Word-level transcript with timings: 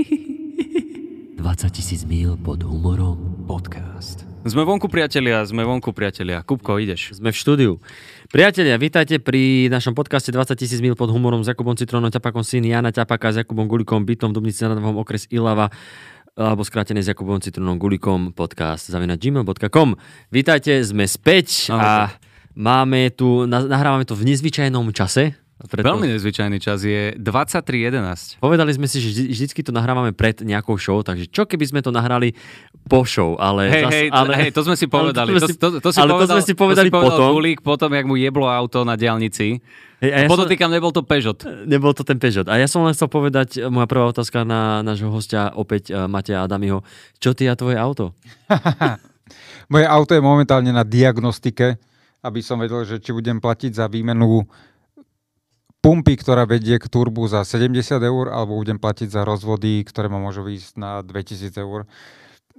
20 0.00 1.76
tisíc 1.76 2.08
mil 2.08 2.40
pod 2.40 2.64
humorom 2.64 3.44
podcast. 3.44 4.24
Sme 4.48 4.64
vonku, 4.64 4.88
priatelia, 4.88 5.44
sme 5.44 5.60
vonku, 5.68 5.92
priatelia. 5.92 6.40
Kupko, 6.40 6.80
ideš. 6.80 7.20
Sme 7.20 7.28
v 7.28 7.36
štúdiu. 7.36 7.72
Priatelia, 8.32 8.80
vítajte 8.80 9.20
pri 9.20 9.68
našom 9.68 9.92
podcaste 9.92 10.32
20 10.32 10.56
tisíc 10.56 10.80
mil 10.80 10.96
pod 10.96 11.12
humorom 11.12 11.44
s 11.44 11.52
Jakubom 11.52 11.76
Citrónom, 11.76 12.08
Ťapakom 12.08 12.40
syn 12.40 12.64
Jana 12.64 12.88
Ťapaka, 12.88 13.36
s 13.36 13.36
Jakubom 13.44 13.68
Gulikom, 13.68 14.08
bytom 14.08 14.32
v 14.32 14.40
Dubnici 14.40 14.64
nad 14.64 14.72
Labom, 14.72 14.96
okres 14.96 15.28
Ilava 15.28 15.68
alebo 16.32 16.64
skrátené 16.64 17.04
s 17.04 17.12
Jakubom 17.12 17.42
Citronom 17.42 17.76
Gulikom 17.76 18.32
podcast 18.32 18.88
zavina 18.88 19.20
gmail.com. 19.20 20.00
Vítajte, 20.32 20.80
sme 20.80 21.04
späť 21.04 21.68
a 21.76 22.14
máme 22.56 23.12
tu, 23.12 23.44
nahrávame 23.44 24.08
to 24.08 24.16
v 24.16 24.32
nezvyčajnom 24.32 24.88
čase, 24.96 25.36
preto... 25.68 25.84
Veľmi 25.84 26.08
nezvyčajný 26.16 26.56
čas 26.56 26.80
je 26.86 27.12
23.11. 27.20 28.40
Povedali 28.40 28.72
sme 28.72 28.86
si, 28.88 29.02
že 29.02 29.08
vždy, 29.12 29.24
vždycky 29.28 29.60
to 29.60 29.72
nahrávame 29.74 30.16
pred 30.16 30.40
nejakou 30.40 30.80
show, 30.80 31.04
takže 31.04 31.28
čo 31.28 31.44
keby 31.44 31.64
sme 31.68 31.80
to 31.84 31.92
nahrali 31.92 32.32
po 32.88 33.04
show, 33.04 33.36
ale... 33.36 33.68
Hej, 33.68 33.84
zas, 33.84 33.92
hej, 33.92 34.06
ale, 34.08 34.32
hej, 34.40 34.50
to 34.56 34.62
sme 34.64 34.76
si 34.78 34.86
povedali. 34.88 35.36
To, 35.36 35.48
to, 35.52 35.68
to, 35.84 35.90
si 35.92 35.98
ale 36.00 36.16
povedal, 36.16 36.36
to 36.36 36.36
sme 36.40 36.44
si 36.48 36.54
povedali 36.56 36.88
to 36.88 36.92
si 36.92 36.96
povedal 36.96 37.16
potom. 37.20 37.28
Gulík, 37.36 37.58
potom, 37.60 37.90
jak 37.92 38.06
mu 38.08 38.16
jeblo 38.16 38.48
auto 38.48 38.86
na 38.88 38.96
diálnici. 38.96 39.60
Hej, 40.00 40.10
a 40.16 40.16
ja 40.24 40.28
Podotýkam, 40.32 40.72
som, 40.72 40.76
nebol 40.80 40.92
to 40.96 41.04
Peugeot. 41.04 41.40
Nebol 41.68 41.92
to 41.92 42.08
ten 42.08 42.16
Peugeot. 42.16 42.48
A 42.48 42.56
ja 42.56 42.64
som 42.64 42.80
len 42.88 42.96
chcel 42.96 43.12
povedať, 43.12 43.68
moja 43.68 43.84
prvá 43.84 44.08
otázka 44.08 44.48
na 44.48 44.80
nášho 44.80 45.12
hostia, 45.12 45.52
opäť 45.52 45.92
uh, 45.92 46.08
Mateja 46.08 46.40
Adamiho. 46.40 46.80
Čo 47.20 47.36
ty 47.36 47.50
a 47.50 47.58
tvoje 47.58 47.76
auto? 47.76 48.16
Moje 49.70 49.86
auto 49.86 50.18
je 50.18 50.22
momentálne 50.22 50.74
na 50.74 50.82
diagnostike, 50.82 51.78
aby 52.26 52.40
som 52.42 52.58
vedel, 52.58 52.82
že 52.82 52.98
či 52.98 53.14
budem 53.14 53.38
platiť 53.38 53.78
za 53.78 53.86
výmenu 53.86 54.42
pumpy, 55.80 56.20
ktorá 56.20 56.44
vedie 56.44 56.76
k 56.76 56.86
turbu 56.86 57.24
za 57.28 57.44
70 57.44 57.72
eur, 58.00 58.28
alebo 58.28 58.60
budem 58.60 58.76
platiť 58.76 59.08
za 59.08 59.24
rozvody, 59.24 59.80
ktoré 59.84 60.12
ma 60.12 60.20
môžu 60.20 60.44
výjsť 60.44 60.72
na 60.76 61.00
2000 61.00 61.56
eur. 61.56 61.88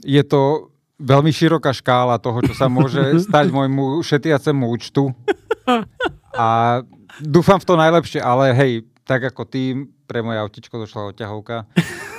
Je 0.02 0.22
to 0.26 0.74
veľmi 1.02 1.30
široká 1.34 1.74
škála 1.74 2.22
toho, 2.22 2.42
čo 2.46 2.54
sa 2.58 2.70
môže 2.70 3.02
stať 3.30 3.54
môjmu 3.54 4.02
šetriacemu 4.02 4.66
účtu. 4.70 5.14
A 6.34 6.82
dúfam 7.22 7.62
v 7.62 7.68
to 7.70 7.74
najlepšie, 7.78 8.22
ale 8.22 8.54
hej, 8.58 8.72
tak 9.06 9.22
ako 9.26 9.46
ty, 9.46 9.86
pre 10.10 10.26
moje 10.26 10.42
autičko 10.42 10.82
došla 10.82 11.16
odťahovka 11.16 11.58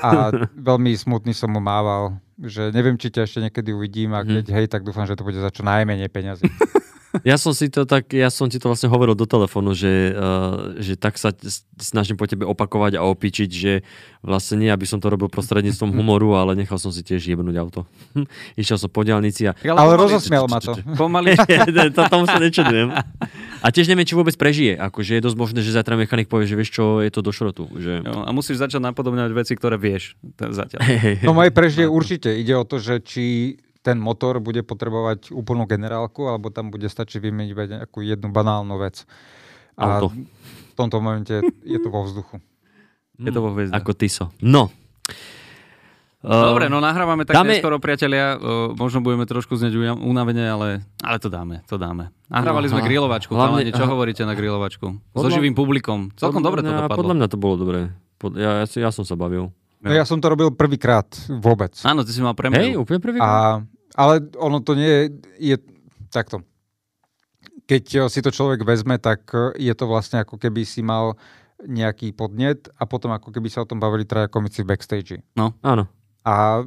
a 0.03 0.11
veľmi 0.71 0.97
smutný 0.97 1.37
som 1.37 1.53
mu 1.53 1.61
mával, 1.61 2.17
že 2.41 2.73
neviem, 2.75 2.97
či 2.97 3.13
ťa 3.13 3.27
ešte 3.29 3.43
niekedy 3.45 3.71
uvidím 3.75 4.17
a 4.17 4.25
keď 4.25 4.45
mm. 4.49 4.55
hej, 4.57 4.67
tak 4.71 4.83
dúfam, 4.83 5.05
že 5.05 5.19
to 5.19 5.27
bude 5.27 5.39
za 5.39 5.51
čo 5.53 5.63
najmenej 5.67 6.09
peňazí. 6.09 6.47
Ja 7.21 7.37
som 7.37 7.53
si 7.53 7.69
to 7.69 7.85
tak, 7.85 8.09
ja 8.17 8.33
som 8.33 8.49
ti 8.49 8.57
to 8.57 8.73
vlastne 8.73 8.89
hovoril 8.89 9.13
do 9.13 9.29
telefónu, 9.29 9.77
že, 9.77 10.17
uh, 10.17 10.73
že 10.81 10.97
tak 10.97 11.21
sa 11.21 11.37
snažím 11.77 12.17
po 12.17 12.25
tebe 12.25 12.49
opakovať 12.49 12.97
a 12.97 13.05
opičiť, 13.05 13.51
že 13.53 13.85
vlastne 14.25 14.65
nie, 14.65 14.73
aby 14.73 14.89
som 14.89 14.97
to 14.97 15.13
robil 15.13 15.29
prostredníctvom 15.29 15.93
humoru, 15.93 16.33
ale 16.41 16.57
nechal 16.57 16.81
som 16.81 16.89
si 16.89 17.05
tiež 17.05 17.21
jebnúť 17.21 17.57
auto. 17.61 17.85
Išiel 18.61 18.81
som 18.81 18.89
po 18.89 19.05
diálnici 19.05 19.45
a... 19.45 19.53
Ale, 19.61 20.01
rozosmiel 20.01 20.49
ma 20.49 20.65
to. 20.65 20.73
Pomaly. 21.01 21.37
to, 21.97 22.03
tomu 22.09 22.25
sa 22.25 22.41
nečudujem. 22.41 22.97
A 23.61 23.69
tiež 23.69 23.93
neviem, 23.93 24.09
či 24.09 24.17
vôbec 24.17 24.33
prežije. 24.41 24.81
Akože 24.81 25.21
je 25.21 25.23
dosť 25.23 25.37
možné, 25.37 25.61
že 25.61 25.77
zajtra 25.77 26.01
mechanik 26.01 26.33
povie, 26.33 26.49
že 26.49 26.57
vieš 26.57 26.73
čo, 26.73 27.05
je 27.05 27.13
to 27.13 27.21
do 27.21 27.29
šrotu. 27.29 27.69
Že... 27.77 28.09
Jo, 28.09 28.25
a 28.25 28.31
musíš 28.33 28.65
začať 28.65 28.81
napodobňovať 28.81 29.33
veci, 29.37 29.53
ktoré 29.53 29.77
vieš 29.77 30.17
zatiaľ. 30.41 30.81
No 31.21 31.37
moje 31.37 31.53
prežije 31.53 31.85
určite. 31.85 32.33
Ide 32.33 32.57
o 32.57 32.65
to, 32.65 32.81
že 32.81 33.05
či 33.05 33.57
ten 33.83 33.99
motor 33.99 34.39
bude 34.39 34.63
potrebovať 34.63 35.35
úplnú 35.35 35.67
generálku, 35.67 36.31
alebo 36.31 36.55
tam 36.55 36.71
bude 36.71 36.87
stačiť 36.87 37.19
vymeniť 37.19 37.51
nejakú 37.83 38.01
jednu 38.01 38.31
banálnu 38.31 38.79
vec. 38.79 39.03
A 39.75 39.99
Auto. 39.99 40.15
v 40.15 40.75
tomto 40.79 41.03
momente 41.03 41.43
je 41.67 41.79
to 41.83 41.89
vo 41.91 42.07
vzduchu. 42.07 42.39
Je 43.19 43.31
to 43.35 43.41
vo 43.43 43.51
hviezde. 43.53 43.75
Ako 43.75 43.93
Tiso. 43.93 44.31
No. 44.39 44.71
Dobre, 46.23 46.71
no 46.71 46.79
nahrávame 46.79 47.27
tak 47.27 47.35
dáme... 47.35 47.59
neskoro, 47.59 47.83
priatelia. 47.83 48.39
Uh, 48.39 48.71
možno 48.79 49.03
budeme 49.03 49.27
trošku 49.27 49.59
znieť 49.59 49.99
unavene, 49.99 50.47
ale, 50.47 50.87
ale 51.03 51.19
to 51.19 51.27
dáme, 51.27 51.67
to 51.67 51.75
dáme. 51.75 52.15
Nahrávali 52.31 52.71
no, 52.71 52.79
sme 52.79 52.87
grilovačku. 52.87 53.35
Hlavne, 53.35 53.75
čo 53.75 53.91
hovoríte 53.91 54.23
na 54.23 54.39
grilovačku? 54.39 54.87
Podľa... 55.11 55.27
So 55.27 55.35
živým 55.35 55.59
publikom. 55.59 56.15
Celkom 56.15 56.39
dobre 56.39 56.63
to 56.63 56.71
dopadlo. 56.71 56.95
Podľa 56.95 57.15
mňa 57.19 57.27
to 57.27 57.39
bolo 57.43 57.55
dobre. 57.59 57.91
Ja, 58.39 58.63
ja, 58.63 58.67
ja 58.71 58.91
som 58.95 59.03
sa 59.03 59.19
bavil. 59.19 59.51
No 59.83 59.91
ja 59.91 60.07
som 60.07 60.23
to 60.23 60.31
robil 60.31 60.55
prvýkrát 60.55 61.11
vôbec. 61.43 61.75
Áno, 61.83 62.07
ty 62.07 62.15
si 62.15 62.23
mal 62.23 62.39
premiéru. 62.39 62.63
Hej, 62.63 62.73
úplne 62.79 63.03
prvýkrát. 63.03 63.27
A 63.27 63.67
ale 63.97 64.25
ono 64.41 64.61
to 64.61 64.77
nie 64.77 64.89
je, 64.89 65.05
je 65.39 65.57
takto. 66.13 66.45
Keď 67.67 67.85
eh, 67.97 68.09
si 68.13 68.21
to 68.21 68.31
človek 68.33 68.65
vezme, 68.65 69.01
tak 69.01 69.29
eh, 69.33 69.71
je 69.71 69.75
to 69.77 69.89
vlastne 69.89 70.21
ako 70.21 70.37
keby 70.37 70.65
si 70.65 70.85
mal 70.85 71.17
nejaký 71.63 72.11
podnet 72.11 72.67
a 72.75 72.91
potom 72.91 73.15
ako 73.15 73.31
keby 73.31 73.47
sa 73.47 73.63
o 73.63 73.69
tom 73.69 73.79
bavili 73.79 74.03
traja 74.03 74.27
komici 74.27 74.67
v 74.67 74.75
backstage. 74.75 75.23
No, 75.39 75.55
áno. 75.63 75.87
A 76.27 76.67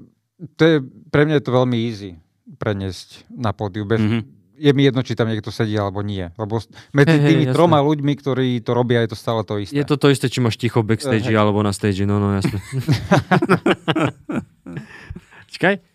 to 0.55 0.63
je, 0.63 0.77
pre 1.11 1.27
mňa 1.27 1.39
je 1.39 1.43
to 1.43 1.51
veľmi 1.51 1.77
easy 1.83 2.15
preniesť 2.55 3.27
na 3.31 3.51
pódiu. 3.51 3.83
Bez, 3.83 3.99
mm-hmm. 3.99 4.23
Je 4.55 4.71
mi 4.71 4.87
jedno, 4.87 5.03
či 5.03 5.19
tam 5.19 5.27
niekto 5.27 5.51
sedí 5.51 5.75
alebo 5.75 5.99
nie. 5.99 6.31
Lebo 6.39 6.63
medzi 6.95 7.19
hey, 7.19 7.27
tými 7.27 7.43
hey, 7.43 7.51
troma 7.51 7.83
jasné. 7.83 7.87
ľuďmi, 7.91 8.13
ktorí 8.15 8.47
to 8.63 8.71
robia, 8.71 9.03
je 9.03 9.11
to 9.11 9.19
stále 9.19 9.43
to 9.43 9.59
isté. 9.59 9.75
Je 9.75 9.83
to 9.83 9.99
to 9.99 10.07
isté, 10.07 10.31
či 10.31 10.39
máš 10.39 10.55
ticho 10.55 10.79
backstage 10.79 11.27
hey. 11.27 11.35
alebo 11.35 11.59
na 11.59 11.75
stage. 11.75 12.07
No, 12.07 12.23
no, 12.23 12.39
jasné. 12.39 12.55
Čakaj. 15.51 15.94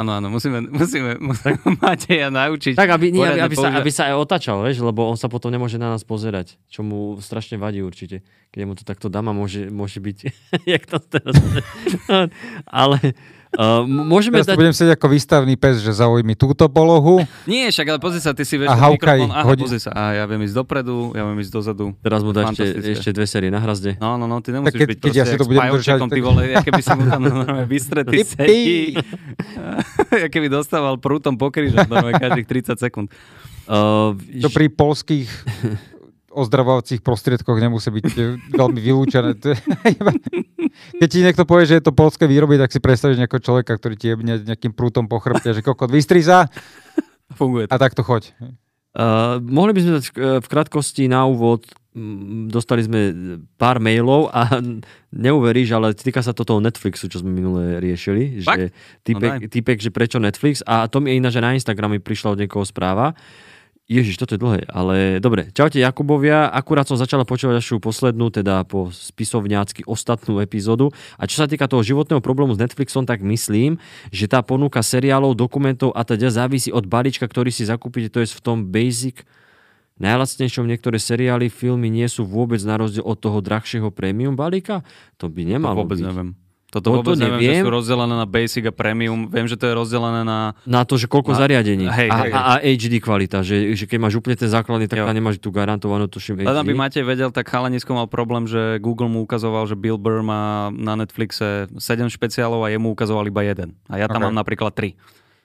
Áno, 0.00 0.16
áno, 0.16 0.32
musíme, 0.32 0.64
musíme, 0.64 1.20
musíme 1.20 1.60
Mateja 1.84 2.32
naučiť. 2.32 2.72
Tak, 2.72 2.88
aby, 2.96 3.12
nie, 3.12 3.20
aby, 3.20 3.52
aby, 3.52 3.56
sa, 3.56 3.68
aby 3.68 3.90
sa 3.92 4.08
aj 4.08 4.14
otačal, 4.16 4.64
vieš, 4.64 4.80
lebo 4.80 5.04
on 5.04 5.20
sa 5.20 5.28
potom 5.28 5.52
nemôže 5.52 5.76
na 5.76 5.92
nás 5.92 6.08
pozerať, 6.08 6.56
čo 6.72 6.80
mu 6.80 7.20
strašne 7.20 7.60
vadí 7.60 7.84
určite. 7.84 8.24
Keď 8.48 8.60
mu 8.64 8.72
to 8.72 8.88
takto 8.88 9.12
dám 9.12 9.28
a 9.28 9.36
môže, 9.36 9.68
môže 9.68 10.00
byť, 10.00 10.18
jak 10.72 10.88
to 10.88 11.04
teraz... 11.04 11.36
Ale 12.80 13.12
Uh, 13.50 13.82
môžeme 13.82 14.38
Teraz 14.38 14.54
dať... 14.54 14.58
budem 14.62 14.74
sedieť 14.74 14.94
ako 14.94 15.06
výstavný 15.10 15.54
pes, 15.58 15.82
že 15.82 15.90
zaujmi 15.90 16.38
túto 16.38 16.70
polohu. 16.70 17.26
Nie, 17.50 17.74
však 17.74 17.86
ale 17.90 17.98
pozri 17.98 18.22
sa, 18.22 18.30
ty 18.30 18.46
si 18.46 18.54
vieš 18.54 18.70
a 18.70 18.78
mikrofón. 18.78 19.26
Aha, 19.26 19.42
hodí... 19.42 19.66
pozri 19.66 19.82
sa. 19.82 19.90
A 19.90 20.02
ja 20.14 20.24
viem 20.30 20.46
ísť 20.46 20.54
dopredu, 20.54 21.10
ja 21.18 21.26
viem 21.26 21.38
ísť 21.42 21.50
dozadu. 21.50 21.90
Teraz 21.98 22.22
mu 22.22 22.30
dá 22.30 22.46
ešte, 22.46 22.62
ešte 22.94 23.10
dve 23.10 23.26
série 23.26 23.50
na 23.50 23.58
hrazde. 23.58 23.98
No, 23.98 24.14
no, 24.14 24.30
no, 24.30 24.38
ty 24.38 24.54
nemusíš 24.54 24.78
keď, 24.78 24.88
byť 24.94 24.98
keď 25.02 25.14
ja 25.18 25.24
si 25.26 25.34
to 25.34 25.50
budem 25.50 25.66
držať, 25.66 25.98
tak... 25.98 26.10
ty 26.14 26.20
vole, 26.22 26.42
ja 26.46 26.62
keby 26.62 26.82
si 26.82 26.92
mu 26.94 27.04
tam 27.10 27.22
vystretý 27.66 28.16
sedí. 28.22 28.94
ja 30.22 30.28
keby 30.30 30.46
dostával 30.46 30.94
prútom 31.02 31.34
po 31.34 31.50
krížom, 31.50 31.90
každých 31.90 32.46
30 32.70 32.78
sekúnd. 32.78 33.10
Uh, 33.66 34.14
to 34.42 34.50
pri 34.50 34.70
polských 34.70 35.26
ozdravovacích 36.42 37.02
prostriedkoch 37.02 37.58
nemusí 37.58 37.90
byť 37.90 38.06
eh, 38.14 38.38
veľmi 38.54 38.78
vylúčené. 38.78 39.34
Keď 40.98 41.08
ti 41.08 41.20
niekto 41.20 41.44
povie, 41.44 41.68
že 41.68 41.78
je 41.78 41.84
to 41.84 41.96
polské 41.96 42.24
výroby, 42.24 42.56
tak 42.56 42.72
si 42.74 42.82
predstavíš 42.82 43.20
nejakého 43.20 43.42
človeka, 43.42 43.76
ktorý 43.76 43.94
ti 43.94 44.12
jebne 44.12 44.40
nejakým 44.42 44.74
prútom 44.74 45.06
po 45.06 45.20
chrbte, 45.20 45.54
že 45.54 45.64
kokot 45.64 45.90
vystri 45.90 46.24
sa 46.24 46.48
Funguje 47.38 47.68
to. 47.68 47.72
a 47.72 47.76
takto 47.76 48.02
choď. 48.02 48.34
Uh, 48.90 49.38
mohli 49.38 49.70
by 49.70 49.80
sme 49.86 49.92
dať 50.02 50.04
v 50.42 50.48
krátkosti 50.50 51.06
na 51.06 51.22
úvod, 51.22 51.62
dostali 52.50 52.86
sme 52.86 53.14
pár 53.58 53.82
mailov 53.82 54.30
a 54.30 54.62
neuveríš, 55.26 55.74
ale 55.74 55.94
týka 55.94 56.22
sa 56.22 56.30
to 56.30 56.46
toho 56.46 56.62
Netflixu, 56.62 57.10
čo 57.10 57.22
sme 57.22 57.34
minule 57.34 57.82
riešili. 57.82 58.42
Že 58.42 58.70
typek, 59.02 59.32
no 59.42 59.50
typek, 59.50 59.78
že 59.78 59.90
prečo 59.90 60.18
Netflix 60.22 60.62
a 60.66 60.86
to 60.86 61.02
mi 61.02 61.14
je 61.14 61.18
iná, 61.18 61.30
že 61.30 61.42
na 61.42 61.54
Instagrame 61.54 61.98
prišla 61.98 62.34
od 62.34 62.40
niekoho 62.42 62.62
správa, 62.62 63.14
Ježiš, 63.90 64.22
toto 64.22 64.38
je 64.38 64.40
dlhé, 64.40 64.60
ale 64.70 65.18
dobre. 65.18 65.50
Čaute 65.50 65.82
Jakubovia, 65.82 66.46
akurát 66.46 66.86
som 66.86 66.94
začala 66.94 67.26
počúvať 67.26 67.58
vašu 67.58 67.82
poslednú, 67.82 68.30
teda 68.30 68.62
po 68.62 68.94
spisovňácky 68.94 69.82
ostatnú 69.82 70.38
epizódu. 70.38 70.94
A 71.18 71.26
čo 71.26 71.42
sa 71.42 71.50
týka 71.50 71.66
toho 71.66 71.82
životného 71.82 72.22
problému 72.22 72.54
s 72.54 72.62
Netflixom, 72.62 73.02
tak 73.02 73.18
myslím, 73.26 73.82
že 74.14 74.30
tá 74.30 74.46
ponuka 74.46 74.78
seriálov, 74.78 75.34
dokumentov 75.34 75.90
a 75.98 76.06
teda 76.06 76.30
závisí 76.30 76.70
od 76.70 76.86
balíčka, 76.86 77.26
ktorý 77.26 77.50
si 77.50 77.66
zakúpite, 77.66 78.14
to 78.14 78.22
je 78.22 78.30
v 78.30 78.44
tom 78.46 78.70
basic 78.70 79.26
najlacnejšom 79.98 80.70
niektoré 80.70 81.02
seriály, 81.02 81.50
filmy 81.50 81.90
nie 81.90 82.06
sú 82.06 82.22
vôbec 82.22 82.62
na 82.62 82.78
rozdiel 82.78 83.02
od 83.02 83.18
toho 83.18 83.42
drahšieho 83.42 83.90
premium 83.90 84.38
balíka? 84.38 84.86
To 85.18 85.26
by 85.26 85.42
nemalo 85.42 85.74
to 85.74 85.80
vôbec 85.82 85.98
byť. 85.98 86.06
neviem. 86.06 86.30
Toto 86.70 87.02
vôbec 87.02 87.18
to 87.18 87.26
neviem, 87.26 87.42
neviem, 87.42 87.60
že 87.60 87.66
sú 87.66 87.70
rozdelené 87.74 88.14
na 88.14 88.26
Basic 88.30 88.70
a 88.70 88.74
Premium. 88.74 89.26
Viem, 89.26 89.50
že 89.50 89.58
to 89.58 89.66
je 89.66 89.74
rozdelené 89.74 90.22
na... 90.22 90.54
Na 90.62 90.86
to, 90.86 90.94
že 90.94 91.10
koľko 91.10 91.34
na... 91.34 91.38
zariadení. 91.42 91.90
Hej, 91.90 92.08
a, 92.08 92.16
hej. 92.22 92.30
a, 92.30 92.40
a 92.46 92.52
HD 92.62 93.02
kvalita, 93.02 93.42
že, 93.42 93.74
že 93.74 93.90
keď 93.90 93.98
máš 93.98 94.14
úplne 94.22 94.38
ten 94.38 94.46
základný, 94.46 94.86
tak 94.86 95.02
tam 95.02 95.10
nemáš 95.10 95.42
tú 95.42 95.50
garantovanú, 95.50 96.06
tuším, 96.06 96.46
HD. 96.46 96.46
by 96.46 96.74
Matej 96.78 97.02
vedel, 97.02 97.34
tak 97.34 97.50
chalanisko 97.50 97.90
mal 97.90 98.06
problém, 98.06 98.46
že 98.46 98.78
Google 98.78 99.10
mu 99.10 99.26
ukazoval, 99.26 99.66
že 99.66 99.74
Bill 99.74 99.98
Burr 99.98 100.22
má 100.22 100.70
na 100.70 100.94
Netflixe 100.94 101.66
7 101.74 102.06
špeciálov 102.06 102.62
a 102.62 102.70
jemu 102.70 102.94
ukazoval 102.94 103.26
iba 103.26 103.42
jeden. 103.42 103.74
A 103.90 103.98
ja 103.98 104.06
tam 104.06 104.22
okay. 104.22 104.26
mám 104.30 104.36
napríklad 104.38 104.70
3. 104.70 104.94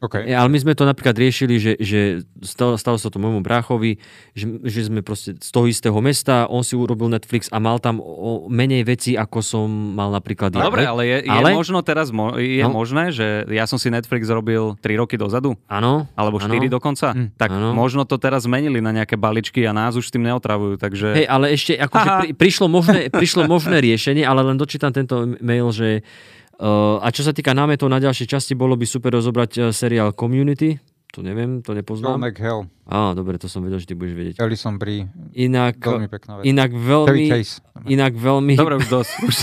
Okay. 0.05 0.29
Ale 0.29 0.49
my 0.49 0.57
sme 0.61 0.73
to 0.77 0.85
napríklad 0.85 1.17
riešili, 1.17 1.57
že, 1.57 1.73
že 1.81 2.21
stalo, 2.45 2.77
stalo 2.77 2.97
sa 3.01 3.09
to 3.09 3.17
môjmu 3.17 3.41
bráchovi, 3.41 3.97
že, 4.37 4.45
že 4.61 4.87
sme 4.87 5.01
proste 5.01 5.33
z 5.37 5.49
toho 5.49 5.65
istého 5.65 5.97
mesta, 5.99 6.45
on 6.45 6.61
si 6.61 6.77
urobil 6.77 7.09
Netflix 7.09 7.49
a 7.49 7.57
mal 7.57 7.81
tam 7.81 7.97
o 8.01 8.45
menej 8.45 8.85
veci, 8.85 9.17
ako 9.17 9.39
som 9.41 9.67
mal 9.69 10.13
napríklad 10.13 10.53
ja. 10.53 10.65
Dobre, 10.65 10.85
ale 10.85 11.03
je, 11.09 11.17
je 11.25 11.31
ale... 11.33 11.57
možno 11.57 11.81
teraz 11.81 12.13
mo- 12.13 12.37
je 12.37 12.61
no. 12.61 12.71
možné, 12.71 13.09
že 13.09 13.49
ja 13.49 13.65
som 13.65 13.81
si 13.81 13.89
Netflix 13.89 14.29
robil 14.29 14.77
3 14.79 15.01
roky 15.01 15.17
dozadu? 15.17 15.57
Áno. 15.65 16.05
Alebo 16.13 16.37
4 16.37 16.53
ano. 16.53 16.69
dokonca? 16.69 17.11
Hm. 17.11 17.33
Tak 17.35 17.49
ano. 17.49 17.73
možno 17.73 18.05
to 18.05 18.21
teraz 18.21 18.45
zmenili 18.45 18.79
na 18.79 18.93
nejaké 18.93 19.17
baličky 19.17 19.65
a 19.65 19.73
nás 19.73 19.97
už 19.97 20.07
s 20.07 20.13
tým 20.13 20.23
neotravujú, 20.29 20.77
takže... 20.77 21.25
Hej, 21.25 21.27
ale 21.27 21.45
ešte 21.51 21.73
akože 21.75 22.09
pri, 22.21 22.29
prišlo, 22.37 22.67
možné, 22.69 23.09
prišlo 23.09 23.49
možné 23.49 23.81
riešenie, 23.81 24.21
ale 24.21 24.45
len 24.45 24.55
dočítam 24.55 24.93
tento 24.93 25.25
mail, 25.41 25.73
že 25.73 26.05
a 26.63 27.07
čo 27.11 27.21
sa 27.25 27.35
týka 27.35 27.51
námetov 27.51 27.91
na 27.91 27.99
ďalšie 27.99 28.29
časti, 28.29 28.55
bolo 28.55 28.79
by 28.79 28.85
super 28.87 29.11
rozobrať 29.11 29.51
uh, 29.59 29.63
seriál 29.75 30.15
Community. 30.15 30.79
To 31.15 31.23
neviem, 31.23 31.63
to 31.63 31.71
nepoznám. 31.71 32.19
Joe 32.19 32.23
McHale. 32.27 32.63
Á, 32.91 33.15
dobre, 33.15 33.39
to 33.39 33.47
som 33.47 33.63
vedel, 33.63 33.79
že 33.79 33.87
ty 33.87 33.95
budeš 33.95 34.19
vedieť. 34.19 34.35
Alison 34.35 34.75
Brie. 34.75 35.07
Inak, 35.31 35.79
veľmi 35.79 36.11
pekná 36.11 36.31
vec. 36.37 36.43
Inak 36.43 36.75
veľmi... 36.75 37.25
Inak 37.87 38.13
veľmi... 38.19 38.53
Dobre, 38.59 38.75
už 38.83 38.87
dosť. 38.91 39.11
Už. 39.23 39.35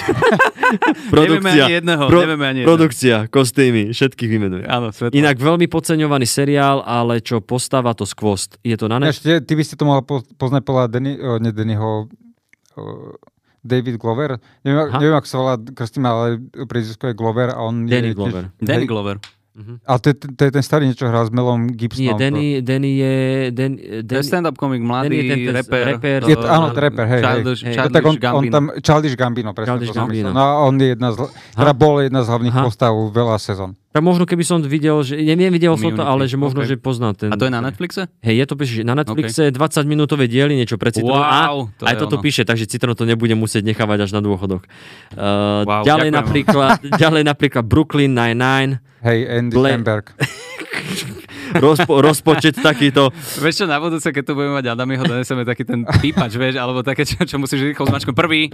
produkcia, 1.16 1.40
nevieme 1.40 1.48
ani 1.48 1.72
jedného. 1.80 2.04
Pro, 2.12 2.20
nevieme 2.20 2.44
ani 2.44 2.58
jedného. 2.60 2.68
Produkcia, 2.76 3.16
kostýmy, 3.32 3.82
všetkých 3.96 4.28
vymenuje. 4.28 4.64
Áno, 4.68 4.92
svetlo. 4.92 5.16
Inak 5.16 5.40
veľmi 5.40 5.64
podceňovaný 5.72 6.28
seriál, 6.28 6.84
ale 6.84 7.24
čo 7.24 7.40
postáva 7.40 7.96
to 7.96 8.04
skvost. 8.04 8.60
Je 8.60 8.76
to 8.76 8.92
na 8.92 9.00
ne... 9.00 9.08
Ešte, 9.08 9.40
ty 9.40 9.52
by 9.56 9.64
ste 9.64 9.80
to 9.80 9.88
mal 9.88 10.04
poznať 10.36 10.68
podľa 10.68 10.92
Denny, 10.92 11.16
uh, 11.16 11.40
nie 11.40 11.56
Dennyho, 11.56 12.04
uh, 12.04 13.16
David 13.62 13.96
Glover. 14.02 14.42
Neviem, 14.66 14.90
neviem 14.98 15.16
ako 15.16 15.28
sa 15.30 15.36
volá 15.38 15.54
Krstýma, 15.54 16.08
ale 16.10 16.26
prízvisko 16.66 17.08
je 17.10 17.14
Glover 17.14 17.54
a 17.54 17.62
on 17.62 17.86
Danny 17.86 18.10
je 18.10 18.18
Glover. 18.18 18.44
Tiež, 18.58 18.66
Danny 18.66 18.86
Glover. 18.90 19.16
Uh-huh. 19.52 19.76
Ale 19.84 19.98
to, 20.00 20.16
to, 20.16 20.26
to 20.32 20.42
je 20.48 20.52
ten 20.56 20.64
starý 20.64 20.88
niečo 20.88 21.04
hral 21.04 21.28
s 21.28 21.30
Melom 21.30 21.68
Gibsonom. 21.76 22.16
Nie, 22.16 22.16
Danny, 22.16 22.46
Danny 22.64 22.90
je... 22.96 23.14
Dan, 23.52 23.76
Dan, 23.76 24.08
to 24.08 24.12
je 24.16 24.24
stand-up 24.24 24.56
komik, 24.56 24.80
mladý 24.80 25.12
je 25.12 25.24
ten, 25.28 25.38
rapper. 25.52 25.84
rapper 25.92 26.20
je, 26.24 26.36
to, 26.40 26.46
áno, 26.48 26.72
to 26.72 26.80
rapper, 26.80 27.04
hej. 27.04 27.20
Childish, 27.20 27.62
hej. 27.68 27.74
Childish 27.76 27.92
tak 27.92 28.04
on, 28.08 28.16
Gambino. 28.16 28.38
on 28.40 28.44
tam, 28.48 28.64
Childish 28.80 29.12
Gambino, 29.12 29.50
presne 29.52 29.76
Childish 29.76 29.92
Gambino. 29.92 30.32
No 30.32 30.40
a 30.40 30.52
on 30.64 30.80
je 30.80 30.96
jedna 30.96 31.12
z, 31.12 31.28
teda 31.52 31.72
bol 31.76 32.00
jedna 32.00 32.24
z 32.24 32.26
hlavných 32.32 32.54
ha? 32.56 32.62
postav 32.64 32.96
veľa 32.96 33.36
sezón. 33.36 33.76
Tak 33.92 34.00
možno 34.00 34.24
keby 34.24 34.40
som 34.40 34.64
videl, 34.64 35.04
že 35.04 35.20
neviem, 35.20 35.52
videl 35.52 35.76
som 35.76 35.92
to, 35.92 36.00
ale 36.00 36.24
že 36.24 36.40
možno, 36.40 36.64
okay. 36.64 36.72
že 36.72 36.80
poznám 36.80 37.12
ten... 37.12 37.28
A 37.28 37.36
to 37.36 37.44
je 37.44 37.52
na 37.52 37.60
Netflixe? 37.60 38.08
Hej, 38.24 38.34
je 38.40 38.46
to 38.48 38.54
píše, 38.56 38.72
že 38.80 38.84
na 38.88 38.96
Netflixe 38.96 39.52
okay. 39.52 39.84
20 39.84 39.84
minútové 39.84 40.32
diely, 40.32 40.56
niečo 40.56 40.80
pre 40.80 40.96
Citroen. 40.96 41.20
Wow, 41.20 41.68
to 41.76 41.84
aj 41.84 42.00
toto 42.00 42.16
ono. 42.16 42.24
píše, 42.24 42.48
takže 42.48 42.64
Citroen 42.64 42.96
to 42.96 43.04
nebude 43.04 43.36
musieť 43.36 43.68
nechávať 43.68 44.08
až 44.08 44.10
na 44.16 44.24
dôchodok. 44.24 44.64
Uh, 45.12 45.68
wow, 45.68 45.84
ďalej, 45.84 46.08
napríklad, 46.08 46.80
ďalej 47.04 47.22
napríklad 47.28 47.68
Brooklyn 47.68 48.16
Nine-Nine. 48.16 48.80
Hej, 49.04 49.18
Andy 49.28 49.54
Ble- 49.60 49.72
Samberg. 49.76 50.06
Rozpo, 51.52 52.00
rozpočet 52.00 52.56
takýto. 52.56 53.12
Vieš 53.12 53.64
čo, 53.64 53.66
na 53.68 53.76
budúce, 53.76 54.08
keď 54.08 54.24
tu 54.24 54.32
budeme 54.32 54.56
mať 54.56 54.72
Adamiho, 54.72 55.04
doneseme 55.04 55.44
taký 55.44 55.68
ten 55.68 55.84
pípač, 55.84 56.32
vieš, 56.40 56.56
alebo 56.56 56.80
také, 56.80 57.04
čo, 57.04 57.20
čo 57.28 57.36
musíš 57.36 57.60
rýchlo 57.68 57.84
značku 57.92 58.16
prvý. 58.16 58.48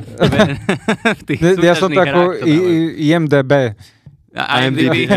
ja 1.62 1.74
som 1.78 1.90
takú 1.94 2.34
IMDB. 2.98 3.78
IMDb. 4.38 5.10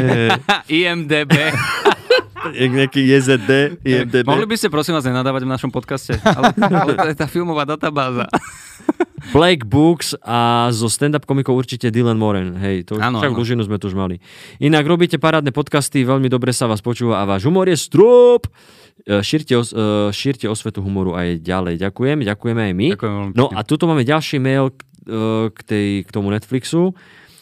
IMDB. 0.65 1.33
Nejaký 2.77 3.01
JZD, 3.05 3.81
IMDB. 3.85 4.25
Mohli 4.25 4.47
by 4.49 4.55
ste 4.57 4.67
prosím 4.73 4.97
vás 4.97 5.05
nenadávať 5.05 5.45
v 5.45 5.49
našom 5.49 5.71
podcaste? 5.73 6.17
Ale, 6.25 6.53
ale 6.57 6.91
to 6.97 7.07
je 7.13 7.17
tá 7.17 7.27
filmová 7.29 7.65
databáza. 7.65 8.25
Black 9.35 9.69
Books 9.69 10.17
a 10.25 10.73
zo 10.73 10.89
stand-up 10.89 11.29
komikov 11.29 11.53
určite 11.53 11.93
Dylan 11.93 12.17
Moran. 12.17 12.57
Hej, 12.57 12.89
to 12.89 12.97
ano, 12.97 13.21
však 13.21 13.37
dlžinu 13.37 13.61
sme 13.61 13.77
tu 13.77 13.93
už 13.93 13.95
mali. 13.95 14.17
Inak 14.57 14.81
robíte 14.89 15.21
parádne 15.21 15.53
podcasty, 15.53 16.01
veľmi 16.01 16.25
dobre 16.25 16.49
sa 16.49 16.65
vás 16.65 16.81
počúva 16.81 17.21
a 17.21 17.29
váš 17.29 17.45
humor 17.45 17.69
je 17.69 17.77
strop. 17.77 18.49
E, 19.05 19.21
šírte, 19.21 19.53
os, 19.53 19.77
uh, 19.77 20.09
šírte 20.09 20.49
osvetu 20.49 20.81
humoru 20.81 21.13
aj 21.13 21.37
ďalej. 21.37 21.77
Ďakujem, 21.77 22.25
ďakujeme 22.25 22.61
aj 22.65 22.73
my. 22.73 22.87
Ďakujem 22.97 23.13
no 23.37 23.45
a 23.53 23.61
tuto 23.61 23.85
máme 23.85 24.01
ďalší 24.01 24.41
mail 24.41 24.73
k, 24.73 24.81
k, 25.53 25.59
tej, 25.69 25.87
k 26.01 26.09
tomu 26.09 26.33
Netflixu 26.33 26.97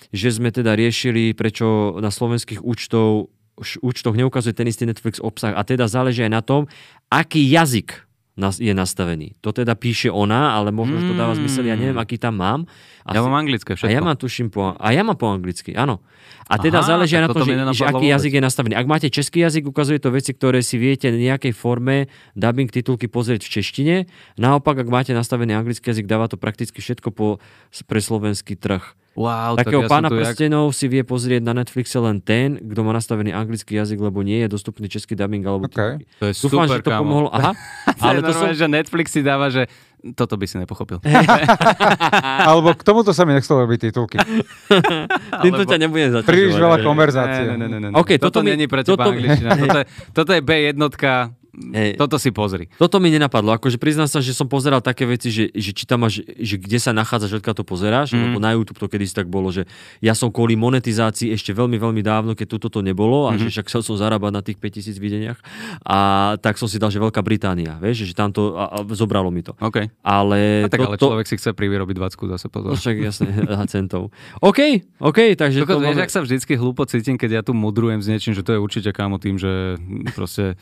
že 0.10 0.30
sme 0.34 0.50
teda 0.50 0.74
riešili, 0.74 1.38
prečo 1.38 1.98
na 2.02 2.10
slovenských 2.10 2.66
účtov, 2.66 3.30
účtoch 3.60 4.16
neukazuje 4.16 4.56
ten 4.56 4.66
istý 4.66 4.88
Netflix 4.90 5.22
obsah. 5.22 5.54
A 5.54 5.62
teda 5.62 5.86
záleží 5.86 6.26
aj 6.26 6.32
na 6.32 6.42
tom, 6.42 6.66
aký 7.12 7.46
jazyk 7.46 8.10
je 8.40 8.72
nastavený. 8.72 9.36
To 9.44 9.52
teda 9.52 9.76
píše 9.76 10.08
ona, 10.08 10.56
ale 10.56 10.72
možno, 10.72 11.04
že 11.04 11.12
to 11.12 11.16
dáva 11.20 11.36
zmysel, 11.36 11.68
ja 11.68 11.76
neviem, 11.76 12.00
aký 12.00 12.16
tam 12.16 12.40
mám. 12.40 12.64
Asi, 13.04 13.20
ja 13.20 13.22
mám 13.26 13.36
anglické 13.36 13.76
všetko. 13.76 13.92
A 13.92 13.92
ja 13.92 14.00
mám 14.00 14.16
tuším 14.16 14.48
po, 14.48 14.80
a 14.80 14.88
ja 14.96 15.04
mám 15.04 15.20
po 15.20 15.28
anglicky, 15.28 15.76
áno. 15.76 16.00
A 16.48 16.56
teda 16.56 16.80
Aha, 16.80 16.96
záleží 16.96 17.20
aj 17.20 17.24
na 17.28 17.30
tom, 17.36 17.44
že, 17.44 17.54
že 17.76 17.84
aký 17.84 18.08
vôbec. 18.08 18.14
jazyk 18.16 18.32
je 18.40 18.44
nastavený. 18.48 18.74
Ak 18.80 18.88
máte 18.88 19.08
český 19.12 19.44
jazyk, 19.44 19.68
ukazuje 19.68 20.00
to 20.00 20.10
veci, 20.16 20.32
ktoré 20.32 20.64
si 20.64 20.80
viete 20.80 21.12
v 21.12 21.20
nejakej 21.28 21.52
forme 21.52 22.08
dubbing 22.40 22.72
titulky 22.72 23.12
pozrieť 23.12 23.44
v 23.44 23.50
češtine. 23.60 23.96
Naopak, 24.40 24.80
ak 24.80 24.88
máte 24.88 25.12
nastavený 25.12 25.60
anglický 25.60 25.92
jazyk, 25.92 26.08
dáva 26.08 26.32
to 26.32 26.40
prakticky 26.40 26.80
všetko 26.80 27.12
po, 27.12 27.28
pre 27.86 28.00
slovenský 28.00 28.56
trh. 28.56 28.99
Wow, 29.18 29.58
Takého 29.58 29.84
tak 29.84 29.90
ja 29.90 29.92
pána 29.92 30.10
prstenov 30.14 30.72
jak... 30.72 30.78
si 30.78 30.86
vie 30.86 31.02
pozrieť 31.02 31.42
na 31.42 31.54
Netflixe 31.58 31.98
len 31.98 32.22
ten, 32.22 32.62
kto 32.62 32.80
má 32.86 32.94
nastavený 32.94 33.34
anglický 33.34 33.76
jazyk, 33.76 34.00
lebo 34.00 34.22
nie 34.22 34.46
je 34.46 34.48
dostupný 34.48 34.86
český 34.86 35.18
dubbing 35.18 35.44
alebo 35.44 35.66
okay. 35.66 36.06
To 36.22 36.30
je 36.30 36.34
Dúfam, 36.38 36.70
super, 36.70 36.80
že 36.80 36.86
to 36.86 36.92
pomohlo. 36.94 37.28
Aha. 37.36 37.52
to 37.90 38.04
ale 38.06 38.20
to 38.22 38.32
som... 38.32 38.54
že 38.54 38.70
Netflix 38.70 39.12
si 39.12 39.26
dáva, 39.26 39.50
že 39.50 39.68
toto 40.16 40.40
by 40.40 40.46
si 40.48 40.56
nepochopil. 40.56 41.04
Alebo 42.48 42.72
k 42.72 42.82
tomuto 42.88 43.12
sa 43.12 43.28
mi 43.28 43.36
nechcelo 43.36 43.68
robiť 43.68 43.92
titulky. 43.92 44.16
Týmto 45.44 45.64
ťa 45.68 45.76
nebudem 45.76 46.10
zaťažovať. 46.16 46.32
Príliš 46.32 46.56
veľa 46.56 46.78
konverzácie. 46.80 47.44
Ne, 47.52 47.56
ne, 47.60 47.68
ne, 47.68 47.78
ne. 47.92 47.96
Okay, 48.00 48.16
toto, 48.16 48.40
toto 48.40 48.48
mi, 48.48 48.56
není 48.56 48.72
pre 48.72 48.88
teba 48.88 48.96
toto... 48.96 49.12
angličtina. 49.12 49.60
Toto 49.60 49.78
je, 49.84 49.86
toto 50.16 50.32
je 50.32 50.42
B1, 50.42 50.80
Hej. 51.50 51.98
Toto 51.98 52.22
si 52.22 52.30
pozri. 52.30 52.70
Toto 52.78 53.02
mi 53.02 53.10
nenapadlo. 53.10 53.58
Akože 53.58 53.82
priznám 53.82 54.06
sa, 54.06 54.22
že 54.22 54.38
som 54.38 54.46
pozeral 54.46 54.86
také 54.86 55.10
veci, 55.10 55.34
že, 55.34 55.50
že 55.50 55.74
či 55.74 55.84
tam 55.90 56.06
máš, 56.06 56.22
že 56.22 56.56
kde 56.62 56.78
sa 56.78 56.94
nachádzaš, 56.94 57.42
odkiaľ 57.42 57.56
to 57.58 57.66
pozeráš, 57.66 58.14
mm. 58.14 58.22
lebo 58.22 58.38
na 58.38 58.54
YouTube 58.54 58.78
to 58.78 58.86
kedysi 58.86 59.18
tak 59.18 59.26
bolo, 59.26 59.50
že 59.50 59.66
ja 60.00 60.14
som 60.14 60.30
kvôli 60.30 60.54
monetizácii 60.54 61.34
ešte 61.34 61.52
veľmi, 61.52 61.82
veľmi 61.82 62.06
dávno, 62.06 62.38
keď 62.38 62.58
toto 62.58 62.70
to 62.70 62.80
nebolo 62.86 63.28
a 63.28 63.34
mm. 63.34 63.42
že 63.42 63.48
však 63.50 63.66
chcel 63.66 63.82
som 63.82 63.96
zarábať 63.98 64.32
na 64.32 64.42
tých 64.46 64.58
5000 64.62 65.02
videniach 65.02 65.40
a 65.84 65.98
tak 66.38 66.62
som 66.62 66.70
si 66.70 66.78
dal, 66.78 66.94
že 66.94 67.02
Veľká 67.02 67.26
Británia, 67.26 67.82
vieš, 67.82 68.06
že 68.06 68.14
tam 68.14 68.30
to 68.30 68.54
a, 68.54 68.70
a 68.70 68.78
zobralo 68.94 69.34
mi 69.34 69.42
to. 69.42 69.58
Okay. 69.58 69.90
Ale, 70.06 70.66
a 70.66 70.70
tak, 70.70 70.86
to, 70.86 70.88
ale 70.94 70.98
človek 71.02 71.26
si 71.26 71.36
chce 71.42 71.58
privyrobiť 71.58 71.96
20 71.98 72.36
zase 72.38 72.48
pozor. 72.52 72.72
No 72.74 72.78
však 72.78 72.96
jasne, 73.02 73.30
centov. 73.74 74.14
OK, 74.44 74.86
OK, 75.02 75.34
takže 75.34 75.66
Doko, 75.66 75.78
to 75.78 75.86
vieš, 75.86 75.98
máme... 75.98 76.06
ak 76.06 76.12
sa 76.14 76.22
vždycky 76.22 76.54
hlúpo 76.58 76.86
cítim, 76.86 77.16
keď 77.18 77.30
ja 77.32 77.42
tu 77.42 77.58
mudrujem 77.58 78.02
s 78.02 78.08
niečím, 78.08 78.38
že 78.38 78.46
to 78.46 78.54
je 78.54 78.60
určite 78.60 78.90
kámo 78.94 79.18
tým, 79.18 79.38
že 79.38 79.78
proste 80.14 80.60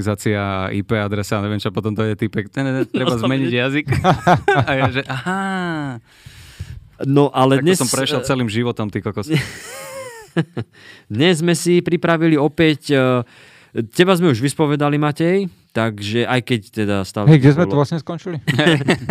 lokalizácia 0.00 0.72
IP 0.72 0.96
adresa, 0.96 1.44
neviem 1.44 1.60
čo, 1.60 1.68
potom 1.68 1.92
to 1.92 2.00
je 2.08 2.16
typek, 2.16 2.48
treba 2.88 3.14
zmeniť 3.20 3.52
jazyk. 3.52 3.86
a 4.68 4.70
ja, 4.72 4.88
že 4.88 5.02
aha. 5.04 6.00
No 7.04 7.28
ale 7.36 7.60
tak 7.60 7.64
dnes... 7.68 7.76
som 7.76 7.88
prešiel 7.88 8.24
celým 8.24 8.48
životom, 8.48 8.88
ty 8.88 9.04
kokos. 9.04 9.28
dnes 11.12 11.44
sme 11.44 11.52
si 11.52 11.84
pripravili 11.84 12.40
opäť... 12.40 12.96
Uh, 12.96 13.20
teba 13.92 14.16
sme 14.16 14.32
už 14.32 14.40
vyspovedali, 14.40 14.96
Matej. 14.96 15.48
Takže 15.70 16.26
aj 16.26 16.40
keď 16.42 16.60
teda 16.74 16.96
stále... 17.06 17.30
Hej, 17.30 17.46
kde 17.46 17.52
sme 17.54 17.66
tu 17.70 17.78
vlastne 17.78 18.02
skončili? 18.02 18.42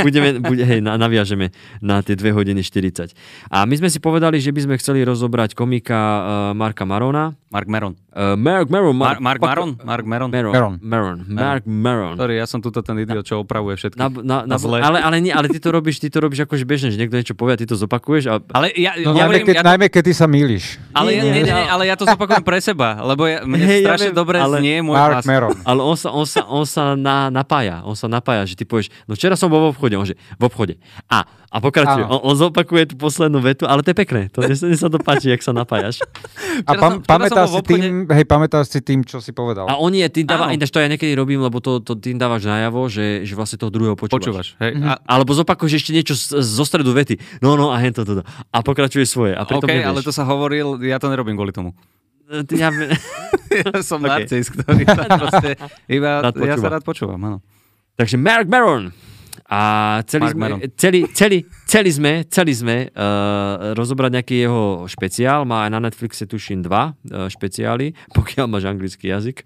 Budeme, 0.04 0.44
bude, 0.44 0.60
hej, 0.68 0.84
naviažeme 0.84 1.56
na 1.80 2.04
tie 2.04 2.20
2 2.20 2.36
hodiny 2.36 2.60
40. 2.60 3.16
A 3.48 3.64
my 3.64 3.76
sme 3.80 3.88
si 3.88 4.04
povedali, 4.04 4.44
že 4.44 4.52
by 4.52 4.68
sme 4.68 4.76
chceli 4.76 5.08
rozobrať 5.08 5.56
komika 5.56 5.96
uh, 5.96 6.22
Marka 6.52 6.84
Marona. 6.84 7.32
Mark 7.50 7.66
Maron. 7.66 7.98
Uh, 8.14 8.38
Mark 8.38 8.70
Maron. 8.70 8.94
Mar- 8.94 9.18
Mark 9.18 9.42
Maron? 9.42 9.74
Mark 9.82 10.06
Maron? 10.06 10.30
Maron. 10.30 10.54
Maron. 10.54 10.74
Maron. 10.86 11.18
Mark 11.26 11.64
Maron. 11.66 12.14
Sorry, 12.14 12.38
ja 12.38 12.46
som 12.46 12.62
tuto 12.62 12.86
ten 12.86 12.94
idiot, 13.02 13.26
čo 13.26 13.42
opravuje 13.42 13.74
všetky. 13.74 13.98
Na, 13.98 14.14
na, 14.14 14.38
na, 14.46 14.56
zle. 14.62 14.78
Ale, 14.78 15.02
ale, 15.02 15.18
nie, 15.18 15.34
ale 15.34 15.50
ty 15.50 15.58
to 15.58 15.74
robíš, 15.74 15.98
ty 15.98 16.14
to 16.14 16.22
robíš 16.22 16.46
akože 16.46 16.62
bežne, 16.70 16.94
že 16.94 17.02
niekto 17.02 17.18
niečo 17.18 17.34
povie 17.34 17.58
a 17.58 17.60
ty 17.60 17.66
to 17.66 17.74
zopakuješ. 17.74 18.24
A... 18.30 18.34
Ale 18.54 18.70
ja, 18.78 18.94
no, 19.02 19.18
ja 19.18 19.26
najmä, 19.26 19.42
keď, 19.42 19.56
ja 19.58 19.64
to... 19.66 19.70
najmä 19.74 19.86
keď 19.90 20.04
ty 20.06 20.14
sa 20.14 20.30
mýliš. 20.30 20.78
Ale, 20.94 21.10
nie, 21.10 21.26
nie, 21.26 21.42
nie, 21.42 21.54
nie, 21.58 21.66
ale 21.74 21.90
ja 21.90 21.98
to 21.98 22.06
zopakujem 22.06 22.46
pre 22.46 22.62
seba, 22.62 23.02
lebo 23.02 23.26
ja, 23.26 23.42
mne 23.42 23.66
hey, 23.66 23.82
strašne 23.82 24.10
ja 24.10 24.14
viem, 24.14 24.22
dobre 24.22 24.38
ale... 24.38 24.56
znie 24.62 24.76
môj 24.86 24.94
Mark 24.94 25.14
hlas. 25.18 25.26
Maron. 25.26 25.58
Ale 25.66 25.82
on 25.82 25.98
sa, 25.98 26.10
on 26.14 26.26
sa, 26.30 26.42
on 26.46 26.66
sa 26.70 26.94
na, 26.94 27.34
napája. 27.34 27.82
On 27.82 27.98
sa 27.98 28.06
napája, 28.06 28.46
že 28.46 28.54
ty 28.54 28.70
povieš, 28.70 28.94
no 29.10 29.18
včera 29.18 29.34
som 29.34 29.50
bol 29.50 29.66
v 29.66 29.74
obchode, 29.74 29.98
on 29.98 30.06
že 30.06 30.14
v 30.38 30.44
obchode. 30.46 30.78
A, 31.10 31.26
a 31.50 31.58
pokračuje. 31.58 32.06
On, 32.06 32.22
on, 32.30 32.36
zopakuje 32.38 32.94
tú 32.94 32.96
poslednú 33.02 33.42
vetu, 33.42 33.66
ale 33.66 33.82
to 33.82 33.90
je 33.90 33.98
pekné. 33.98 34.30
To 34.38 34.46
mne 34.46 34.78
sa 34.78 34.86
to 34.86 35.02
páči, 35.02 35.34
jak 35.34 35.42
sa 35.42 35.50
napájaš. 35.50 36.06
A 36.70 36.76
pam, 36.76 37.00
pamätáš 37.02 37.56
si 37.56 37.62
tým, 37.66 38.06
hej, 38.06 38.26
pamätáš 38.28 38.70
si 38.70 38.80
tým, 38.84 39.02
čo 39.02 39.24
si 39.24 39.32
povedal. 39.32 39.66
A 39.66 39.80
on 39.80 39.90
je, 39.96 40.04
tým 40.12 40.28
dáva, 40.28 40.52
ináč 40.52 40.70
to 40.70 40.84
ja 40.84 40.92
niekedy 40.92 41.16
robím, 41.16 41.40
lebo 41.40 41.58
to, 41.64 41.80
to 41.80 41.96
tým 41.96 42.20
dávaš 42.20 42.46
najavo, 42.46 42.86
že, 42.92 43.24
že 43.24 43.34
vlastne 43.34 43.58
toho 43.58 43.72
druhého 43.72 43.96
počúvaš. 43.96 44.22
Počúvaš, 44.22 44.48
hej. 44.62 44.78
Mhm. 44.78 44.86
A, 44.86 44.94
alebo 45.08 45.32
zopakuješ 45.34 45.82
ešte 45.82 45.92
niečo 45.96 46.14
z, 46.14 46.38
zo 46.44 46.64
stredu 46.68 46.92
vety. 46.94 47.18
No, 47.42 47.56
no, 47.58 47.72
a 47.74 47.80
hen 47.80 47.96
to, 47.96 48.04
to, 48.06 48.22
to. 48.22 48.24
A 48.54 48.58
pokračuje 48.62 49.08
svoje. 49.08 49.34
A 49.34 49.42
OK, 49.48 49.66
nevieš. 49.66 49.88
ale 49.90 50.00
to 50.06 50.12
sa 50.14 50.28
hovoril, 50.28 50.78
ja 50.84 51.02
to 51.02 51.08
nerobím 51.10 51.34
kvôli 51.40 51.56
tomu. 51.56 51.74
Ja, 52.30 52.70
ja 53.66 53.82
som 53.82 53.98
okay. 54.06 54.30
narcis, 54.30 54.54
ktorý 54.54 54.86
proste, 54.86 55.58
iba, 55.90 56.22
ja 56.46 56.56
sa 56.62 56.70
rád 56.70 56.86
počúvam, 56.86 57.18
áno. 57.18 57.40
Takže 57.98 58.16
Mark 58.22 58.46
Maron. 58.46 58.94
A 59.50 59.62
celý 60.06 60.30
sme, 60.30 60.46
celý, 60.78 61.02
celý, 61.10 61.40
celý 61.66 61.90
sme, 61.90 62.14
celý 62.30 62.54
sme 62.54 62.78
uh, 62.94 63.74
rozobrať 63.74 64.22
nejaký 64.22 64.36
jeho 64.46 64.86
špeciál. 64.86 65.42
Má 65.42 65.66
aj 65.66 65.72
na 65.74 65.80
Netflixe, 65.90 66.30
tuším, 66.30 66.62
dva 66.62 66.94
uh, 66.94 67.26
špeciály, 67.26 67.98
pokiaľ 68.18 68.46
máš 68.46 68.70
anglický 68.70 69.10
jazyk. 69.10 69.42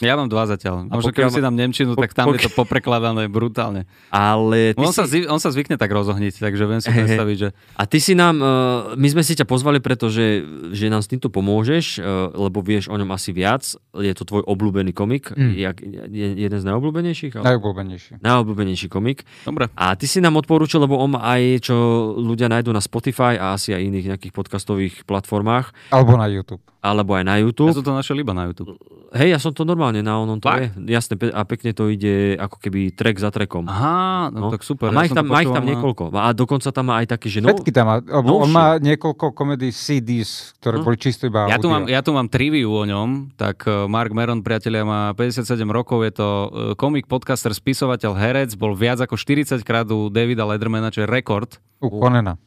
Ja 0.00 0.16
mám 0.16 0.32
dva 0.32 0.48
zatiaľ. 0.48 0.88
Možno 0.88 1.12
keď 1.12 1.28
si 1.28 1.44
dám 1.44 1.52
Nemčinu, 1.52 1.92
tak 1.92 2.16
tam 2.16 2.32
je 2.32 2.48
to 2.48 2.52
poprekladané 2.56 3.28
brutálne. 3.28 3.84
Ale 4.08 4.72
on, 4.80 4.90
si... 4.90 4.96
sa 4.96 5.04
zv... 5.04 5.28
on 5.28 5.36
sa 5.36 5.52
zvykne 5.52 5.76
tak 5.76 5.92
rozohniť, 5.92 6.40
takže 6.40 6.64
viem 6.64 6.80
si 6.80 6.88
predstaviť, 6.88 7.36
že... 7.36 7.48
A 7.76 7.84
ty 7.84 8.00
si 8.00 8.16
nám, 8.16 8.40
uh, 8.40 8.48
my 8.96 9.08
sme 9.12 9.20
si 9.20 9.36
ťa 9.36 9.44
pozvali, 9.44 9.78
pretože 9.84 10.40
že 10.72 10.88
nám 10.88 11.04
s 11.04 11.08
týmto 11.12 11.28
pomôžeš, 11.28 12.00
uh, 12.00 12.32
lebo 12.32 12.64
vieš 12.64 12.88
o 12.88 12.96
ňom 12.96 13.12
asi 13.12 13.36
viac. 13.36 13.62
Je 13.92 14.12
to 14.16 14.24
tvoj 14.24 14.42
obľúbený 14.48 14.96
komik. 14.96 15.36
Mm. 15.36 15.52
Jak, 15.60 15.76
je, 15.84 16.26
jeden 16.32 16.58
z 16.58 16.64
najobľúbenejších? 16.64 17.36
Ale... 17.36 17.44
Najobľúbenejší. 17.54 18.10
Najobľúbenejší 18.24 18.86
komik. 18.88 19.28
Dobre. 19.44 19.68
A 19.76 19.92
ty 20.00 20.08
si 20.08 20.24
nám 20.24 20.40
odporúčil, 20.40 20.80
lebo 20.80 20.96
on 20.96 21.20
aj, 21.20 21.68
čo 21.68 21.76
ľudia 22.16 22.48
nájdú 22.48 22.72
na 22.72 22.80
Spotify 22.80 23.36
a 23.36 23.52
asi 23.52 23.76
aj 23.76 23.84
iných 23.84 24.06
nejakých 24.16 24.32
podcastových 24.32 25.04
platformách. 25.04 25.92
Alebo 25.92 26.16
na 26.16 26.24
YouTube 26.32 26.64
alebo 26.80 27.12
aj 27.12 27.24
na 27.28 27.36
YouTube. 27.36 27.70
Ja 27.70 27.76
som 27.76 27.84
to 27.84 27.92
našiel 27.92 28.16
iba 28.24 28.32
na 28.32 28.48
YouTube. 28.48 28.80
Hej, 29.10 29.36
ja 29.36 29.38
som 29.42 29.52
to 29.52 29.66
normálne 29.66 30.00
na 30.00 30.16
onom 30.22 30.38
to 30.38 30.46
je. 30.54 30.70
Jasne, 30.86 31.18
a 31.34 31.42
pekne 31.42 31.74
to 31.74 31.90
ide 31.90 32.38
ako 32.38 32.56
keby 32.62 32.94
track 32.94 33.18
za 33.18 33.28
trackom. 33.34 33.66
Aha, 33.66 34.30
no, 34.30 34.46
no. 34.46 34.50
tak 34.54 34.62
super. 34.62 34.88
A 34.88 34.94
má, 34.94 35.02
ja 35.02 35.10
ich 35.10 35.14
tam, 35.18 35.26
má 35.26 35.42
ich 35.42 35.50
tam 35.50 35.66
niekoľko. 35.66 36.14
A 36.14 36.30
dokonca 36.30 36.70
tam 36.70 36.84
má 36.88 37.02
aj 37.02 37.18
taký, 37.18 37.28
že... 37.28 37.38
No, 37.42 37.50
Všetky 37.50 37.74
tam 37.74 37.90
má. 37.90 37.96
On 38.22 38.48
má 38.48 38.78
niekoľko 38.78 39.34
komedy 39.34 39.74
CDs, 39.74 40.54
ktoré 40.62 40.78
hm. 40.78 40.84
boli 40.86 40.96
čisto 40.96 41.26
iba 41.26 41.50
ja 41.50 41.58
tu, 41.58 41.66
mám, 41.66 41.90
ja 41.90 42.00
tu 42.00 42.14
mám 42.14 42.30
trivia 42.30 42.70
o 42.70 42.82
ňom. 42.86 43.34
Tak 43.34 43.66
eh, 43.66 43.90
Mark 43.90 44.14
Meron, 44.14 44.46
priatelia, 44.46 44.86
má 44.86 45.10
57 45.12 45.58
rokov. 45.68 46.06
Je 46.06 46.12
to 46.14 46.28
eh, 46.28 46.48
komik, 46.78 47.10
podcaster, 47.10 47.50
spisovateľ, 47.50 48.14
herec. 48.14 48.54
Bol 48.54 48.78
viac 48.78 49.02
ako 49.02 49.18
40 49.18 49.60
krát 49.66 49.90
u 49.90 50.08
Davida 50.08 50.46
Ledermana, 50.46 50.94
čo 50.94 51.04
je 51.04 51.08
rekord. 51.10 51.58
U 51.82 51.90
Conena. 51.90 52.38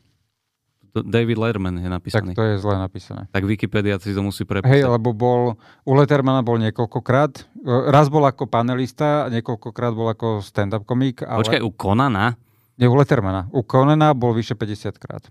David 0.94 1.42
Letterman 1.42 1.82
je 1.82 1.90
napísaný. 1.90 2.38
Tak 2.38 2.38
to 2.38 2.46
je 2.46 2.56
zle 2.62 2.78
napísané. 2.78 3.26
Tak 3.34 3.42
Wikipedia 3.50 3.98
si 3.98 4.14
to 4.14 4.22
musí 4.22 4.46
prepísať. 4.46 4.70
Hej, 4.70 4.86
lebo 4.86 5.10
bol, 5.18 5.58
u 5.90 5.92
Lettermana 5.98 6.46
bol 6.46 6.62
niekoľkokrát. 6.62 7.50
Raz 7.90 8.14
bol 8.14 8.22
ako 8.30 8.46
panelista, 8.46 9.26
niekoľkokrát 9.34 9.90
bol 9.98 10.14
ako 10.14 10.46
stand-up 10.46 10.86
komik. 10.86 11.26
Ale... 11.26 11.42
Počkaj, 11.42 11.66
u 11.66 11.74
Conana? 11.74 12.38
Nie, 12.78 12.86
u 12.86 12.94
Lettermana. 12.94 13.50
U 13.50 13.66
Conana 13.66 14.14
bol 14.14 14.38
vyše 14.38 14.54
50 14.54 14.94
krát. 15.02 15.26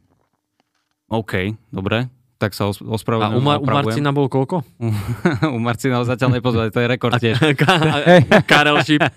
OK, 1.07 1.55
dobre. 1.71 2.11
Tak 2.43 2.59
sa 2.59 2.67
ospravedlňujem. 2.67 3.39
A 3.39 3.39
u, 3.39 3.47
Mar- 3.47 3.63
u 3.63 3.67
Marcina 3.71 4.11
bol 4.11 4.27
koľko? 4.27 4.67
u 5.57 5.59
Marcina 5.63 6.03
ho 6.03 6.05
zatiaľ 6.09 6.43
nepozvali, 6.43 6.75
to 6.75 6.83
je 6.83 6.89
rekord 6.91 7.15
tiež. 7.23 7.39
Karel 8.51 8.83
Šip. 8.83 8.99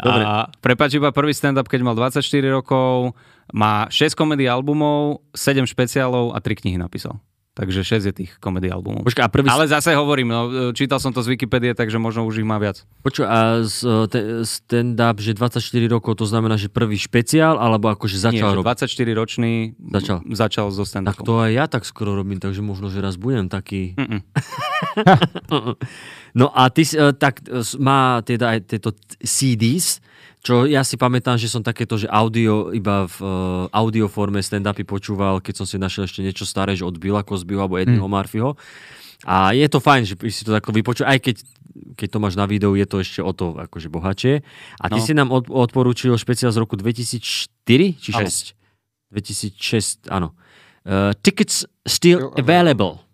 Dobre. 0.00 0.24
A 0.24 0.48
prepáč 0.64 0.96
iba 0.96 1.12
prvý 1.12 1.36
stand-up, 1.36 1.68
keď 1.68 1.80
mal 1.84 1.92
24 1.92 2.24
rokov, 2.48 3.12
má 3.52 3.90
6 3.90 4.14
komedy 4.14 4.46
albumov, 4.46 5.26
7 5.34 5.66
špeciálov 5.66 6.34
a 6.34 6.38
3 6.38 6.60
knihy 6.64 6.78
napísal. 6.78 7.18
Takže 7.50 7.82
6 7.82 8.08
je 8.08 8.14
tých 8.14 8.32
komedy 8.38 8.70
albumov. 8.70 9.02
Počka, 9.02 9.26
a 9.26 9.28
prvý... 9.28 9.50
Ale 9.50 9.66
zase 9.66 9.90
hovorím, 9.92 10.30
no, 10.30 10.42
čítal 10.70 11.02
som 11.02 11.10
to 11.10 11.18
z 11.18 11.34
Wikipédie, 11.34 11.74
takže 11.74 11.98
možno 11.98 12.22
už 12.22 12.40
ich 12.40 12.46
má 12.46 12.62
viac. 12.62 12.86
Počuj, 13.02 13.26
a 13.26 13.66
stand-up, 14.46 15.18
že 15.18 15.34
24 15.34 15.58
rokov, 15.90 16.14
to 16.14 16.30
znamená, 16.30 16.54
že 16.54 16.70
prvý 16.70 16.94
špeciál, 16.94 17.58
alebo 17.58 17.90
akože 17.90 18.22
začal 18.22 18.54
robiť? 18.54 18.86
24 18.86 19.18
ročný 19.18 19.74
začal, 19.76 20.22
začal 20.30 20.66
so 20.70 20.86
stand 20.86 21.10
Tak 21.10 21.26
to 21.26 21.42
aj 21.42 21.50
ja 21.50 21.66
tak 21.66 21.82
skoro 21.82 22.14
robím, 22.14 22.38
takže 22.38 22.62
možno, 22.62 22.86
že 22.86 23.02
raz 23.02 23.18
budem 23.18 23.50
taký... 23.50 23.98
no 26.40 26.54
a 26.54 26.70
ty, 26.70 26.86
e, 26.86 27.12
tak 27.18 27.42
e, 27.44 27.60
má 27.82 28.22
teda 28.22 28.56
aj 28.56 28.72
tieto 28.72 28.94
CDs, 29.26 29.98
čo 30.40 30.64
ja 30.64 30.80
si 30.80 30.96
pamätám, 30.96 31.36
že 31.36 31.52
som 31.52 31.60
takéto, 31.60 32.00
že 32.00 32.08
audio 32.08 32.72
iba 32.72 33.04
v 33.04 33.18
uh, 33.20 33.64
audio 33.76 34.08
forme 34.08 34.40
stand-upy 34.40 34.88
počúval, 34.88 35.44
keď 35.44 35.60
som 35.60 35.66
si 35.68 35.76
našiel 35.76 36.08
ešte 36.08 36.24
niečo 36.24 36.48
staré, 36.48 36.72
že 36.72 36.88
od 36.88 36.96
Billa 36.96 37.20
Cosbyho 37.20 37.60
alebo 37.60 37.76
Eddieho 37.76 38.08
mm. 38.08 38.14
Murphyho. 38.16 38.56
A 39.28 39.52
je 39.52 39.68
to 39.68 39.84
fajn, 39.84 40.08
že 40.08 40.14
si 40.32 40.48
to 40.48 40.56
takto 40.56 40.72
vypočul, 40.72 41.04
aj 41.04 41.20
keď, 41.20 41.44
keď 41.92 42.08
to 42.08 42.18
máš 42.24 42.40
na 42.40 42.48
videu, 42.48 42.72
je 42.72 42.88
to 42.88 43.04
ešte 43.04 43.20
o 43.20 43.36
to 43.36 43.52
akože 43.52 43.92
bohačie. 43.92 44.40
A 44.80 44.88
ty 44.88 44.96
no. 44.96 45.04
si 45.04 45.12
nám 45.12 45.28
od, 45.28 45.52
odporúčil 45.52 46.16
špeciál 46.16 46.56
z 46.56 46.64
roku 46.64 46.72
2004 46.80 48.00
či 48.00 48.10
6? 48.16 48.56
2006, 49.12 50.08
áno. 50.08 50.32
Uh, 50.88 51.12
tickets 51.20 51.68
still 51.84 52.32
available. 52.40 53.04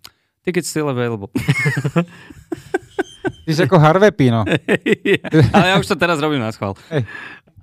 Tickets 0.47 0.71
still 0.71 0.87
available. 0.87 1.27
Ty 3.47 3.51
si 3.55 3.63
ako 3.63 3.79
Harvey 3.79 4.11
Pino. 4.11 4.43
Ale 5.55 5.65
ja 5.71 5.75
už 5.79 5.87
to 5.87 5.95
teraz 5.95 6.19
robím 6.19 6.43
na 6.43 6.51
schvál. 6.51 6.75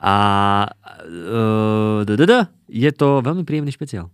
A 0.00 0.14
uh, 1.04 2.00
je 2.72 2.90
to 2.96 3.20
veľmi 3.20 3.44
príjemný 3.44 3.68
špeciál. 3.68 4.08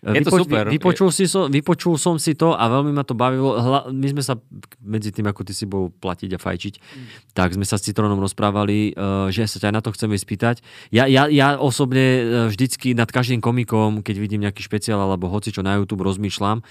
Je 0.00 0.24
to 0.24 0.32
Vypoč, 0.32 0.40
super. 0.46 0.64
Vypočul, 0.70 1.10
si 1.12 1.28
so, 1.28 1.44
vypočul 1.50 2.00
som 2.00 2.16
si 2.16 2.32
to 2.32 2.56
a 2.56 2.64
veľmi 2.70 2.94
ma 2.94 3.04
to 3.04 3.12
bavilo. 3.12 3.58
Hla, 3.58 3.92
my 3.92 4.06
sme 4.14 4.22
sa 4.24 4.40
medzi 4.80 5.12
tým, 5.12 5.28
ako 5.28 5.44
ty 5.44 5.52
si 5.52 5.68
bol 5.68 5.92
platiť 5.92 6.30
a 6.34 6.38
fajčiť, 6.38 6.74
mm. 6.78 7.06
tak 7.36 7.52
sme 7.52 7.66
sa 7.68 7.76
s 7.76 7.84
Citronom 7.84 8.16
rozprávali, 8.16 8.96
uh, 8.96 9.28
že 9.28 9.44
sa 9.44 9.60
ťa 9.60 9.74
na 9.74 9.84
to 9.84 9.92
chceme 9.92 10.16
spýtať. 10.16 10.64
Ja, 10.88 11.04
ja, 11.04 11.28
ja 11.28 11.60
osobne 11.60 12.06
uh, 12.06 12.22
vždycky 12.48 12.96
nad 12.96 13.10
každým 13.12 13.44
komikom, 13.44 14.00
keď 14.00 14.16
vidím 14.16 14.46
nejaký 14.46 14.64
špeciál 14.64 15.02
alebo 15.02 15.28
hoci 15.28 15.52
čo 15.52 15.60
na 15.60 15.76
YouTube 15.76 16.06
rozmýšľam, 16.06 16.64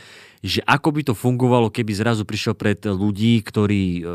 že 0.46 0.62
ako 0.64 0.90
by 0.94 1.02
to 1.02 1.14
fungovalo, 1.18 1.74
keby 1.74 1.92
zrazu 1.98 2.24
prišiel 2.24 2.54
pred 2.54 2.78
ľudí, 2.82 3.42
ktorí 3.42 3.84
uh, 4.02 4.06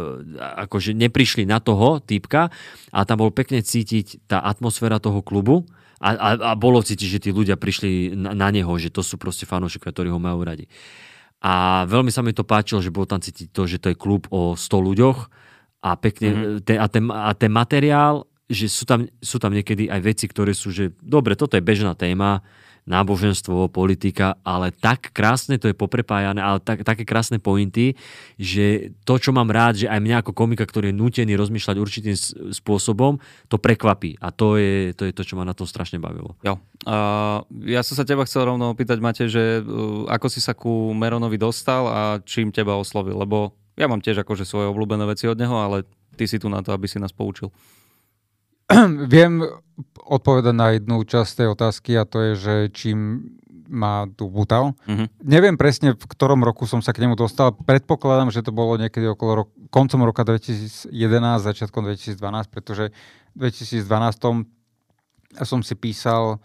akože 0.66 0.94
neprišli 0.94 1.42
na 1.46 1.58
toho 1.58 1.98
typka 1.98 2.50
a 2.94 3.00
tam 3.02 3.26
bol 3.26 3.34
pekne 3.34 3.62
cítiť 3.62 4.30
tá 4.30 4.42
atmosféra 4.42 5.02
toho 5.02 5.18
klubu 5.20 5.66
a, 6.02 6.14
a, 6.14 6.28
a 6.34 6.52
bolo 6.58 6.82
cítiť, 6.82 7.08
že 7.08 7.22
tí 7.22 7.30
ľudia 7.30 7.54
prišli 7.54 8.14
na, 8.14 8.34
na 8.34 8.48
neho, 8.50 8.70
že 8.78 8.90
to 8.90 9.06
sú 9.06 9.18
proste 9.18 9.46
fanúšikovia, 9.46 9.94
ktorí 9.94 10.08
ho 10.10 10.18
majú 10.18 10.42
radi. 10.42 10.66
A 11.42 11.82
veľmi 11.90 12.14
sa 12.14 12.22
mi 12.22 12.30
to 12.30 12.46
páčilo, 12.46 12.78
že 12.78 12.94
bolo 12.94 13.06
tam 13.06 13.18
cítiť 13.18 13.50
to, 13.50 13.66
že 13.66 13.82
to 13.82 13.90
je 13.90 13.98
klub 13.98 14.30
o 14.30 14.54
100 14.54 14.62
ľuďoch 14.78 15.18
a 15.82 15.90
pekne, 15.98 16.28
mm-hmm. 16.30 16.58
ten, 16.62 16.76
a, 16.78 16.86
ten, 16.86 17.04
a 17.10 17.30
ten 17.34 17.50
materiál, 17.50 18.30
že 18.46 18.70
sú 18.70 18.86
tam, 18.86 19.10
sú 19.18 19.42
tam 19.42 19.50
niekedy 19.50 19.90
aj 19.90 20.00
veci, 20.06 20.30
ktoré 20.30 20.54
sú, 20.54 20.70
že 20.70 20.94
dobre, 21.02 21.34
toto 21.34 21.58
je 21.58 21.62
bežná 21.62 21.98
téma, 21.98 22.46
náboženstvo, 22.82 23.70
politika, 23.70 24.34
ale 24.42 24.74
tak 24.74 25.14
krásne 25.14 25.54
to 25.54 25.70
je 25.70 25.76
poprepájané, 25.76 26.42
ale 26.42 26.58
tak, 26.58 26.82
také 26.82 27.06
krásne 27.06 27.38
pointy, 27.38 27.94
že 28.34 28.90
to, 29.06 29.22
čo 29.22 29.30
mám 29.30 29.54
rád, 29.54 29.86
že 29.86 29.86
aj 29.86 30.02
mňa 30.02 30.16
ako 30.26 30.34
komika, 30.34 30.66
ktorý 30.66 30.90
je 30.90 30.98
nutený 30.98 31.38
rozmýšľať 31.38 31.76
určitým 31.78 32.16
spôsobom, 32.50 33.22
to 33.46 33.56
prekvapí. 33.62 34.18
A 34.18 34.34
to 34.34 34.58
je 34.58 34.90
to, 34.98 35.06
je 35.06 35.14
to 35.14 35.22
čo 35.22 35.38
ma 35.38 35.46
na 35.46 35.54
tom 35.54 35.70
strašne 35.70 36.02
bavilo. 36.02 36.34
Jo. 36.42 36.58
Uh, 36.82 37.46
ja 37.70 37.86
som 37.86 37.94
sa 37.94 38.02
teba 38.02 38.26
chcel 38.26 38.50
rovno 38.50 38.74
opýtať, 38.74 38.98
Mate, 38.98 39.30
že 39.30 39.62
uh, 39.62 40.10
ako 40.10 40.26
si 40.26 40.42
sa 40.42 40.50
ku 40.50 40.90
Meronovi 40.90 41.38
dostal 41.38 41.86
a 41.86 42.00
čím 42.26 42.50
teba 42.50 42.74
oslovil, 42.74 43.14
lebo 43.14 43.54
ja 43.78 43.86
mám 43.86 44.02
tiež 44.02 44.26
akože 44.26 44.42
svoje 44.42 44.66
obľúbené 44.68 45.06
veci 45.06 45.30
od 45.30 45.38
neho, 45.38 45.54
ale 45.54 45.86
ty 46.18 46.26
si 46.26 46.42
tu 46.42 46.50
na 46.50 46.60
to, 46.60 46.74
aby 46.74 46.90
si 46.90 46.98
nás 46.98 47.14
poučil. 47.14 47.54
Viem 49.14 49.44
odpovedať 50.02 50.54
na 50.54 50.76
jednu 50.76 51.02
časť 51.02 51.30
tej 51.42 51.48
otázky 51.52 51.90
a 51.96 52.04
to 52.04 52.18
je, 52.20 52.32
že 52.36 52.54
čím 52.74 52.98
má 53.72 54.04
tu 54.12 54.28
butal. 54.28 54.76
Uh-huh. 54.84 55.08
Neviem 55.24 55.56
presne, 55.56 55.96
v 55.96 56.04
ktorom 56.04 56.44
roku 56.44 56.68
som 56.68 56.84
sa 56.84 56.92
k 56.92 57.00
nemu 57.08 57.16
dostal. 57.16 57.56
Predpokladám, 57.56 58.28
že 58.28 58.44
to 58.44 58.52
bolo 58.52 58.76
niekedy 58.76 59.08
okolo 59.08 59.32
ro- 59.32 59.50
koncom 59.72 60.04
roka 60.04 60.28
2011, 60.28 60.92
začiatkom 61.40 61.88
2012, 61.88 62.52
pretože 62.52 62.92
v 63.32 63.48
2012 63.48 64.52
som 65.48 65.64
si 65.64 65.72
písal 65.72 66.36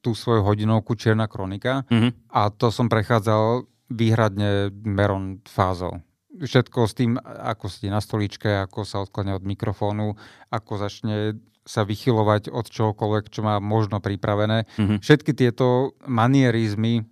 tú 0.00 0.16
svoju 0.16 0.40
hodinovku 0.40 0.96
Čierna 0.96 1.28
kronika 1.28 1.84
uh-huh. 1.84 2.16
a 2.32 2.48
to 2.48 2.72
som 2.72 2.88
prechádzal 2.88 3.68
výhradne 3.92 4.72
Meron 4.72 5.44
fázou 5.44 6.00
všetko 6.42 6.78
s 6.86 6.92
tým, 6.94 7.12
ako 7.22 7.66
sedí 7.66 7.90
na 7.90 7.98
stoličke, 7.98 8.66
ako 8.68 8.86
sa 8.86 9.02
odkladne 9.02 9.34
od 9.34 9.44
mikrofónu, 9.44 10.14
ako 10.50 10.72
začne 10.78 11.38
sa 11.68 11.84
vychylovať 11.84 12.48
od 12.48 12.64
čohokoľvek, 12.64 13.28
čo 13.28 13.44
má 13.44 13.60
možno 13.60 14.00
pripravené. 14.00 14.64
Mm-hmm. 14.80 14.98
Všetky 15.04 15.36
tieto 15.36 15.92
manierizmy 16.08 17.04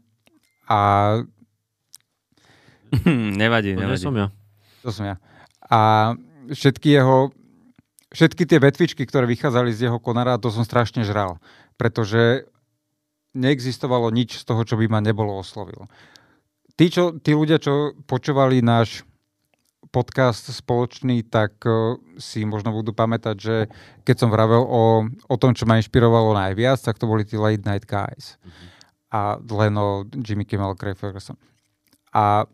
a... 0.72 0.80
nevadí, 3.36 3.76
nevadí. 3.80 4.00
To 4.00 4.08
som 4.08 4.16
ja. 4.16 4.26
To 4.80 4.88
som 4.88 5.04
ja. 5.04 5.16
A 5.68 6.14
všetky 6.48 6.88
jeho... 6.88 7.36
Všetky 8.16 8.48
tie 8.48 8.62
vetvičky, 8.62 9.02
ktoré 9.04 9.28
vychádzali 9.28 9.76
z 9.76 9.90
jeho 9.90 9.98
konára, 10.00 10.40
to 10.40 10.48
som 10.48 10.64
strašne 10.64 11.04
žral. 11.04 11.36
Pretože 11.76 12.48
neexistovalo 13.36 14.08
nič 14.08 14.40
z 14.40 14.44
toho, 14.48 14.64
čo 14.64 14.80
by 14.80 14.88
ma 14.88 15.04
nebolo 15.04 15.36
oslovilo. 15.36 15.84
Tí, 16.80 16.88
čo, 16.88 17.12
tí 17.20 17.36
ľudia, 17.36 17.60
čo 17.60 17.92
počúvali 18.08 18.64
náš 18.64 19.04
podcast 19.96 20.52
spoločný, 20.52 21.24
tak 21.24 21.56
uh, 21.64 21.96
si 22.20 22.44
možno 22.44 22.76
budú 22.76 22.92
pamätať, 22.92 23.36
že 23.40 23.56
keď 24.04 24.16
som 24.20 24.28
vravel 24.28 24.60
o, 24.60 25.08
o 25.08 25.36
tom, 25.40 25.56
čo 25.56 25.64
ma 25.64 25.80
inšpirovalo 25.80 26.36
najviac, 26.36 26.76
tak 26.84 27.00
to 27.00 27.08
boli 27.08 27.24
tí 27.24 27.40
Late 27.40 27.64
Night 27.64 27.88
Guys. 27.88 28.36
Mm-hmm. 28.36 28.68
A 29.16 29.20
Leno, 29.40 30.04
Jimmy 30.12 30.44
Kimmel, 30.44 30.76
Craig 30.76 31.00
Ferguson. 31.00 31.40
A 32.12 32.44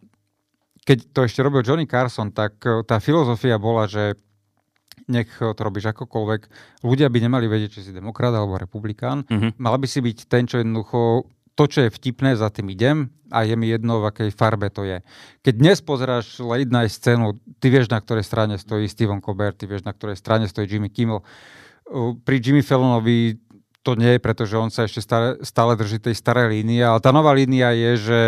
keď 0.87 1.11
to 1.11 1.27
ešte 1.27 1.43
robil 1.43 1.67
Johnny 1.67 1.91
Carson, 1.91 2.31
tak 2.31 2.63
uh, 2.63 2.87
tá 2.87 3.03
filozofia 3.03 3.59
bola, 3.59 3.91
že 3.91 4.15
nech 5.11 5.27
to 5.35 5.59
robíš 5.59 5.91
akokoľvek. 5.91 6.41
Ľudia 6.87 7.11
by 7.11 7.19
nemali 7.27 7.51
vedieť, 7.51 7.75
či 7.75 7.91
si 7.91 7.91
demokrat 7.91 8.31
alebo 8.31 8.55
republikán. 8.55 9.27
Mm-hmm. 9.27 9.59
Mal 9.59 9.75
by 9.83 9.87
si 9.91 9.99
byť 9.99 10.19
ten, 10.31 10.47
čo 10.47 10.63
jednoducho 10.63 11.27
to, 11.55 11.65
čo 11.69 11.85
je 11.85 11.91
vtipné, 11.93 12.37
za 12.37 12.49
tým 12.49 12.73
idem 12.73 13.13
a 13.33 13.45
je 13.49 13.57
mi 13.57 13.69
jedno, 13.69 14.01
v 14.01 14.09
akej 14.13 14.31
farbe 14.33 14.69
to 14.69 14.85
je. 14.85 15.01
Keď 15.41 15.55
dnes 15.57 15.79
pozeráš 15.81 16.41
late 16.41 16.69
night 16.69 16.93
scénu, 16.93 17.41
ty 17.61 17.73
vieš, 17.73 17.89
na 17.89 18.01
ktorej 18.01 18.25
strane 18.25 18.61
stojí 18.61 18.89
Steven 18.89 19.25
Colbert, 19.25 19.57
ty 19.57 19.65
vieš, 19.65 19.85
na 19.89 19.93
ktorej 19.97 20.21
strane 20.21 20.49
stojí 20.49 20.69
Jimmy 20.69 20.93
Kimmel. 20.93 21.25
Pri 22.25 22.37
Jimmy 22.41 22.61
Fallonovi 22.65 23.41
to 23.83 23.99
nie 23.99 24.17
je, 24.17 24.21
pretože 24.23 24.55
on 24.55 24.71
sa 24.71 24.87
ešte 24.87 25.03
stále, 25.03 25.41
stále 25.43 25.75
drží 25.75 25.99
tej 25.99 26.15
starej 26.15 26.55
línie, 26.55 26.81
ale 26.85 27.03
tá 27.03 27.11
nová 27.11 27.35
línia 27.35 27.75
je, 27.75 27.93
že 27.99 28.21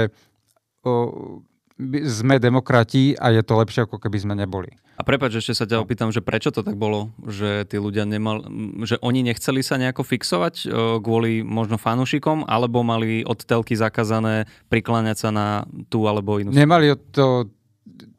sme 2.07 2.38
demokrati 2.38 3.19
a 3.19 3.35
je 3.35 3.43
to 3.43 3.59
lepšie, 3.59 3.83
ako 3.87 3.99
keby 3.99 4.19
sme 4.23 4.35
neboli. 4.38 4.71
A 4.95 5.02
prepáč, 5.02 5.43
ešte 5.43 5.59
sa 5.59 5.66
ťa 5.66 5.83
opýtam, 5.83 6.14
že 6.14 6.23
prečo 6.23 6.54
to 6.54 6.62
tak 6.62 6.78
bolo, 6.78 7.11
že 7.26 7.66
tí 7.66 7.83
ľudia 7.83 8.07
nemal, 8.07 8.47
že 8.87 8.95
oni 9.02 9.26
nechceli 9.26 9.59
sa 9.59 9.75
nejako 9.75 10.07
fixovať 10.07 10.71
kvôli 11.02 11.43
možno 11.43 11.75
fanúšikom, 11.75 12.47
alebo 12.47 12.87
mali 12.87 13.26
od 13.26 13.43
telky 13.43 13.75
zakázané 13.75 14.47
prikláňať 14.71 15.16
sa 15.19 15.31
na 15.35 15.47
tú 15.90 16.07
alebo 16.07 16.38
inú 16.38 16.54
Nemali 16.54 16.95
to, 17.11 17.50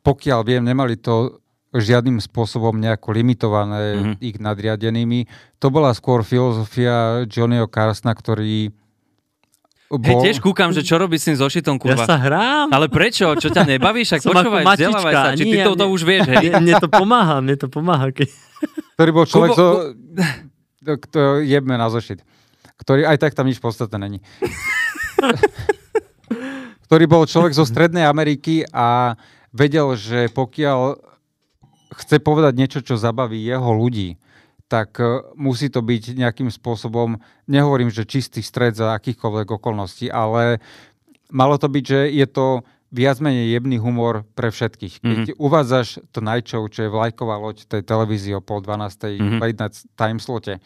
pokiaľ 0.04 0.40
viem, 0.44 0.64
nemali 0.68 1.00
to 1.00 1.40
žiadnym 1.72 2.20
spôsobom 2.20 2.76
nejako 2.76 3.16
limitované 3.16 3.96
mm-hmm. 3.96 4.16
ich 4.20 4.40
nadriadenými. 4.40 5.28
To 5.64 5.72
bola 5.72 5.96
skôr 5.96 6.28
filozofia 6.28 7.24
Johnnyho 7.28 7.72
Carsona, 7.72 8.16
ktorý 8.16 8.72
bol... 9.90 10.02
Hej, 10.02 10.16
tiež 10.26 10.38
kúkam, 10.42 10.74
že 10.74 10.82
čo 10.82 10.98
robí 10.98 11.22
s 11.22 11.30
tým 11.30 11.38
zošitom, 11.38 11.78
kurva. 11.78 12.04
Ja 12.04 12.10
sa 12.10 12.18
hrám. 12.18 12.74
Ale 12.74 12.90
prečo? 12.90 13.30
Čo 13.38 13.54
ťa 13.54 13.64
nebaví? 13.70 14.02
Však 14.02 14.26
počúvaj, 14.26 14.64
vzdelávaj 14.66 15.14
sa. 15.14 15.30
Či 15.38 15.46
ty 15.46 15.58
to, 15.62 15.78
to 15.78 15.86
už 15.90 16.02
vieš, 16.02 16.26
hej? 16.30 16.58
Mne 16.58 16.74
to 16.82 16.90
pomáha, 16.90 17.38
mne 17.42 17.56
to 17.56 17.68
pomáha. 17.70 18.10
Keď... 18.10 18.28
Ktorý 18.98 19.12
bol 19.14 19.26
človek, 19.30 19.50
Kubo... 19.54 19.62
zo... 19.62 19.68
to 21.14 21.22
jebme 21.46 21.78
na 21.78 21.88
zošit. 21.94 22.26
Ktorý, 22.82 23.06
aj 23.06 23.18
tak 23.22 23.38
tam 23.38 23.46
nič 23.46 23.62
podstatné 23.62 23.98
není. 24.02 24.20
ktorý 26.86 27.06
bol 27.10 27.24
človek 27.26 27.54
zo 27.58 27.66
Strednej 27.66 28.06
Ameriky 28.06 28.62
a 28.70 29.18
vedel, 29.50 29.98
že 29.98 30.30
pokiaľ 30.30 31.00
chce 31.96 32.22
povedať 32.22 32.54
niečo, 32.58 32.80
čo 32.86 33.00
zabaví 33.00 33.42
jeho 33.42 33.72
ľudí, 33.74 34.22
tak 34.68 34.98
e, 34.98 35.22
musí 35.38 35.70
to 35.70 35.86
byť 35.86 36.18
nejakým 36.18 36.50
spôsobom, 36.50 37.22
nehovorím, 37.46 37.94
že 37.94 38.08
čistý 38.08 38.42
stred 38.42 38.74
za 38.74 38.98
akýchkoľvek 38.98 39.48
okolností, 39.62 40.10
ale 40.10 40.64
malo 41.30 41.58
to 41.62 41.70
byť, 41.70 41.84
že 41.86 42.00
je 42.10 42.28
to 42.30 42.66
viac 42.96 43.20
menej 43.20 43.60
jemný 43.60 43.78
humor 43.82 44.24
pre 44.40 44.50
všetkých. 44.50 45.04
Keď 45.04 45.28
mm-hmm. 45.36 45.42
uvádzaš 45.42 46.00
to 46.16 46.20
Show, 46.24 46.64
čo 46.72 46.88
je 46.88 46.94
vlajková 46.94 47.36
loď 47.42 47.68
tej 47.68 47.84
televízie 47.84 48.38
o 48.38 48.42
pol 48.42 48.64
12. 48.64 49.20
Mm-hmm. 49.20 49.40
night 49.42 49.76
time 50.00 50.20
slote, 50.24 50.58
e, 50.58 50.62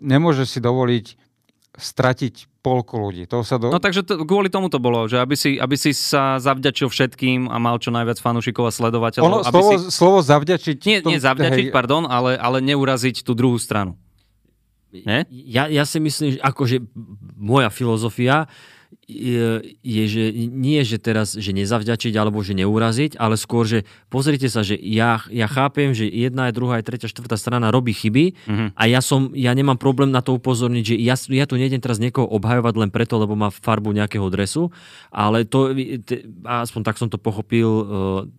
nemôžeš 0.00 0.58
si 0.58 0.60
dovoliť 0.64 1.27
stratiť 1.76 2.62
polku 2.64 2.98
ľudí. 2.98 3.24
To 3.30 3.44
sa 3.46 3.56
do... 3.60 3.70
No 3.70 3.78
takže 3.78 4.02
to, 4.02 4.24
kvôli 4.26 4.50
tomu 4.50 4.68
to 4.68 4.80
bolo, 4.82 5.06
že 5.06 5.20
aby 5.20 5.34
si, 5.38 5.56
aby 5.56 5.76
si 5.78 5.94
sa 5.94 6.40
zavďačil 6.42 6.90
všetkým 6.90 7.48
a 7.48 7.56
mal 7.60 7.78
čo 7.78 7.94
najviac 7.94 8.18
fanúšikov 8.18 8.68
a 8.68 8.72
sledovateľov. 8.74 9.26
Ono, 9.28 9.38
aby 9.46 9.52
slovo, 9.54 9.70
si... 9.72 9.76
slovo 9.88 10.18
zavďačiť... 10.24 10.76
Nie, 10.84 10.98
to, 11.00 11.08
nie 11.12 11.20
zavďačiť, 11.22 11.66
hej. 11.70 11.74
pardon, 11.74 12.08
ale, 12.08 12.34
ale 12.36 12.58
neuraziť 12.64 13.22
tú 13.22 13.32
druhú 13.32 13.56
stranu. 13.56 13.94
Nie? 14.88 15.28
Ja, 15.28 15.68
ja 15.68 15.84
si 15.84 16.00
myslím, 16.00 16.36
že 16.36 16.38
akože 16.40 16.80
moja 17.36 17.68
filozofia 17.68 18.48
je, 19.08 20.04
že 20.04 20.24
nie, 20.36 20.84
že 20.84 21.00
teraz, 21.00 21.32
že 21.32 21.56
nezavďačiť 21.56 22.12
alebo 22.12 22.44
že 22.44 22.52
neuraziť, 22.52 23.16
ale 23.16 23.40
skôr, 23.40 23.64
že 23.64 23.88
pozrite 24.12 24.52
sa, 24.52 24.60
že 24.60 24.76
ja, 24.76 25.24
ja 25.32 25.48
chápem, 25.48 25.96
že 25.96 26.04
jedna, 26.04 26.52
druhá, 26.52 26.76
aj 26.80 26.92
tretia, 26.92 27.08
štvrtá 27.08 27.40
strana 27.40 27.72
robí 27.72 27.96
chyby 27.96 28.36
mm-hmm. 28.36 28.68
a 28.76 28.82
ja 28.84 29.00
som, 29.00 29.32
ja 29.32 29.56
nemám 29.56 29.80
problém 29.80 30.12
na 30.12 30.20
to 30.20 30.36
upozorniť, 30.36 30.84
že 30.84 30.94
ja, 31.00 31.16
ja 31.16 31.48
tu 31.48 31.56
nejdem 31.56 31.80
teraz 31.80 31.96
niekoho 31.96 32.28
obhajovať 32.28 32.74
len 32.76 32.90
preto, 32.92 33.16
lebo 33.16 33.32
má 33.32 33.48
farbu 33.48 33.96
nejakého 33.96 34.28
dresu, 34.28 34.68
ale 35.08 35.48
to, 35.48 35.72
aspoň 36.44 36.80
tak 36.84 37.00
som 37.00 37.08
to 37.08 37.16
pochopil, 37.16 37.68
uh, 37.68 37.84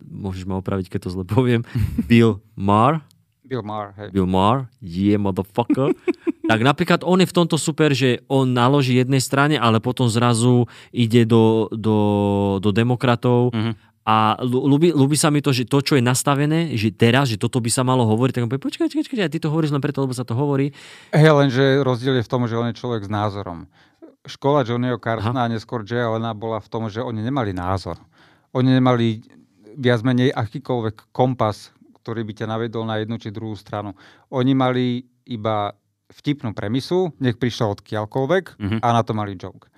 môžeš 0.06 0.46
ma 0.46 0.62
opraviť, 0.62 0.86
keď 0.86 1.10
to 1.10 1.14
zle 1.18 1.24
poviem, 1.26 1.66
Bill 2.10 2.38
Maher, 2.54 3.02
Bill 3.50 3.66
Maher, 3.66 3.90
hej. 3.98 4.08
Bill 4.14 4.30
Maher, 4.30 4.70
yeah, 4.78 5.18
motherfucker. 5.18 5.90
tak 6.50 6.62
napríklad 6.62 7.02
on 7.02 7.18
je 7.18 7.26
v 7.26 7.34
tomto 7.34 7.58
super, 7.58 7.90
že 7.90 8.22
on 8.30 8.46
naloží 8.46 8.94
jednej 8.94 9.18
strane, 9.18 9.58
ale 9.58 9.82
potom 9.82 10.06
zrazu 10.06 10.70
ide 10.94 11.26
do, 11.26 11.66
do, 11.74 11.98
do 12.62 12.70
demokratov 12.70 13.50
mm-hmm. 13.50 13.74
a 14.06 14.38
ľúbi 14.46 15.18
sa 15.18 15.34
mi 15.34 15.42
to, 15.42 15.50
že 15.50 15.66
to, 15.66 15.82
čo 15.82 15.98
je 15.98 16.02
nastavené, 16.06 16.78
že 16.78 16.94
teraz, 16.94 17.26
že 17.26 17.42
toto 17.42 17.58
by 17.58 17.74
sa 17.74 17.82
malo 17.82 18.06
hovoriť, 18.06 18.38
tak 18.38 18.42
on 18.46 18.50
povie, 18.54 18.70
počkaj, 18.70 18.86
počkaj, 18.86 19.02
počkaj, 19.10 19.30
ty 19.34 19.42
to 19.42 19.50
hovoríš 19.50 19.74
len 19.74 19.82
preto, 19.82 20.06
lebo 20.06 20.14
sa 20.14 20.22
to 20.22 20.38
hovorí. 20.38 20.70
Hej, 21.10 21.34
lenže 21.34 21.82
rozdiel 21.82 22.22
je 22.22 22.26
v 22.26 22.30
tom, 22.30 22.46
že 22.46 22.54
on 22.54 22.70
je 22.70 22.78
človek 22.78 23.02
s 23.02 23.10
názorom. 23.10 23.66
Škola 24.30 24.62
Johnnyho 24.62 25.02
Carsona 25.02 25.46
a 25.46 25.50
neskôr 25.50 25.82
Jay 25.82 26.06
Allena 26.06 26.38
bola 26.38 26.62
v 26.62 26.70
tom, 26.70 26.86
že 26.86 27.02
oni 27.02 27.18
nemali 27.18 27.50
názor. 27.50 27.98
Oni 28.54 28.78
nemali 28.78 29.26
viac 29.74 30.06
menej 30.06 30.30
akýkoľvek 30.34 31.10
kompas, 31.10 31.74
ktorý 32.00 32.24
by 32.24 32.32
ťa 32.32 32.46
navedol 32.48 32.88
na 32.88 32.98
jednu 33.00 33.20
či 33.20 33.28
druhú 33.28 33.54
stranu. 33.54 33.92
Oni 34.32 34.56
mali 34.56 35.04
iba 35.28 35.76
vtipnú 36.10 36.50
premisu, 36.52 37.14
nech 37.22 37.38
prišiel 37.38 37.78
od 37.78 37.80
kiaľkoľvek 37.84 38.44
mm-hmm. 38.58 38.80
a 38.82 38.88
na 38.90 39.02
to 39.06 39.12
mali 39.14 39.38
joke. 39.38 39.70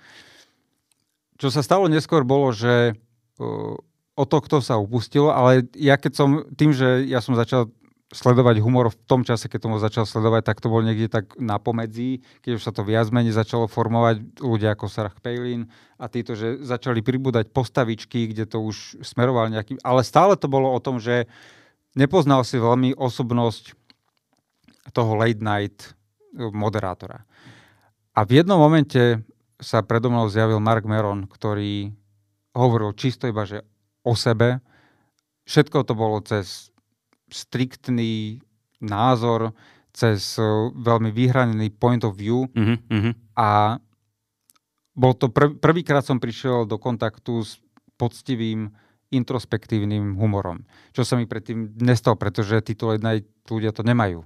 Čo 1.37 1.53
sa 1.53 1.61
stalo 1.61 1.91
neskôr 1.91 2.25
bolo, 2.25 2.55
že 2.55 2.97
uh, 2.97 3.77
o 4.17 4.25
to, 4.25 4.39
kto 4.41 4.65
sa 4.65 4.81
upustilo, 4.81 5.35
ale 5.35 5.69
ja 5.77 6.01
keď 6.01 6.13
som, 6.17 6.29
tým, 6.57 6.73
že 6.73 7.05
ja 7.05 7.21
som 7.21 7.37
začal 7.37 7.69
sledovať 8.13 8.61
humor 8.61 8.93
v 8.93 8.97
tom 9.09 9.25
čase, 9.25 9.49
keď 9.49 9.73
ho 9.73 9.81
začal 9.81 10.05
sledovať, 10.05 10.45
tak 10.45 10.61
to 10.61 10.69
bol 10.69 10.85
niekde 10.85 11.09
tak 11.09 11.33
na 11.41 11.57
pomedzi, 11.57 12.21
keď 12.45 12.61
už 12.61 12.63
sa 12.63 12.73
to 12.73 12.85
viac 12.85 13.09
menej 13.09 13.33
začalo 13.33 13.65
formovať 13.65 14.37
ľudia 14.45 14.77
ako 14.77 14.85
Sarah 14.93 15.17
Palin 15.17 15.65
a 15.97 16.13
títo, 16.13 16.37
že 16.37 16.61
začali 16.61 17.01
pribúdať 17.01 17.49
postavičky, 17.49 18.29
kde 18.29 18.45
to 18.45 18.61
už 18.61 19.01
smeroval 19.01 19.49
nejaký... 19.49 19.81
Ale 19.81 20.05
stále 20.05 20.37
to 20.37 20.45
bolo 20.45 20.69
o 20.69 20.77
tom, 20.77 21.01
že 21.01 21.25
uh, 21.25 21.62
nepoznal 21.99 22.45
si 22.47 22.57
veľmi 22.57 22.97
osobnosť 22.97 23.77
toho 24.93 25.13
late 25.15 25.43
night 25.43 25.93
eh, 26.37 26.49
moderátora. 26.51 27.25
A 28.13 28.29
v 28.29 28.45
jednom 28.45 28.61
momente 28.61 29.25
sa 29.63 29.81
predo 29.81 30.13
mnou 30.13 30.29
zjavil 30.29 30.61
Mark 30.61 30.85
Meron, 30.85 31.25
ktorý 31.25 31.95
hovoril 32.53 32.93
čisto 32.93 33.25
iba, 33.31 33.49
že 33.49 33.65
o 34.05 34.13
sebe. 34.13 34.61
Všetko 35.49 35.87
to 35.87 35.95
bolo 35.97 36.21
cez 36.21 36.69
striktný 37.33 38.43
názor, 38.83 39.57
cez 39.95 40.37
eh, 40.37 40.45
veľmi 40.73 41.13
vyhranený 41.13 41.73
point 41.77 42.03
of 42.05 42.19
view 42.19 42.49
mm-hmm. 42.53 43.39
a 43.39 43.81
bol 44.93 45.17
to 45.17 45.33
prv, 45.33 45.57
prvýkrát 45.57 46.05
som 46.05 46.21
prišiel 46.21 46.69
do 46.69 46.77
kontaktu 46.77 47.41
s 47.41 47.57
poctivým 47.97 48.69
introspektívnym 49.13 50.17
humorom. 50.17 50.65
Čo 50.97 51.05
sa 51.05 51.21
mi 51.21 51.29
predtým 51.29 51.77
nestalo, 51.79 52.17
pretože 52.17 52.65
títo 52.65 52.97
ľudia 53.53 53.71
to 53.77 53.85
nemajú. 53.85 54.25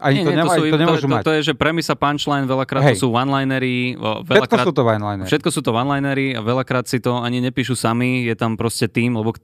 Ani 0.00 0.20
nie, 0.20 0.24
to, 0.24 0.30
nie, 0.32 0.40
nemaj, 0.40 0.56
to, 0.56 0.64
sú, 0.64 0.72
to 0.72 0.78
nemôžu 0.80 1.04
to, 1.04 1.12
mať. 1.12 1.20
To, 1.20 1.28
to 1.28 1.32
je, 1.36 1.40
že 1.48 1.52
premisa 1.52 1.92
punchline, 1.92 2.48
veľakrát 2.48 2.80
Hej. 2.80 2.96
to 2.96 3.04
sú 3.04 3.08
one-linery. 3.12 3.92
Veľakrát, 4.00 4.48
všetko 4.48 4.56
sú 4.64 4.72
to 4.72 4.82
one-linery. 4.88 5.28
Všetko 5.28 5.48
sú 5.52 5.60
to 5.60 5.70
one-linery 5.76 6.26
a 6.32 6.40
veľakrát 6.40 6.84
si 6.88 6.96
to 6.96 7.20
ani 7.20 7.44
nepíšu 7.44 7.76
sami, 7.76 8.24
je 8.24 8.32
tam 8.32 8.56
proste 8.56 8.88
tým, 8.88 9.20
lebo 9.20 9.36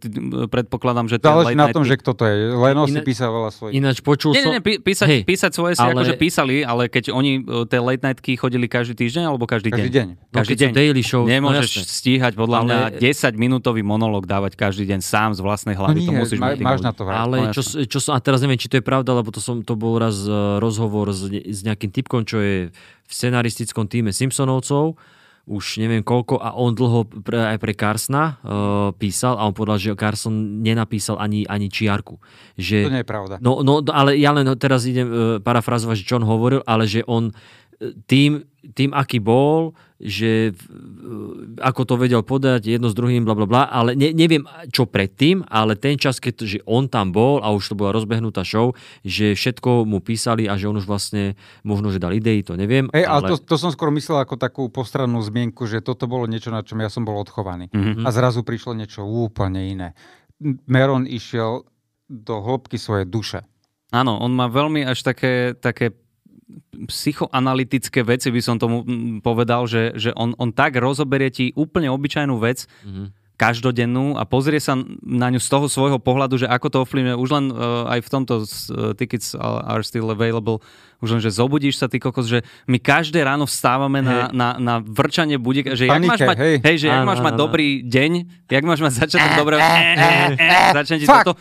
predpokladám, 0.48 1.12
že... 1.12 1.20
Záleží 1.20 1.52
na 1.52 1.68
tom, 1.68 1.84
že 1.84 2.00
kto 2.00 2.16
to 2.16 2.24
je. 2.24 2.56
Leno 2.56 2.88
si 2.88 2.96
písal 3.04 3.28
veľa 3.28 3.50
svojich. 3.52 3.76
Ináč 3.76 4.00
počul 4.00 4.32
som... 4.32 4.56
Nie, 4.56 4.56
nie, 4.56 4.80
písať, 4.80 5.28
písať 5.28 5.50
svoje 5.52 5.76
si 5.76 5.84
ale... 5.84 5.92
akože 5.92 6.14
písali, 6.16 6.64
ale 6.64 6.88
keď 6.88 7.12
oni 7.12 7.44
e, 7.44 7.68
tie 7.68 7.80
late 7.84 8.04
nightky 8.08 8.32
chodili 8.40 8.72
každý 8.72 8.96
týždeň 8.96 9.28
alebo 9.28 9.44
každý, 9.44 9.68
každý 9.68 9.92
deň? 9.92 10.06
deň. 10.16 10.32
Každý 10.32 10.54
no, 10.56 10.60
deň. 10.64 10.70
Daily 10.72 11.02
show, 11.04 11.22
no 11.24 11.28
Nemôžeš 11.28 11.70
no, 11.76 11.84
stíhať 11.84 12.32
podľa 12.32 12.58
ale... 12.64 12.64
mňa 12.64 12.80
10-minútový 13.04 13.84
monolog 13.84 14.24
dávať 14.24 14.56
každý 14.56 14.88
deň 14.88 15.00
sám 15.04 15.36
z 15.36 15.44
vlastnej 15.44 15.76
hlavy. 15.76 16.00
No 16.00 16.00
nie, 16.00 16.08
to 16.08 16.12
musíš 16.24 16.40
máš 16.40 16.80
na 16.80 16.96
to 16.96 17.04
Ale 17.04 17.52
čo, 17.52 17.60
a 18.08 18.18
teraz 18.24 18.40
neviem, 18.40 18.56
či 18.56 18.72
to 18.72 18.80
je 18.80 18.84
pravda, 18.84 19.12
lebo 19.12 19.28
to, 19.28 19.44
som, 19.44 19.60
to 19.60 19.76
bol 19.76 20.00
raz 20.00 20.24
e, 20.24 20.37
rozhovor 20.58 21.10
s, 21.12 21.28
s 21.28 21.60
nejakým 21.64 21.90
typkom, 21.92 22.22
čo 22.24 22.38
je 22.42 22.56
v 23.08 23.12
scenaristickom 23.12 23.88
týme 23.88 24.12
Simpsonovcov, 24.12 24.98
už 25.48 25.80
neviem 25.80 26.04
koľko 26.04 26.36
a 26.44 26.52
on 26.52 26.76
dlho 26.76 27.08
pre, 27.24 27.56
aj 27.56 27.58
pre 27.58 27.72
Carsona 27.72 28.36
uh, 28.44 28.92
písal 28.92 29.40
a 29.40 29.48
on 29.48 29.56
povedal, 29.56 29.80
že 29.80 29.96
Carson 29.96 30.60
nenapísal 30.60 31.16
ani, 31.16 31.48
ani 31.48 31.72
čiarku. 31.72 32.20
Že, 32.60 32.78
to 32.84 32.92
nie 32.92 33.02
je 33.02 33.08
pravda. 33.08 33.34
No, 33.40 33.64
no 33.64 33.80
ale 33.88 34.20
ja 34.20 34.36
len 34.36 34.44
teraz 34.60 34.84
idem 34.84 35.08
uh, 35.08 35.16
parafrazovať, 35.40 36.04
že 36.04 36.08
čo 36.08 36.20
on 36.20 36.28
hovoril, 36.28 36.60
ale 36.68 36.84
že 36.84 37.00
on 37.08 37.32
tým, 38.10 38.42
tým, 38.74 38.90
aký 38.90 39.22
bol, 39.22 39.72
že 39.98 40.54
ako 41.58 41.82
to 41.82 41.94
vedel 41.98 42.22
podať 42.22 42.78
jedno 42.78 42.90
s 42.90 42.94
druhým, 42.94 43.26
bla, 43.26 43.34
bla, 43.34 43.46
bla, 43.46 43.62
ale 43.66 43.98
ne, 43.98 44.14
neviem 44.14 44.46
čo 44.70 44.86
predtým, 44.86 45.46
ale 45.46 45.74
ten 45.74 45.98
čas, 45.98 46.22
keď 46.22 46.34
že 46.46 46.58
on 46.66 46.86
tam 46.86 47.10
bol 47.10 47.42
a 47.42 47.50
už 47.50 47.74
to 47.74 47.78
bola 47.78 47.94
rozbehnutá 47.94 48.46
show, 48.46 48.74
že 49.02 49.34
všetko 49.34 49.86
mu 49.86 49.98
písali 49.98 50.46
a 50.46 50.54
že 50.54 50.70
on 50.70 50.78
už 50.78 50.86
vlastne 50.86 51.34
možno, 51.66 51.90
že 51.90 52.02
dal 52.02 52.14
idei, 52.14 52.42
to 52.46 52.54
neviem. 52.54 52.90
Hey, 52.94 53.06
ale, 53.06 53.26
ale 53.26 53.28
to, 53.34 53.42
to 53.42 53.56
som 53.58 53.70
skoro 53.74 53.90
myslel 53.94 54.22
ako 54.22 54.38
takú 54.38 54.70
postrannú 54.70 55.18
zmienku, 55.22 55.66
že 55.66 55.82
toto 55.82 56.06
bolo 56.06 56.30
niečo, 56.30 56.54
na 56.54 56.62
čom 56.62 56.78
ja 56.78 56.90
som 56.90 57.02
bol 57.02 57.18
odchovaný. 57.18 57.70
Mm-hmm. 57.70 58.06
A 58.06 58.08
zrazu 58.14 58.46
prišlo 58.46 58.74
niečo 58.78 59.02
úplne 59.02 59.70
iné. 59.70 59.88
Meron 60.70 61.06
išiel 61.10 61.66
do 62.06 62.34
hĺbky 62.38 62.78
svojej 62.78 63.06
duše 63.06 63.42
Áno, 63.88 64.20
on 64.20 64.36
má 64.36 64.52
veľmi 64.52 64.84
až 64.84 65.00
také, 65.00 65.56
také 65.56 65.96
psychoanalytické 66.88 68.00
veci, 68.00 68.32
by 68.32 68.40
som 68.40 68.56
tomu 68.56 68.82
povedal, 69.20 69.68
že, 69.68 69.92
že 69.98 70.10
on, 70.16 70.32
on 70.40 70.52
tak 70.54 70.80
rozoberie 70.80 71.28
ti 71.28 71.52
úplne 71.52 71.92
obyčajnú 71.92 72.36
vec, 72.40 72.64
mm-hmm 72.84 73.18
každodennú 73.38 74.18
a 74.18 74.26
pozrie 74.26 74.58
sa 74.58 74.74
na 75.06 75.30
ňu 75.30 75.38
z 75.38 75.46
toho 75.46 75.70
svojho 75.70 76.02
pohľadu, 76.02 76.42
že 76.42 76.50
ako 76.50 76.66
to 76.74 76.78
ovplyvňuje. 76.82 77.14
Už 77.14 77.30
len 77.30 77.44
uh, 77.54 77.86
aj 77.86 78.02
v 78.02 78.08
tomto 78.10 78.34
uh, 78.42 78.46
tickets 78.98 79.38
are 79.38 79.86
still 79.86 80.10
available, 80.10 80.58
už 80.98 81.14
len, 81.14 81.22
že 81.22 81.30
zobudíš 81.30 81.78
sa, 81.78 81.86
ty 81.86 82.02
kokos, 82.02 82.26
že 82.26 82.42
my 82.66 82.82
každé 82.82 83.22
ráno 83.22 83.46
vstávame 83.46 84.02
na, 84.02 84.26
na, 84.34 84.58
na 84.58 84.74
vrčanie 84.82 85.38
budíka, 85.38 85.78
že 85.78 85.86
Panike, 85.86 86.18
jak 86.18 86.26
máš 86.26 86.30
mať, 86.34 86.38
hej. 86.42 86.54
Hej, 86.66 86.76
že 86.82 86.86
jak 86.90 87.06
máš 87.06 87.22
mať 87.22 87.34
dobrý 87.38 87.68
deň, 87.86 88.12
jak 88.50 88.64
máš 88.66 88.80
mať 88.82 88.92
začiatok 89.06 89.32
dobrého, 89.38 89.62
začne 90.74 90.96
ti 90.98 91.06
toto. 91.06 91.38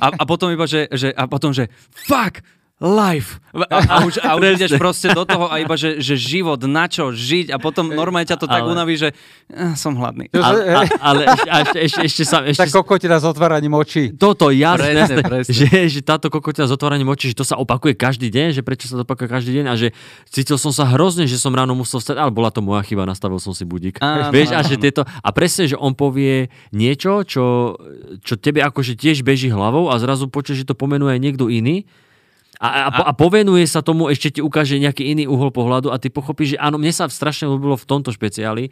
A, 0.00 0.06
a 0.16 0.22
potom 0.24 0.48
iba, 0.48 0.64
že, 0.64 0.88
že, 0.88 1.12
a 1.12 1.28
potom, 1.28 1.52
že 1.52 1.68
fuck, 1.92 2.40
life. 2.80 3.36
A, 3.52 3.76
a 3.76 3.94
už, 4.08 4.24
a 4.24 4.40
už 4.40 4.56
ideš 4.56 4.72
proste 4.80 5.12
do 5.12 5.28
toho 5.28 5.52
a 5.52 5.60
iba, 5.60 5.76
že, 5.76 6.00
že 6.00 6.16
život, 6.16 6.56
na 6.64 6.88
čo 6.88 7.12
žiť 7.12 7.52
a 7.52 7.60
potom 7.60 7.92
normálne 7.92 8.24
ťa 8.24 8.40
to 8.40 8.48
tak 8.48 8.64
ale... 8.64 8.72
unaví, 8.72 8.96
že 8.96 9.12
eh, 9.52 9.76
som 9.76 9.92
hladný. 10.00 10.32
Ale, 10.32 10.64
ale, 10.64 10.84
ale 10.96 11.22
ešte, 11.28 11.78
ešte, 11.84 12.00
ešte 12.08 12.22
sa... 12.24 12.40
Ešte... 12.40 12.64
Tak 12.64 12.72
kokotina 12.72 13.20
s 13.20 13.26
otváraním 13.28 13.76
očí. 13.76 14.16
Toto, 14.16 14.48
jasné, 14.48 14.96
presne, 14.96 15.22
presne. 15.28 15.52
Že, 15.52 15.68
že 15.92 16.00
táto 16.00 16.32
kokotina 16.32 16.64
s 16.64 16.72
otváraním 16.72 17.12
očí, 17.12 17.36
že 17.36 17.36
to 17.36 17.44
sa 17.44 17.60
opakuje 17.60 17.92
každý 18.00 18.32
deň, 18.32 18.56
že 18.56 18.64
prečo 18.64 18.88
sa 18.88 18.96
to 18.96 19.04
opakuje 19.04 19.28
každý 19.28 19.60
deň 19.60 19.64
a 19.68 19.74
že 19.76 19.92
cítil 20.32 20.56
som 20.56 20.72
sa 20.72 20.88
hrozne, 20.88 21.28
že 21.28 21.36
som 21.36 21.52
ráno 21.52 21.76
musel 21.76 22.00
vstať, 22.00 22.16
ale 22.16 22.32
bola 22.32 22.48
to 22.48 22.64
moja 22.64 22.80
chyba, 22.80 23.04
nastavil 23.04 23.36
som 23.36 23.52
si 23.52 23.68
budík. 23.68 24.00
Áno, 24.00 24.30
Vieš, 24.34 24.56
a 24.56 24.64
že 24.64 24.80
tieto, 24.80 25.04
a 25.04 25.28
presne, 25.36 25.68
že 25.68 25.76
on 25.76 25.92
povie 25.92 26.48
niečo, 26.72 27.28
čo, 27.28 27.76
čo 28.24 28.40
tebe 28.40 28.64
akože 28.64 28.96
tiež 28.96 29.20
beží 29.20 29.52
hlavou 29.52 29.92
a 29.92 30.00
zrazu 30.00 30.32
počuješ, 30.32 30.64
že 30.64 30.68
to 30.72 30.78
pomenuje 30.78 31.20
niekto 31.20 31.52
iný 31.52 31.84
a, 32.60 32.68
a, 32.68 32.80
a, 32.92 33.00
a 33.08 33.12
povenuje 33.16 33.64
sa 33.64 33.80
tomu, 33.80 34.12
ešte 34.12 34.36
ti 34.36 34.40
ukáže 34.44 34.76
nejaký 34.76 35.16
iný 35.16 35.24
uhol 35.24 35.48
pohľadu 35.48 35.88
a 35.88 35.96
ty 35.96 36.12
pochopíš, 36.12 36.54
že 36.54 36.58
áno, 36.60 36.76
mne 36.76 36.92
sa 36.92 37.08
strašne 37.08 37.48
ľúbilo 37.48 37.80
v 37.80 37.88
tomto 37.88 38.12
špeciáli, 38.12 38.68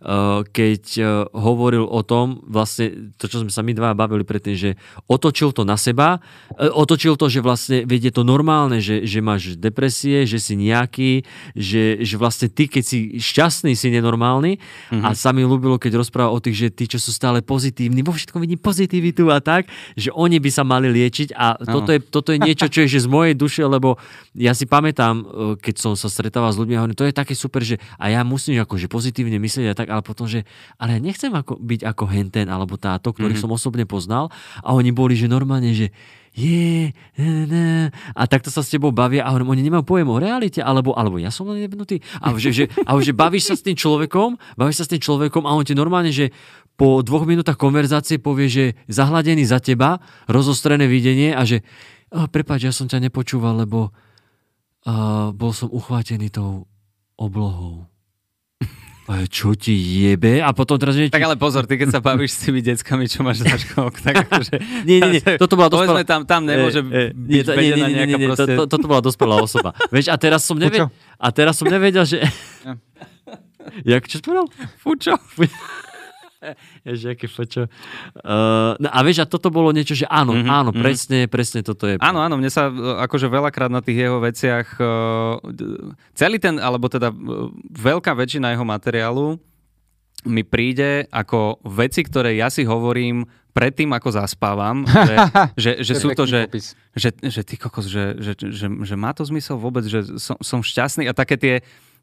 Eh, 0.00 0.40
keď 0.48 0.84
eh, 0.96 1.04
hovoril 1.36 1.84
o 1.84 2.00
tom, 2.00 2.40
vlastne 2.48 3.12
to, 3.20 3.28
čo 3.28 3.44
sme 3.44 3.52
sa 3.52 3.60
my 3.60 3.76
dva 3.76 3.92
bavili 3.92 4.24
predtým, 4.24 4.56
že 4.56 4.70
otočil 5.12 5.52
to 5.52 5.68
na 5.68 5.76
seba, 5.76 6.24
eh, 6.56 6.72
otočil 6.72 7.20
to, 7.20 7.28
že 7.28 7.44
vlastne 7.44 7.84
vedie 7.84 8.08
to 8.08 8.24
normálne, 8.24 8.80
že, 8.80 9.04
že 9.04 9.20
máš 9.20 9.60
depresie, 9.60 10.24
že 10.24 10.40
si 10.40 10.56
nejaký, 10.56 11.28
že, 11.52 12.00
že 12.00 12.16
vlastne 12.16 12.48
ty, 12.48 12.64
keď 12.64 12.80
si 12.80 13.20
šťastný, 13.20 13.76
si 13.76 13.92
nenormálny 13.92 14.56
mm-hmm. 14.56 15.04
a 15.04 15.12
sa 15.12 15.36
mi 15.36 15.44
ľúbilo, 15.44 15.76
keď 15.76 16.00
rozprával 16.00 16.32
o 16.32 16.40
tých, 16.40 16.56
že 16.56 16.68
tí, 16.72 16.88
čo 16.88 16.96
sú 16.96 17.12
stále 17.12 17.44
pozitívni, 17.44 18.00
vo 18.00 18.16
všetkom 18.16 18.40
vidím 18.40 18.56
pozitivitu 18.56 19.28
a 19.28 19.44
tak, 19.44 19.68
že 20.00 20.08
oni 20.16 20.40
by 20.40 20.48
sa 20.48 20.64
mali 20.64 20.88
liečiť 20.88 21.36
a 21.36 21.60
toto 21.60 21.92
je, 21.92 22.00
toto 22.00 22.32
je 22.32 22.40
niečo, 22.40 22.72
čo 22.72 22.88
je 22.88 22.96
že 22.96 23.04
z 23.04 23.08
mojej 23.12 23.29
duše, 23.34 23.62
lebo 23.66 23.96
ja 24.34 24.54
si 24.54 24.64
pamätám, 24.64 25.22
keď 25.58 25.74
som 25.80 25.92
sa 25.94 26.06
stretával 26.06 26.54
s 26.54 26.58
ľuďmi 26.60 26.74
a 26.76 26.80
hovorím, 26.84 26.98
to 26.98 27.08
je 27.08 27.14
také 27.14 27.34
super, 27.34 27.64
že 27.64 27.78
a 27.96 28.10
ja 28.12 28.20
musím 28.22 28.60
akože 28.62 28.86
pozitívne 28.86 29.40
myslieť 29.40 29.66
a 29.72 29.74
tak, 29.74 29.88
ale 29.90 30.02
potom, 30.04 30.28
že 30.28 30.46
ale 30.76 30.96
ja 30.96 31.00
nechcem 31.00 31.32
ako, 31.32 31.58
byť 31.58 31.80
ako 31.86 32.04
henten 32.10 32.46
alebo 32.50 32.76
táto, 32.76 33.14
ktorých 33.14 33.38
mm-hmm. 33.38 33.52
som 33.52 33.56
osobne 33.56 33.84
poznal 33.84 34.28
a 34.62 34.74
oni 34.74 34.90
boli, 34.94 35.18
že 35.18 35.30
normálne, 35.30 35.74
že 35.74 35.90
je, 36.30 36.94
ne, 37.18 37.90
a 38.14 38.22
takto 38.30 38.54
sa 38.54 38.62
s 38.62 38.70
tebou 38.70 38.94
bavia 38.94 39.26
a 39.26 39.34
hovorím, 39.34 39.58
oni 39.58 39.66
nemajú 39.66 39.82
pojem 39.82 40.06
o 40.06 40.22
realite, 40.22 40.62
alebo, 40.62 40.94
alebo 40.94 41.18
ja 41.18 41.34
som 41.34 41.50
len 41.50 41.66
nebnutý. 41.66 41.98
A 42.22 42.30
že, 42.38 42.54
že, 42.54 42.64
a 42.86 42.94
že 43.02 43.10
bavíš 43.10 43.50
sa 43.50 43.54
s 43.58 43.66
tým 43.66 43.74
človekom, 43.74 44.38
bavíš 44.54 44.82
sa 44.82 44.84
s 44.86 44.92
tým 44.94 45.02
človekom 45.02 45.42
a 45.42 45.58
on 45.58 45.66
ti 45.66 45.74
normálne, 45.74 46.14
že 46.14 46.30
po 46.78 47.02
dvoch 47.02 47.26
minútach 47.28 47.60
konverzácie 47.60 48.22
povie, 48.22 48.48
že 48.48 48.64
zahladený 48.88 49.44
za 49.44 49.60
teba, 49.60 50.00
rozostrené 50.30 50.86
videnie 50.86 51.34
a 51.34 51.44
že 51.44 51.60
prepáč, 52.10 52.66
ja 52.66 52.74
som 52.74 52.90
ťa 52.90 53.06
nepočúval, 53.06 53.62
lebo 53.62 53.94
uh, 54.86 55.30
bol 55.30 55.52
som 55.54 55.70
uchvátený 55.70 56.30
tou 56.30 56.66
oblohou 57.14 57.90
čo 59.26 59.58
ti 59.58 59.74
jebe? 59.74 60.38
A 60.38 60.54
potom 60.54 60.78
teraz... 60.78 60.94
Tak 60.94 61.24
ale 61.24 61.34
pozor, 61.34 61.66
ty 61.66 61.74
keď 61.74 61.98
sa 61.98 62.00
bavíš 62.02 62.38
s 62.38 62.38
tými 62.46 62.62
deckami, 62.62 63.10
čo 63.10 63.26
máš 63.26 63.42
za 63.42 63.58
škok, 63.58 63.98
tak 63.98 64.14
akože... 64.30 64.54
Nie, 64.86 65.02
nie, 65.02 65.10
nie, 65.18 65.22
toto 65.42 65.58
bola 65.58 65.66
dospelá... 65.66 66.06
tam, 66.06 66.22
tam 66.22 66.46
nemôže 66.46 66.78
e, 66.86 67.10
e, 67.10 67.42
byť 67.42 67.46
nie, 67.50 67.54
nie, 67.58 67.74
nie, 67.74 67.90
nie, 67.90 68.06
nie, 68.06 68.18
nie, 68.22 68.28
proste... 68.30 68.54
to, 68.54 68.70
to, 68.70 68.78
toto 68.78 68.86
bola 68.86 69.02
dospelá 69.02 69.34
osoba. 69.42 69.74
Vieš, 69.94 70.14
a 70.14 70.16
teraz 70.20 70.46
som 70.46 70.54
nevedel... 70.54 70.86
A 71.18 71.26
teraz 71.34 71.58
som 71.58 71.66
nevedel, 71.66 72.06
že... 72.06 72.22
Jak, 73.82 74.06
čo 74.06 74.22
povedal? 74.22 74.46
Fučo. 74.78 75.18
Ježi, 76.88 77.12
aké 77.12 77.26
fočo. 77.28 77.68
Uh, 78.16 78.76
no 78.80 78.88
a 78.88 78.98
vieš, 79.04 79.24
a 79.24 79.26
toto 79.28 79.52
bolo 79.52 79.70
niečo, 79.72 79.92
že 79.92 80.08
áno, 80.08 80.32
mm-hmm, 80.36 80.50
áno, 80.50 80.70
mm-hmm. 80.72 80.84
presne, 80.84 81.18
presne 81.28 81.60
toto 81.60 81.84
je. 81.86 82.00
Áno, 82.00 82.20
áno, 82.24 82.40
mne 82.40 82.48
sa 82.48 82.68
e, 82.68 82.74
akože 83.04 83.28
veľakrát 83.28 83.68
na 83.68 83.84
tých 83.84 84.08
jeho 84.08 84.18
veciach 84.18 84.66
uh, 84.80 85.38
celý 86.16 86.40
ten, 86.40 86.56
alebo 86.56 86.88
teda 86.88 87.12
uh, 87.12 87.52
veľká 87.70 88.16
väčšina 88.16 88.56
jeho 88.56 88.64
materiálu 88.64 89.36
mi 90.28 90.44
príde 90.44 91.08
ako 91.08 91.64
veci, 91.64 92.04
ktoré 92.04 92.36
ja 92.36 92.52
si 92.52 92.68
hovorím 92.68 93.24
predtým, 93.50 93.90
ako 93.96 94.14
zaspávam, 94.14 94.84
že, 95.08 95.16
že, 95.56 95.70
že 95.82 95.94
sú 95.96 96.12
to, 96.12 96.28
že, 96.28 96.46
že, 96.94 97.10
že 97.18 97.40
ty 97.42 97.56
kokos, 97.56 97.88
že, 97.88 98.20
že, 98.20 98.32
že, 98.36 98.66
že 98.68 98.94
má 98.96 99.16
to 99.16 99.24
zmysel 99.26 99.56
vôbec, 99.56 99.82
že 99.88 100.20
som, 100.20 100.36
som 100.38 100.60
šťastný 100.60 101.08
a 101.08 101.16
také 101.16 101.40
tie 101.40 101.54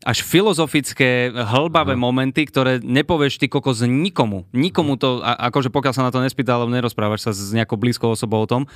až 0.06 0.22
filozofické, 0.22 1.34
hlbavé 1.34 1.98
Aha. 1.98 2.02
momenty, 2.02 2.46
ktoré 2.46 2.78
nepovieš 2.84 3.42
ty 3.42 3.50
kokos 3.50 3.82
nikomu. 3.82 4.46
Nikomu 4.54 4.94
to, 5.00 5.26
a, 5.26 5.50
akože 5.50 5.74
pokiaľ 5.74 5.94
sa 5.94 6.06
na 6.06 6.14
to 6.14 6.22
nespýta, 6.22 6.54
alebo 6.54 6.70
nerozprávaš 6.70 7.26
sa 7.26 7.32
s 7.34 7.50
nejakou 7.50 7.80
blízkou 7.80 8.14
osobou 8.14 8.46
o 8.46 8.50
tom. 8.50 8.70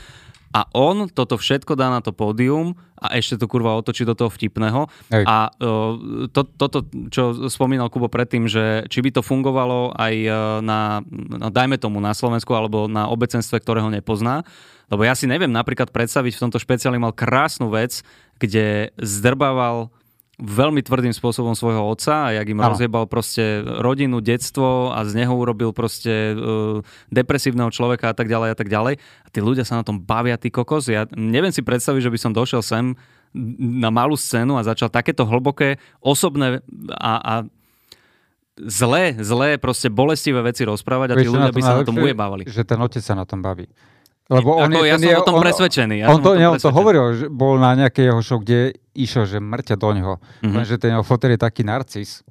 A 0.52 0.68
on 0.76 1.08
toto 1.08 1.40
všetko 1.40 1.80
dá 1.80 1.88
na 1.88 2.04
to 2.04 2.12
pódium 2.12 2.76
a 3.00 3.16
ešte 3.16 3.40
to 3.40 3.48
kurva 3.48 3.72
otočí 3.80 4.04
do 4.04 4.12
toho 4.12 4.28
vtipného. 4.28 4.92
Hej. 5.08 5.24
A 5.24 5.48
uh, 5.48 6.28
to, 6.28 6.44
toto, 6.44 6.84
čo 7.08 7.48
spomínal 7.48 7.88
Kubo 7.88 8.12
predtým, 8.12 8.52
že 8.52 8.84
či 8.92 9.00
by 9.00 9.16
to 9.16 9.24
fungovalo 9.24 9.96
aj 9.96 10.14
uh, 10.28 10.36
na, 10.60 11.00
no, 11.08 11.48
dajme 11.48 11.80
tomu, 11.80 12.04
na 12.04 12.12
Slovensku 12.12 12.52
alebo 12.52 12.92
na 12.92 13.08
obecenstve, 13.08 13.64
ktorého 13.64 13.88
nepozná. 13.88 14.44
Lebo 14.92 15.08
ja 15.08 15.16
si 15.16 15.24
neviem 15.24 15.48
napríklad 15.48 15.88
predstaviť, 15.88 16.36
v 16.36 16.44
tomto 16.44 16.60
špeciáli 16.60 17.00
mal 17.00 17.16
krásnu 17.16 17.72
vec, 17.72 18.04
kde 18.36 18.92
zdrbával 19.00 19.88
veľmi 20.42 20.82
tvrdým 20.82 21.14
spôsobom 21.14 21.54
svojho 21.54 21.86
otca 21.86 22.28
a 22.28 22.34
jak 22.34 22.50
im 22.50 22.58
ano. 22.58 22.74
rozjebal 22.74 23.06
proste 23.06 23.62
rodinu, 23.62 24.20
detstvo 24.26 24.90
a 24.90 25.06
z 25.06 25.22
neho 25.22 25.34
urobil 25.38 25.70
proste 25.70 26.34
uh, 26.34 26.82
depresívneho 27.14 27.70
človeka 27.70 28.10
a 28.10 28.16
tak 28.18 28.26
ďalej 28.26 28.50
a 28.52 28.58
tak 28.58 28.68
ďalej. 28.68 28.98
A 28.98 29.28
tí 29.30 29.40
ľudia 29.40 29.62
sa 29.62 29.78
na 29.78 29.86
tom 29.86 30.02
bavia, 30.02 30.42
ty 30.42 30.50
kokos. 30.50 30.90
Ja 30.90 31.06
neviem 31.14 31.54
si 31.54 31.62
predstaviť, 31.62 32.10
že 32.10 32.14
by 32.14 32.20
som 32.20 32.32
došiel 32.34 32.66
sem 32.66 32.98
na 33.62 33.94
malú 33.94 34.20
scénu 34.20 34.60
a 34.60 34.66
začal 34.66 34.92
takéto 34.92 35.24
hlboké, 35.24 35.80
osobné 36.04 36.60
a, 36.92 37.14
a 37.22 37.34
zlé, 38.60 39.16
zlé, 39.22 39.56
proste 39.56 39.88
bolestivé 39.88 40.44
veci 40.44 40.68
rozprávať 40.68 41.14
a 41.14 41.16
tí 41.16 41.30
ľudia 41.30 41.54
by 41.54 41.62
sa 41.64 41.80
na 41.80 41.88
tom 41.88 41.96
ujebávali. 41.96 42.50
Že 42.50 42.66
ten 42.68 42.80
otec 42.82 43.00
sa 43.00 43.16
na 43.16 43.24
tom 43.24 43.40
baví. 43.40 43.72
Lebo 44.32 44.64
on 44.64 44.72
Ako, 44.72 44.84
je, 44.84 44.88
ja 44.88 44.96
som 44.96 45.10
je, 45.12 45.16
o 45.20 45.28
tom 45.28 45.38
on, 45.40 45.44
presvedčený. 45.44 45.96
Ja 46.04 46.06
on, 46.08 46.24
to, 46.24 46.32
on 46.40 46.56
to 46.56 46.72
hovoril, 46.72 47.04
že 47.20 47.26
bol 47.28 47.60
na 47.60 47.76
nejakej 47.76 48.16
jeho 48.16 48.22
show, 48.24 48.40
kde 48.40 48.80
išiel, 48.92 49.24
že 49.24 49.38
mŕťa 49.40 49.76
do 49.80 49.90
ňoho. 49.96 50.16
Mm-hmm. 50.20 50.54
Lenže 50.56 50.76
ten 50.76 50.92
jeho 50.92 51.04
fotel 51.06 51.36
je 51.36 51.40
taký 51.40 51.64
narcis. 51.64 52.22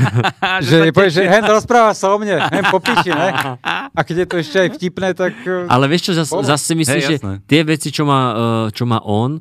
že 0.66 0.90
povie, 0.90 1.10
že 1.10 1.22
hen 1.26 1.46
rozpráva 1.46 1.94
sa 1.94 2.10
o 2.10 2.18
mne, 2.18 2.42
hen 2.50 2.66
popíši, 2.66 3.10
ne? 3.14 3.28
A 3.96 4.00
keď 4.02 4.24
je 4.24 4.26
to 4.26 4.36
ešte 4.42 4.56
aj 4.58 4.68
vtipné, 4.74 5.08
tak... 5.14 5.34
Eh, 5.46 5.70
Ale 5.70 5.86
vieš 5.86 6.10
čo, 6.10 6.12
zase 6.18 6.32
zas 6.42 6.60
si 6.62 6.74
myslíš, 6.74 7.04
hey, 7.04 7.10
že 7.10 7.16
tie 7.46 7.60
veci, 7.62 7.88
čo 7.94 8.02
má, 8.06 8.20
eh, 8.30 8.66
čo 8.74 8.86
má 8.86 8.98
on, 9.06 9.38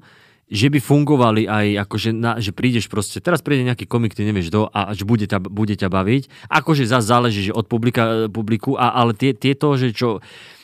že 0.50 0.66
by 0.74 0.82
fungovali 0.82 1.46
aj, 1.46 1.86
akože 1.86 2.10
na, 2.10 2.42
že 2.42 2.50
prídeš 2.50 2.90
proste, 2.90 3.22
teraz 3.22 3.46
príde 3.46 3.62
nejaký 3.70 3.86
komik, 3.86 4.18
ty 4.18 4.26
nevieš 4.26 4.50
do 4.50 4.66
a 4.66 4.98
že 4.98 5.06
bude 5.06 5.30
ťa, 5.30 5.46
bude 5.46 5.78
ťa 5.78 5.94
baviť. 5.94 6.50
Akože 6.50 6.90
zase 6.90 7.06
záleží, 7.06 7.42
že 7.50 7.54
od 7.54 7.70
publika, 7.70 8.26
publiku, 8.34 8.74
a, 8.74 8.98
ale 8.98 9.14
tie, 9.14 9.38
tieto, 9.38 9.78
že 9.78 9.94
čo 9.94 10.18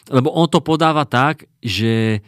lebo 0.09 0.29
on 0.37 0.45
to 0.45 0.61
podáva 0.61 1.01
tak, 1.05 1.49
že 1.65 2.21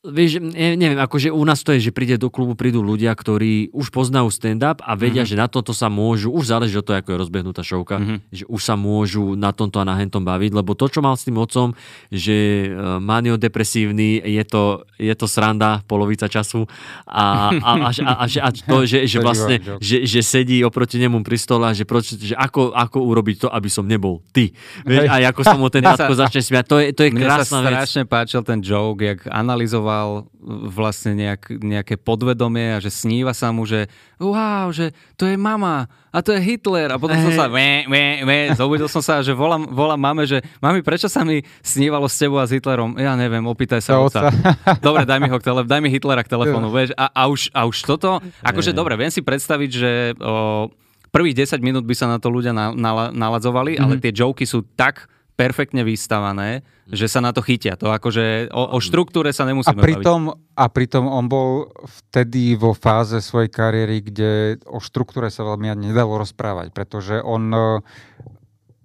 Vieš, 0.00 0.40
neviem, 0.56 0.96
akože 0.96 1.28
u 1.28 1.44
nás 1.44 1.60
to 1.60 1.76
je, 1.76 1.92
že 1.92 1.92
príde 1.92 2.16
do 2.16 2.32
klubu, 2.32 2.56
prídu 2.56 2.80
ľudia, 2.80 3.12
ktorí 3.12 3.68
už 3.68 3.92
poznajú 3.92 4.32
stand-up 4.32 4.80
a 4.80 4.96
vedia, 4.96 5.28
mm-hmm. 5.28 5.36
že 5.36 5.36
na 5.36 5.44
tomto 5.44 5.76
sa 5.76 5.92
môžu, 5.92 6.32
už 6.32 6.56
záleží 6.56 6.72
od 6.80 6.88
toho, 6.88 7.04
ako 7.04 7.12
je 7.12 7.20
rozbehnutá 7.20 7.60
šovka, 7.60 8.00
mm-hmm. 8.00 8.18
že 8.32 8.44
už 8.48 8.60
sa 8.64 8.80
môžu 8.80 9.36
na 9.36 9.52
tomto 9.52 9.76
a 9.76 9.84
na 9.84 10.00
hentom 10.00 10.24
baviť, 10.24 10.56
lebo 10.56 10.72
to, 10.72 10.88
čo 10.88 11.04
mal 11.04 11.20
s 11.20 11.28
tým 11.28 11.36
otcom, 11.36 11.76
že 12.08 12.32
e, 12.32 12.68
maniodepresívny, 12.96 14.24
je 14.24 14.40
to, 14.48 14.88
je 14.96 15.12
to 15.12 15.28
sranda 15.28 15.84
polovica 15.84 16.32
času 16.32 16.64
a, 17.04 17.52
a, 17.60 17.70
a, 17.84 17.90
a, 17.92 18.12
a, 18.24 18.26
a 18.40 18.48
to, 18.56 18.88
že, 18.88 19.04
že 19.12 19.20
vlastne, 19.20 19.60
že, 19.84 20.08
že 20.08 20.24
sedí 20.24 20.64
oproti 20.64 20.96
nemu 20.96 21.20
pri 21.20 21.36
stole 21.36 21.68
a 21.68 21.76
že, 21.76 21.84
proč, 21.84 22.16
že 22.16 22.32
ako, 22.40 22.72
ako 22.72 23.04
urobiť 23.04 23.36
to, 23.44 23.48
aby 23.52 23.68
som 23.68 23.84
nebol 23.84 24.24
ty. 24.32 24.56
Vieš, 24.80 25.12
a 25.12 25.28
ako 25.28 25.40
sa 25.44 25.60
mu 25.60 25.68
ten 25.68 25.84
tatko 25.84 26.16
začne 26.24 26.40
smiať, 26.40 26.64
to 26.64 26.76
je, 26.80 26.86
to 26.96 27.02
je 27.04 27.10
krásna 27.12 27.60
vec. 27.60 27.68
Mne 27.68 27.76
sa 27.76 27.84
strašne 27.84 28.02
páčil 28.08 28.40
ten 28.48 28.64
joke, 28.64 29.04
jak 29.04 29.28
analyzoval 29.28 29.89
aktivoval 29.90 30.30
vlastne 30.70 31.12
nejak, 31.18 31.42
nejaké 31.60 31.94
podvedomie 31.98 32.78
a 32.78 32.82
že 32.82 32.90
sníva 32.90 33.34
sa 33.34 33.50
mu, 33.50 33.66
že 33.66 33.90
wow, 34.22 34.70
že 34.70 34.94
to 35.18 35.26
je 35.26 35.34
mama 35.34 35.90
a 36.10 36.18
to 36.22 36.34
je 36.34 36.40
Hitler. 36.42 36.90
A 36.90 36.98
potom 36.98 37.18
som 37.18 37.32
sa, 37.34 37.46
me, 37.50 37.86
me, 37.86 38.22
me, 38.22 38.38
zobudil 38.54 38.86
som 38.90 39.02
sa, 39.02 39.22
že 39.22 39.34
volám, 39.34 39.66
volám 39.70 40.00
mame, 40.00 40.24
že 40.26 40.42
mami, 40.62 40.82
prečo 40.82 41.06
sa 41.06 41.22
mi 41.26 41.42
snívalo 41.62 42.06
s 42.06 42.18
tebou 42.18 42.38
a 42.38 42.46
s 42.46 42.54
Hitlerom? 42.54 42.98
Ja 42.98 43.14
neviem, 43.14 43.42
opýtaj 43.46 43.82
sa 43.82 43.98
oca. 43.98 44.30
Dobre, 44.86 45.06
daj 45.06 45.18
mi 45.22 45.28
ho 45.30 45.38
k 45.38 45.44
tele, 45.44 45.62
daj 45.66 45.80
mi 45.82 45.90
Hitlera 45.90 46.22
k 46.22 46.30
telefónu, 46.30 46.70
vieš. 46.70 46.94
A, 46.94 47.10
a, 47.10 47.22
už, 47.26 47.50
a 47.54 47.66
už 47.66 47.76
toto, 47.86 48.18
akože 48.42 48.74
dobre, 48.74 48.94
viem 48.98 49.12
si 49.12 49.22
predstaviť, 49.22 49.70
že 49.70 49.90
o, 50.18 50.70
prvých 51.10 51.46
10 51.46 51.62
minút 51.62 51.84
by 51.86 51.94
sa 51.94 52.06
na 52.10 52.18
to 52.22 52.30
ľudia 52.30 52.54
na, 52.54 52.74
na, 52.74 53.10
naladzovali, 53.10 53.76
mm-hmm. 53.76 53.84
ale 53.84 53.94
mhm. 53.98 54.02
tie 54.02 54.12
joky 54.14 54.44
sú 54.46 54.62
tak 54.74 55.06
perfektne 55.40 55.80
vystavané, 55.88 56.60
že 56.84 57.08
sa 57.08 57.24
na 57.24 57.32
to 57.32 57.40
chytia. 57.40 57.80
To 57.80 57.88
akože 57.88 58.52
o, 58.52 58.76
o 58.76 58.78
štruktúre 58.84 59.32
sa 59.32 59.48
nemusíme 59.48 59.72
a 59.72 59.80
pritom, 59.80 60.36
baviť. 60.36 60.60
A 60.60 60.64
pritom 60.68 61.04
on 61.08 61.24
bol 61.32 61.72
vtedy 61.88 62.60
vo 62.60 62.76
fáze 62.76 63.16
svojej 63.24 63.48
kariéry, 63.48 64.04
kde 64.04 64.60
o 64.68 64.84
štruktúre 64.84 65.32
sa 65.32 65.48
veľmi 65.48 65.72
ani 65.72 65.96
nedalo 65.96 66.20
rozprávať, 66.20 66.76
pretože 66.76 67.24
on, 67.24 67.48
e, 67.48 67.80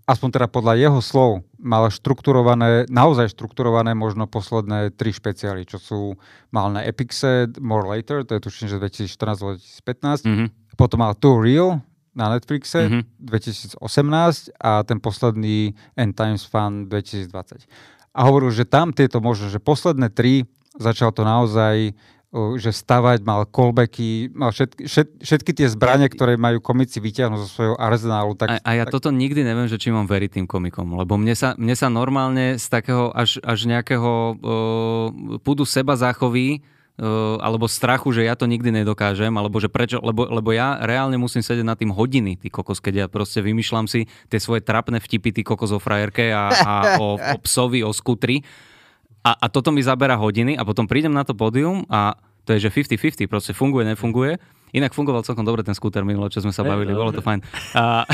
aspoň 0.08 0.30
teda 0.39 0.48
podľa 0.48 0.74
jeho 0.80 1.00
slov, 1.04 1.32
mal 1.60 1.91
štrukturované, 1.91 2.88
naozaj 2.88 3.36
štrukturované 3.36 3.91
možno 3.91 4.24
posledné 4.24 4.96
tri 4.96 5.12
špeciály, 5.12 5.68
čo 5.68 5.76
sú, 5.76 6.00
mal 6.56 6.72
na 6.72 6.88
Epixe 6.88 7.52
More 7.60 7.84
Later, 7.84 8.24
to 8.24 8.39
je 8.39 8.41
tuším, 8.48 8.72
že 8.72 8.80
2014-2015, 8.80 10.24
mm-hmm. 10.24 10.48
potom 10.80 11.04
mal 11.04 11.20
Too 11.20 11.36
Real, 11.36 11.84
na 12.15 12.32
Netflixe 12.32 12.88
mm-hmm. 12.88 13.04
2018 13.19 13.84
a 14.58 14.82
ten 14.88 14.97
posledný 15.04 15.75
End 15.99 16.15
Times 16.15 16.47
Fun 16.47 16.88
2020. 16.88 17.67
A 18.15 18.19
hovoril, 18.23 18.49
že 18.56 18.63
tam 18.63 18.95
tieto 18.95 19.19
možno, 19.19 19.51
že 19.51 19.60
posledné 19.60 20.08
tri 20.10 20.47
začal 20.80 21.12
to 21.12 21.28
naozaj 21.28 21.91
že 22.60 22.75
stavať, 22.75 23.23
mal 23.23 23.47
callbacky, 23.47 24.28
mal 24.36 24.51
všetky, 24.51 24.91
všet, 24.91 25.08
všetky 25.23 25.51
tie 25.56 25.67
zbranie, 25.71 26.12
ktoré 26.12 26.36
majú 26.36 26.60
komici 26.60 26.99
vyťahnuť 26.99 27.39
zo 27.39 27.47
svojho 27.47 27.75
arzenálu. 27.80 28.36
Tak, 28.36 28.49
a, 28.51 28.56
a 28.60 28.71
ja 28.75 28.84
tak... 28.84 28.99
toto 28.99 29.10
nikdy 29.15 29.47
neviem, 29.47 29.71
že 29.71 29.80
či 29.80 29.95
mám 29.95 30.04
veriť 30.04 30.41
tým 30.41 30.47
komikom, 30.47 30.99
lebo 30.99 31.15
mne 31.15 31.32
sa, 31.32 31.56
mne 31.56 31.75
sa 31.80 31.88
normálne 31.88 32.60
z 32.60 32.65
takého 32.67 33.08
až, 33.15 33.39
až 33.39 33.60
nejakého 33.71 34.36
uh, 34.36 35.39
púdu 35.39 35.63
seba 35.63 35.95
záchoví 35.95 36.60
alebo 37.44 37.68
strachu, 37.68 38.16
že 38.16 38.24
ja 38.24 38.40
to 38.40 38.48
nikdy 38.48 38.72
nedokážem, 38.72 39.36
alebo 39.36 39.60
že 39.60 39.68
prečo, 39.68 40.00
lebo, 40.00 40.32
lebo 40.32 40.56
ja 40.56 40.80
reálne 40.80 41.20
musím 41.20 41.44
sedieť 41.44 41.68
na 41.68 41.76
tým 41.76 41.92
hodiny, 41.92 42.40
ty 42.40 42.48
kokos, 42.48 42.80
keď 42.80 42.94
ja 42.96 43.06
proste 43.12 43.44
vymýšľam 43.44 43.92
si 43.92 44.08
tie 44.32 44.40
svoje 44.40 44.64
trapné 44.64 45.04
vtipy, 45.04 45.36
ty 45.36 45.42
kokos 45.44 45.76
o 45.76 45.80
frajerke 45.84 46.32
a, 46.32 46.56
a 46.56 46.74
o, 46.96 47.20
o 47.20 47.38
psovi, 47.44 47.84
o 47.84 47.92
skutri. 47.92 48.48
A, 49.28 49.36
a 49.36 49.46
toto 49.52 49.76
mi 49.76 49.84
zabera 49.84 50.16
hodiny 50.16 50.56
a 50.56 50.64
potom 50.64 50.88
prídem 50.88 51.12
na 51.12 51.28
to 51.28 51.36
pódium 51.36 51.84
a 51.92 52.16
to 52.48 52.56
je, 52.56 52.70
že 52.70 52.72
50-50, 52.72 53.28
proste 53.28 53.52
funguje, 53.52 53.84
nefunguje. 53.90 54.38
Inak 54.72 54.96
fungoval 54.96 55.26
celkom 55.26 55.44
dobre 55.44 55.66
ten 55.66 55.74
skúter 55.76 56.06
minulo, 56.08 56.30
čo 56.32 56.46
sme 56.46 56.54
sa 56.54 56.62
bavili, 56.64 56.94
bolo 56.94 57.12
to 57.12 57.20
fajn. 57.20 57.42
Uh, 57.74 58.06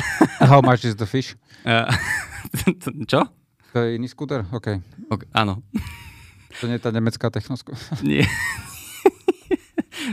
How 0.42 0.64
much 0.64 0.88
is 0.88 0.98
the 0.98 1.06
fish? 1.06 1.38
Uh, 1.68 1.86
čo? 3.12 3.30
To 3.76 3.78
je 3.78 4.00
iný 4.00 4.10
skúter? 4.10 4.48
OK. 4.50 4.82
okay 5.12 5.28
áno. 5.36 5.62
To 6.60 6.68
nie 6.68 6.80
je 6.80 6.84
tá 6.84 6.92
nemecká 6.92 7.32
technosko. 7.32 7.76
Nie, 8.04 8.28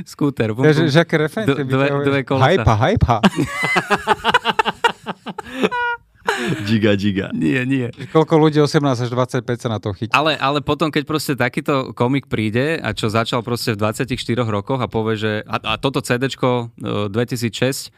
Skúter. 0.05 0.55
Bum, 0.55 0.64
bum. 0.64 0.72
Že, 0.72 1.01
aké 1.01 1.16
referencie 1.16 1.64
dve, 1.64 1.87
dve 2.05 2.20
kolesa. 2.24 2.62
Hajpa, 2.62 2.74
hajpa. 2.77 3.16
Giga, 6.64 6.94
giga. 6.94 7.27
Nie, 7.35 7.66
nie. 7.66 7.90
Koľko 8.14 8.38
ľudí 8.38 8.59
18 8.62 8.85
až 8.85 9.11
25 9.11 9.42
sa 9.59 9.68
na 9.68 9.79
to 9.83 9.90
chytí. 9.96 10.12
Ale, 10.14 10.38
ale 10.38 10.62
potom, 10.62 10.88
keď 10.92 11.03
proste 11.05 11.33
takýto 11.35 11.92
komik 11.92 12.31
príde 12.31 12.79
a 12.79 12.94
čo 12.94 13.11
začal 13.11 13.42
proste 13.42 13.74
v 13.74 13.81
24 13.83 14.14
rokoch 14.46 14.79
a 14.79 14.87
povie, 14.87 15.18
že 15.18 15.33
a, 15.44 15.74
a 15.74 15.74
toto 15.81 15.98
CDčko 15.98 16.72
2006 17.11 17.90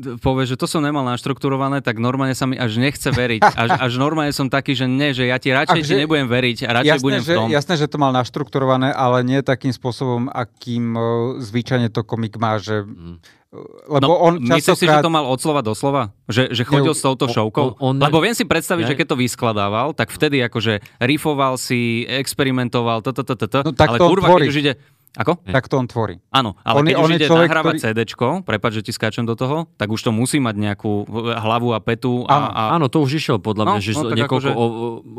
povie, 0.00 0.44
že 0.48 0.56
to 0.56 0.64
som 0.64 0.80
nemal 0.80 1.04
naštrukturované, 1.04 1.84
tak 1.84 2.00
normálne 2.00 2.32
sa 2.32 2.48
mi 2.48 2.56
až 2.56 2.80
nechce 2.80 3.12
veriť. 3.12 3.42
Až, 3.44 3.70
až 3.90 3.92
normálne 4.00 4.32
som 4.32 4.48
taký, 4.48 4.72
že 4.72 4.88
nie, 4.88 5.12
že 5.12 5.28
ja 5.28 5.36
ti 5.36 5.52
radšej 5.52 5.82
ti 5.84 5.94
nebudem 5.94 6.26
veriť 6.26 6.64
a 6.64 6.80
radšej 6.80 6.92
jasné, 6.96 7.04
budem 7.04 7.22
že, 7.22 7.32
v 7.32 7.36
tom. 7.36 7.48
Jasné, 7.52 7.74
že 7.76 7.86
to 7.90 7.96
mal 8.00 8.12
naštrukturované, 8.16 8.90
ale 8.90 9.20
nie 9.22 9.44
takým 9.44 9.70
spôsobom, 9.70 10.32
akým 10.32 10.96
uh, 10.96 11.04
zvyčajne 11.38 11.92
to 11.92 12.02
komik 12.02 12.40
má, 12.40 12.56
že 12.56 12.82
mm. 12.82 13.42
Lebo 13.84 14.08
no, 14.08 14.16
on 14.16 14.32
častokrát... 14.40 14.56
Myslíš 14.64 14.80
si, 14.80 14.86
že 14.88 15.04
to 15.04 15.12
mal 15.12 15.28
od 15.28 15.36
slova 15.36 15.60
do 15.60 15.76
slova? 15.76 16.16
Že, 16.24 16.56
že 16.56 16.64
chodil 16.64 16.88
ne, 16.88 16.96
s 16.96 17.04
touto 17.04 17.28
šovkou? 17.28 17.76
On, 17.84 17.92
on, 17.92 17.94
Lebo 18.00 18.24
viem 18.24 18.32
si 18.32 18.48
predstaviť, 18.48 18.80
ne? 18.80 18.88
že 18.88 18.96
keď 18.96 19.12
to 19.12 19.20
vyskladával, 19.20 19.92
tak 19.92 20.08
vtedy 20.08 20.40
akože 20.40 20.80
rifoval 21.04 21.60
si, 21.60 22.08
experimentoval, 22.08 23.04
toto, 23.04 23.20
toto, 23.20 23.44
toto, 23.44 23.68
no, 23.68 23.76
ale 23.76 23.98
kurva, 24.00 24.40
keď 24.40 24.48
už 24.48 24.56
ide 24.56 24.72
ako? 25.12 25.44
Tak 25.44 25.68
to 25.68 25.76
on 25.76 25.84
tvorí. 25.84 26.16
Áno, 26.32 26.56
ale 26.64 26.80
on 26.80 26.84
keď 26.88 26.96
on 26.96 27.04
už 27.04 27.12
ide 27.20 27.26
človek, 27.28 27.48
nahrávať 27.52 27.74
ktorý... 27.76 27.84
CDčko, 27.92 28.28
prepáč, 28.48 28.72
že 28.80 28.82
ti 28.88 28.92
skáčem 28.96 29.28
do 29.28 29.36
toho, 29.36 29.68
tak 29.76 29.92
už 29.92 30.00
to 30.00 30.08
musí 30.08 30.40
mať 30.40 30.56
nejakú 30.56 31.04
hlavu 31.36 31.76
a 31.76 31.84
petu. 31.84 32.24
A, 32.24 32.32
áno, 32.32 32.48
a... 32.48 32.60
áno 32.80 32.86
to 32.88 33.04
už 33.04 33.20
išiel 33.20 33.36
podľa 33.36 33.64
mňa, 33.68 33.78
no, 33.78 33.84
že 33.84 33.92
no, 33.92 34.02
niekoľko 34.08 34.48
akože... 34.48 34.50
o, 34.56 34.64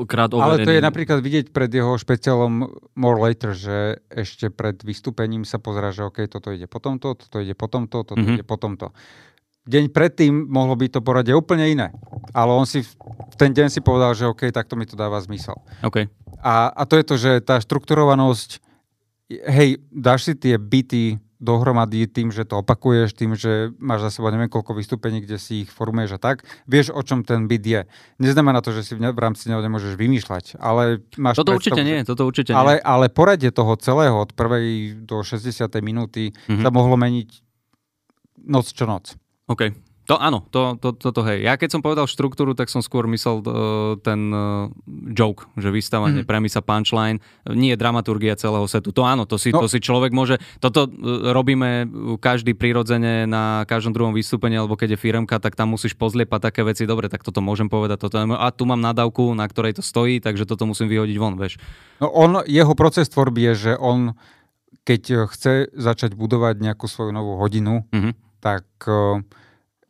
krát 0.10 0.34
overený. 0.34 0.50
Ale 0.50 0.66
to 0.66 0.72
je 0.74 0.82
napríklad 0.82 1.20
vidieť 1.22 1.46
pred 1.54 1.70
jeho 1.70 1.94
špeciálom 1.94 2.74
More 2.98 3.20
Later, 3.22 3.54
že 3.54 4.02
ešte 4.10 4.50
pred 4.50 4.82
vystúpením 4.82 5.46
sa 5.46 5.62
pozerá, 5.62 5.94
že 5.94 6.02
OK, 6.10 6.26
toto 6.26 6.50
ide 6.50 6.66
po 6.66 6.82
tomto, 6.82 7.14
toto 7.14 7.38
ide 7.38 7.54
po 7.54 7.70
tomto, 7.70 8.02
toto 8.02 8.18
mm-hmm. 8.18 8.42
ide 8.42 8.44
po 8.46 8.58
tomto. 8.58 8.90
Deň 9.64 9.96
predtým 9.96 10.34
mohlo 10.50 10.76
byť 10.76 10.90
to 10.90 11.02
poradie 11.06 11.32
úplne 11.32 11.70
iné. 11.70 11.88
Ale 12.36 12.52
on 12.52 12.68
si 12.68 12.84
v 12.84 13.36
ten 13.38 13.54
deň 13.54 13.68
si 13.72 13.80
povedal, 13.80 14.12
že 14.14 14.28
OK, 14.28 14.50
takto 14.50 14.76
mi 14.76 14.84
to 14.84 15.00
dáva 15.00 15.22
zmysel. 15.24 15.56
Okay. 15.82 16.12
A, 16.44 16.68
a 16.72 16.84
to 16.84 17.00
je 17.00 17.06
to, 17.08 17.16
že 17.16 17.32
tá 17.46 17.58
štrukturovanosť 17.64 18.63
hej, 19.42 19.82
dáš 19.90 20.30
si 20.30 20.34
tie 20.38 20.60
byty 20.60 21.18
dohromady 21.44 22.08
tým, 22.08 22.32
že 22.32 22.48
to 22.48 22.64
opakuješ, 22.64 23.20
tým, 23.20 23.36
že 23.36 23.76
máš 23.76 24.08
za 24.08 24.10
sebou 24.16 24.32
neviem 24.32 24.48
koľko 24.48 24.80
vystúpení, 24.80 25.20
kde 25.20 25.36
si 25.36 25.68
ich 25.68 25.70
formuješ 25.70 26.16
a 26.16 26.20
tak, 26.20 26.48
vieš, 26.64 26.96
o 26.96 27.04
čom 27.04 27.28
ten 27.28 27.52
byt 27.52 27.64
je. 27.68 27.82
Neznamená 28.24 28.64
to, 28.64 28.72
že 28.72 28.88
si 28.88 28.94
v, 28.96 29.12
v 29.12 29.20
rámci 29.20 29.52
neho 29.52 29.60
nemôžeš 29.60 30.00
vymýšľať, 30.00 30.56
ale 30.64 31.04
máš... 31.20 31.44
Toto 31.44 31.52
určite 31.52 31.84
nie, 31.84 32.00
toto 32.08 32.24
určite 32.24 32.56
ale, 32.56 32.80
nie. 32.80 32.88
Ale 32.88 33.12
poradie 33.12 33.52
toho 33.52 33.76
celého 33.76 34.16
od 34.16 34.32
prvej 34.32 34.96
do 35.04 35.20
60. 35.20 35.68
minúty 35.84 36.32
mm-hmm. 36.32 36.64
sa 36.64 36.72
mohlo 36.72 36.96
meniť 36.96 37.30
noc 38.48 38.72
čo 38.72 38.88
noc. 38.88 39.20
OK. 39.52 39.76
To 40.04 40.20
áno, 40.20 40.44
to, 40.52 40.76
to, 40.84 40.92
toto 40.92 41.24
hej. 41.24 41.48
Ja 41.48 41.56
keď 41.56 41.80
som 41.80 41.82
povedal 41.82 42.12
štruktúru, 42.12 42.52
tak 42.52 42.68
som 42.68 42.84
skôr 42.84 43.08
myslel 43.08 43.40
uh, 43.40 43.96
ten 44.04 44.36
uh, 44.36 44.68
joke, 45.16 45.48
že 45.56 45.72
vystávanie, 45.72 46.24
mm. 46.24 46.28
premisa, 46.28 46.60
punchline, 46.60 47.24
nie 47.48 47.72
je 47.72 47.80
dramaturgia 47.80 48.36
celého 48.36 48.68
setu. 48.68 48.92
To 48.92 49.08
áno, 49.08 49.24
to 49.24 49.40
si, 49.40 49.56
no. 49.56 49.64
to 49.64 49.72
si 49.72 49.80
človek 49.80 50.12
môže, 50.12 50.44
toto 50.60 50.92
uh, 50.92 51.32
robíme 51.32 51.88
každý 52.20 52.52
prirodzene 52.52 53.24
na 53.24 53.64
každom 53.64 53.96
druhom 53.96 54.12
vystúpení, 54.12 54.60
alebo 54.60 54.76
keď 54.76 55.00
je 55.00 55.00
firmka, 55.00 55.40
tak 55.40 55.56
tam 55.56 55.72
musíš 55.72 55.96
pozliepať 55.96 56.52
také 56.52 56.68
veci, 56.68 56.84
dobre, 56.84 57.08
tak 57.08 57.24
toto 57.24 57.40
môžem 57.40 57.72
povedať, 57.72 58.04
toto, 58.04 58.20
a 58.20 58.48
tu 58.52 58.68
mám 58.68 58.84
nadávku, 58.84 59.32
na 59.32 59.48
ktorej 59.48 59.80
to 59.80 59.84
stojí, 59.86 60.20
takže 60.20 60.44
toto 60.44 60.68
musím 60.68 60.92
vyhodiť 60.92 61.16
von, 61.16 61.40
vieš. 61.40 61.64
No 62.04 62.12
on, 62.12 62.44
jeho 62.44 62.76
proces 62.76 63.08
tvorby 63.08 63.56
je, 63.56 63.72
že 63.72 63.74
on, 63.80 64.20
keď 64.84 65.32
chce 65.32 65.72
začať 65.72 66.12
budovať 66.20 66.60
nejakú 66.60 66.92
svoju 66.92 67.16
novú 67.16 67.40
hodinu, 67.40 67.88
mm-hmm. 67.88 68.44
tak... 68.44 68.68
Uh, 68.84 69.24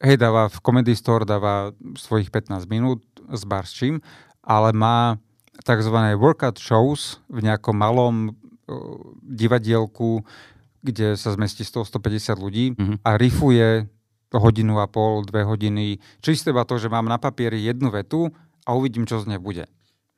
hej, 0.03 0.19
dáva 0.19 0.51
v 0.51 0.57
Comedy 0.59 0.93
Store, 0.93 1.23
dáva 1.23 1.71
svojich 1.95 2.29
15 2.29 2.67
minút 2.67 3.01
s 3.31 3.47
barščím, 3.47 4.03
ale 4.43 4.75
má 4.75 5.15
tzv. 5.63 5.95
workout 6.19 6.59
shows 6.59 7.23
v 7.31 7.47
nejakom 7.47 7.73
malom 7.73 8.15
uh, 8.29 8.35
divadielku, 9.23 10.21
kde 10.83 11.15
sa 11.15 11.31
zmestí 11.31 11.63
100-150 11.63 12.35
ľudí 12.35 12.65
mm-hmm. 12.75 12.97
a 13.07 13.09
rifuje 13.15 13.87
hodinu 14.33 14.81
a 14.81 14.89
pol, 14.89 15.23
dve 15.23 15.45
hodiny. 15.45 16.01
Čisto 16.19 16.51
iba 16.51 16.65
to, 16.65 16.81
že 16.81 16.91
mám 16.91 17.05
na 17.05 17.21
papieri 17.21 17.63
jednu 17.63 17.93
vetu 17.93 18.33
a 18.65 18.73
uvidím, 18.73 19.05
čo 19.05 19.21
z 19.21 19.29
nej 19.29 19.39
bude. 19.39 19.69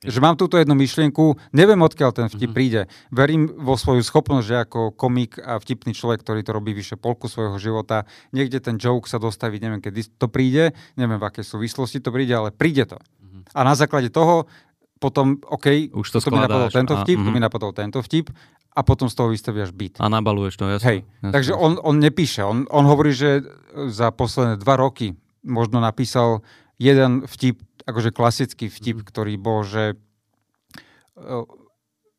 Že 0.04 0.20
mám 0.20 0.36
túto 0.36 0.60
jednu 0.60 0.76
myšlienku, 0.76 1.40
neviem 1.56 1.80
odkiaľ 1.80 2.12
ten 2.12 2.28
vtip 2.28 2.52
mm-hmm. 2.52 2.56
príde. 2.56 2.80
Verím 3.08 3.48
vo 3.48 3.80
svoju 3.80 4.04
schopnosť, 4.04 4.44
že 4.44 4.56
ako 4.68 4.92
komik 4.92 5.40
a 5.40 5.56
vtipný 5.56 5.96
človek, 5.96 6.20
ktorý 6.20 6.44
to 6.44 6.52
robí 6.52 6.76
vyše 6.76 7.00
polku 7.00 7.32
svojho 7.32 7.56
života, 7.56 8.04
niekde 8.36 8.60
ten 8.60 8.76
joke 8.76 9.08
sa 9.08 9.16
dostaví, 9.16 9.56
neviem 9.56 9.80
kedy 9.80 10.20
to 10.20 10.28
príde, 10.28 10.76
neviem 11.00 11.16
v 11.16 11.24
akej 11.24 11.48
súvislosti 11.48 12.04
to 12.04 12.12
príde, 12.12 12.36
ale 12.36 12.52
príde 12.52 12.84
to. 12.84 13.00
Mm-hmm. 13.00 13.56
A 13.56 13.60
na 13.64 13.72
základe 13.72 14.12
toho 14.12 14.44
potom, 14.96 15.40
OK, 15.48 15.92
Už 15.92 16.08
to, 16.08 16.20
to 16.20 16.32
mi 16.32 16.40
napadol 16.40 16.72
tento 16.72 16.96
vtip, 16.96 17.16
a, 17.16 17.20
mm-hmm. 17.20 17.28
to 17.28 17.32
mi 17.32 17.40
mhm. 17.40 17.46
napadol 17.48 17.72
tento 17.76 17.98
vtip 18.00 18.32
a 18.76 18.80
potom 18.84 19.08
z 19.08 19.14
toho 19.16 19.32
vystaviaš 19.32 19.72
byt. 19.72 20.00
A 20.00 20.08
nabaluješ 20.12 20.60
to, 20.60 20.68
jasne. 20.68 20.84
Hej, 20.84 20.98
jasne. 21.04 21.32
takže 21.32 21.52
on, 21.56 21.80
on 21.80 21.96
nepíše. 21.96 22.44
On, 22.44 22.68
on 22.68 22.84
hovorí, 22.84 23.16
že 23.16 23.44
za 23.88 24.12
posledné 24.12 24.60
dva 24.60 24.76
roky 24.76 25.16
možno 25.44 25.80
napísal 25.80 26.44
jeden 26.76 27.24
vtip 27.24 27.60
akože 27.86 28.10
klasický 28.10 28.66
vtip, 28.66 29.02
mm. 29.02 29.06
ktorý 29.06 29.34
bol, 29.38 29.62
že 29.62 29.94
uh, 31.16 31.46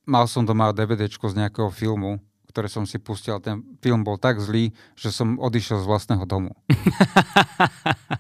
mal 0.08 0.26
som 0.26 0.48
doma 0.48 0.72
DVDčko 0.72 1.28
z 1.28 1.46
nejakého 1.46 1.68
filmu, 1.70 2.24
ktoré 2.58 2.74
som 2.74 2.90
si 2.90 2.98
pustil. 2.98 3.38
Ten 3.38 3.62
film 3.86 4.02
bol 4.02 4.18
tak 4.18 4.42
zlý, 4.42 4.74
že 4.98 5.14
som 5.14 5.38
odišiel 5.38 5.84
z 5.84 5.86
vlastného 5.86 6.26
domu. 6.26 6.58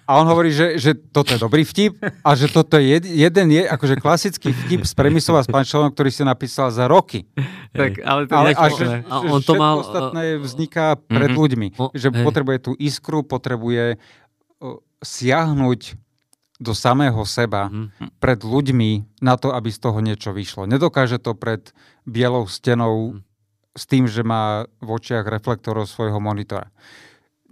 A 0.07 0.21
on 0.21 0.29
hovorí, 0.29 0.53
že, 0.53 0.77
že 0.77 0.93
toto 0.93 1.33
je 1.33 1.41
dobrý 1.41 1.65
vtip 1.65 1.97
a 2.21 2.29
že 2.37 2.45
toto 2.51 2.77
je 2.77 3.01
jeden 3.01 3.47
je 3.49 3.63
akože 3.65 3.97
klasický 3.97 4.53
vtip 4.53 4.85
z 4.85 4.93
Premisova 4.93 5.41
s 5.41 5.49
Pančelom, 5.49 5.89
ktorý 5.89 6.13
si 6.13 6.21
napísal 6.21 6.69
za 6.69 6.85
roky. 6.85 7.25
Tak, 7.73 7.97
ale 8.05 8.29
to 8.29 8.33
ale, 8.37 8.49
a 8.53 8.65
že, 8.69 8.85
a 9.09 9.15
on 9.25 9.41
to 9.41 9.53
mal, 9.57 9.81
ostatné 9.81 10.37
vzniká 10.37 11.01
pred 11.01 11.33
mm-hmm. 11.33 11.41
ľuďmi. 11.41 11.67
Že 11.97 12.07
hej. 12.13 12.21
potrebuje 12.21 12.57
tú 12.61 12.71
iskru, 12.77 13.25
potrebuje 13.25 13.97
siahnuť 15.01 15.97
do 16.57 16.73
samého 16.73 17.21
seba 17.25 17.69
mm. 17.69 18.17
pred 18.17 18.41
ľuďmi 18.41 19.21
na 19.21 19.37
to, 19.37 19.53
aby 19.53 19.69
z 19.69 19.79
toho 19.81 20.01
niečo 20.01 20.33
vyšlo. 20.33 20.65
Nedokáže 20.65 21.21
to 21.21 21.37
pred 21.37 21.69
bielou 22.03 22.49
stenou 22.49 23.13
mm. 23.13 23.21
s 23.77 23.83
tým, 23.85 24.09
že 24.09 24.25
má 24.25 24.65
v 24.81 24.89
očiach 24.89 25.25
reflektorov 25.29 25.85
svojho 25.85 26.17
monitora. 26.17 26.73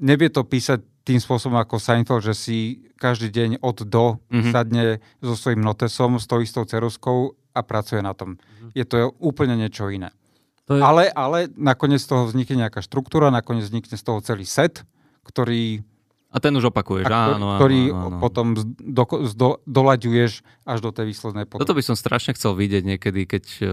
Nevie 0.01 0.33
to 0.33 0.43
písať 0.43 0.81
tým 1.05 1.21
spôsobom 1.21 1.61
ako 1.61 1.77
Seinfeld, 1.77 2.25
že 2.25 2.33
si 2.33 2.57
každý 2.97 3.29
deň 3.29 3.49
od 3.61 3.77
do 3.85 4.17
mm-hmm. 4.17 4.51
sadne 4.51 4.83
so 5.21 5.37
svojím 5.37 5.61
notesom, 5.61 6.17
s 6.17 6.25
tou 6.25 6.41
istou 6.41 6.65
ceruskou 6.65 7.37
a 7.53 7.61
pracuje 7.61 8.01
na 8.01 8.17
tom. 8.17 8.35
Mm-hmm. 8.35 8.69
Je 8.73 8.85
to 8.89 9.13
úplne 9.21 9.53
niečo 9.53 9.85
iné. 9.93 10.09
To 10.65 10.75
je... 10.75 10.81
ale, 10.81 11.13
ale 11.13 11.45
nakoniec 11.53 12.01
z 12.01 12.09
toho 12.09 12.25
vznikne 12.25 12.65
nejaká 12.65 12.81
štruktúra, 12.81 13.29
nakoniec 13.29 13.69
vznikne 13.69 13.93
z 13.93 14.01
toho 14.03 14.17
celý 14.25 14.49
set, 14.49 14.81
ktorý 15.21 15.85
a 16.35 16.37
ten 16.43 16.51
už 16.51 16.67
opakuješ, 16.67 17.07
a 17.07 17.39
áno, 17.39 17.55
Ktorý 17.55 17.95
áno, 17.95 18.11
áno. 18.11 18.19
potom 18.19 18.59
do, 18.83 19.03
do, 19.31 19.49
doľaďuješ 19.63 20.43
až 20.67 20.77
do 20.83 20.91
tej 20.91 21.15
výslednej 21.15 21.47
podoby. 21.47 21.63
Toto 21.63 21.79
by 21.79 21.83
som 21.87 21.95
strašne 21.95 22.35
chcel 22.35 22.59
vidieť 22.59 22.83
niekedy, 22.83 23.23
keď 23.23 23.43
uh, 23.63 23.69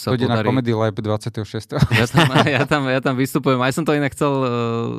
sa 0.00 0.16
to 0.16 0.24
podarí... 0.24 0.40
na 0.40 0.48
Comedy 0.48 0.72
Lab 0.72 0.96
26. 0.96 1.76
Ja 1.92 2.06
tam, 2.08 2.26
ja, 2.56 2.62
tam, 2.64 2.82
ja 2.88 3.00
tam 3.04 3.14
vystupujem, 3.20 3.60
aj 3.60 3.76
som 3.76 3.84
to 3.84 3.92
inak 3.92 4.16
chcel 4.16 4.32
uh, 4.32 4.48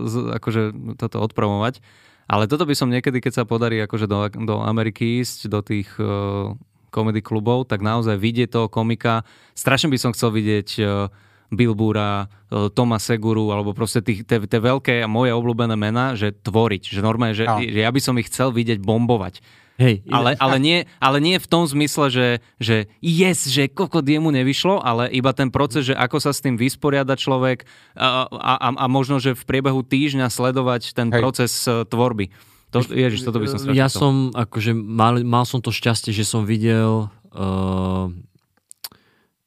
z, 0.06 0.14
akože 0.38 0.62
toto 1.02 1.18
odpromovať, 1.26 1.82
ale 2.30 2.46
toto 2.46 2.70
by 2.70 2.78
som 2.78 2.94
niekedy, 2.94 3.18
keď 3.18 3.42
sa 3.42 3.44
podarí 3.50 3.82
akože 3.82 4.06
do, 4.06 4.30
do 4.46 4.62
Ameriky 4.62 5.26
ísť, 5.26 5.50
do 5.50 5.66
tých 5.66 5.90
uh, 5.98 6.54
komedy 6.94 7.26
klubov, 7.26 7.66
tak 7.66 7.82
naozaj 7.82 8.14
vidieť 8.14 8.54
toho 8.54 8.68
komika, 8.70 9.26
strašne 9.58 9.90
by 9.90 9.98
som 9.98 10.14
chcel 10.14 10.30
vidieť 10.30 10.70
uh, 10.78 11.10
Bill 11.52 11.76
Bura, 11.76 12.32
e, 12.48 12.72
Toma 12.72 12.98
Seguru, 12.98 13.52
alebo 13.52 13.76
proste 13.76 14.00
tie 14.00 14.40
veľké 14.40 15.04
a 15.04 15.08
moje 15.12 15.36
obľúbené 15.36 15.76
mená, 15.76 16.16
že 16.16 16.32
tvoriť. 16.32 16.96
Že 16.96 17.00
normálne, 17.04 17.36
že, 17.36 17.44
no. 17.44 17.60
že 17.60 17.80
ja 17.84 17.92
by 17.92 18.00
som 18.00 18.16
ich 18.16 18.32
chcel 18.32 18.56
vidieť 18.56 18.80
bombovať. 18.80 19.44
Hej, 19.82 20.06
ale, 20.14 20.38
ale, 20.38 20.58
nie, 20.62 20.86
ale 21.02 21.18
nie 21.18 21.42
v 21.42 21.48
tom 21.50 21.66
zmysle, 21.66 22.14
že, 22.14 22.28
že 22.62 22.86
yes, 23.02 23.50
že 23.50 23.66
kokot 23.66 24.06
jemu 24.06 24.30
nevyšlo, 24.30 24.78
ale 24.78 25.10
iba 25.10 25.34
ten 25.34 25.50
proces, 25.50 25.90
že 25.90 25.96
ako 25.98 26.22
sa 26.22 26.30
s 26.30 26.44
tým 26.44 26.54
vysporiada 26.54 27.18
človek 27.18 27.66
a, 27.98 28.30
a, 28.30 28.54
a 28.78 28.86
možno, 28.86 29.18
že 29.18 29.34
v 29.34 29.42
priebehu 29.42 29.82
týždňa 29.82 30.30
sledovať 30.30 30.94
ten 30.94 31.10
Hej. 31.10 31.18
proces 31.18 31.52
e, 31.66 31.82
tvorby. 31.90 32.30
To, 32.72 32.86
ježiš, 32.86 33.26
toto 33.26 33.42
by 33.42 33.48
som 33.52 33.58
Ja 33.74 33.92
som, 33.92 34.32
akože 34.32 34.72
mal, 34.72 35.20
mal 35.28 35.44
som 35.44 35.60
to 35.60 35.76
šťastie, 35.76 36.16
že 36.16 36.24
som 36.24 36.48
videl 36.48 37.12
uh, 37.36 38.08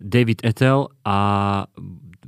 David 0.04 0.44
Ethel 0.44 0.92
a 1.08 1.16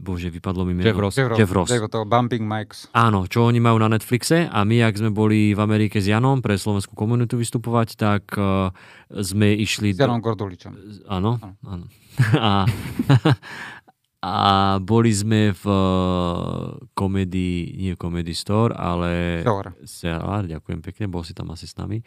bože, 0.06 0.30
vypadlo 0.30 0.62
mi 0.62 0.72
meno. 0.78 0.86
Jeff 0.86 0.96
Ross. 0.96 1.18
Jeff 1.18 1.28
Ross. 1.50 1.68
Jeff 1.68 1.82
Ross. 1.82 2.06
Bumping 2.06 2.46
Mikes. 2.46 2.86
Áno, 2.94 3.26
čo 3.26 3.42
oni 3.42 3.58
majú 3.58 3.82
na 3.82 3.90
Netflixe 3.90 4.46
a 4.46 4.62
my, 4.62 4.86
ak 4.86 5.02
sme 5.02 5.10
boli 5.10 5.50
v 5.50 5.60
Amerike 5.60 5.98
s 5.98 6.06
Janom 6.06 6.38
pre 6.38 6.54
slovenskú 6.54 6.94
komunitu 6.94 7.34
vystupovať, 7.34 7.88
tak 7.98 8.24
uh, 8.38 8.70
sme 9.10 9.58
išli... 9.58 9.90
S 9.90 9.98
Janom 9.98 10.22
Gorduličom. 10.22 11.02
Áno, 11.10 11.42
áno. 11.42 11.58
áno. 11.66 11.86
a, 12.48 12.64
a 14.26 14.82
boli 14.82 15.14
sme 15.14 15.54
v 15.54 15.64
komedii, 16.98 17.78
nie 17.78 17.94
Comedy 17.94 18.34
Store, 18.34 18.74
ale... 18.74 19.38
Store. 19.46 19.70
Cellar, 19.86 20.50
ďakujem 20.50 20.82
pekne, 20.82 21.06
bol 21.06 21.22
si 21.22 21.30
tam 21.30 21.54
asi 21.54 21.70
s 21.70 21.78
nami. 21.78 22.02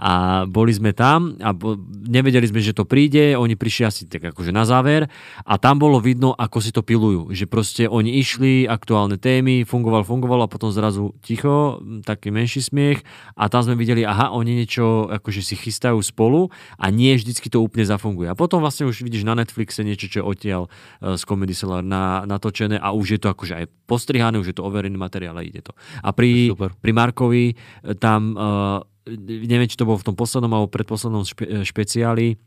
A 0.00 0.44
boli 0.48 0.72
sme 0.72 0.96
tam 0.96 1.36
a 1.44 1.52
bo, 1.52 1.76
nevedeli 2.08 2.48
sme, 2.48 2.64
že 2.64 2.72
to 2.72 2.88
príde, 2.88 3.36
oni 3.36 3.52
prišli 3.52 3.84
asi 3.84 4.08
tak 4.08 4.32
akože 4.32 4.48
na 4.48 4.64
záver 4.64 5.12
a 5.44 5.60
tam 5.60 5.76
bolo 5.76 6.00
vidno, 6.00 6.32
ako 6.32 6.58
si 6.64 6.72
to 6.72 6.80
pilujú. 6.80 7.36
Že 7.36 7.44
proste 7.52 7.84
oni 7.84 8.16
išli, 8.16 8.64
aktuálne 8.64 9.20
témy, 9.20 9.68
fungoval, 9.68 10.08
fungoval 10.08 10.48
a 10.48 10.48
potom 10.48 10.72
zrazu 10.72 11.12
ticho, 11.20 11.84
taký 12.00 12.32
menší 12.32 12.64
smiech 12.64 13.04
a 13.36 13.52
tam 13.52 13.60
sme 13.60 13.76
videli, 13.76 14.08
aha, 14.08 14.32
oni 14.32 14.64
niečo 14.64 15.04
akože 15.12 15.44
si 15.44 15.52
chystajú 15.52 16.00
spolu 16.00 16.48
a 16.80 16.88
nie 16.88 17.12
vždycky 17.12 17.52
to 17.52 17.60
úplne 17.60 17.84
zafunguje. 17.84 18.32
A 18.32 18.38
potom 18.38 18.64
vlastne 18.64 18.88
už 18.88 19.04
vidíš 19.04 19.28
na 19.28 19.36
Netflixe 19.36 19.84
niečo, 19.84 20.08
čo 20.08 20.24
odtiaľ 20.24 20.72
z 21.04 21.22
Comedy 21.28 21.57
Cellar 21.58 21.82
na, 21.82 22.22
natočené 22.22 22.78
a 22.78 22.94
už 22.94 23.18
je 23.18 23.20
to 23.20 23.34
akože 23.34 23.54
aj 23.58 23.66
postrihané, 23.90 24.38
už 24.38 24.54
je 24.54 24.56
to 24.56 24.62
overený 24.62 24.94
materiál 24.94 25.34
a 25.34 25.42
ide 25.42 25.66
to. 25.66 25.74
A 26.06 26.14
pri, 26.14 26.54
pri 26.54 26.92
Markovi 26.94 27.50
e, 27.50 27.54
tam, 27.98 28.38
uh, 28.38 28.78
neviem, 29.26 29.66
či 29.66 29.74
to 29.74 29.88
bolo 29.88 29.98
v 29.98 30.06
tom 30.06 30.16
poslednom 30.16 30.52
alebo 30.54 30.70
predposlednom 30.70 31.26
špe, 31.26 31.66
špeciáli, 31.66 32.38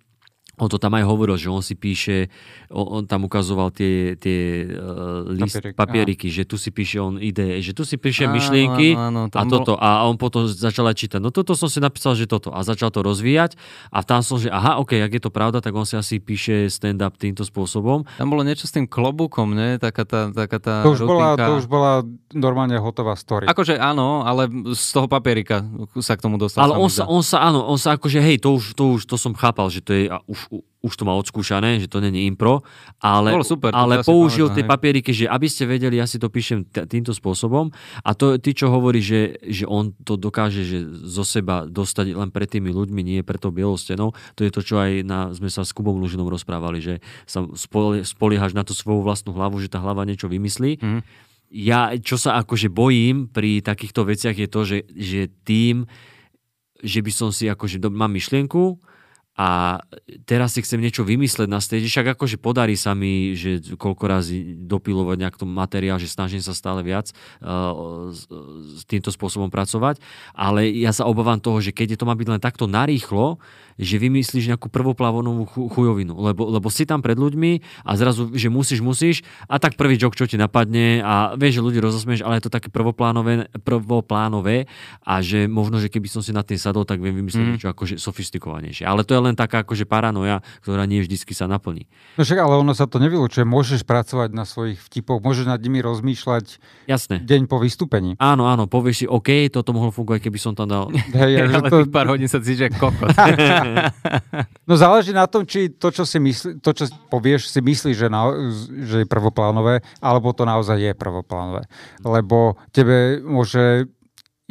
on 0.59 0.67
to 0.67 0.77
tam 0.77 0.93
aj 0.93 1.07
hovoril, 1.07 1.39
že 1.39 1.47
on 1.47 1.63
si 1.63 1.73
píše, 1.73 2.27
on, 2.69 3.01
on 3.01 3.03
tam 3.07 3.25
ukazoval 3.25 3.71
tie, 3.71 4.19
tie 4.19 4.67
uh, 4.67 5.25
list, 5.31 5.57
Papierik, 5.57 5.75
papieriky, 5.75 6.27
áno. 6.29 6.37
že 6.37 6.43
tu 6.45 6.55
si 6.59 6.69
píše 6.69 6.97
on 7.01 7.15
ide, 7.17 7.57
že 7.63 7.71
tu 7.71 7.87
si 7.87 7.95
píše 7.95 8.27
áno, 8.27 8.35
myšlienky 8.37 8.93
áno, 8.93 9.25
áno, 9.25 9.33
a 9.33 9.43
toto. 9.47 9.73
Bol... 9.77 9.83
A 9.83 10.05
on 10.05 10.19
potom 10.19 10.45
začal 10.45 10.91
aj 10.91 10.97
čítať, 11.01 11.19
no 11.21 11.31
toto 11.31 11.55
som 11.55 11.71
si 11.71 11.79
napísal, 11.79 12.13
že 12.13 12.27
toto. 12.27 12.51
A 12.51 12.61
začal 12.61 12.91
to 12.91 13.01
rozvíjať 13.01 13.55
a 13.89 14.03
tam 14.03 14.21
som, 14.21 14.37
že 14.37 14.51
aha, 14.51 14.77
ok, 14.81 15.01
ak 15.01 15.11
je 15.17 15.21
to 15.23 15.31
pravda, 15.31 15.63
tak 15.63 15.73
on 15.73 15.87
si 15.87 15.97
asi 15.97 16.21
píše 16.21 16.69
stand-up 16.69 17.17
týmto 17.17 17.41
spôsobom. 17.41 18.05
Tam 18.19 18.29
bolo 18.29 18.45
niečo 18.45 18.69
s 18.69 18.73
tým 18.75 18.85
klobúkom, 18.85 19.55
ne? 19.55 19.81
Taká 19.81 20.03
tá, 20.05 20.29
taká 20.29 20.57
tá 20.61 20.75
to, 20.85 20.93
už 20.93 21.05
bola, 21.07 21.33
to 21.37 21.53
už 21.57 21.65
bola 21.65 22.05
normálne 22.35 22.77
hotová 22.77 23.17
story. 23.17 23.49
Akože 23.49 23.77
áno, 23.77 24.23
ale 24.23 24.47
z 24.73 24.87
toho 24.93 25.07
papierika 25.09 25.65
sa 25.99 26.15
k 26.15 26.21
tomu 26.23 26.37
dostal. 26.37 26.69
Ale 26.69 26.77
on 26.77 26.89
sa, 26.91 27.09
on 27.09 27.23
sa, 27.25 27.43
áno, 27.45 27.65
on 27.65 27.79
sa 27.81 27.97
akože, 27.97 28.19
hej, 28.21 28.37
to 28.41 28.57
už, 28.57 28.77
to 28.77 28.83
už 28.97 29.01
to 29.09 29.15
som 29.17 29.33
chápal, 29.33 29.67
že 29.73 29.81
to 29.83 29.91
je 29.93 30.05
už 30.29 30.40
už 30.82 30.93
to 30.97 31.04
má 31.06 31.13
odskúšané, 31.13 31.77
že 31.77 31.86
to 31.86 32.01
není 32.01 32.25
impro, 32.25 32.65
ale, 32.97 33.38
super, 33.45 33.69
ale 33.69 34.01
použil 34.01 34.49
pamätám, 34.49 34.58
tie 34.58 34.63
papieriky, 34.65 35.12
že 35.13 35.25
aby 35.30 35.45
ste 35.45 35.69
vedeli, 35.69 36.01
ja 36.01 36.10
si 36.10 36.17
to 36.17 36.34
píšem 36.34 36.65
t- 36.65 36.89
týmto 36.89 37.13
spôsobom 37.13 37.69
a 38.01 38.10
to, 38.17 38.41
ty, 38.41 38.58
čo 38.58 38.73
hovorí, 38.73 38.97
že, 38.97 39.38
že 39.45 39.69
on 39.69 39.93
to 40.01 40.17
dokáže 40.17 40.65
že 40.65 40.82
zo 41.06 41.21
seba 41.21 41.69
dostať 41.69 42.17
len 42.17 42.34
pred 42.34 42.49
tými 42.49 42.73
ľuďmi, 42.73 43.01
nie 43.06 43.21
pred 43.21 43.38
tou 43.38 43.54
bielou 43.54 43.77
stenou, 43.77 44.17
to 44.34 44.41
je 44.41 44.51
to, 44.51 44.62
čo 44.65 44.82
aj 44.82 45.06
na, 45.06 45.30
sme 45.38 45.54
sa 45.54 45.62
s 45.62 45.69
Kubom 45.69 46.01
Lužinom 46.01 46.25
rozprávali, 46.25 46.82
že 46.82 46.93
sa 47.30 47.45
spoliehaš 48.01 48.58
na 48.58 48.65
tú 48.65 48.73
svoju 48.73 49.06
vlastnú 49.06 49.38
hlavu, 49.38 49.62
že 49.62 49.69
tá 49.69 49.77
hlava 49.77 50.01
niečo 50.01 50.25
vymyslí. 50.25 50.82
Mm. 50.82 51.01
Ja, 51.51 51.91
čo 51.99 52.15
sa 52.15 52.39
akože 52.39 52.71
bojím 52.71 53.27
pri 53.27 53.60
takýchto 53.60 54.08
veciach 54.08 54.39
je 54.39 54.47
to, 54.47 54.62
že, 54.63 54.77
že 54.95 55.21
tým, 55.43 55.84
že 56.80 57.04
by 57.04 57.12
som 57.12 57.30
si 57.30 57.51
akože, 57.51 57.84
mám 57.91 58.15
myšlienku, 58.15 58.80
a 59.41 59.82
teraz 60.30 60.54
si 60.54 60.62
chcem 60.62 60.77
niečo 60.77 61.01
vymysleť 61.01 61.49
na 61.49 61.58
stage, 61.58 61.89
však 61.89 62.13
akože 62.13 62.38
podarí 62.38 62.77
sa 62.77 62.93
mi, 62.93 63.34
že 63.34 63.73
koľko 63.73 64.04
razy 64.06 64.54
dopilovať 64.69 65.17
nejak 65.17 65.41
tom 65.41 65.49
materiál, 65.49 65.97
že 65.97 66.13
snažím 66.13 66.45
sa 66.45 66.54
stále 66.54 66.86
viac 66.86 67.10
uh, 67.41 68.13
s 68.77 68.86
týmto 68.86 69.10
spôsobom 69.10 69.49
pracovať, 69.49 69.97
ale 70.38 70.69
ja 70.69 70.93
sa 70.93 71.10
obávam 71.10 71.41
toho, 71.41 71.58
že 71.58 71.73
keď 71.73 71.97
je 71.97 71.97
to 71.97 72.06
má 72.06 72.13
byť 72.13 72.27
len 72.38 72.38
takto 72.38 72.69
narýchlo, 72.69 73.41
že 73.81 73.97
vymyslíš 73.97 74.53
nejakú 74.53 74.69
prvoplávonovú 74.69 75.49
chujovinu, 75.49 76.13
lebo, 76.13 76.45
lebo 76.53 76.69
si 76.69 76.85
tam 76.85 77.01
pred 77.01 77.17
ľuďmi 77.17 77.81
a 77.81 77.91
zrazu, 77.97 78.29
že 78.37 78.53
musíš, 78.53 78.79
musíš 78.85 79.25
a 79.49 79.57
tak 79.57 79.73
prvý 79.73 79.97
jok, 79.97 80.13
čo 80.13 80.29
ti 80.29 80.37
napadne 80.37 81.01
a 81.01 81.33
vieš, 81.33 81.59
že 81.59 81.65
ľudí 81.65 81.79
rozosmieš, 81.81 82.21
ale 82.21 82.37
je 82.37 82.45
to 82.45 82.53
také 82.53 82.69
prvoplánové, 82.69 83.49
prvoplánové 83.65 84.69
a 85.01 85.25
že 85.25 85.49
možno, 85.49 85.81
že 85.81 85.89
keby 85.89 86.07
som 86.07 86.21
si 86.21 86.29
na 86.29 86.45
tým 86.45 86.61
sadol, 86.61 86.85
tak 86.85 87.01
viem 87.01 87.17
vymyslieť 87.17 87.41
mm. 87.41 87.51
niečo 87.57 87.69
akože 87.73 87.97
sofistikovanejšie. 87.97 88.85
Ale 88.85 89.01
to 89.01 89.17
je 89.17 89.21
len 89.25 89.33
taká 89.33 89.65
akože 89.65 89.89
paranoja, 89.89 90.45
ktorá 90.61 90.85
nie 90.85 91.01
vždycky 91.01 91.33
sa 91.33 91.49
naplní. 91.49 91.89
No 92.15 92.21
však 92.21 92.37
ale 92.37 92.61
ono 92.61 92.77
sa 92.77 92.85
to 92.85 93.01
nevylučuje. 93.01 93.41
Môžeš 93.41 93.81
pracovať 93.81 94.29
na 94.37 94.45
svojich 94.45 94.77
vtipoch, 94.77 95.25
môžeš 95.25 95.49
nad 95.49 95.57
nimi 95.57 95.81
rozmýšľať 95.81 96.61
Jasné. 96.85 97.25
deň 97.25 97.49
po 97.49 97.57
vystúpení. 97.57 98.13
Áno, 98.21 98.45
áno, 98.45 98.69
povieš 98.69 98.95
si, 99.03 99.05
OK, 99.09 99.49
toto 99.49 99.73
mohlo 99.73 99.89
fungovať, 99.89 100.21
keby 100.29 100.37
som 100.37 100.53
tam 100.53 100.69
dal. 100.69 100.85
Hej, 100.93 101.33
ale 101.49 101.65
to... 101.65 101.89
pár 101.89 102.13
hodín 102.13 102.29
sa 102.29 102.37
cítiš 102.37 102.77
kokot. 102.77 103.09
no 104.69 104.73
záleží 104.75 105.12
na 105.15 105.25
tom, 105.25 105.47
či 105.47 105.71
to, 105.71 105.89
čo, 105.89 106.03
si 106.03 106.17
myslí, 106.17 106.60
to, 106.60 106.71
čo 106.73 106.89
povieš, 107.07 107.49
si 107.49 107.60
myslíš, 107.60 107.95
že, 107.95 108.07
na, 108.07 108.31
že 108.86 109.03
je 109.03 109.07
prvoplánové, 109.07 109.86
alebo 109.99 110.31
to 110.36 110.43
naozaj 110.47 110.77
je 110.77 110.93
prvoplánové. 110.95 111.65
Lebo 112.03 112.60
tebe 112.71 113.21
môže 113.23 113.89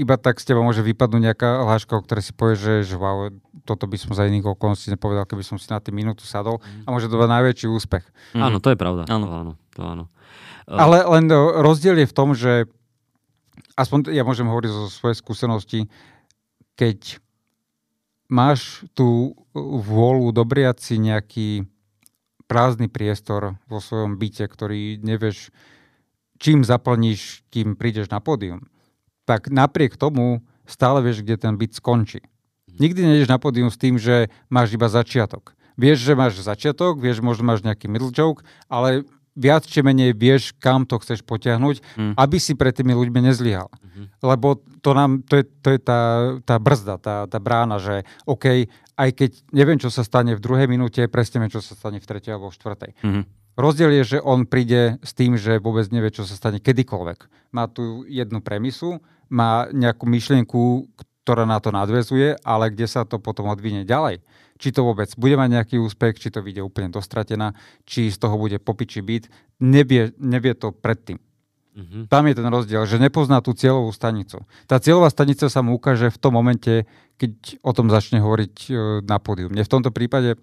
iba 0.00 0.16
tak 0.16 0.40
z 0.40 0.48
teba 0.48 0.64
môže 0.64 0.80
vypadnúť 0.80 1.20
nejaká 1.20 1.61
hláška, 1.68 1.92
o 1.92 2.04
ktorej 2.04 2.24
si 2.24 2.33
povieš, 2.33 2.59
že, 2.59 2.74
že 2.88 2.96
wow, 2.96 3.28
toto 3.68 3.85
by 3.85 4.00
som 4.00 4.16
za 4.16 4.24
iných 4.24 4.48
okolností 4.56 4.88
nepovedal, 4.88 5.28
keby 5.28 5.44
som 5.44 5.61
si 5.61 5.68
na 5.68 5.76
tým 5.76 5.92
minútu 5.92 6.24
sadol 6.24 6.64
mm. 6.64 6.88
a 6.88 6.88
môže 6.88 7.12
to 7.12 7.20
dať 7.20 7.28
najväčší 7.28 7.66
úspech. 7.68 8.04
Mm. 8.33 8.42
Áno, 8.48 8.56
to 8.64 8.72
je 8.72 8.78
pravda. 8.80 9.04
Áno. 9.12 9.28
To 9.28 9.35
áno, 9.37 9.52
to 9.76 9.80
áno. 9.85 10.04
Ale 10.70 11.04
len 11.04 11.28
rozdiel 11.61 12.00
je 12.00 12.09
v 12.09 12.16
tom, 12.16 12.33
že 12.33 12.64
aspoň 13.76 14.14
ja 14.14 14.24
môžem 14.24 14.48
hovoriť 14.48 14.70
zo 14.70 14.87
svojej 14.88 15.16
skúsenosti, 15.18 15.80
keď 16.78 17.20
máš 18.30 18.86
tú 18.94 19.34
vôľu 19.58 20.30
dobriať 20.30 20.78
si 20.80 20.94
nejaký 20.96 21.48
prázdny 22.46 22.86
priestor 22.86 23.58
vo 23.66 23.78
svojom 23.78 24.16
byte, 24.16 24.46
ktorý 24.46 25.02
nevieš, 25.02 25.50
čím 26.38 26.62
zaplníš, 26.62 27.44
kým 27.50 27.74
prídeš 27.74 28.10
na 28.10 28.22
pódium 28.22 28.70
tak 29.30 29.46
napriek 29.46 29.94
tomu 29.94 30.42
stále 30.66 30.98
vieš, 31.06 31.22
kde 31.22 31.38
ten 31.38 31.54
byt 31.54 31.78
skončí. 31.78 32.26
Nikdy 32.82 32.98
nejdeš 33.06 33.30
na 33.30 33.38
pódium 33.38 33.70
s 33.70 33.78
tým, 33.78 33.94
že 33.94 34.26
máš 34.50 34.74
iba 34.74 34.90
začiatok. 34.90 35.54
Vieš, 35.78 36.02
že 36.02 36.18
máš 36.18 36.42
začiatok, 36.42 36.98
vieš, 36.98 37.22
možno 37.22 37.46
máš 37.46 37.62
nejaký 37.62 37.86
middle 37.86 38.10
joke, 38.10 38.42
ale 38.66 39.06
viac 39.40 39.64
či 39.64 39.81
menej 39.81 40.12
vieš, 40.12 40.52
kam 40.60 40.85
to 40.85 41.00
chceš 41.00 41.25
potiahnuť, 41.25 41.77
mm. 41.96 42.14
aby 42.21 42.37
si 42.37 42.52
pred 42.52 42.77
tými 42.77 42.92
ľuďmi 42.92 43.33
nezlyhal. 43.33 43.73
Mm-hmm. 43.73 44.06
Lebo 44.21 44.60
to, 44.85 44.90
nám, 44.92 45.25
to 45.25 45.40
je, 45.40 45.44
to 45.64 45.69
je 45.73 45.81
tá, 45.81 46.00
tá 46.44 46.60
brzda, 46.60 47.00
tá, 47.00 47.17
tá 47.25 47.38
brána, 47.40 47.81
že 47.81 48.04
OK, 48.29 48.69
aj 49.00 49.10
keď 49.17 49.31
neviem, 49.56 49.81
čo 49.81 49.88
sa 49.88 50.04
stane 50.04 50.37
v 50.37 50.44
druhej 50.44 50.69
minúte, 50.69 51.00
presne 51.08 51.40
viem, 51.40 51.48
čo 51.48 51.64
sa 51.64 51.73
stane 51.73 51.96
v 51.96 52.04
tretej 52.04 52.37
alebo 52.37 52.52
v 52.52 52.56
štvrtej. 52.60 52.92
Mm-hmm. 53.00 53.25
Rozdiel 53.58 53.90
je, 54.00 54.17
že 54.17 54.19
on 54.23 54.46
príde 54.46 55.00
s 55.00 55.12
tým, 55.17 55.35
že 55.40 55.58
vôbec 55.58 55.85
nevie, 55.90 56.12
čo 56.12 56.25
sa 56.29 56.37
stane 56.37 56.62
kedykoľvek. 56.62 57.50
Má 57.56 57.67
tu 57.67 58.06
jednu 58.06 58.40
premisu, 58.40 59.02
má 59.29 59.69
nejakú 59.73 60.04
myšlienku, 60.08 60.88
ktorá 61.25 61.44
na 61.44 61.60
to 61.60 61.71
nadvezuje, 61.71 62.37
ale 62.40 62.73
kde 62.73 62.87
sa 62.88 63.04
to 63.04 63.21
potom 63.21 63.52
odvinie 63.52 63.85
ďalej. 63.85 64.25
Či 64.60 64.77
to 64.77 64.85
vôbec 64.85 65.08
bude 65.16 65.37
mať 65.37 65.48
nejaký 65.56 65.77
úspech, 65.81 66.21
či 66.21 66.29
to 66.33 66.44
vyjde 66.44 66.60
úplne 66.64 66.92
dostratená, 66.92 67.56
či 67.88 68.12
z 68.12 68.16
toho 68.21 68.37
bude 68.37 68.60
popiči 68.60 69.00
byt, 69.00 69.29
nevie, 69.60 70.12
nevie 70.21 70.52
to 70.56 70.73
predtým. 70.73 71.21
Mm-hmm. 71.71 72.02
Tam 72.10 72.27
je 72.27 72.35
ten 72.35 72.48
rozdiel, 72.50 72.83
že 72.83 72.98
nepozná 72.98 73.38
tú 73.40 73.54
cieľovú 73.54 73.94
stanicu. 73.94 74.42
Tá 74.66 74.83
cieľová 74.83 75.08
stanica 75.08 75.46
sa 75.46 75.62
mu 75.62 75.79
ukáže 75.79 76.10
v 76.10 76.18
tom 76.18 76.35
momente, 76.35 76.85
keď 77.14 77.62
o 77.62 77.73
tom 77.73 77.87
začne 77.88 78.18
hovoriť 78.18 78.54
e, 78.68 78.71
na 79.06 79.23
pódium. 79.23 79.54
Mne 79.54 79.62
v 79.62 79.73
tomto 79.73 79.94
prípade 79.94 80.35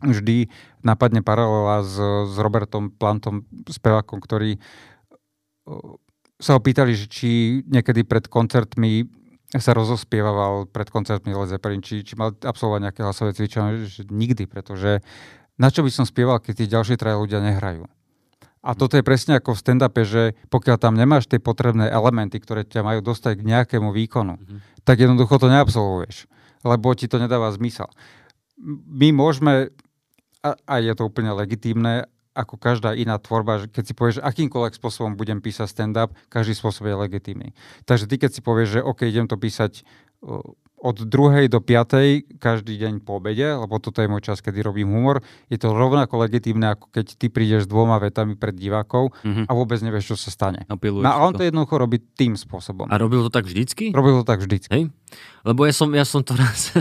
vždy 0.00 0.48
napadne 0.80 1.20
paralela 1.20 1.84
s, 1.84 1.94
s 2.32 2.34
Robertom 2.40 2.88
Plantom, 2.88 3.44
spevákom, 3.68 4.24
ktorý 4.24 4.56
e, 4.56 4.60
sa 6.40 6.56
ho 6.56 6.60
pýtali, 6.64 6.96
že 6.96 7.06
či 7.12 7.60
niekedy 7.68 8.08
pred 8.08 8.24
koncertmi 8.26 9.04
sa 9.56 9.72
rozospieval 9.72 10.68
pred 10.68 10.92
koncertmi 10.92 11.32
Led 11.32 11.48
Zeppelin, 11.48 11.80
či, 11.80 12.04
či 12.04 12.12
mal 12.20 12.36
absolvovať 12.36 12.80
nejaké 12.84 13.00
hlasové 13.00 13.32
cvičenie, 13.32 13.88
že 13.88 14.04
nikdy, 14.04 14.44
pretože 14.44 15.00
na 15.56 15.72
čo 15.72 15.80
by 15.80 15.88
som 15.88 16.04
spieval, 16.04 16.36
keď 16.36 16.52
tí 16.52 16.64
ďalší 16.68 17.00
traja 17.00 17.16
ľudia 17.16 17.40
nehrajú. 17.40 17.88
A 18.60 18.76
toto 18.76 19.00
je 19.00 19.06
presne 19.06 19.40
ako 19.40 19.56
v 19.56 19.62
stand-upe, 19.64 20.02
že 20.04 20.36
pokiaľ 20.52 20.76
tam 20.76 20.98
nemáš 20.98 21.30
tie 21.30 21.40
potrebné 21.40 21.88
elementy, 21.88 22.36
ktoré 22.36 22.68
ťa 22.68 22.84
majú 22.84 23.00
dostať 23.00 23.40
k 23.40 23.48
nejakému 23.48 23.88
výkonu, 23.94 24.36
mm-hmm. 24.36 24.84
tak 24.84 25.00
jednoducho 25.00 25.40
to 25.40 25.48
neabsolvuješ, 25.48 26.28
lebo 26.68 26.92
ti 26.92 27.08
to 27.08 27.16
nedáva 27.16 27.48
zmysel. 27.54 27.88
My 28.84 29.14
môžeme, 29.14 29.72
a, 30.44 30.58
a 30.68 30.74
je 30.82 30.92
to 30.92 31.08
úplne 31.08 31.32
legitímne, 31.32 32.10
ako 32.38 32.54
každá 32.54 32.94
iná 32.94 33.18
tvorba, 33.18 33.66
že 33.66 33.66
keď 33.66 33.84
si 33.84 33.92
povieš, 33.98 34.14
že 34.22 34.22
akýmkoľvek 34.22 34.78
spôsobom 34.78 35.18
budem 35.18 35.42
písať 35.42 35.66
stand-up, 35.66 36.14
každý 36.30 36.54
spôsob 36.54 36.86
je 36.86 36.94
legitímny. 36.94 37.48
Takže 37.82 38.06
ty 38.06 38.14
keď 38.22 38.30
si 38.30 38.40
povieš, 38.40 38.78
že 38.78 38.80
OK, 38.86 39.02
idem 39.10 39.26
to 39.26 39.34
písať 39.34 39.82
od 40.78 40.96
druhej 41.02 41.50
do 41.50 41.58
piatej 41.58 42.38
každý 42.38 42.78
deň 42.78 43.02
po 43.02 43.18
obede, 43.18 43.50
lebo 43.50 43.82
toto 43.82 43.98
je 43.98 44.06
môj 44.06 44.22
čas, 44.22 44.38
kedy 44.38 44.62
robím 44.62 44.86
humor. 44.94 45.26
Je 45.50 45.58
to 45.58 45.74
rovnako 45.74 46.22
legitímne, 46.22 46.78
ako 46.78 46.94
keď 46.94 47.06
ty 47.18 47.26
prídeš 47.26 47.66
s 47.66 47.70
dvoma 47.70 47.98
vetami 47.98 48.38
pred 48.38 48.54
divákov 48.54 49.10
mm-hmm. 49.26 49.50
a 49.50 49.52
vôbec 49.58 49.82
nevieš, 49.82 50.14
čo 50.14 50.16
sa 50.16 50.30
stane. 50.30 50.62
No, 51.02 51.10
a 51.10 51.18
on 51.26 51.34
to 51.34 51.42
jednoducho 51.42 51.82
robí 51.82 51.98
tým 52.14 52.38
spôsobom. 52.38 52.86
A 52.86 52.94
robil 52.94 53.26
to 53.26 53.30
tak 53.34 53.50
vždycky? 53.50 53.90
Robil 53.90 54.22
to 54.22 54.26
tak 54.26 54.38
vždycky. 54.38 54.70
Hej? 54.70 54.82
Lebo 55.46 55.64
ja 55.64 55.72
som, 55.72 55.88
ja 55.94 56.04
som 56.04 56.20
to 56.20 56.36
raz, 56.40 56.76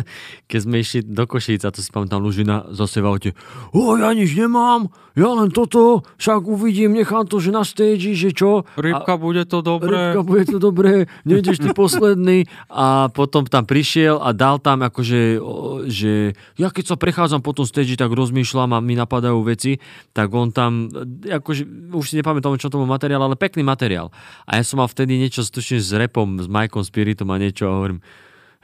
keď 0.50 0.60
sme 0.60 0.82
išli 0.82 1.06
do 1.06 1.24
Košíc, 1.24 1.64
a 1.64 1.72
to 1.72 1.80
si 1.80 1.88
pamätám, 1.88 2.20
Lužina 2.20 2.68
zase 2.74 3.00
v 3.00 3.08
aute, 3.08 3.30
o, 3.72 3.96
ja 3.96 4.12
nič 4.12 4.36
nemám, 4.36 4.92
ja 5.18 5.34
len 5.34 5.50
toto, 5.50 6.06
však 6.22 6.46
uvidím, 6.46 6.94
nechám 6.94 7.26
to, 7.26 7.42
že 7.42 7.50
na 7.50 7.66
stage, 7.66 8.14
že 8.14 8.30
čo. 8.38 8.70
Rybka, 8.78 9.18
a, 9.18 9.22
bude 9.22 9.50
to 9.50 9.66
dobré. 9.66 10.14
Rybka, 10.14 10.22
bude 10.22 10.46
to 10.46 10.58
dobré, 10.62 11.10
nejdeš 11.26 11.58
ty 11.58 11.74
posledný. 11.74 12.46
A 12.70 13.10
potom 13.10 13.50
tam 13.50 13.66
prišiel 13.66 14.22
a 14.22 14.30
dal 14.38 14.62
tam 14.62 14.86
akože, 14.86 15.42
že 15.90 16.38
ja 16.62 16.70
keď 16.70 16.94
sa 16.94 16.96
prechádzam 17.02 17.42
po 17.42 17.58
tom 17.58 17.66
stage, 17.66 17.98
tak 17.98 18.14
rozmýšľam 18.14 18.78
a 18.78 18.84
mi 18.84 18.94
napadajú 18.94 19.42
veci, 19.42 19.82
tak 20.14 20.30
on 20.38 20.54
tam, 20.54 20.94
akože, 21.26 21.66
už 21.90 22.06
si 22.06 22.22
nepamätám, 22.22 22.62
čo 22.62 22.70
to 22.70 22.78
bol 22.78 22.86
materiál, 22.86 23.26
ale 23.26 23.34
pekný 23.34 23.66
materiál. 23.66 24.14
A 24.46 24.62
ja 24.62 24.64
som 24.68 24.78
mal 24.78 24.86
vtedy 24.86 25.18
niečo 25.18 25.42
stučne 25.42 25.82
s 25.82 25.90
repom, 25.98 26.38
s 26.38 26.46
Majkom 26.46 26.86
Spiritom 26.86 27.34
a 27.34 27.42
niečo 27.42 27.66
a 27.66 27.74
hovorím, 27.74 28.06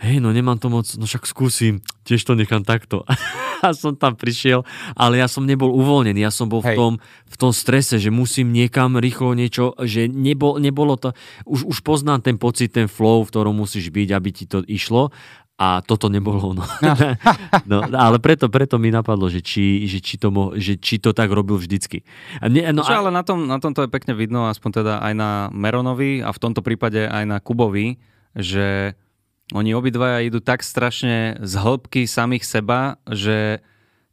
hej, 0.02 0.18
no 0.18 0.34
nemám 0.34 0.58
to 0.58 0.72
moc, 0.72 0.88
no 0.98 1.06
však 1.06 1.28
skúsim, 1.30 1.84
tiež 2.08 2.24
to 2.26 2.34
nechám 2.34 2.66
takto. 2.66 3.06
a 3.64 3.72
som 3.72 3.96
tam 3.96 4.20
prišiel, 4.20 4.68
ale 4.94 5.24
ja 5.24 5.32
som 5.32 5.48
nebol 5.48 5.72
uvoľnený, 5.72 6.20
ja 6.20 6.34
som 6.34 6.52
bol 6.52 6.60
v 6.60 6.76
tom, 6.76 6.94
v 7.32 7.36
tom 7.39 7.56
strese, 7.56 7.96
že 7.96 8.12
musím 8.12 8.52
niekam 8.52 9.00
rýchlo 9.00 9.32
niečo, 9.32 9.72
že 9.80 10.12
nebol, 10.12 10.60
nebolo 10.60 11.00
to, 11.00 11.16
už, 11.48 11.64
už 11.64 11.78
poznám 11.80 12.20
ten 12.20 12.36
pocit, 12.36 12.76
ten 12.76 12.91
flow, 12.91 13.24
v 13.24 13.32
ktorom 13.32 13.56
musíš 13.56 13.88
byť, 13.88 14.10
aby 14.12 14.30
ti 14.36 14.46
to 14.46 14.60
išlo 14.68 15.16
a 15.56 15.86
toto 15.86 16.10
nebolo 16.10 16.58
ono. 16.58 16.64
No. 16.66 16.94
no, 17.72 17.78
ale 17.94 18.18
preto, 18.20 18.52
preto 18.52 18.76
mi 18.82 18.91
napadlo, 18.91 19.32
že 19.32 19.39
či, 19.39 19.86
že 19.86 20.04
či, 20.04 20.20
to, 20.20 20.34
mo, 20.34 20.58
že 20.58 20.76
či 20.76 21.00
to 21.00 21.16
tak 21.16 21.32
robil 21.32 21.56
vždycky. 21.56 22.04
A 22.41 22.52
nie, 22.52 22.66
no, 22.74 22.84
Čo, 22.84 22.98
a... 22.98 23.00
ale 23.06 23.10
na 23.14 23.24
tom, 23.24 23.48
na 23.48 23.62
tom 23.62 23.72
to 23.72 23.86
je 23.86 23.89
pekne 23.89 24.18
vidno, 24.18 24.50
aspoň 24.50 24.84
teda 24.84 24.94
aj 25.00 25.14
na 25.16 25.30
Meronovi 25.56 26.20
a 26.20 26.34
v 26.34 26.41
tomto 26.41 26.60
prípade 26.66 27.06
aj 27.06 27.24
na 27.24 27.38
Kubovi, 27.39 28.02
že 28.34 28.98
oni 29.52 29.76
obidvaja 29.76 30.24
idú 30.24 30.39
tak 30.39 30.64
strašne 30.64 31.36
z 31.44 31.54
hĺbky 31.60 32.08
samých 32.08 32.48
seba, 32.48 32.96
že 33.12 33.60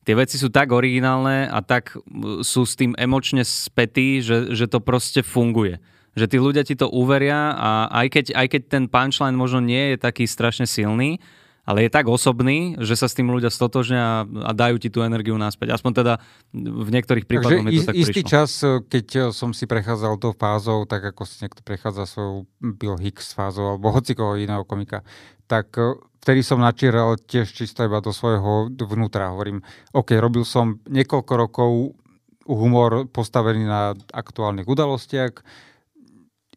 tie 0.03 0.14
veci 0.18 0.35
sú 0.35 0.51
tak 0.51 0.74
originálne 0.74 1.47
a 1.47 1.62
tak 1.62 1.95
sú 2.43 2.66
s 2.66 2.74
tým 2.74 2.99
emočne 2.99 3.47
spätí, 3.47 4.18
že, 4.18 4.51
že 4.59 4.66
to 4.66 4.83
proste 4.83 5.22
funguje. 5.22 5.78
Že 6.18 6.26
tí 6.26 6.37
ľudia 6.43 6.66
ti 6.66 6.74
to 6.74 6.91
uveria 6.91 7.55
a 7.55 7.70
aj 8.03 8.07
keď, 8.11 8.24
aj 8.35 8.47
keď 8.51 8.62
ten 8.66 8.85
punchline 8.91 9.39
možno 9.39 9.62
nie 9.62 9.95
je 9.95 9.97
taký 10.03 10.26
strašne 10.26 10.66
silný, 10.66 11.22
ale 11.64 11.86
je 11.86 11.90
tak 11.92 12.08
osobný, 12.08 12.74
že 12.80 12.96
sa 12.96 13.06
s 13.06 13.14
tým 13.14 13.28
ľudia 13.30 13.52
stotožnia 13.52 14.24
a, 14.24 14.50
dajú 14.56 14.80
ti 14.80 14.88
tú 14.88 15.04
energiu 15.04 15.36
naspäť. 15.36 15.76
Aspoň 15.76 15.92
teda 16.02 16.14
v 16.56 16.88
niektorých 16.90 17.26
prípadoch 17.28 17.62
mi 17.62 17.78
to 17.78 17.92
tak 17.92 17.96
istý 17.96 18.24
prišlo. 18.24 18.32
čas, 18.32 18.50
keď 18.88 19.06
som 19.30 19.52
si 19.52 19.68
prechádzal 19.68 20.18
tou 20.18 20.32
fázou, 20.34 20.88
tak 20.88 21.12
ako 21.14 21.22
si 21.28 21.44
niekto 21.44 21.61
prechádza 21.61 22.08
svojou 22.08 22.48
Bill 22.58 22.96
Hicks 22.98 23.36
fázou 23.36 23.76
alebo 23.76 23.92
hocikoho 23.92 24.40
iného 24.40 24.64
komika, 24.64 25.04
tak 25.50 25.74
eh, 25.76 25.94
vtedy 26.24 26.40
som 26.46 26.62
načíral 26.62 27.18
tiež 27.18 27.50
čisto 27.50 27.82
iba 27.82 27.98
do 27.98 28.14
svojho 28.14 28.70
vnútra. 28.70 29.34
Hovorím, 29.34 29.61
OK, 29.92 30.16
robil 30.16 30.46
som 30.46 30.78
niekoľko 30.86 31.32
rokov 31.36 31.70
humor 32.50 33.06
postavený 33.06 33.62
na 33.62 33.94
aktuálnych 34.11 34.66
udalostiach, 34.66 35.38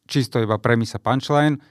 čisto 0.09 0.41
iba 0.41 0.57
premisa 0.57 0.97
punchline, 0.97 1.61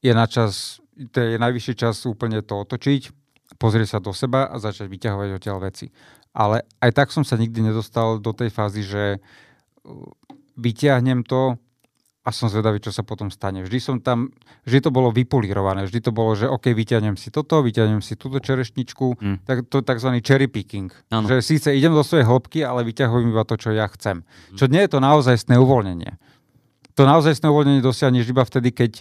je 0.00 0.12
na 0.16 0.26
čas 0.26 0.79
to 1.08 1.16
je 1.16 1.40
najvyšší 1.40 1.74
čas 1.80 2.04
úplne 2.04 2.44
to 2.44 2.60
otočiť, 2.60 3.08
pozrieť 3.56 3.96
sa 3.96 3.98
do 4.04 4.12
seba 4.12 4.52
a 4.52 4.60
začať 4.60 4.92
vyťahovať 4.92 5.28
odtiaľ 5.40 5.58
veci. 5.64 5.88
Ale 6.36 6.68
aj 6.84 6.90
tak 6.92 7.08
som 7.10 7.24
sa 7.24 7.40
nikdy 7.40 7.64
nedostal 7.64 8.20
do 8.20 8.30
tej 8.36 8.52
fázy, 8.52 8.84
že 8.84 9.18
uh, 9.18 9.20
vyťahnem 10.60 11.24
to 11.24 11.56
a 12.20 12.28
som 12.36 12.52
zvedavý, 12.52 12.84
čo 12.84 12.92
sa 12.92 13.00
potom 13.00 13.32
stane. 13.32 13.64
Vždy 13.64 13.78
som 13.80 13.96
tam, 13.96 14.28
vždy 14.68 14.84
to 14.84 14.90
bolo 14.92 15.08
vypolírované, 15.08 15.88
vždy 15.88 16.04
to 16.04 16.12
bolo, 16.12 16.36
že 16.36 16.44
OK, 16.44 16.76
vyťahnem 16.76 17.16
si 17.16 17.32
toto, 17.32 17.64
vyťahnem 17.64 18.04
si 18.04 18.12
túto 18.12 18.44
čerešničku, 18.44 19.16
mm. 19.16 19.36
tak 19.48 19.64
to 19.72 19.80
je 19.80 19.84
tzv. 19.88 20.08
cherry 20.20 20.44
picking. 20.44 20.92
Ano. 21.08 21.24
Že 21.24 21.40
síce 21.40 21.68
idem 21.72 21.96
do 21.96 22.04
svojej 22.04 22.28
hĺbky, 22.28 22.60
ale 22.60 22.84
vyťahujem 22.84 23.32
iba 23.32 23.42
to, 23.48 23.56
čo 23.56 23.72
ja 23.72 23.88
chcem. 23.88 24.20
Mm. 24.20 24.56
Čo 24.60 24.64
nie 24.68 24.82
je 24.84 24.90
to 24.92 24.98
naozaj 25.00 25.34
uvoľnenie. 25.48 26.20
To 27.00 27.08
naozaj 27.08 27.40
uvoľnenie 27.40 27.80
dosiahneš 27.80 28.28
iba 28.28 28.44
vtedy, 28.44 28.76
keď 28.76 29.00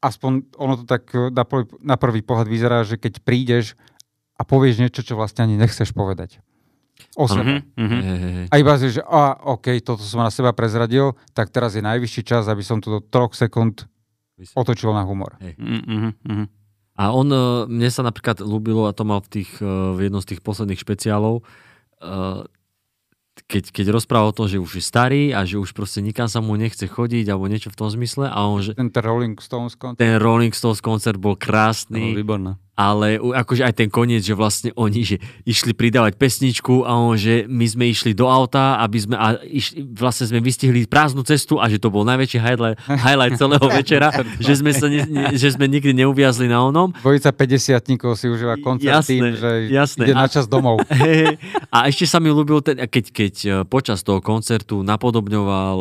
aspoň 0.00 0.56
ono 0.56 0.74
to 0.80 0.84
tak 0.88 1.12
eh, 1.12 1.28
na 1.30 1.44
prvý, 1.44 1.64
na 1.84 1.96
prvý 2.00 2.20
pohľad 2.24 2.48
vyzerá, 2.48 2.82
že 2.82 2.96
keď 2.96 3.20
prídeš 3.20 3.76
a 4.40 4.42
povieš 4.42 4.80
niečo, 4.80 5.04
čo 5.04 5.14
vlastne 5.20 5.44
ani 5.44 5.60
nechceš 5.60 5.92
povedať. 5.92 6.40
O 7.16 7.24
sebe. 7.24 7.64
Uh-huh, 7.76 7.80
uh-huh. 7.80 8.52
A 8.52 8.54
iba 8.60 8.76
si, 8.76 8.92
že 8.92 9.00
a, 9.04 9.32
OK, 9.56 9.72
toto 9.80 10.04
som 10.04 10.20
na 10.20 10.32
seba 10.32 10.52
prezradil, 10.52 11.16
tak 11.32 11.48
teraz 11.48 11.72
je 11.72 11.80
najvyšší 11.84 12.22
čas, 12.24 12.44
aby 12.44 12.60
som 12.60 12.80
to 12.80 12.92
do 12.92 13.00
troch 13.00 13.32
sekúnd 13.32 13.88
otočil 14.52 14.92
na 14.92 15.04
humor. 15.04 15.36
Uh-huh, 15.40 16.12
uh-huh. 16.12 16.44
A 17.00 17.16
on, 17.16 17.28
eh, 17.32 17.40
mne 17.68 17.88
sa 17.88 18.04
napríklad 18.04 18.44
ľúbilo, 18.44 18.84
a 18.88 18.96
to 18.96 19.08
mal 19.08 19.24
v, 19.24 19.40
tých, 19.40 19.50
eh, 19.60 19.68
v 19.68 20.08
jednom 20.08 20.20
z 20.20 20.36
tých 20.36 20.40
posledných 20.44 20.80
špeciálov, 20.80 21.44
keď, 23.50 23.74
keď 23.74 23.86
rozprával 23.90 24.30
o 24.30 24.36
tom, 24.38 24.46
že 24.46 24.62
už 24.62 24.78
je 24.78 24.84
starý 24.86 25.22
a 25.34 25.42
že 25.42 25.58
už 25.58 25.74
proste 25.74 25.98
nikam 25.98 26.30
sa 26.30 26.38
mu 26.38 26.54
nechce 26.54 26.86
chodiť 26.86 27.26
alebo 27.26 27.50
niečo 27.50 27.74
v 27.74 27.78
tom 27.82 27.90
zmysle. 27.90 28.30
A 28.30 28.46
on, 28.46 28.62
že, 28.62 28.78
ten 28.78 28.94
Rolling 28.94 29.34
Stones 29.42 29.74
koncert. 29.74 29.98
Ten 29.98 30.22
Rolling 30.22 30.54
Stones 30.54 30.78
koncert 30.78 31.18
bol 31.18 31.34
krásny. 31.34 32.14
No, 32.14 32.22
výborné. 32.22 32.54
Ale 32.76 33.20
akože 33.20 33.62
aj 33.66 33.74
ten 33.76 33.88
koniec, 33.92 34.24
že 34.24 34.32
vlastne 34.32 34.70
oni 34.74 35.02
že 35.04 35.16
išli 35.44 35.76
pridávať 35.76 36.16
pesničku 36.16 36.88
a 36.88 36.96
on, 36.96 37.16
že 37.16 37.44
my 37.44 37.66
sme 37.68 37.84
išli 37.92 38.16
do 38.16 38.28
auta, 38.28 38.80
aby 38.80 38.98
sme, 39.00 39.14
a 39.20 39.36
išli, 39.44 39.84
vlastne 39.92 40.28
sme 40.32 40.40
vystihli 40.40 40.88
prázdnu 40.88 41.20
cestu 41.24 41.60
a 41.60 41.68
že 41.68 41.76
to 41.76 41.92
bol 41.92 42.04
najväčší 42.08 42.38
highlight, 42.40 42.76
highlight 42.88 43.36
celého 43.36 43.66
večera, 43.80 44.08
že 44.40 44.60
sme, 44.60 44.72
sa 44.72 44.88
ne, 44.88 45.04
ne, 45.04 45.36
že 45.36 45.52
sme 45.52 45.68
nikdy 45.68 45.92
neuviazli 45.92 46.48
na 46.48 46.64
onom. 46.64 46.92
Dvojica 47.04 47.32
50 47.32 47.84
si 48.16 48.26
užíva 48.28 48.56
koncert 48.60 49.04
jasné, 49.04 49.12
tým, 49.12 49.24
že 49.36 49.50
jasné. 49.68 50.02
ide 50.08 50.14
na 50.16 50.28
čas 50.28 50.48
domov. 50.48 50.80
A 51.74 51.86
ešte 51.86 52.08
sa 52.08 52.18
mi 52.18 52.32
ľúbil, 52.32 52.64
ten, 52.64 52.76
keď, 52.82 53.04
keď 53.14 53.34
e, 53.46 53.48
počas 53.62 54.02
toho 54.02 54.18
koncertu 54.18 54.82
napodobňoval 54.82 55.76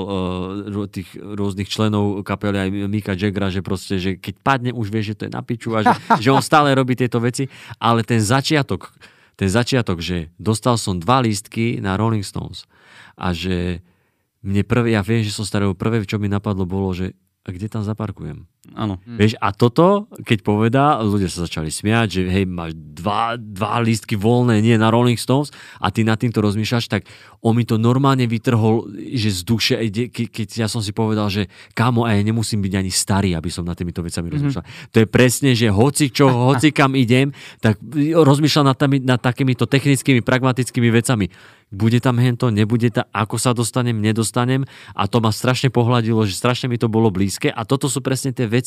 uh, 0.69 0.87
tých 0.89 1.09
rôznych 1.17 1.65
členov 1.65 2.21
kapely 2.21 2.57
aj 2.61 2.69
Mika 2.85 3.13
Jaggera, 3.17 3.49
že 3.49 3.65
proste, 3.65 3.97
že 3.97 4.11
keď 4.17 4.33
padne, 4.41 4.71
už 4.73 4.93
vie, 4.93 5.01
že 5.01 5.17
to 5.17 5.25
je 5.25 5.31
na 5.33 5.41
piču 5.41 5.73
a 5.73 5.81
že, 5.81 5.93
že 6.23 6.29
on 6.29 6.43
stále 6.43 6.73
robí 6.79 6.95
tieto 6.95 7.19
veci, 7.19 7.51
ale 7.83 8.07
ten 8.07 8.23
začiatok, 8.23 8.95
ten 9.35 9.51
začiatok, 9.51 9.99
že 9.99 10.31
dostal 10.39 10.79
som 10.79 10.95
dva 10.95 11.19
lístky 11.19 11.83
na 11.83 11.99
Rolling 11.99 12.23
Stones 12.23 12.63
a 13.19 13.35
že 13.35 13.83
mne 14.39 14.63
prvé, 14.63 14.95
ja 14.95 15.03
viem, 15.03 15.19
že 15.19 15.35
som 15.35 15.43
starého 15.43 15.75
prvé, 15.75 15.99
čo 16.07 16.15
mi 16.15 16.31
napadlo, 16.31 16.63
bolo, 16.63 16.95
že 16.95 17.11
a 17.43 17.51
kde 17.51 17.67
tam 17.71 17.83
zaparkujem? 17.83 18.47
Áno. 18.75 19.01
Hm. 19.01 19.17
Vieš, 19.17 19.33
a 19.39 19.49
toto, 19.55 20.09
keď 20.21 20.39
povedá, 20.45 21.01
ľudia 21.01 21.29
sa 21.31 21.45
začali 21.45 21.73
smiať, 21.73 22.07
že 22.09 22.21
hej, 22.29 22.45
máš 22.45 22.73
dva, 22.75 23.39
dva 23.39 23.79
lístky 23.81 24.19
voľné, 24.19 24.61
nie 24.61 24.75
na 24.77 24.93
Rolling 24.93 25.17
Stones 25.17 25.49
a 25.79 25.89
ty 25.89 26.05
nad 26.05 26.19
týmto 26.19 26.43
rozmýšľaš, 26.43 26.85
tak 26.91 27.07
on 27.39 27.55
mi 27.55 27.63
to 27.63 27.79
normálne 27.79 28.27
vytrhol, 28.27 28.91
že 29.15 29.31
z 29.31 29.41
duše, 29.47 29.73
keď 30.11 30.47
ja 30.59 30.67
som 30.67 30.83
si 30.83 30.91
povedal, 30.91 31.31
že 31.31 31.47
kámo, 31.71 32.03
aj 32.03 32.19
nemusím 32.19 32.59
byť 32.59 32.73
ani 32.75 32.91
starý, 32.91 33.31
aby 33.33 33.47
som 33.47 33.63
nad 33.63 33.79
týmito 33.79 34.03
vecami 34.03 34.27
mm-hmm. 34.27 34.35
rozmýšľal. 34.35 34.65
To 34.91 34.97
je 34.99 35.07
presne, 35.07 35.49
že 35.55 35.71
hoci 35.71 36.11
čo, 36.11 36.27
hoci 36.51 36.75
kam 36.75 36.99
idem, 36.99 37.31
tak 37.63 37.79
rozmýšľam 38.13 38.65
nad, 38.67 38.77
tami, 38.77 38.97
nad 38.99 39.21
takýmito 39.23 39.65
technickými, 39.65 40.19
pragmatickými 40.19 40.89
vecami 40.91 41.31
bude 41.69 42.01
tam 42.01 42.17
hento, 42.17 42.49
nebude 42.49 42.89
tam, 42.89 43.05
ako 43.13 43.37
sa 43.37 43.53
dostanem, 43.53 43.93
nedostanem 43.93 44.65
a 44.97 45.05
to 45.05 45.21
ma 45.21 45.29
strašne 45.29 45.69
pohľadilo, 45.69 46.25
že 46.25 46.33
strašne 46.33 46.65
mi 46.65 46.81
to 46.81 46.89
bolo 46.89 47.13
blízke 47.13 47.53
a 47.53 47.61
toto 47.61 47.85
sú 47.85 48.01
presne 48.01 48.33
tie 48.33 48.49
veci, 48.49 48.58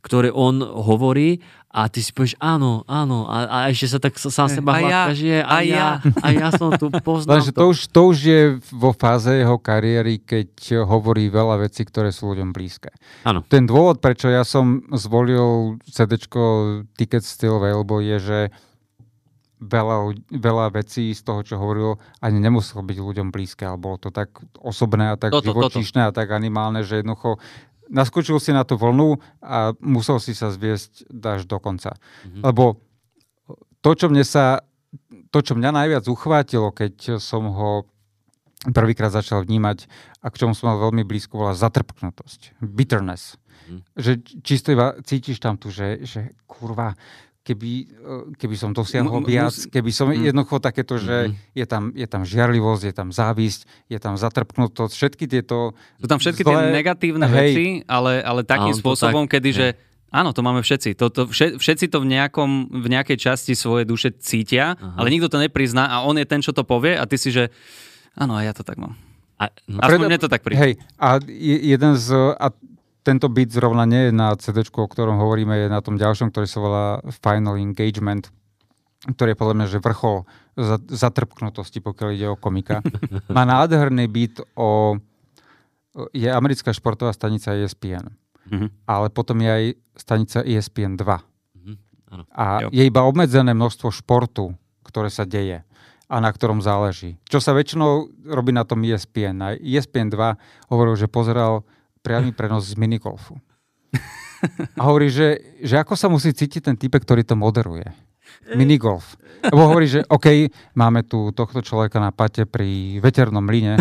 ktoré 0.00 0.32
on 0.32 0.64
hovorí 0.64 1.44
a 1.76 1.92
ty 1.92 2.00
si 2.00 2.08
povieš 2.08 2.40
áno, 2.40 2.88
áno 2.88 3.28
a, 3.28 3.44
a 3.44 3.58
ešte 3.68 3.86
sa 3.92 3.98
tak 4.00 4.16
sám 4.16 4.48
seba 4.48 4.80
hladka, 4.80 5.12
že 5.12 5.28
je, 5.28 5.40
a, 5.44 5.56
ja, 5.60 6.00
a 6.24 6.28
ja 6.32 6.48
som 6.48 6.72
tu 6.72 6.88
poznal 7.04 7.44
to. 7.44 7.52
to. 7.52 7.64
už, 7.68 7.78
to 7.92 8.00
už 8.08 8.18
je 8.24 8.40
vo 8.72 8.96
fáze 8.96 9.28
jeho 9.28 9.60
kariéry, 9.60 10.16
keď 10.24 10.80
hovorí 10.88 11.28
veľa 11.28 11.68
vecí, 11.68 11.84
ktoré 11.84 12.16
sú 12.16 12.32
ľuďom 12.32 12.56
blízke. 12.56 12.88
Áno. 13.28 13.44
Ten 13.44 13.68
dôvod, 13.68 14.00
prečo 14.00 14.32
ja 14.32 14.40
som 14.40 14.88
zvolil 14.96 15.76
CD 15.84 16.16
Ticket 16.96 17.20
Still 17.28 17.60
Available 17.60 18.00
je, 18.00 18.18
že 18.24 18.38
veľa, 19.60 20.16
veľa 20.32 20.66
vecí 20.80 21.12
z 21.12 21.20
toho, 21.24 21.40
čo 21.44 21.60
hovoril, 21.60 21.96
ani 22.20 22.40
nemuselo 22.40 22.84
byť 22.84 22.98
ľuďom 23.00 23.28
blízke, 23.28 23.64
ale 23.64 23.80
bolo 23.80 23.96
to 23.96 24.08
tak 24.08 24.32
osobné 24.60 25.12
a 25.12 25.16
tak 25.16 25.32
toto, 25.32 25.52
živočíšne 25.52 26.08
toto. 26.08 26.08
a 26.12 26.16
tak 26.16 26.28
animálne, 26.32 26.84
že 26.84 27.00
jednoducho 27.00 27.40
naskočil 27.90 28.38
si 28.42 28.50
na 28.50 28.66
tú 28.66 28.78
vlnu 28.78 29.18
a 29.42 29.72
musel 29.82 30.18
si 30.18 30.34
sa 30.34 30.50
zviesť 30.50 31.10
až 31.22 31.46
do 31.46 31.58
konca. 31.62 31.94
Mm-hmm. 31.94 32.42
Lebo 32.42 32.80
to, 33.80 33.90
čo 33.94 34.06
mne 34.10 34.26
sa 34.26 34.66
to, 35.30 35.38
čo 35.42 35.52
mňa 35.54 35.70
najviac 35.70 36.04
uchvátilo, 36.08 36.72
keď 36.72 37.20
som 37.20 37.52
ho 37.52 37.84
prvýkrát 38.72 39.12
začal 39.12 39.44
vnímať 39.44 39.86
a 40.24 40.26
k 40.32 40.38
čomu 40.42 40.56
som 40.56 40.72
mal 40.72 40.80
veľmi 40.80 41.06
blízko, 41.06 41.38
bola 41.38 41.54
zatrpknutosť, 41.54 42.58
bitterness. 42.62 43.38
Mm. 43.66 43.80
Že 43.94 44.12
čisto 44.42 44.72
iba 44.72 44.96
cítiš 45.02 45.38
tam 45.42 45.60
tu, 45.60 45.70
že, 45.70 46.02
že 46.02 46.34
kurva, 46.48 46.94
keby, 47.46 47.72
eh, 47.86 48.22
keby 48.34 48.56
som 48.58 48.74
dosiahol 48.74 49.22
viac, 49.22 49.54
keby 49.70 49.90
som 49.94 50.10
mm. 50.10 50.34
jednoducho 50.34 50.58
takéto, 50.58 50.98
že 50.98 51.30
mm. 51.30 51.34
je, 51.54 51.66
tam, 51.70 51.82
je 51.94 52.06
tam 52.10 52.22
žiarlivosť, 52.26 52.82
je 52.90 52.94
tam 52.94 53.08
závisť, 53.14 53.60
je 53.86 53.98
tam 54.02 54.18
zatrpknutosť, 54.18 54.92
všetky 54.92 55.24
tieto... 55.30 55.78
Sú 56.02 56.10
tam 56.10 56.18
všetky 56.18 56.42
zlé, 56.42 56.50
tie 56.50 56.74
negatívne 56.74 57.26
hej, 57.30 57.34
veci, 57.38 57.66
ale, 57.86 58.18
ale 58.26 58.42
takým 58.42 58.74
spôsobom, 58.74 59.30
tak, 59.30 59.38
kedy, 59.38 59.50
hej. 59.54 59.58
že 59.58 59.68
Áno, 60.14 60.30
to 60.30 60.40
máme 60.40 60.62
všetci. 60.62 60.94
To, 61.02 61.10
to, 61.10 61.28
všetci 61.34 61.90
to 61.90 61.98
v, 62.00 62.06
nejakom, 62.06 62.70
v 62.72 62.86
nejakej 62.88 63.18
časti 63.20 63.58
svojej 63.58 63.84
duše 63.84 64.14
cítia, 64.16 64.78
Aha. 64.78 65.02
ale 65.02 65.12
nikto 65.12 65.26
to 65.26 65.42
neprizná 65.42 65.90
a 65.90 66.06
on 66.06 66.14
je 66.16 66.24
ten, 66.24 66.40
čo 66.40 66.54
to 66.54 66.62
povie 66.62 66.94
a 66.94 67.04
ty 67.10 67.18
si, 67.18 67.34
že 67.34 67.50
áno, 68.14 68.38
a 68.38 68.46
ja 68.46 68.54
to 68.54 68.62
tak 68.62 68.78
mám. 68.78 68.94
A, 69.36 69.52
no, 69.68 69.82
Aspoň 69.82 70.08
mne 70.08 70.20
to 70.22 70.30
tak 70.32 70.40
príde. 70.40 70.56
Hej, 70.56 70.72
a 70.96 71.20
jeden 71.28 71.92
z, 72.00 72.08
a 72.38 72.48
tento 73.06 73.30
beat 73.30 73.54
zrovna 73.54 73.86
nie 73.86 74.10
je 74.10 74.12
na 74.12 74.34
CD, 74.34 74.66
o 74.66 74.90
ktorom 74.90 75.22
hovoríme, 75.22 75.54
je 75.54 75.68
na 75.70 75.78
tom 75.78 75.94
ďalšom, 75.94 76.34
ktorý 76.34 76.46
sa 76.50 76.58
volá 76.58 76.86
Final 77.22 77.62
Engagement, 77.62 78.34
ktorý 79.06 79.32
je 79.32 79.38
podľa 79.38 79.54
mňa 79.54 79.66
že 79.70 79.78
vrchol 79.78 80.26
zatrpknutosti, 80.90 81.78
pokiaľ 81.78 82.08
ide 82.10 82.26
o 82.26 82.34
komika. 82.34 82.82
Má 83.36 83.46
nádherný 83.46 84.10
beat 84.10 84.42
o... 84.58 84.98
Je 86.10 86.26
americká 86.26 86.74
športová 86.74 87.14
stanica 87.14 87.54
ESPN. 87.54 88.10
Mm-hmm. 88.50 88.68
Ale 88.90 89.06
potom 89.14 89.38
je 89.38 89.48
aj 89.48 89.64
stanica 89.94 90.38
ESPN 90.42 90.98
2. 90.98 91.06
Mm-hmm. 91.06 91.76
A 92.34 92.44
jo. 92.66 92.68
je 92.74 92.82
iba 92.84 93.06
obmedzené 93.06 93.54
množstvo 93.54 93.94
športu, 93.94 94.52
ktoré 94.82 95.08
sa 95.14 95.22
deje 95.22 95.62
a 96.06 96.16
na 96.22 96.30
ktorom 96.30 96.62
záleží. 96.62 97.18
Čo 97.26 97.42
sa 97.42 97.54
väčšinou 97.54 98.10
robí 98.30 98.54
na 98.54 98.62
tom 98.62 98.82
ESPN. 98.86 99.34
Na 99.34 99.48
ESPN 99.54 100.10
2 100.10 100.70
hovoril, 100.70 100.94
že 100.94 101.10
pozeral 101.10 101.66
priamy 102.06 102.30
prenos 102.30 102.70
z 102.70 102.78
minigolfu. 102.78 103.34
A 104.78 104.86
hovorí, 104.86 105.10
že, 105.10 105.58
že 105.58 105.74
ako 105.74 105.98
sa 105.98 106.06
musí 106.06 106.30
cítiť 106.30 106.70
ten 106.70 106.76
typek, 106.78 107.02
ktorý 107.02 107.26
to 107.26 107.34
moderuje. 107.34 107.90
Minigolf. 108.54 109.18
Lebo 109.42 109.74
hovorí, 109.74 109.90
že 109.90 110.06
OK, 110.06 110.46
máme 110.78 111.02
tu 111.02 111.34
tohto 111.34 111.58
človeka 111.66 111.98
na 111.98 112.14
pate 112.14 112.46
pri 112.46 113.02
veternom 113.02 113.42
mline. 113.42 113.74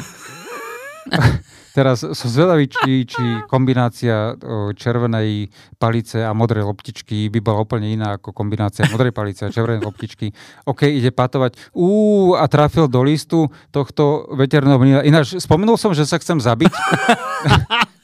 Teraz 1.75 2.07
som 2.07 2.31
zvedavý, 2.31 2.71
či, 2.71 3.03
či 3.03 3.23
kombinácia 3.51 4.31
červenej 4.79 5.51
palice 5.75 6.23
a 6.23 6.31
modrej 6.31 6.63
loptičky 6.63 7.27
by 7.27 7.43
bola 7.43 7.67
úplne 7.67 7.91
iná 7.91 8.15
ako 8.15 8.31
kombinácia 8.31 8.87
modrej 8.87 9.11
palice 9.11 9.43
a 9.43 9.51
červenej 9.51 9.83
loptičky. 9.83 10.31
OK, 10.63 10.87
ide 10.87 11.11
patovať. 11.11 11.75
Ú, 11.75 12.31
a 12.39 12.47
trafil 12.47 12.87
do 12.87 13.03
listu 13.03 13.51
tohto 13.75 14.31
veterného 14.39 14.79
mlina. 14.79 15.03
Ináč, 15.03 15.35
spomenul 15.35 15.75
som, 15.75 15.91
že 15.91 16.07
sa 16.07 16.15
chcem 16.15 16.39
zabiť. 16.39 16.71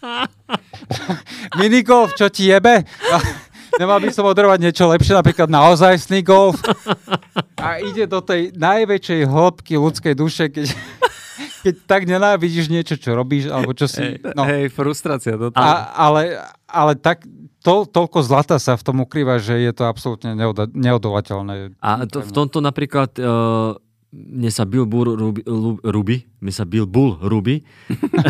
Minigolf, 1.60 2.18
čo 2.18 2.28
ti 2.28 2.50
jebe? 2.50 2.84
Nemal 3.80 4.04
by 4.04 4.12
som 4.12 4.28
odrovať 4.28 4.60
niečo 4.60 4.84
lepšie, 4.92 5.16
napríklad 5.16 5.48
naozajstný 5.48 6.20
golf. 6.26 6.60
A 7.56 7.80
ide 7.80 8.04
do 8.04 8.20
tej 8.20 8.52
najväčšej 8.58 9.22
hĺbky 9.32 9.80
ľudskej 9.80 10.14
duše, 10.18 10.52
keď, 10.52 10.76
keď 11.64 11.76
tak 11.88 12.04
nenávidíš 12.04 12.68
niečo, 12.68 13.00
čo 13.00 13.16
robíš, 13.16 13.48
alebo 13.48 13.72
čo 13.72 13.88
si... 13.88 14.20
No. 14.36 14.44
Hej, 14.44 14.76
frustrácia. 14.76 15.40
To 15.40 15.56
a, 15.56 15.96
ale, 15.96 16.36
ale 16.68 17.00
tak, 17.00 17.24
to, 17.64 17.88
toľko 17.88 18.20
zlata 18.26 18.58
sa 18.60 18.76
v 18.76 18.84
tom 18.84 18.98
ukrýva, 19.08 19.40
že 19.40 19.56
je 19.64 19.72
to 19.72 19.88
absolútne 19.88 20.36
neodolateľné. 20.76 21.80
A 21.80 22.04
to, 22.10 22.20
v 22.26 22.32
tomto 22.34 22.60
napríklad... 22.60 23.16
Uh 23.22 23.80
mne 24.12 24.52
sa 24.52 24.68
Bill 24.68 24.84
Burr 24.84 25.16
Ruby, 25.16 25.40
Ruby? 25.88 26.28
Mne 26.44 26.52
sa 26.52 26.68
Bill 26.68 26.84
Bull 26.84 27.16
Ruby? 27.24 27.64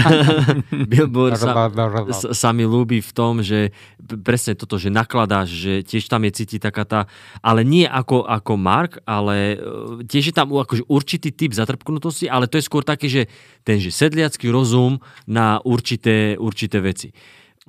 Bill 0.91 1.09
Burr 1.09 1.33
sa, 1.33 1.73
sa 2.13 2.49
mi 2.53 2.69
ľúbi 2.69 3.01
v 3.01 3.11
tom, 3.17 3.41
že 3.41 3.73
presne 4.21 4.53
toto, 4.53 4.77
že 4.77 4.93
nakladáš, 4.93 5.49
že 5.49 5.73
tiež 5.81 6.05
tam 6.05 6.21
je 6.29 6.37
cítiť 6.37 6.61
taká 6.61 6.85
tá, 6.85 7.01
ale 7.41 7.65
nie 7.65 7.89
ako, 7.89 8.29
ako 8.29 8.53
Mark, 8.61 9.01
ale 9.09 9.57
e, 9.57 10.05
tiež 10.05 10.29
je 10.29 10.35
tam 10.37 10.53
akože 10.53 10.85
určitý 10.85 11.33
typ 11.33 11.57
zatrpknutosti, 11.57 12.29
ale 12.29 12.45
to 12.45 12.61
je 12.61 12.67
skôr 12.69 12.85
taký, 12.85 13.09
že 13.09 13.23
ten 13.65 13.81
že 13.81 13.89
sedliacký 13.89 14.53
rozum 14.53 15.01
na 15.25 15.65
určité, 15.65 16.37
určité 16.37 16.77
veci. 16.77 17.09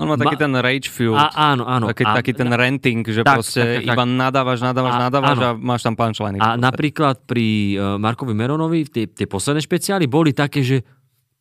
On 0.02 0.10
má 0.10 0.18
taký 0.18 0.36
Ma, 0.36 0.42
ten 0.42 0.52
rage 0.58 0.88
fuel. 0.90 1.14
A, 1.14 1.54
áno, 1.54 1.62
áno. 1.64 1.86
Taký, 1.88 2.04
a, 2.04 2.18
taký 2.18 2.32
ten 2.34 2.50
renting, 2.50 3.06
že 3.06 3.22
tak, 3.22 3.38
proste 3.38 3.62
tak, 3.62 3.86
tak, 3.86 3.94
iba 3.94 4.04
nadávaš, 4.04 4.58
nadávaš, 4.58 4.94
a, 4.94 4.98
nadávaš 5.06 5.38
áno. 5.38 5.46
a 5.46 5.50
máš 5.54 5.82
tam 5.86 5.94
punchline. 5.94 6.38
A 6.42 6.58
napríklad 6.58 7.22
pri 7.22 7.78
uh, 7.78 7.96
Markovi 8.02 8.34
Meronovi 8.34 8.90
tie, 8.90 9.06
tie 9.06 9.30
posledné 9.30 9.62
špeciály 9.62 10.10
boli 10.10 10.34
také, 10.34 10.66
že 10.66 10.82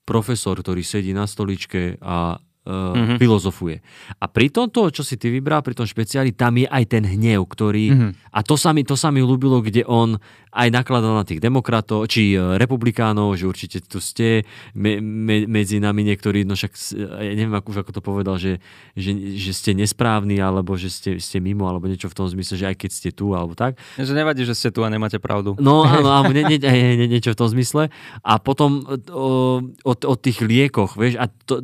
profesor, 0.06 0.60
ktorý 0.60 0.86
sedí 0.86 1.12
na 1.12 1.26
stoličke 1.26 1.98
a 2.02 2.38
mm-hmm. 2.66 3.18
filozofuje. 3.18 3.82
A 4.22 4.26
pri 4.30 4.54
tomto, 4.54 4.94
čo 4.94 5.02
si 5.02 5.18
ty 5.18 5.34
vybral, 5.34 5.66
pri 5.66 5.74
tom 5.74 5.90
špeciáli, 5.90 6.38
tam 6.38 6.62
je 6.62 6.68
aj 6.70 6.84
ten 6.86 7.04
hnev, 7.04 7.50
ktorý... 7.50 7.86
Mm-hmm. 7.94 8.12
A 8.32 8.40
to 8.46 8.56
sa, 8.56 8.72
mi, 8.72 8.86
to 8.86 8.94
sa 8.94 9.10
mi 9.10 9.20
ľúbilo, 9.20 9.66
kde 9.66 9.82
on 9.90 10.22
aj 10.52 10.68
nakladal 10.68 11.16
na 11.16 11.24
tých 11.24 11.40
demokratov, 11.40 12.12
či 12.12 12.36
uh, 12.36 12.60
republikánov, 12.60 13.40
že 13.40 13.48
určite 13.48 13.78
tu 13.88 14.04
ste 14.04 14.44
me, 14.76 15.00
me, 15.00 15.48
medzi 15.48 15.80
nami 15.80 16.04
niektorí, 16.04 16.44
no 16.44 16.60
však, 16.60 16.76
ja 17.24 17.34
neviem, 17.34 17.56
ako, 17.56 17.72
ako 17.72 17.92
to 17.96 18.02
povedal, 18.04 18.36
že, 18.36 18.60
že, 18.94 19.16
že 19.40 19.52
ste 19.56 19.72
nesprávni, 19.72 20.44
alebo 20.44 20.76
že 20.76 20.92
ste, 20.92 21.10
ste 21.24 21.40
mimo, 21.40 21.72
alebo 21.72 21.88
niečo 21.88 22.12
v 22.12 22.18
tom 22.20 22.28
zmysle, 22.28 22.60
že 22.60 22.68
aj 22.68 22.76
keď 22.84 22.92
ste 22.92 23.10
tu, 23.16 23.32
alebo 23.32 23.56
tak. 23.56 23.80
Že 23.96 24.12
nevadí, 24.12 24.44
že 24.44 24.54
ste 24.54 24.76
tu 24.76 24.84
a 24.84 24.92
nemáte 24.92 25.24
pravdu. 25.24 25.56
No 25.56 25.88
áno, 25.88 26.12
áno 26.12 26.36
nie, 26.36 26.44
nie, 26.44 26.60
nie, 26.60 27.00
nie, 27.00 27.08
niečo 27.08 27.32
v 27.32 27.40
tom 27.40 27.48
zmysle. 27.48 27.88
A 28.20 28.34
potom 28.44 28.84
o, 29.08 29.64
o, 29.88 29.94
o 29.96 30.16
tých 30.20 30.44
liekoch, 30.44 31.00
vieš, 31.00 31.16
a 31.16 31.32
to, 31.48 31.64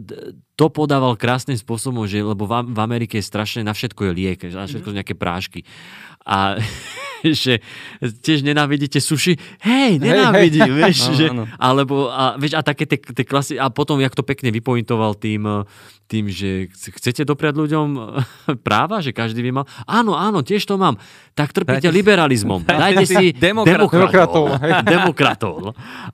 to 0.57 0.73
podával 0.73 1.13
krásnym 1.13 1.55
spôsobom, 1.55 2.09
že 2.09 2.25
lebo 2.25 2.49
v, 2.49 2.73
v 2.73 2.79
Amerike 2.81 3.21
je 3.21 3.29
strašne, 3.29 3.61
na 3.61 3.77
všetko 3.77 4.09
je 4.09 4.11
liek, 4.11 4.39
na 4.49 4.65
všetko 4.65 4.89
sú 4.89 4.97
nejaké 4.97 5.13
prášky. 5.13 5.61
A 6.25 6.57
že 7.45 7.63
tiež 8.01 8.43
nenávidíte 8.43 9.01
suši. 9.01 9.38
Hej, 9.63 9.99
nenávidím, 10.01 10.76
vieš. 10.80 11.09
No, 11.09 11.13
že, 11.13 11.26
no. 11.34 11.43
Alebo, 11.57 12.09
a, 12.09 12.36
vieš, 12.38 12.57
a 12.57 12.61
také 12.61 12.86
tie, 12.86 12.99
tie 12.99 13.26
klasy, 13.26 13.55
a 13.57 13.70
potom, 13.70 13.99
jak 14.01 14.13
to 14.13 14.24
pekne 14.26 14.53
vypointoval 14.53 15.18
tým, 15.18 15.68
tým, 16.07 16.32
že 16.32 16.72
chcete 16.72 17.28
dopriať 17.28 17.59
ľuďom 17.59 17.88
práva, 18.65 19.03
že 19.03 19.11
každý 19.11 19.43
by 19.43 19.61
mal. 19.61 19.65
Áno, 19.84 20.15
áno, 20.15 20.39
tiež 20.39 20.63
to 20.63 20.80
mám. 20.80 20.95
Tak 21.36 21.53
trpíte 21.53 21.91
liberalizmom. 21.91 22.63
Dajte 22.63 23.05
si 23.05 23.36
demokratov. 23.36 23.91
Demokratov. 23.91 24.45
demokratov. 24.88 25.53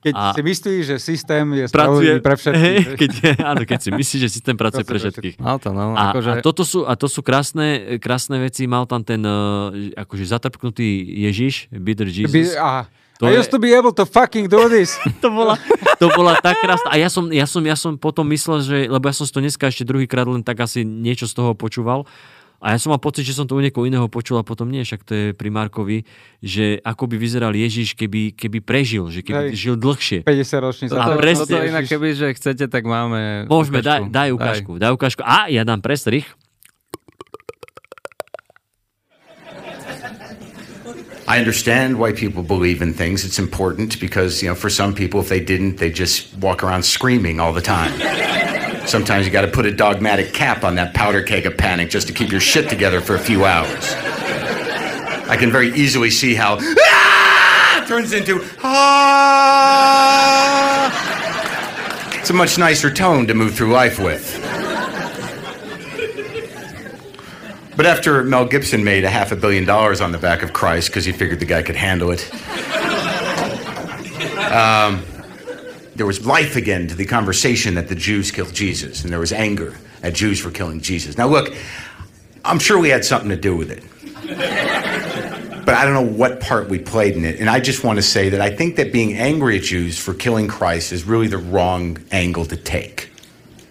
Keď 0.02 0.14
a... 0.18 0.34
si 0.34 0.42
myslíš, 0.42 0.82
že 0.84 0.96
systém 1.00 1.46
je 1.54 1.64
spravodlivý 1.70 2.20
pre 2.20 2.34
všetkých. 2.36 2.60
Hej, 2.60 2.78
keď, 2.98 3.10
áno, 3.40 3.62
keď 3.64 3.78
si 3.80 3.90
myslíš, 3.94 4.20
že 4.26 4.28
systém 4.28 4.56
pracuje 4.58 4.84
pre 4.84 4.98
všetkých. 4.98 5.40
Mal 5.40 5.56
to, 5.62 5.70
no, 5.70 5.94
a, 5.94 6.12
akože... 6.12 6.28
a, 6.28 6.34
toto 6.44 6.62
sú, 6.66 6.84
a 6.84 6.92
to 6.98 7.06
sú 7.06 7.22
krásne, 7.22 7.96
krásne 8.02 8.42
veci. 8.42 8.66
Mal 8.66 8.84
tam 8.90 9.06
ten 9.06 9.22
uh, 9.22 9.70
akože 9.94 10.26
zatrpknutý 10.26 10.88
Ježiš, 11.28 11.68
Bitter 11.74 12.06
Jesus. 12.06 12.32
By, 12.32 12.42
a 12.58 12.70
to 13.18 13.30
I 13.30 13.38
used 13.38 13.50
to 13.54 13.62
be 13.62 13.70
able 13.70 13.94
to 13.94 14.04
fucking 14.06 14.50
do 14.50 14.66
this. 14.66 14.98
to, 15.22 15.30
bola, 15.30 15.54
to 16.02 16.10
bola 16.14 16.34
tak 16.42 16.58
krásna. 16.58 16.90
A 16.90 16.98
ja 16.98 17.06
som, 17.06 17.30
ja, 17.30 17.46
som, 17.46 17.62
ja 17.62 17.78
som 17.78 17.94
potom 17.94 18.26
myslel, 18.30 18.58
že, 18.62 18.78
lebo 18.90 19.06
ja 19.06 19.14
som 19.14 19.26
to 19.26 19.38
dneska 19.38 19.70
ešte 19.70 19.86
druhýkrát 19.86 20.26
len 20.26 20.42
tak 20.42 20.58
asi 20.62 20.82
niečo 20.82 21.30
z 21.30 21.34
toho 21.38 21.54
počúval, 21.54 22.06
a 22.64 22.72
ja 22.72 22.78
som 22.80 22.96
mal 22.96 23.02
pocit, 23.02 23.28
že 23.28 23.36
som 23.36 23.44
to 23.44 23.52
u 23.52 23.60
niekoho 23.60 23.84
iného 23.84 24.08
počul 24.08 24.40
a 24.40 24.44
potom 24.46 24.72
nie, 24.72 24.88
však 24.88 25.04
to 25.04 25.12
je 25.12 25.26
pri 25.36 25.52
Markovi, 25.52 26.08
že 26.40 26.80
ako 26.80 27.12
by 27.12 27.20
vyzeral 27.20 27.52
Ježiš, 27.52 27.92
keby, 27.92 28.32
keby 28.32 28.64
prežil, 28.64 29.04
že 29.12 29.20
keby 29.20 29.52
Hej. 29.52 29.60
žil 29.60 29.74
dlhšie. 29.76 30.24
50 30.24 30.64
ročný 30.64 30.84
to. 30.88 30.96
presne, 31.20 31.44
toto 31.44 31.60
inak, 31.60 31.84
keby, 31.84 32.16
že 32.16 32.32
chcete, 32.32 32.64
tak 32.72 32.88
máme 32.88 33.44
Môžeme, 33.52 33.84
daj, 33.84 34.08
daj 34.08 34.32
ukážku, 34.32 34.80
daj. 34.80 34.80
daj 34.80 34.92
ukážku. 34.96 35.20
A 35.20 35.52
ja 35.52 35.60
dám 35.68 35.84
prestrich. 35.84 36.24
I 41.34 41.38
understand 41.38 41.98
why 41.98 42.12
people 42.12 42.44
believe 42.44 42.80
in 42.80 42.94
things. 42.94 43.24
It's 43.24 43.40
important 43.40 43.98
because, 43.98 44.40
you 44.40 44.48
know, 44.48 44.54
for 44.54 44.70
some 44.70 44.94
people, 44.94 45.18
if 45.18 45.28
they 45.28 45.40
didn't, 45.40 45.78
they 45.78 45.90
just 45.90 46.32
walk 46.36 46.62
around 46.62 46.84
screaming 46.84 47.40
all 47.40 47.52
the 47.52 47.60
time. 47.60 47.90
Sometimes 48.86 49.26
you 49.26 49.32
got 49.32 49.40
to 49.40 49.48
put 49.48 49.66
a 49.66 49.72
dogmatic 49.72 50.32
cap 50.32 50.62
on 50.62 50.76
that 50.76 50.94
powder 50.94 51.24
keg 51.24 51.44
of 51.46 51.56
panic 51.56 51.90
just 51.90 52.06
to 52.06 52.12
keep 52.12 52.30
your 52.30 52.40
shit 52.40 52.70
together 52.70 53.00
for 53.00 53.16
a 53.16 53.18
few 53.18 53.44
hours. 53.44 53.94
I 55.28 55.36
can 55.36 55.50
very 55.50 55.74
easily 55.74 56.08
see 56.08 56.36
how 56.36 56.58
ah! 56.60 57.84
turns 57.88 58.12
into 58.12 58.40
ah. 58.62 59.74
It's 62.20 62.30
a 62.30 62.32
much 62.32 62.58
nicer 62.58 62.92
tone 62.92 63.26
to 63.26 63.34
move 63.34 63.56
through 63.56 63.72
life 63.72 63.98
with. 63.98 64.53
But 67.76 67.86
after 67.86 68.22
Mel 68.22 68.46
Gibson 68.46 68.84
made 68.84 69.04
a 69.04 69.10
half 69.10 69.32
a 69.32 69.36
billion 69.36 69.64
dollars 69.64 70.00
on 70.00 70.12
the 70.12 70.18
back 70.18 70.42
of 70.42 70.52
Christ 70.52 70.88
because 70.88 71.04
he 71.04 71.12
figured 71.12 71.40
the 71.40 71.46
guy 71.46 71.62
could 71.62 71.76
handle 71.76 72.12
it, 72.12 72.32
um, 74.52 75.02
there 75.96 76.06
was 76.06 76.24
life 76.24 76.54
again 76.56 76.86
to 76.88 76.94
the 76.94 77.04
conversation 77.04 77.74
that 77.74 77.88
the 77.88 77.94
Jews 77.94 78.30
killed 78.30 78.52
Jesus, 78.52 79.02
and 79.02 79.12
there 79.12 79.18
was 79.18 79.32
anger 79.32 79.76
at 80.02 80.14
Jews 80.14 80.40
for 80.40 80.50
killing 80.50 80.80
Jesus. 80.80 81.18
Now, 81.18 81.26
look, 81.26 81.54
I'm 82.44 82.58
sure 82.58 82.78
we 82.78 82.90
had 82.90 83.04
something 83.04 83.30
to 83.30 83.36
do 83.36 83.56
with 83.56 83.70
it. 83.70 83.82
But 85.64 85.74
I 85.74 85.84
don't 85.84 85.94
know 85.94 86.16
what 86.16 86.40
part 86.40 86.68
we 86.68 86.78
played 86.78 87.16
in 87.16 87.24
it. 87.24 87.40
And 87.40 87.48
I 87.48 87.58
just 87.58 87.84
want 87.84 87.96
to 87.96 88.02
say 88.02 88.28
that 88.28 88.40
I 88.40 88.50
think 88.50 88.76
that 88.76 88.92
being 88.92 89.14
angry 89.14 89.56
at 89.56 89.64
Jews 89.64 89.98
for 89.98 90.12
killing 90.12 90.46
Christ 90.46 90.92
is 90.92 91.04
really 91.04 91.26
the 91.26 91.38
wrong 91.38 91.98
angle 92.12 92.44
to 92.44 92.56
take. 92.56 93.10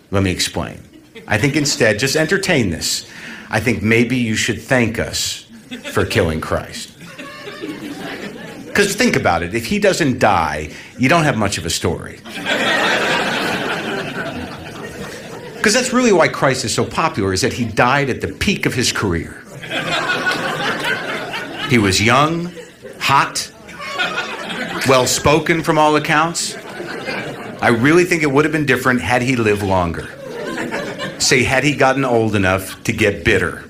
Let 0.10 0.24
me 0.24 0.32
explain. 0.32 0.82
I 1.28 1.38
think 1.38 1.56
instead, 1.56 2.00
just 2.00 2.16
entertain 2.16 2.72
this. 2.72 3.08
I 3.54 3.60
think 3.60 3.84
maybe 3.84 4.18
you 4.18 4.36
should 4.36 4.60
thank 4.60 4.98
us 4.98 5.46
for 5.92 6.08
killing 6.08 6.42
Christ. 6.42 6.98
Because 8.66 8.96
think 8.96 9.16
about 9.16 9.44
it 9.44 9.54
if 9.54 9.68
he 9.68 9.78
doesn't 9.78 10.18
die, 10.18 10.72
you 10.98 11.08
don't 11.08 11.24
have 11.24 11.38
much 11.38 11.60
of 11.60 11.66
a 11.68 11.70
story. 11.70 12.18
Because 15.54 15.76
that's 15.76 15.94
really 15.94 16.12
why 16.12 16.30
Christ 16.30 16.66
is 16.66 16.74
so 16.74 16.84
popular, 16.84 17.32
is 17.32 17.42
that 17.42 17.54
he 17.54 17.64
died 17.66 18.10
at 18.10 18.22
the 18.22 18.30
peak 18.30 18.66
of 18.66 18.74
his 18.74 18.92
career. 18.92 19.44
He 21.70 21.78
was 21.78 22.02
young, 22.02 22.52
hot, 23.00 23.52
well 24.90 25.06
spoken 25.06 25.62
from 25.62 25.78
all 25.78 25.96
accounts. 25.96 26.56
I 27.62 27.68
really 27.68 28.04
think 28.04 28.24
it 28.24 28.32
would 28.32 28.46
have 28.46 28.52
been 28.52 28.66
different 28.66 29.02
had 29.02 29.22
he 29.22 29.36
lived 29.36 29.62
longer. 29.62 30.10
Say, 31.24 31.44
had 31.44 31.64
he 31.64 31.74
gotten 31.74 32.04
old 32.04 32.36
enough 32.36 32.84
to 32.84 32.92
get 32.92 33.24
bitter? 33.24 33.64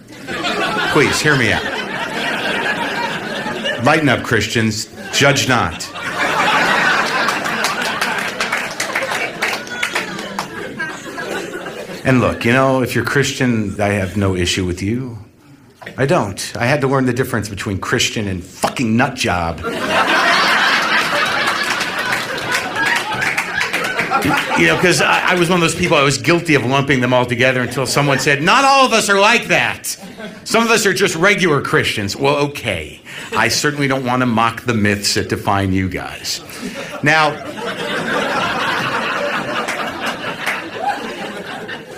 Please, 0.92 1.22
hear 1.22 1.38
me 1.38 1.54
out. 1.54 1.64
Lighten 3.86 4.10
up, 4.10 4.24
Christians. 4.24 4.88
Judge 5.14 5.48
not. 5.48 5.88
And 12.04 12.20
look, 12.20 12.44
you 12.44 12.54
know, 12.54 12.82
if 12.82 12.96
you're 12.96 13.06
Christian, 13.06 13.80
I 13.80 13.90
have 13.90 14.18
no 14.18 14.36
issue 14.36 14.66
with 14.66 14.82
you. 14.82 15.20
I 15.96 16.08
don't. 16.08 16.58
I 16.58 16.66
had 16.66 16.82
to 16.82 16.88
learn 16.88 17.06
the 17.06 17.14
difference 17.14 17.50
between 17.50 17.78
Christian 17.78 18.28
and 18.28 18.44
fucking 18.44 18.98
nut 18.98 19.14
job. 19.14 19.62
You 24.58 24.68
know, 24.68 24.76
because 24.76 25.02
I, 25.02 25.32
I, 25.32 25.36
was 25.36 25.50
one 25.50 25.58
of 25.58 25.62
those 25.62 25.76
people, 25.76 25.98
I 25.98 26.04
was 26.04 26.18
guilty 26.18 26.56
of 26.56 26.66
lumping 26.66 27.02
them 27.02 27.14
all 27.14 27.26
together 27.26 27.62
until 27.62 27.86
someone 27.86 28.20
said, 28.20 28.42
Not 28.42 28.64
all 28.64 28.86
of 28.86 28.94
us 28.94 29.10
are 29.10 29.20
like 29.20 29.48
that. 29.48 29.86
Some 30.46 30.64
of 30.64 30.72
us 30.72 30.86
are 30.86 30.94
just 30.94 31.16
regular 31.16 31.62
Christians. 31.62 32.16
Well, 32.16 32.38
okay. 32.48 33.02
I 33.36 33.48
certainly 33.48 33.88
don't 33.88 34.06
want 34.06 34.22
to 34.22 34.26
mock 34.26 34.62
the 34.62 34.74
myths 34.74 35.16
that 35.16 35.30
define 35.30 35.74
you 35.74 35.90
guys. 35.90 36.42
Now, 37.04 37.32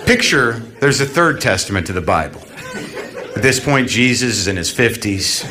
picture 0.06 0.54
there's 0.80 1.02
a 1.02 1.06
third 1.06 1.42
testament 1.42 1.88
to 1.88 1.94
the 1.94 2.02
Bible. 2.02 2.42
At 3.36 3.42
this 3.42 3.60
point, 3.60 3.90
Jesus 3.90 4.38
is 4.38 4.48
in 4.48 4.56
his 4.56 4.74
50s. 4.74 5.44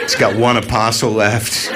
He's 0.00 0.14
got 0.16 0.36
one 0.36 0.56
apostle 0.56 1.10
left. 1.10 1.70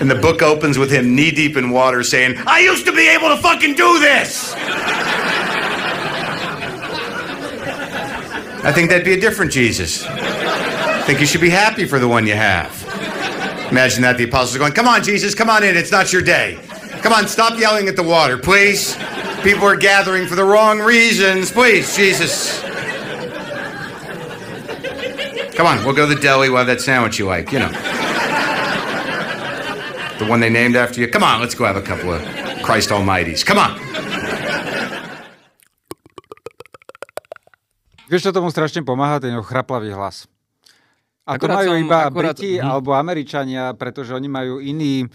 And 0.00 0.10
the 0.10 0.14
book 0.14 0.42
opens 0.42 0.78
with 0.78 0.90
him 0.90 1.14
knee 1.14 1.30
deep 1.30 1.56
in 1.56 1.70
water 1.70 2.02
saying, 2.02 2.36
I 2.46 2.60
used 2.60 2.86
to 2.86 2.92
be 2.92 3.08
able 3.08 3.28
to 3.28 3.36
fucking 3.36 3.74
do 3.74 3.98
this. 3.98 4.54
I 8.64 8.72
think 8.72 8.90
that'd 8.90 9.04
be 9.04 9.14
a 9.14 9.20
different 9.20 9.50
Jesus. 9.50 10.04
I 10.06 11.02
think 11.02 11.20
you 11.20 11.26
should 11.26 11.40
be 11.40 11.50
happy 11.50 11.84
for 11.86 11.98
the 11.98 12.08
one 12.08 12.26
you 12.26 12.34
have. 12.34 12.70
Imagine 13.70 14.02
that 14.02 14.16
the 14.18 14.24
apostles 14.24 14.56
are 14.56 14.58
going, 14.58 14.72
Come 14.72 14.88
on, 14.88 15.02
Jesus, 15.02 15.34
come 15.34 15.50
on 15.50 15.62
in. 15.62 15.76
It's 15.76 15.92
not 15.92 16.12
your 16.12 16.22
day. 16.22 16.58
Come 17.02 17.12
on, 17.12 17.28
stop 17.28 17.58
yelling 17.58 17.88
at 17.88 17.96
the 17.96 18.02
water, 18.02 18.38
please. 18.38 18.96
People 19.42 19.64
are 19.64 19.76
gathering 19.76 20.26
for 20.26 20.34
the 20.34 20.44
wrong 20.44 20.80
reasons. 20.80 21.52
Please, 21.52 21.94
Jesus. 21.96 22.60
Come 25.54 25.66
on, 25.66 25.84
we'll 25.84 25.94
go 25.94 26.08
to 26.08 26.14
the 26.14 26.20
deli. 26.20 26.48
We'll 26.48 26.58
have 26.58 26.66
that 26.68 26.80
sandwich 26.80 27.18
you 27.18 27.26
like, 27.26 27.52
you 27.52 27.58
know. 27.58 27.70
The 30.18 30.26
one 30.26 30.42
they 30.42 30.50
named 30.50 30.74
after 30.74 30.98
you? 30.98 31.06
Come 31.06 31.22
on, 31.22 31.38
let's 31.38 31.54
go 31.54 31.62
have 31.62 31.78
a 31.78 31.86
couple 31.86 32.10
of 32.10 32.20
Christ 32.66 32.90
Almighty's. 32.90 33.46
Come 33.46 33.62
on. 33.62 33.78
Vieš, 38.10 38.26
čo 38.26 38.30
tomu 38.34 38.50
strašne 38.50 38.82
pomáha? 38.82 39.22
Ten 39.22 39.36
chraplavý 39.38 39.94
hlas. 39.94 40.26
A 41.28 41.36
akurát 41.36 41.60
to 41.60 41.70
majú 41.70 41.72
som, 41.76 41.84
iba 41.84 41.98
akurát... 42.08 42.34
Briti 42.34 42.56
hm. 42.56 42.64
alebo 42.64 42.96
Američania, 42.96 43.76
pretože 43.76 44.16
oni 44.16 44.26
majú 44.26 44.58
iný... 44.58 45.06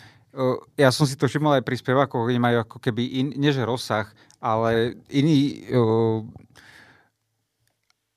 Ja 0.78 0.90
som 0.90 1.06
si 1.06 1.14
to 1.18 1.30
všimol 1.30 1.62
aj 1.62 1.66
pri 1.66 1.78
spevákoch, 1.78 2.26
oni 2.26 2.42
majú 2.42 2.66
ako 2.66 2.78
keby, 2.82 3.22
in, 3.22 3.28
nie 3.38 3.54
že 3.54 3.66
rozsah, 3.66 4.10
ale 4.42 4.98
iný 5.14 5.68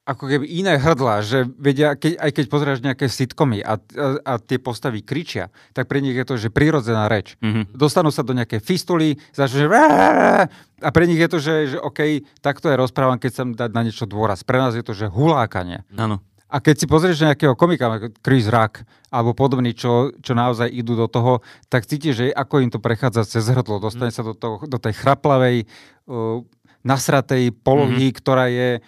ako 0.06 0.30
keby 0.30 0.46
iné 0.46 0.78
hrdla, 0.78 1.18
že 1.26 1.42
vedia, 1.58 1.98
keď, 1.98 2.22
aj 2.22 2.30
keď 2.30 2.44
pozrieš 2.46 2.78
nejaké 2.78 3.10
sitcomy 3.10 3.58
a, 3.58 3.74
a, 3.74 4.06
a 4.22 4.32
tie 4.38 4.62
postavy 4.62 5.02
kričia, 5.02 5.50
tak 5.74 5.90
pre 5.90 5.98
nich 5.98 6.14
je 6.14 6.22
to, 6.22 6.38
že 6.38 6.54
prirodzená 6.54 7.10
reč. 7.10 7.34
Mm-hmm. 7.42 7.74
Dostanú 7.74 8.14
sa 8.14 8.22
do 8.22 8.30
nejaké 8.30 8.62
fistuly, 8.62 9.18
začnú, 9.34 9.66
že 9.66 9.68
a 10.78 10.88
pre 10.94 11.10
nich 11.10 11.18
je 11.18 11.26
to, 11.26 11.38
že, 11.42 11.54
že 11.74 11.78
OK, 11.82 12.22
takto 12.38 12.70
je 12.70 12.78
rozprávam, 12.78 13.18
keď 13.18 13.32
sa 13.34 13.42
dať 13.42 13.70
na 13.74 13.82
niečo 13.82 14.06
dôraz. 14.06 14.46
Pre 14.46 14.62
nás 14.62 14.78
je 14.78 14.86
to, 14.86 14.94
že 14.94 15.10
hulákanie. 15.10 15.82
Áno. 15.98 16.22
A 16.46 16.62
keď 16.62 16.74
si 16.78 16.86
pozrieš 16.86 17.26
nejakého 17.26 17.58
komika, 17.58 17.98
Chris 18.22 18.46
Rock, 18.46 18.86
alebo 19.10 19.34
podobný, 19.34 19.74
čo, 19.74 20.14
čo 20.22 20.38
naozaj 20.38 20.70
idú 20.70 20.94
do 20.94 21.10
toho, 21.10 21.42
tak 21.66 21.90
cítiš, 21.90 22.14
že 22.22 22.26
ako 22.30 22.62
im 22.62 22.70
to 22.70 22.78
prechádza 22.78 23.26
cez 23.26 23.50
hrdlo. 23.50 23.82
Dostane 23.82 24.14
mm. 24.14 24.16
sa 24.16 24.22
do, 24.22 24.38
toho, 24.38 24.62
do 24.62 24.78
tej 24.78 24.94
chraplavej, 24.94 25.66
uh, 26.06 26.46
nasratej 26.86 27.50
polohy, 27.50 28.14
mm-hmm. 28.14 28.18
ktorá 28.22 28.46
je 28.46 28.78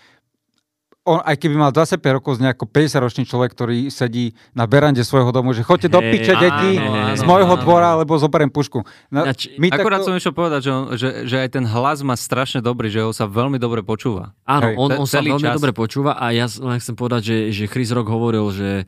on, 1.08 1.20
aj 1.24 1.36
keby 1.40 1.56
mal 1.56 1.72
25 1.72 2.20
rokov 2.20 2.36
z 2.36 2.44
nejako 2.44 2.68
50-ročný 2.68 3.24
človek, 3.24 3.56
ktorý 3.56 3.88
sedí 3.88 4.36
na 4.52 4.68
berande 4.68 5.00
svojho 5.00 5.32
domu, 5.32 5.56
že 5.56 5.64
choďte 5.64 5.88
do 5.88 6.00
piče, 6.04 6.36
hey, 6.36 6.42
deti, 6.44 6.70
z 7.16 7.22
môjho 7.24 7.56
dvora, 7.64 7.96
alebo 7.96 8.20
zoberiem 8.20 8.52
pušku. 8.52 8.84
No, 9.08 9.24
my 9.32 9.68
Akurát 9.72 10.04
takto... 10.04 10.12
som 10.12 10.20
ešte 10.20 10.32
povedať, 10.36 10.60
že, 10.68 10.70
on, 10.70 10.84
že, 10.94 11.08
že 11.24 11.36
aj 11.40 11.48
ten 11.56 11.64
hlas 11.64 12.04
má 12.04 12.12
strašne 12.12 12.60
dobrý, 12.60 12.92
že 12.92 13.00
ho 13.00 13.10
sa 13.16 13.24
veľmi 13.24 13.56
dobre 13.56 13.80
počúva. 13.80 14.36
Áno, 14.44 14.76
on, 14.76 15.00
on 15.00 15.08
sa 15.08 15.24
veľmi 15.24 15.40
čas. 15.40 15.56
dobre 15.56 15.72
počúva 15.72 16.20
a 16.20 16.30
ja 16.36 16.44
len 16.44 16.76
chcem 16.76 16.92
povedať, 16.92 17.22
že, 17.24 17.36
že 17.56 17.64
Chris 17.72 17.88
Rock 17.88 18.12
hovoril, 18.12 18.44
že 18.52 18.84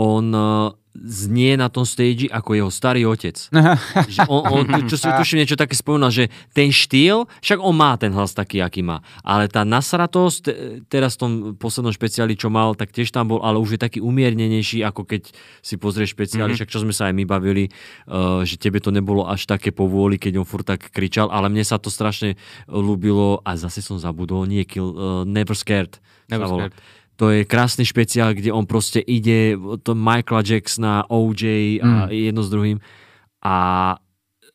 on 0.00 0.32
znie 1.00 1.54
na 1.54 1.70
tom 1.70 1.86
stage 1.86 2.26
ako 2.26 2.50
jeho 2.58 2.70
starý 2.70 3.06
otec. 3.06 3.36
že 4.14 4.20
on, 4.26 4.42
on, 4.50 4.64
čo 4.90 4.98
si 4.98 5.06
tuším 5.06 5.42
niečo 5.42 5.54
také 5.54 5.78
spomínal, 5.78 6.10
že 6.10 6.28
ten 6.50 6.74
štýl, 6.74 7.30
však 7.40 7.58
on 7.62 7.74
má 7.74 7.94
ten 7.94 8.10
hlas 8.10 8.34
taký, 8.34 8.58
aký 8.58 8.82
má, 8.82 9.00
ale 9.22 9.46
tá 9.46 9.62
nasratosť, 9.62 10.42
teraz 10.90 11.14
v 11.16 11.20
tom 11.20 11.32
poslednom 11.54 11.94
špeciáli, 11.94 12.34
čo 12.34 12.50
mal, 12.50 12.74
tak 12.74 12.90
tiež 12.90 13.14
tam 13.14 13.30
bol, 13.30 13.40
ale 13.40 13.62
už 13.62 13.78
je 13.78 13.80
taký 13.80 13.98
umiernenejší, 14.02 14.82
ako 14.82 15.06
keď 15.06 15.30
si 15.62 15.78
pozrieš 15.78 16.12
špeciáli, 16.18 16.52
mm-hmm. 16.52 16.58
však 16.58 16.72
čo 16.72 16.82
sme 16.82 16.94
sa 16.94 17.08
aj 17.08 17.14
my 17.14 17.24
bavili, 17.24 17.70
uh, 18.10 18.42
že 18.42 18.58
tebe 18.58 18.82
to 18.82 18.90
nebolo 18.90 19.24
až 19.30 19.46
také 19.46 19.70
povôli, 19.70 20.18
keď 20.18 20.42
on 20.42 20.46
furt 20.48 20.66
tak 20.66 20.90
kričal, 20.90 21.30
ale 21.30 21.46
mne 21.48 21.62
sa 21.62 21.78
to 21.78 21.88
strašne 21.88 22.34
ľúbilo 22.66 23.40
a 23.46 23.54
zase 23.54 23.80
som 23.80 23.96
zabudol, 23.96 24.44
nie 24.44 24.66
kill, 24.66 24.90
uh, 24.92 25.22
Never 25.22 25.54
Scared. 25.54 26.02
Never 26.26 26.46
Scared 26.46 26.74
to 27.20 27.28
je 27.28 27.44
krásny 27.44 27.84
špeciál, 27.84 28.32
kde 28.32 28.48
on 28.48 28.64
proste 28.64 29.04
ide 29.04 29.52
to 29.84 29.92
Michaela 29.92 30.40
Jacksona, 30.40 31.04
OJ 31.12 31.44
a 31.84 32.08
mm. 32.08 32.16
jedno 32.16 32.40
s 32.40 32.48
druhým 32.48 32.80
a 33.44 33.56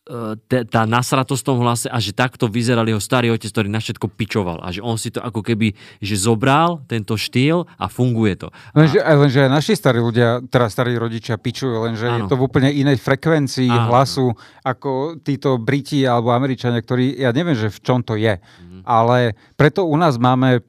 e, 0.10 0.66
tá 0.66 0.82
nasratosť 0.90 1.42
v 1.42 1.50
tom 1.54 1.62
hlase 1.62 1.86
a 1.90 1.98
že 2.02 2.14
takto 2.14 2.50
vyzeral 2.50 2.90
jeho 2.90 2.98
starý 2.98 3.30
otec, 3.34 3.50
ktorý 3.54 3.70
na 3.70 3.78
všetko 3.78 4.10
pičoval 4.18 4.66
a 4.66 4.74
že 4.74 4.82
on 4.82 4.98
si 4.98 5.14
to 5.14 5.22
ako 5.22 5.46
keby, 5.46 5.78
že 6.02 6.18
zobral 6.18 6.82
tento 6.90 7.14
štýl 7.14 7.70
a 7.78 7.86
funguje 7.86 8.34
to. 8.34 8.48
Lenže, 8.74 8.98
a... 8.98 9.14
lenže 9.14 9.46
aj 9.46 9.52
naši 9.54 9.74
starí 9.78 10.02
ľudia, 10.02 10.42
teda 10.50 10.66
starí 10.66 10.98
rodičia 10.98 11.38
pičujú, 11.38 11.86
lenže 11.86 12.10
ano. 12.10 12.26
je 12.26 12.34
to 12.34 12.38
v 12.38 12.46
úplne 12.50 12.70
inej 12.74 12.98
frekvencii 12.98 13.70
ano. 13.70 13.94
hlasu 13.94 14.34
ako 14.66 15.22
títo 15.22 15.62
Briti 15.62 16.02
alebo 16.02 16.34
Američania, 16.34 16.82
ktorí, 16.82 17.14
ja 17.22 17.30
neviem, 17.30 17.54
že 17.54 17.70
v 17.70 17.80
čom 17.82 18.02
to 18.02 18.18
je, 18.18 18.38
mm. 18.42 18.86
ale 18.90 19.38
preto 19.54 19.86
u 19.86 19.98
nás 19.98 20.18
máme 20.18 20.66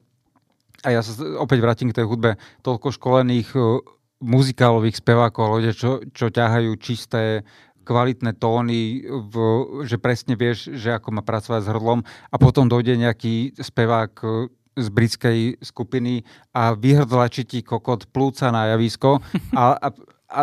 a 0.85 0.87
ja 0.93 1.01
sa 1.01 1.13
opäť 1.41 1.59
vrátim 1.63 1.89
k 1.89 1.97
tej 2.03 2.05
hudbe, 2.05 2.37
toľko 2.61 2.93
školených 2.93 3.49
uh, 3.57 3.81
muzikálových 4.21 5.01
spevákov, 5.01 5.61
ľudia, 5.61 5.73
čo, 5.73 6.01
čo 6.13 6.29
ťahajú 6.29 6.71
čisté, 6.77 7.45
kvalitné 7.87 8.35
tóny, 8.35 9.07
v, 9.07 9.35
že 9.87 9.95
presne 9.95 10.35
vieš, 10.35 10.75
že 10.75 10.91
ako 10.91 11.15
má 11.15 11.21
pracovať 11.23 11.61
s 11.63 11.71
hrdlom 11.71 12.03
a 12.03 12.35
potom 12.35 12.67
dojde 12.67 12.99
nejaký 12.99 13.55
spevák 13.55 14.13
uh, 14.21 14.51
z 14.77 14.87
britskej 14.93 15.39
skupiny 15.63 16.21
a 16.53 16.77
vyhrdlačí 16.77 17.49
ti 17.49 17.65
kokot 17.65 18.05
plúca 18.13 18.53
na 18.53 18.77
javisko 18.77 19.25
a, 19.57 19.73
a, 19.73 19.87
a 20.29 20.41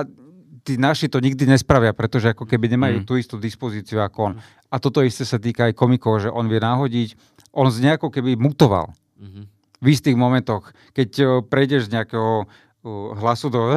tí 0.66 0.74
naši 0.74 1.06
to 1.06 1.22
nikdy 1.22 1.46
nespravia, 1.46 1.94
pretože 1.94 2.34
ako 2.34 2.48
keby 2.48 2.72
nemajú 2.74 3.04
mm. 3.04 3.06
tú 3.06 3.14
istú 3.14 3.38
dispozíciu 3.38 4.02
ako 4.02 4.32
on. 4.32 4.34
A 4.74 4.82
toto 4.82 5.04
isté 5.06 5.22
sa 5.22 5.38
týka 5.38 5.70
aj 5.70 5.78
komikov, 5.78 6.24
že 6.24 6.32
on 6.32 6.50
vie 6.50 6.58
nahodiť, 6.58 7.14
on 7.54 7.70
z 7.70 7.78
nejako 7.84 8.10
keby 8.10 8.34
mutoval. 8.34 8.90
Mm-hmm 9.20 9.53
v 9.84 9.92
istých 9.92 10.16
momentoch, 10.16 10.72
keď 10.96 11.10
eh, 11.20 11.28
prejdeš 11.44 11.92
z 11.92 12.00
nejakého 12.00 12.44
eh, 12.44 12.88
hlasu 13.20 13.52
do 13.52 13.68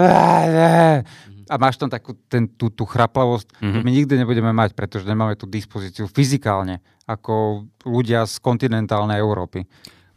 a 1.48 1.56
máš 1.56 1.80
tam 1.80 1.88
takú 1.88 2.16
ten, 2.28 2.48
tú, 2.48 2.68
tú 2.68 2.84
chraplavosť, 2.84 3.56
mm-hmm. 3.60 3.84
my 3.84 3.90
nikdy 3.92 4.14
nebudeme 4.20 4.52
mať, 4.52 4.76
pretože 4.76 5.08
nemáme 5.08 5.40
tú 5.40 5.48
dispozíciu 5.48 6.12
fyzikálne, 6.12 6.84
ako 7.08 7.64
ľudia 7.88 8.28
z 8.28 8.36
kontinentálnej 8.44 9.20
Európy. 9.20 9.64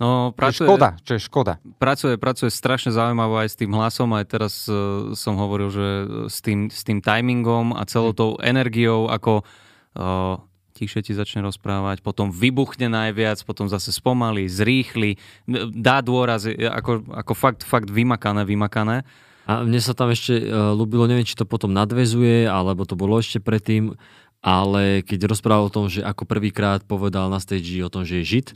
No, 0.01 0.33
pracuje, 0.33 0.65
škoda, 0.65 0.97
čo 1.05 1.13
je 1.15 1.21
škoda. 1.21 1.53
Pracuje, 1.77 2.17
pracuje 2.17 2.49
strašne 2.49 2.89
zaujímavo 2.89 3.37
aj 3.37 3.53
s 3.53 3.57
tým 3.61 3.69
hlasom, 3.77 4.17
aj 4.17 4.27
teraz 4.33 4.65
uh, 4.65 5.13
som 5.13 5.37
hovoril, 5.37 5.69
že 5.69 5.87
s 6.33 6.41
tým, 6.41 6.73
s 6.73 6.83
tým 6.89 7.05
timingom 7.05 7.77
a 7.77 7.85
celou 7.85 8.17
mhm. 8.17 8.19
tou 8.19 8.31
energiou, 8.41 9.13
ako 9.13 9.45
uh, 9.45 10.41
tichšie 10.81 11.05
ti 11.05 11.13
začne 11.13 11.45
rozprávať, 11.45 12.01
potom 12.01 12.33
vybuchne 12.33 12.89
najviac, 12.89 13.45
potom 13.45 13.69
zase 13.69 13.93
spomalí, 13.93 14.49
zrýchli, 14.49 15.21
dá 15.77 16.01
dôraz, 16.01 16.49
ako, 16.49 17.05
ako 17.13 17.33
fakt, 17.37 17.61
fakt 17.69 17.93
vymakané, 17.93 18.49
vymakané. 18.49 19.05
A 19.45 19.67
mne 19.67 19.81
sa 19.83 19.93
tam 19.93 20.09
ešte 20.09 20.41
uh, 20.41 20.73
ľúbilo, 20.73 21.05
neviem, 21.05 21.27
či 21.27 21.37
to 21.37 21.45
potom 21.45 21.75
nadvezuje, 21.75 22.47
alebo 22.49 22.87
to 22.89 22.95
bolo 22.95 23.19
ešte 23.19 23.43
predtým, 23.43 23.93
ale 24.41 25.05
keď 25.05 25.29
rozprával 25.29 25.69
o 25.69 25.75
tom, 25.75 25.87
že 25.93 26.01
ako 26.01 26.25
prvýkrát 26.25 26.81
povedal 26.89 27.29
na 27.29 27.43
stage 27.43 27.85
o 27.85 27.93
tom, 27.93 28.09
že 28.09 28.23
je 28.23 28.25
žid, 28.25 28.47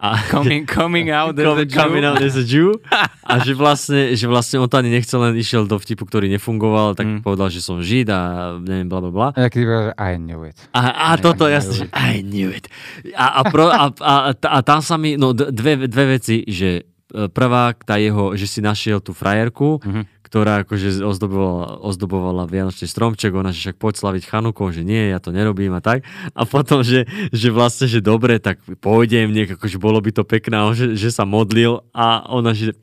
a 0.00 0.16
coming, 0.32 0.64
coming 0.64 1.12
out 1.18 1.36
as 1.36 1.44
a 1.44 1.66
Jew. 1.68 1.76
Coming 1.76 2.04
out 2.08 2.22
as 2.24 2.36
a 2.36 2.44
Jew. 2.44 2.80
A 3.20 3.44
že 3.44 3.52
vlastne, 3.52 4.16
že 4.16 4.24
vlastne 4.24 4.56
on 4.56 4.66
to 4.66 4.80
ani 4.80 4.88
nechcel, 4.88 5.20
len 5.20 5.36
išiel 5.36 5.68
do 5.68 5.76
vtipu, 5.76 6.08
ktorý 6.08 6.32
nefungoval, 6.32 6.96
tak 6.96 7.04
mm. 7.04 7.20
povedal, 7.20 7.52
že 7.52 7.60
som 7.60 7.84
Žid 7.84 8.08
a 8.08 8.20
neviem, 8.56 8.88
bla 8.88 9.00
bla 9.04 9.12
bla. 9.12 9.28
A 9.36 9.52
že 9.52 9.92
I 10.00 10.16
knew 10.16 10.40
it. 10.48 10.56
A, 10.72 11.12
a 11.12 11.20
I 11.20 11.20
toto, 11.20 11.44
jasne, 11.44 11.84
že 11.84 11.86
I 11.92 12.24
knew 12.24 12.48
it. 12.48 12.72
A, 13.12 13.44
a, 13.44 13.52
pro, 13.52 13.68
a, 13.68 13.92
a, 13.92 14.14
a, 14.32 14.48
a 14.56 14.58
tam 14.64 14.80
sa 14.80 14.96
mi, 14.96 15.20
no 15.20 15.36
dve, 15.36 15.84
dve 15.84 16.16
veci, 16.16 16.48
že 16.48 16.88
e, 17.12 17.28
prvá, 17.28 17.76
tá 17.76 18.00
jeho, 18.00 18.32
že 18.40 18.48
si 18.48 18.64
našiel 18.64 19.04
tú 19.04 19.12
frajerku, 19.12 19.84
mm-hmm 19.84 20.19
ktorá 20.30 20.62
akože 20.62 21.02
ozdobovala, 21.02 21.82
ozdobovala 21.82 22.46
Vianočný 22.46 22.86
stromček, 22.86 23.34
ona 23.34 23.50
že 23.50 23.66
však 23.66 23.82
poď 23.82 23.94
slaviť 23.98 24.22
Chanukou, 24.30 24.70
že 24.70 24.86
nie, 24.86 25.10
ja 25.10 25.18
to 25.18 25.34
nerobím 25.34 25.74
a 25.74 25.82
tak. 25.82 26.06
A 26.38 26.46
potom, 26.46 26.86
že, 26.86 27.10
že 27.34 27.50
vlastne, 27.50 27.90
že 27.90 27.98
dobre, 27.98 28.38
tak 28.38 28.62
pôjdem, 28.78 29.34
niek, 29.34 29.58
akože 29.58 29.82
bolo 29.82 29.98
by 29.98 30.14
to 30.14 30.22
pekné, 30.22 30.62
že, 30.78 30.94
že 30.94 31.10
sa 31.10 31.26
modlil 31.26 31.82
a 31.90 32.22
ona, 32.30 32.54
že 32.54 32.78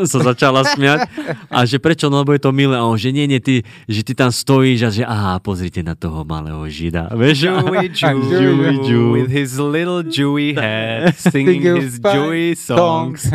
sa 0.12 0.18
začala 0.22 0.64
smiať. 0.64 1.08
A 1.52 1.64
že 1.68 1.76
prečo? 1.78 2.08
No 2.08 2.22
lebo 2.24 2.32
je 2.34 2.42
to 2.42 2.50
milé. 2.54 2.76
A 2.76 2.84
on, 2.84 2.96
že 2.96 3.12
nie, 3.12 3.28
nie, 3.28 3.38
ty, 3.38 3.66
že 3.86 4.02
ty 4.02 4.12
tam 4.16 4.32
stojíš 4.32 4.80
a 4.86 4.90
že 4.90 5.02
aha, 5.04 5.38
pozrite 5.42 5.84
na 5.84 5.94
toho 5.98 6.24
malého 6.24 6.62
žida. 6.68 7.12
Vieš? 7.12 7.50
Jewy 7.52 7.88
Jew, 7.92 8.18
Jewy 8.28 8.72
Jew, 8.86 9.04
with 9.12 9.30
his 9.30 9.58
little 9.58 10.02
Jewy 10.02 10.56
head, 10.56 11.14
singing 11.32 11.62
his 11.62 11.98
Jewy 12.00 12.56
songs. 12.56 13.28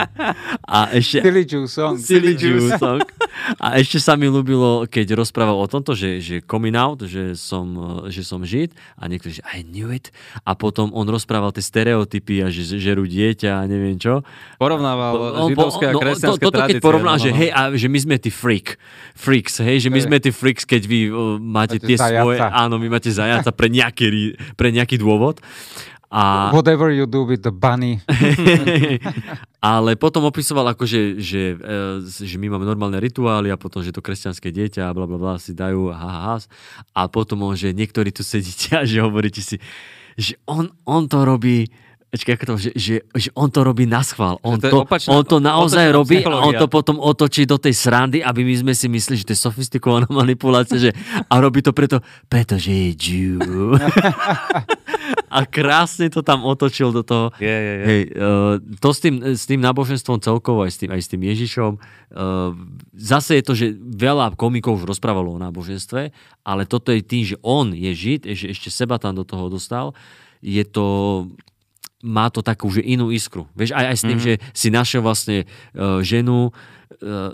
a 0.76 0.78
ešte... 0.92 1.22
Silly 1.22 1.44
Jew 1.44 1.64
song. 1.66 1.94
Silly 1.98 2.34
Jew 2.36 2.70
song. 2.76 3.02
A 3.60 3.78
ešte 3.78 4.00
sa 4.02 4.16
mi 4.16 4.26
ľúbilo, 4.26 4.88
keď 4.88 5.16
rozprával 5.16 5.56
o 5.56 5.68
tomto, 5.68 5.92
že, 5.92 6.18
že 6.20 6.36
coming 6.42 6.74
out, 6.74 7.04
že 7.04 7.36
som, 7.36 7.66
že 8.08 8.24
som 8.24 8.42
žid 8.42 8.72
a 8.96 9.06
niekto, 9.06 9.28
že 9.30 9.44
I 9.46 9.62
knew 9.62 9.92
it. 9.92 10.10
A 10.42 10.56
potom 10.56 10.90
on 10.92 11.06
rozprával 11.06 11.52
tie 11.52 11.64
stereotypy 11.64 12.42
a 12.42 12.48
že 12.48 12.80
žerú 12.80 13.04
dieťa 13.04 13.62
a 13.62 13.68
neviem 13.68 13.96
čo. 14.00 14.24
Porovnával 14.56 15.46
židovské 15.52 15.85
a 15.86 15.92
no, 15.94 16.00
kresťanské 16.02 16.42
to, 16.42 16.50
toto 16.50 16.60
keď 16.66 16.76
porovná, 16.82 17.14
no, 17.16 17.22
že 17.22 17.30
no. 17.30 17.38
hej, 17.38 17.50
a 17.54 17.60
že 17.72 17.86
my 17.86 17.98
sme 18.02 18.16
tí 18.18 18.30
freak, 18.34 18.76
freaks, 19.14 19.62
hej, 19.62 19.86
že 19.86 19.88
my 19.88 20.00
sme 20.02 20.16
tí 20.18 20.34
freaks, 20.34 20.66
keď 20.66 20.82
vy 20.84 21.00
uh, 21.08 21.38
máte, 21.38 21.78
máte 21.78 21.86
tie 21.86 21.96
zajaca. 21.96 22.22
svoje, 22.22 22.38
áno, 22.42 22.74
vy 22.82 22.88
máte 22.90 23.10
zajaca 23.10 23.50
pre 23.54 23.68
nejaký, 23.70 24.34
pre 24.58 24.74
nejaký 24.74 24.98
dôvod. 24.98 25.38
A... 26.06 26.54
Whatever 26.54 26.94
you 26.94 27.04
do 27.04 27.26
with 27.26 27.42
the 27.42 27.50
bunny. 27.50 27.98
Ale 29.58 29.98
potom 29.98 30.22
opisoval 30.30 30.70
ako, 30.70 30.86
že, 30.86 31.18
že, 31.18 31.58
e, 31.58 32.06
že 32.06 32.38
my 32.38 32.54
máme 32.54 32.62
normálne 32.62 33.02
rituály 33.02 33.50
a 33.50 33.58
potom, 33.58 33.82
že 33.82 33.90
to 33.90 33.98
kresťanské 33.98 34.54
dieťa 34.54 34.86
a 34.86 34.94
bla 34.94 35.10
bla 35.10 35.18
bla 35.18 35.34
si 35.42 35.50
dajú 35.50 35.90
ha, 35.90 35.98
ha, 35.98 36.20
ha. 36.30 36.36
a 36.94 37.10
potom 37.10 37.50
že 37.58 37.74
niektorí 37.74 38.14
tu 38.14 38.22
sedíte 38.22 38.78
a 38.78 38.86
že 38.86 39.02
hovoríte 39.02 39.42
si, 39.42 39.58
že 40.14 40.38
on, 40.46 40.70
on 40.86 41.10
to 41.10 41.26
robí 41.26 41.66
Počkaj, 42.16 42.32
ako 42.32 42.44
to, 42.48 42.54
že, 42.56 42.70
že, 42.72 42.94
že 43.12 43.28
on 43.36 43.52
to 43.52 43.60
robí 43.60 43.84
na 43.84 44.00
schvál. 44.00 44.40
On 44.40 44.56
to, 44.56 44.72
to, 44.72 44.88
opačná, 44.88 45.12
on 45.12 45.20
to 45.20 45.36
naozaj 45.36 45.84
robí 45.92 46.24
a 46.24 46.48
on 46.48 46.56
to 46.56 46.64
potom 46.64 46.96
otočí 46.96 47.44
do 47.44 47.60
tej 47.60 47.76
srandy, 47.76 48.24
aby 48.24 48.40
my 48.40 48.64
sme 48.64 48.72
si 48.72 48.88
mysleli, 48.88 49.20
že 49.20 49.28
to 49.28 49.34
je 49.36 49.44
sofistikovaná 49.44 50.08
manipulácia, 50.24 50.80
že, 50.80 50.90
a 51.28 51.34
robí 51.36 51.60
to 51.60 51.76
preto, 51.76 52.00
pretože 52.24 52.72
je 52.72 52.88
Jew. 52.96 53.76
a 55.36 55.44
krásne 55.44 56.08
to 56.08 56.24
tam 56.24 56.48
otočil 56.48 56.88
do 56.88 57.04
toho. 57.04 57.36
Je, 57.36 57.52
je, 57.52 57.74
je. 57.76 57.84
Hej, 57.84 58.02
uh, 58.16 58.56
to 58.80 58.88
s 58.96 58.98
tým, 59.04 59.14
s 59.36 59.44
tým 59.44 59.60
náboženstvom 59.60 60.16
celkovo, 60.16 60.64
aj 60.64 60.72
s 60.72 60.78
tým, 60.80 60.90
aj 60.96 61.00
s 61.04 61.08
tým 61.12 61.20
Ježišom. 61.20 61.72
Uh, 61.76 62.56
zase 62.96 63.36
je 63.36 63.44
to, 63.44 63.52
že 63.52 63.76
veľa 63.76 64.40
komikov 64.40 64.80
už 64.80 64.88
rozprávalo 64.88 65.36
o 65.36 65.42
náboženstve, 65.44 66.16
ale 66.48 66.62
toto 66.64 66.96
je 66.96 67.04
tým, 67.04 67.28
že 67.28 67.36
on 67.44 67.76
je 67.76 67.92
Žid, 67.92 68.32
že 68.32 68.56
ešte 68.56 68.72
seba 68.72 68.96
tam 68.96 69.12
do 69.12 69.28
toho 69.28 69.52
dostal. 69.52 69.92
Je 70.40 70.64
to 70.64 71.28
má 72.04 72.28
to 72.28 72.44
takú 72.44 72.68
že 72.68 72.84
inú 72.84 73.08
iskru. 73.08 73.48
Vieš, 73.56 73.72
aj, 73.72 73.86
aj 73.88 73.96
s 73.96 74.02
tým, 74.04 74.18
mm-hmm. 74.20 74.36
že 74.40 74.52
si 74.52 74.68
našiel 74.68 75.00
vlastne 75.00 75.48
uh, 75.72 76.04
ženu, 76.04 76.52
uh, 77.02 77.32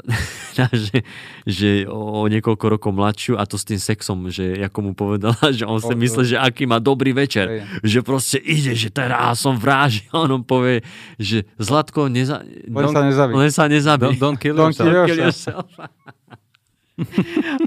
že, 0.72 1.02
že 1.44 1.70
o, 1.90 2.22
o 2.22 2.26
niekoľko 2.30 2.78
rokov 2.78 2.90
mladšiu 2.94 3.34
a 3.36 3.44
to 3.44 3.58
s 3.58 3.66
tým 3.66 3.80
sexom, 3.82 4.30
že 4.30 4.62
ako 4.62 4.78
mu 4.80 4.92
povedala, 4.94 5.38
že 5.50 5.66
on 5.66 5.82
si 5.82 5.92
myslí, 5.92 6.22
že 6.34 6.38
aký 6.38 6.70
má 6.70 6.78
dobrý 6.78 7.10
večer. 7.10 7.46
Aj. 7.46 7.82
Že 7.82 7.98
proste 8.06 8.38
ide, 8.38 8.78
že 8.78 8.88
teraz 8.88 9.42
som 9.42 9.58
vráži. 9.58 10.06
A 10.14 10.24
on 10.24 10.46
povie, 10.46 10.86
že 11.18 11.42
Zlatko, 11.58 12.06
neza... 12.06 12.40
Len 12.46 12.88
sa 12.90 13.02
nezabí. 13.02 13.32
Len 13.34 13.50
sa 13.50 13.64
nezabí. 13.66 14.14
Don't, 14.16 14.38
don't 14.38 14.38
kill 14.38 14.56
yourself. 14.56 14.86
Don't 14.86 15.08
kill 15.10 15.20
yourself. 15.26 15.68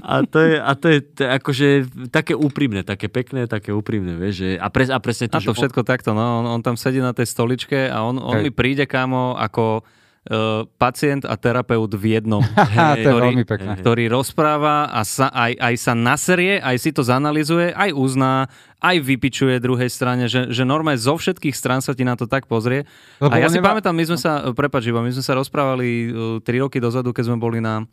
a 0.02 0.22
to 0.26 0.38
je, 0.40 0.54
a 0.58 0.72
to 0.76 0.86
je, 0.90 0.98
je 1.02 1.26
akože 1.26 1.68
také 2.10 2.32
úprimné, 2.36 2.82
také 2.82 3.08
pekné, 3.08 3.46
také 3.46 3.70
úprimné, 3.70 4.16
vieš, 4.16 4.44
že, 4.44 4.48
a, 4.58 4.68
pre, 4.68 4.88
a 4.88 4.98
presne 4.98 5.30
to, 5.30 5.38
a 5.38 5.44
to 5.44 5.52
všetko 5.52 5.82
on... 5.82 5.86
takto, 5.86 6.10
no, 6.12 6.42
on, 6.42 6.46
on 6.58 6.60
tam 6.60 6.74
sedí 6.74 6.98
na 6.98 7.12
tej 7.12 7.28
stoličke 7.28 7.88
a 7.88 8.02
on, 8.04 8.18
on 8.18 8.42
mi 8.42 8.50
príde, 8.50 8.84
kámo, 8.84 9.36
ako 9.36 9.86
uh, 10.30 10.66
pacient 10.78 11.24
a 11.24 11.34
terapeut 11.38 11.90
v 11.94 12.18
jednom. 12.18 12.42
hej, 12.74 13.06
to 13.06 13.08
je 13.08 13.14
ktorý, 13.14 13.26
veľmi 13.30 13.46
pekné. 13.46 13.72
Ktorý 13.80 14.04
rozpráva 14.10 14.90
a 14.90 15.00
sa, 15.06 15.30
aj, 15.30 15.52
aj 15.58 15.74
sa 15.78 15.92
naserie, 15.94 16.58
aj 16.58 16.76
si 16.78 16.90
to 16.90 17.02
zanalizuje, 17.06 17.70
aj 17.72 17.90
uzná, 17.94 18.50
aj 18.82 18.96
vypičuje 19.02 19.58
druhej 19.62 19.90
strane, 19.90 20.26
že, 20.26 20.50
že 20.50 20.62
normálne 20.66 20.98
zo 20.98 21.14
všetkých 21.14 21.54
strán 21.54 21.80
sa 21.82 21.94
ti 21.94 22.02
na 22.02 22.18
to 22.18 22.26
tak 22.26 22.50
pozrie. 22.50 22.84
Lebo 23.22 23.32
a 23.32 23.40
ja 23.40 23.48
si 23.50 23.58
nemá... 23.58 23.74
pamätám, 23.74 23.94
my 23.94 24.04
sme 24.14 24.18
sa, 24.18 24.50
prepáč, 24.52 24.90
my 24.90 25.12
sme 25.14 25.24
sa 25.24 25.34
rozprávali 25.38 25.88
uh, 26.42 26.44
3 26.44 26.64
roky 26.66 26.78
dozadu, 26.82 27.14
keď 27.14 27.32
sme 27.32 27.38
boli 27.38 27.58
na, 27.62 27.86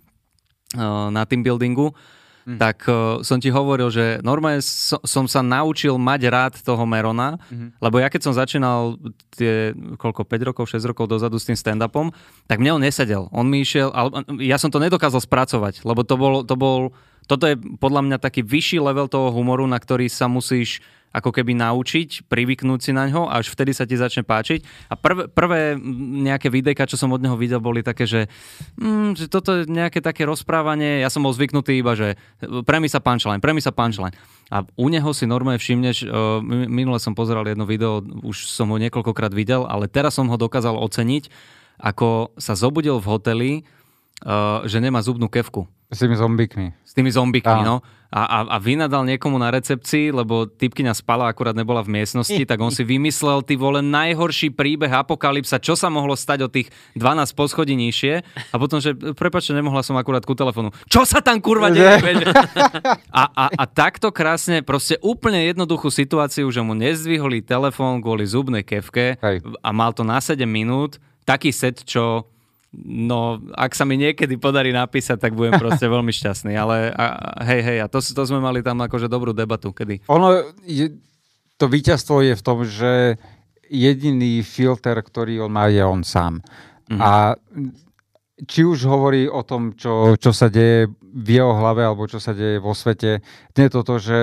na 0.75 1.21
team 1.29 1.45
buildingu 1.45 1.93
mm. 2.45 2.59
tak 2.59 2.85
uh, 2.87 3.19
som 3.23 3.39
ti 3.39 3.49
hovoril, 3.49 3.87
že 3.89 4.19
normálne 4.21 4.59
so, 4.59 4.99
som 5.07 5.25
sa 5.25 5.39
naučil 5.39 5.95
mať 5.95 6.21
rád 6.27 6.53
toho 6.59 6.83
Merona, 6.83 7.39
mm. 7.47 7.79
lebo 7.79 7.99
ja 7.99 8.07
keď 8.11 8.21
som 8.23 8.33
začínal 8.35 8.99
tie, 9.33 9.71
koľko, 9.97 10.27
5 10.27 10.49
rokov, 10.53 10.63
6 10.71 10.83
rokov 10.83 11.07
dozadu 11.07 11.39
s 11.39 11.47
tým 11.47 11.57
stand-upom, 11.57 12.11
tak 12.47 12.59
mne 12.59 12.79
on 12.79 12.83
nesedel. 12.83 13.31
On 13.31 13.47
mi 13.47 13.63
išiel, 13.63 13.89
ale 13.95 14.23
ja 14.43 14.59
som 14.59 14.69
to 14.69 14.83
nedokázal 14.83 15.23
spracovať, 15.23 15.83
lebo 15.87 16.03
to 16.03 16.15
bol, 16.19 16.33
to 16.43 16.55
bol, 16.59 16.91
toto 17.25 17.47
je 17.47 17.55
podľa 17.79 18.01
mňa 18.03 18.17
taký 18.19 18.43
vyšší 18.43 18.83
level 18.83 19.07
toho 19.07 19.31
humoru, 19.31 19.63
na 19.65 19.79
ktorý 19.79 20.11
sa 20.11 20.27
musíš 20.27 20.83
ako 21.13 21.29
keby 21.29 21.53
naučiť, 21.53 22.25
privyknúť 22.25 22.79
si 22.81 22.91
na 22.91 23.05
ňo 23.05 23.29
a 23.29 23.37
až 23.37 23.53
vtedy 23.53 23.71
sa 23.71 23.85
ti 23.85 23.93
začne 23.93 24.25
páčiť. 24.25 24.89
A 24.89 24.97
prv, 24.97 25.29
prvé 25.29 25.77
nejaké 26.25 26.49
videjka, 26.49 26.89
čo 26.89 26.97
som 26.97 27.13
od 27.13 27.21
neho 27.21 27.37
videl, 27.37 27.61
boli 27.61 27.85
také, 27.85 28.09
že, 28.09 28.25
mm, 28.81 29.13
že 29.13 29.25
toto 29.29 29.61
je 29.61 29.69
nejaké 29.69 30.01
také 30.01 30.25
rozprávanie, 30.25 31.05
ja 31.05 31.13
som 31.13 31.21
bol 31.21 31.31
zvyknutý 31.31 31.77
iba, 31.77 31.93
že 31.93 32.17
premisa 32.65 32.97
punchline, 32.97 33.39
premisa 33.39 33.69
punchline. 33.69 34.17
A 34.49 34.65
u 34.73 34.89
neho 34.89 35.13
si 35.13 35.29
normálne 35.29 35.61
všimneš, 35.61 36.09
uh, 36.09 36.41
minule 36.49 36.97
som 36.97 37.13
pozeral 37.13 37.45
jedno 37.45 37.69
video, 37.69 38.01
už 38.25 38.49
som 38.49 38.73
ho 38.73 38.77
niekoľkokrát 38.81 39.31
videl, 39.31 39.69
ale 39.69 39.85
teraz 39.85 40.17
som 40.17 40.25
ho 40.27 40.37
dokázal 40.37 40.73
oceniť, 40.81 41.29
ako 41.77 42.33
sa 42.41 42.57
zobudil 42.57 42.97
v 42.97 43.09
hoteli, 43.09 43.51
že 44.67 44.77
nemá 44.79 45.03
zubnú 45.03 45.27
kevku. 45.27 45.67
S 45.93 46.01
tými 46.01 46.17
zombikmi. 46.17 46.73
S 46.81 46.91
tými 46.97 47.11
zombikmi, 47.13 47.61
no. 47.61 47.85
A, 48.13 48.21
a, 48.25 48.37
a 48.45 48.57
vynadal 48.61 49.09
niekomu 49.09 49.41
na 49.41 49.49
recepcii, 49.49 50.13
lebo 50.13 50.45
typkyňa 50.45 50.93
spala, 50.93 51.29
akurát 51.29 51.57
nebola 51.57 51.81
v 51.81 51.97
miestnosti, 51.97 52.45
tak 52.45 52.61
on 52.61 52.69
si 52.69 52.85
vymyslel, 52.85 53.41
ty 53.41 53.57
vole, 53.57 53.81
najhorší 53.81 54.53
príbeh 54.53 54.89
apokalypsa, 54.89 55.57
čo 55.57 55.73
sa 55.73 55.89
mohlo 55.89 56.13
stať 56.13 56.45
o 56.45 56.49
tých 56.49 56.69
12 56.93 57.33
poschodí 57.33 57.73
nižšie. 57.73 58.21
A 58.53 58.55
potom, 58.61 58.77
že 58.77 58.93
prepačte, 59.17 59.57
nemohla 59.57 59.81
som 59.81 59.97
akurát 59.97 60.21
ku 60.25 60.37
telefónu. 60.37 60.69
Čo 60.85 61.09
sa 61.09 61.25
tam 61.25 61.41
kurva 61.41 61.73
deje? 61.73 62.05
a, 63.09 63.23
a, 63.33 63.45
a 63.49 63.63
takto 63.65 64.13
krásne, 64.13 64.61
proste 64.61 65.01
úplne 65.01 65.49
jednoduchú 65.49 65.89
situáciu, 65.89 66.45
že 66.53 66.61
mu 66.61 66.77
nezdvihli 66.77 67.41
telefón 67.41 68.01
kvôli 68.01 68.29
zubnej 68.29 68.61
kevke 68.61 69.17
Hej. 69.21 69.41
a 69.41 69.69
mal 69.73 69.89
to 69.89 70.05
na 70.05 70.21
7 70.21 70.45
minút, 70.45 71.01
taký 71.25 71.49
set, 71.49 71.81
čo 71.81 72.32
No, 72.73 73.37
ak 73.53 73.77
sa 73.77 73.85
mi 73.85 74.01
niekedy 74.01 74.41
podarí 74.41 74.73
napísať, 74.73 75.21
tak 75.21 75.37
budem 75.37 75.61
proste 75.61 75.85
veľmi 75.93 76.09
šťastný. 76.09 76.57
Ale 76.57 76.89
a, 76.89 77.37
hej, 77.45 77.61
hej, 77.61 77.77
a 77.83 77.87
to, 77.87 78.01
to 78.01 78.23
sme 78.25 78.41
mali 78.41 78.65
tam 78.65 78.81
akože 78.81 79.05
dobrú 79.05 79.29
debatu. 79.29 79.69
Kedy? 79.69 80.09
Ono, 80.09 80.41
je, 80.65 80.97
to 81.61 81.69
víťazstvo 81.69 82.25
je 82.25 82.33
v 82.33 82.45
tom, 82.45 82.65
že 82.65 83.21
jediný 83.69 84.41
filter, 84.41 84.97
ktorý 84.97 85.45
on 85.45 85.53
má, 85.53 85.69
je 85.69 85.85
on 85.85 86.01
sám. 86.01 86.41
Mm-hmm. 86.89 86.99
A 86.99 87.37
či 88.43 88.65
už 88.65 88.89
hovorí 88.89 89.29
o 89.29 89.45
tom, 89.45 89.77
čo, 89.77 90.17
čo 90.17 90.33
sa 90.33 90.49
deje 90.49 90.89
v 90.99 91.29
jeho 91.29 91.53
hlave, 91.53 91.85
alebo 91.85 92.09
čo 92.09 92.17
sa 92.17 92.33
deje 92.33 92.57
vo 92.57 92.73
svete, 92.73 93.21
nie 93.53 93.65
je 93.69 93.73
to 93.73 93.81
to, 93.85 93.95
že 94.01 94.17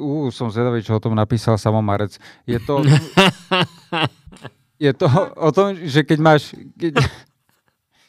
uh, 0.00 0.32
som 0.32 0.48
zvedavý, 0.48 0.80
čo 0.80 0.96
o 0.96 1.04
tom 1.04 1.12
napísal 1.12 1.60
Samo 1.60 1.84
Marec. 1.84 2.16
Je 2.48 2.56
to... 2.64 2.80
je 4.84 4.92
to 4.96 5.06
o 5.36 5.50
tom, 5.52 5.76
že 5.76 6.02
keď 6.02 6.18
máš... 6.18 6.56
Keď, 6.80 6.98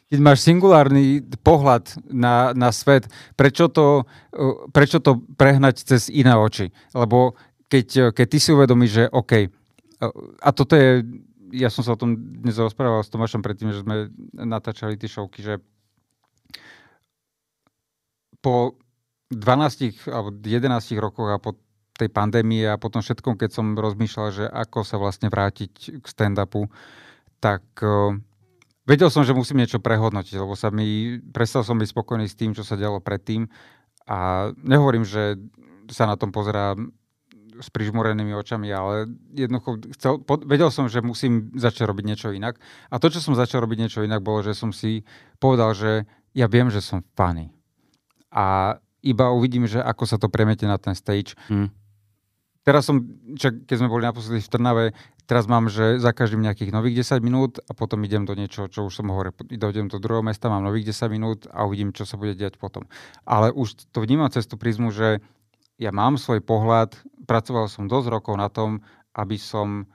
keď 0.06 0.20
máš 0.22 0.46
singulárny 0.46 1.26
pohľad 1.42 1.98
na, 2.08 2.54
na 2.54 2.70
svet, 2.70 3.10
prečo 3.34 3.68
to, 3.68 4.06
prečo 4.70 5.02
to 5.02 5.26
prehnať 5.36 5.82
cez 5.82 6.14
iné 6.14 6.38
oči? 6.38 6.70
Lebo 6.94 7.34
keď, 7.66 8.14
keď 8.14 8.26
ty 8.30 8.38
si 8.38 8.54
uvedomíš, 8.54 8.92
že 8.92 9.04
OK, 9.10 9.50
a 10.42 10.50
toto 10.54 10.78
je, 10.78 11.02
ja 11.56 11.72
som 11.72 11.82
sa 11.82 11.96
o 11.96 12.00
tom 12.00 12.16
dnes 12.16 12.60
rozprával 12.60 13.02
s 13.02 13.10
Tomášom 13.10 13.42
predtým, 13.42 13.74
že 13.74 13.82
sme 13.82 14.12
natáčali 14.36 15.00
tie 15.00 15.10
šovky, 15.10 15.42
že 15.42 15.58
po 18.44 18.78
12 19.34 20.06
alebo 20.14 20.30
11 20.30 20.70
rokoch 21.02 21.34
a 21.34 21.42
po 21.42 21.58
tej 21.96 22.12
pandémii 22.12 22.68
a 22.68 22.78
potom 22.78 23.00
všetkom, 23.00 23.40
keď 23.40 23.50
som 23.56 23.74
rozmýšľal, 23.74 24.28
že 24.30 24.46
ako 24.46 24.84
sa 24.84 25.00
vlastne 25.00 25.32
vrátiť 25.32 26.04
k 26.04 26.06
stand-upu, 26.06 26.68
tak 27.40 27.64
Vedel 28.86 29.10
som, 29.10 29.26
že 29.26 29.34
musím 29.34 29.66
niečo 29.66 29.82
prehodnotiť, 29.82 30.38
lebo 30.38 30.54
sa 30.54 30.70
mi, 30.70 31.18
prestal 31.34 31.66
som 31.66 31.82
byť 31.82 31.90
spokojný 31.90 32.30
s 32.30 32.38
tým, 32.38 32.54
čo 32.54 32.62
sa 32.62 32.78
dialo 32.78 33.02
predtým. 33.02 33.50
A 34.06 34.50
nehovorím, 34.62 35.02
že 35.02 35.42
sa 35.90 36.06
na 36.06 36.14
tom 36.18 36.30
pozerá 36.30 36.78
s 37.56 37.70
prižmorenými 37.72 38.36
očami, 38.36 38.68
ale 38.70 39.10
jednoducho 39.32 39.82
chcel, 39.96 40.22
pod, 40.22 40.44
vedel 40.44 40.70
som, 40.70 40.92
že 40.92 41.00
musím 41.02 41.50
začať 41.56 41.88
robiť 41.88 42.06
niečo 42.06 42.30
inak. 42.36 42.60
A 42.92 43.00
to, 43.00 43.10
čo 43.10 43.24
som 43.24 43.34
začal 43.34 43.64
robiť 43.64 43.88
niečo 43.88 44.04
inak, 44.04 44.22
bolo, 44.22 44.44
že 44.44 44.54
som 44.54 44.76
si 44.76 45.08
povedal, 45.40 45.72
že 45.74 46.06
ja 46.36 46.46
viem, 46.52 46.68
že 46.68 46.84
som 46.84 47.02
funny. 47.16 47.50
A 48.30 48.78
iba 49.06 49.32
uvidím, 49.32 49.70
že 49.70 49.80
ako 49.80 50.04
sa 50.04 50.18
to 50.20 50.28
premiete 50.28 50.68
na 50.68 50.76
ten 50.76 50.98
stage. 50.98 51.38
Mm. 51.48 51.72
Teraz 52.66 52.90
som, 52.90 53.06
čak, 53.38 53.70
keď 53.70 53.76
sme 53.78 53.94
boli 53.94 54.10
naposledy 54.10 54.42
v 54.42 54.50
Trnave, 54.50 54.86
teraz 55.30 55.46
mám, 55.46 55.70
že 55.70 56.02
za 56.02 56.10
každým 56.10 56.42
nejakých 56.42 56.74
nových 56.74 57.06
10 57.06 57.22
minút 57.22 57.62
a 57.62 57.78
potom 57.78 58.02
idem 58.02 58.26
do 58.26 58.34
niečo, 58.34 58.66
čo 58.66 58.90
už 58.90 59.06
som 59.06 59.14
hovoril, 59.14 59.38
idem 59.54 59.86
do 59.86 60.02
druhého 60.02 60.26
mesta, 60.26 60.50
mám 60.50 60.66
nových 60.66 60.90
10 60.90 61.14
minút 61.14 61.40
a 61.54 61.62
uvidím, 61.70 61.94
čo 61.94 62.10
sa 62.10 62.18
bude 62.18 62.34
diať 62.34 62.58
potom. 62.58 62.90
Ale 63.22 63.54
už 63.54 63.86
to 63.94 64.02
vnímam 64.02 64.34
cez 64.34 64.50
tú 64.50 64.58
prízmu, 64.58 64.90
že 64.90 65.22
ja 65.78 65.94
mám 65.94 66.18
svoj 66.18 66.42
pohľad, 66.42 66.98
pracoval 67.30 67.70
som 67.70 67.86
dosť 67.86 68.10
rokov 68.10 68.34
na 68.34 68.50
tom, 68.50 68.82
aby 69.14 69.38
som 69.38 69.86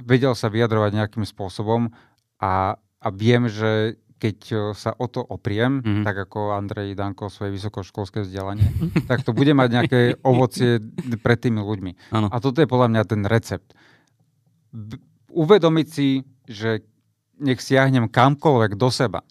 vedel 0.00 0.32
sa 0.32 0.48
vyjadrovať 0.48 0.96
nejakým 0.96 1.28
spôsobom 1.28 1.92
a, 2.40 2.80
a 2.80 3.08
viem, 3.12 3.44
že 3.44 4.00
keď 4.20 4.38
e, 4.52 4.56
sa 4.76 4.92
o 4.92 5.08
to 5.08 5.24
opriem, 5.24 5.80
mm-hmm. 5.80 6.04
tak 6.04 6.28
ako 6.28 6.52
Andrej 6.52 6.92
Danko 6.92 7.32
svoje 7.32 7.56
vysokoškolské 7.56 8.28
vzdelanie, 8.28 8.68
tak 9.08 9.24
to 9.24 9.32
bude 9.32 9.56
mať 9.56 9.68
nejaké 9.72 10.00
ovocie 10.30 10.78
pred 11.24 11.40
tými 11.40 11.64
ľuďmi. 11.64 12.12
Ano. 12.12 12.28
A 12.28 12.36
toto 12.38 12.60
je 12.60 12.68
podľa 12.68 12.92
mňa 12.92 13.02
ten 13.08 13.24
recept. 13.24 13.72
Uvedomiť 15.32 15.86
si, 15.88 16.28
že 16.44 16.84
nech 17.40 17.64
siahnem 17.64 18.12
kamkoľvek 18.12 18.76
do 18.76 18.92
seba. 18.92 19.24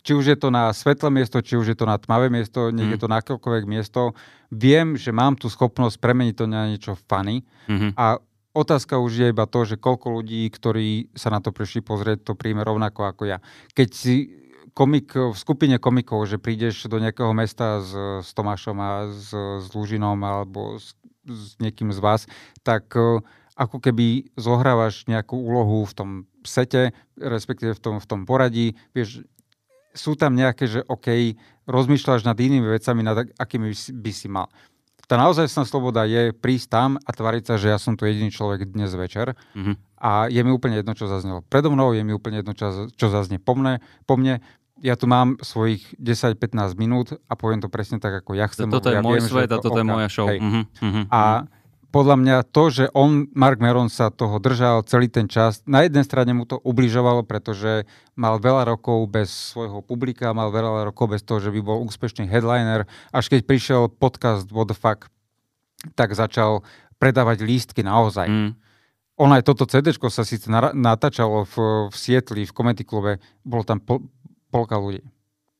Či 0.00 0.14
už 0.14 0.24
je 0.32 0.38
to 0.38 0.48
na 0.48 0.70
svetlé 0.70 1.10
miesto, 1.12 1.42
či 1.42 1.58
už 1.58 1.74
je 1.74 1.76
to 1.76 1.84
na 1.84 1.98
tmavé 1.98 2.30
miesto, 2.30 2.70
nech 2.70 2.88
mm. 2.88 2.92
je 2.96 3.00
to 3.02 3.10
na 3.10 3.18
akékoľvek 3.20 3.64
miesto. 3.66 4.16
Viem, 4.54 4.94
že 4.94 5.10
mám 5.10 5.34
tú 5.34 5.50
schopnosť 5.50 5.98
premeniť 5.98 6.34
to 6.38 6.44
na 6.46 6.70
niečo 6.70 6.94
funny 7.10 7.42
mm-hmm. 7.66 7.98
a 7.98 8.22
Otázka 8.56 8.96
už 8.96 9.12
je 9.12 9.26
iba 9.28 9.44
to, 9.44 9.68
že 9.68 9.76
koľko 9.76 10.16
ľudí, 10.16 10.48
ktorí 10.48 11.12
sa 11.12 11.28
na 11.28 11.44
to 11.44 11.52
prišli 11.52 11.84
pozrieť, 11.84 12.24
to 12.24 12.32
príjme 12.32 12.64
rovnako 12.64 13.04
ako 13.04 13.28
ja. 13.28 13.44
Keď 13.76 13.88
si 13.92 14.32
komik 14.72 15.12
v 15.12 15.36
skupine 15.36 15.76
komikov, 15.76 16.24
že 16.24 16.40
prídeš 16.40 16.88
do 16.88 16.96
nejakého 16.96 17.36
mesta 17.36 17.84
s, 17.84 17.92
s 18.24 18.30
Tomášom 18.32 18.76
a 18.80 19.12
s, 19.12 19.28
s 19.36 19.66
Lužinom 19.76 20.16
alebo 20.24 20.80
s, 20.80 20.96
s 21.28 21.60
niekým 21.60 21.92
z 21.92 22.00
vás, 22.00 22.24
tak 22.64 22.96
e, 22.96 23.20
ako 23.60 23.76
keby 23.76 24.32
zohrávaš 24.40 25.04
nejakú 25.04 25.36
úlohu 25.36 25.84
v 25.84 25.92
tom 25.92 26.10
sete, 26.44 26.96
respektíve 27.20 27.76
v 27.76 27.80
tom, 27.80 27.96
v 28.00 28.06
tom 28.08 28.20
poradí. 28.24 28.76
Vieš, 28.96 29.24
sú 29.96 30.12
tam 30.16 30.32
nejaké, 30.36 30.64
že 30.64 30.80
OK, 30.88 31.36
rozmýšľaš 31.68 32.24
nad 32.24 32.36
inými 32.36 32.68
vecami, 32.68 33.00
nad 33.04 33.28
akými 33.36 33.72
by 33.72 34.12
si, 34.12 34.28
mal 34.28 34.48
tá 35.06 35.14
naozajstná 35.14 35.62
sloboda 35.66 36.02
je 36.02 36.34
prísť 36.34 36.66
tam 36.66 36.90
a 36.98 37.10
tvariť 37.14 37.44
sa, 37.46 37.54
že 37.54 37.70
ja 37.70 37.78
som 37.78 37.94
tu 37.94 38.06
jediný 38.06 38.34
človek 38.34 38.66
dnes 38.66 38.90
večer 38.90 39.38
mm-hmm. 39.54 39.74
a 40.02 40.26
je 40.26 40.40
mi 40.42 40.50
úplne 40.50 40.82
jedno, 40.82 40.98
čo 40.98 41.06
zaznelo. 41.06 41.46
Predo 41.46 41.70
mnou 41.70 41.94
je 41.94 42.02
mi 42.02 42.10
úplne 42.10 42.42
jedno, 42.42 42.52
čo, 42.58 42.90
čo 42.90 43.06
zaznie 43.08 43.38
po 43.38 43.54
mne. 43.54 43.78
Po 44.04 44.18
mne 44.18 44.42
ja 44.82 44.98
tu 44.98 45.08
mám 45.08 45.40
svojich 45.40 45.96
10-15 45.96 46.76
minút 46.76 47.16
a 47.30 47.32
poviem 47.32 47.64
to 47.64 47.72
presne 47.72 47.96
tak, 47.96 48.20
ako 48.20 48.36
ja 48.36 48.50
chcem. 48.50 48.68
Toto 48.68 48.92
je 48.92 48.98
ja 48.98 49.02
môj 49.02 49.24
viem, 49.24 49.30
svet 49.30 49.50
a 49.54 49.62
toto 49.62 49.80
je 49.80 49.86
moja 49.86 50.08
show. 50.10 50.28
Hej. 50.28 50.42
Mm-hmm. 50.42 51.04
A 51.08 51.48
podľa 51.96 52.16
mňa 52.20 52.36
to, 52.52 52.64
že 52.68 52.84
on, 52.92 53.24
Mark 53.32 53.56
Meron 53.56 53.88
sa 53.88 54.12
toho 54.12 54.36
držal 54.36 54.84
celý 54.84 55.08
ten 55.08 55.24
čas, 55.32 55.64
na 55.64 55.80
jednej 55.80 56.04
strane 56.04 56.36
mu 56.36 56.44
to 56.44 56.60
ubližovalo, 56.60 57.24
pretože 57.24 57.88
mal 58.12 58.36
veľa 58.36 58.68
rokov 58.68 59.08
bez 59.08 59.32
svojho 59.56 59.80
publika, 59.80 60.36
mal 60.36 60.52
veľa 60.52 60.92
rokov 60.92 61.16
bez 61.16 61.24
toho, 61.24 61.40
že 61.40 61.48
by 61.48 61.60
bol 61.64 61.80
úspešný 61.88 62.28
headliner. 62.28 62.84
Až 63.16 63.32
keď 63.32 63.48
prišiel 63.48 63.82
podcast 63.88 64.44
What 64.52 64.68
the 64.68 64.76
fuck, 64.76 65.08
tak 65.96 66.12
začal 66.12 66.60
predávať 67.00 67.40
lístky 67.48 67.80
naozaj. 67.80 68.28
Mm. 68.28 68.52
On 69.16 69.32
aj 69.32 69.48
toto 69.48 69.64
CD 69.64 69.96
sa 69.96 70.20
síce 70.28 70.52
natáčalo 70.76 71.48
v, 71.48 71.88
v 71.88 71.96
Sietli, 71.96 72.44
v 72.44 72.52
Comedy 72.52 72.84
Clube, 72.84 73.24
bolo 73.40 73.64
tam 73.64 73.80
pol, 73.80 74.04
polka 74.52 74.76
ľudí. 74.76 75.00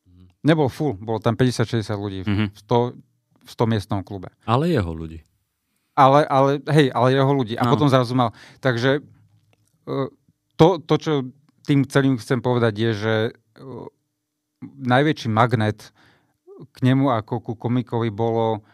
Mm. 0.05 0.29
Nebol 0.45 0.69
full, 0.69 1.01
bolo 1.01 1.17
tam 1.17 1.33
50-60 1.33 1.81
ľudí 1.97 2.21
mm-hmm. 2.29 2.49
v, 2.53 2.61
to, 2.69 2.93
v 3.41 3.55
tom 3.57 3.73
miestnom 3.73 4.05
klube. 4.05 4.29
Ale 4.45 4.69
jeho 4.69 4.93
ľudí 4.93 5.25
ale, 5.97 6.29
ale 6.29 6.51
hej, 6.69 6.93
ale 6.93 7.17
jeho 7.17 7.33
ľudí. 7.33 7.57
A 7.57 7.65
no. 7.65 7.73
potom 7.73 7.89
zrazu 7.89 8.13
mal. 8.13 8.37
Takže 8.61 9.01
e, 9.01 9.93
to, 10.61 10.69
to, 10.85 10.95
čo 11.01 11.13
tým 11.65 11.89
celým 11.89 12.21
chcem 12.21 12.39
povedať 12.45 12.75
je, 12.77 12.91
že 12.95 13.15
najväčší 14.63 15.29
magnet 15.33 15.91
k 16.73 16.77
nemu 16.85 17.13
ako 17.13 17.43
ku 17.43 17.53
komikovi 17.59 18.09
bolo 18.09 18.65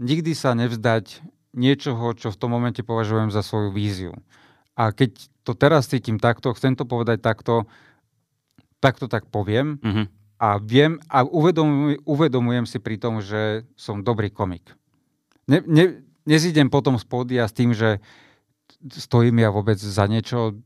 nikdy 0.00 0.32
sa 0.32 0.56
nevzdať 0.56 1.20
niečoho, 1.54 2.16
čo 2.18 2.34
v 2.34 2.38
tom 2.38 2.50
momente 2.50 2.82
považujem 2.82 3.30
za 3.30 3.44
svoju 3.44 3.70
víziu. 3.70 4.12
A 4.74 4.90
keď 4.90 5.30
to 5.46 5.54
teraz 5.54 5.86
cítim 5.86 6.18
takto, 6.18 6.50
chcem 6.56 6.74
to 6.74 6.82
povedať 6.82 7.22
takto, 7.22 7.70
takto 8.82 9.06
tak 9.06 9.30
poviem 9.30 9.78
mm-hmm. 9.78 10.06
a 10.42 10.58
viem 10.58 10.98
a 11.06 11.22
uvedomujem, 11.22 12.02
uvedomujem 12.02 12.66
si 12.66 12.82
pri 12.82 12.98
tom, 12.98 13.22
že 13.22 13.62
som 13.78 14.02
dobrý 14.02 14.34
komik. 14.34 14.74
Ne, 15.46 15.62
ne, 15.62 16.02
nezídem 16.24 16.68
potom 16.72 16.96
z 17.00 17.04
pódia 17.04 17.44
s 17.48 17.54
tým, 17.56 17.72
že 17.72 18.00
stojím 18.92 19.40
ja 19.40 19.48
vôbec 19.52 19.76
za 19.76 20.04
niečo, 20.08 20.56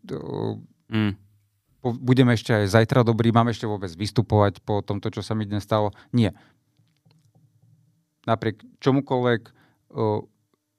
mm. 0.90 1.12
budem 2.02 2.28
ešte 2.34 2.54
aj 2.54 2.74
zajtra 2.74 3.06
dobrý, 3.06 3.30
mám 3.30 3.50
ešte 3.50 3.66
vôbec 3.66 3.90
vystupovať 3.94 4.62
po 4.62 4.82
tomto, 4.82 5.10
čo 5.14 5.22
sa 5.22 5.38
mi 5.38 5.46
dnes 5.46 5.62
stalo. 5.62 5.94
Nie. 6.10 6.34
Napriek 8.26 8.62
čomukoľvek 8.82 9.42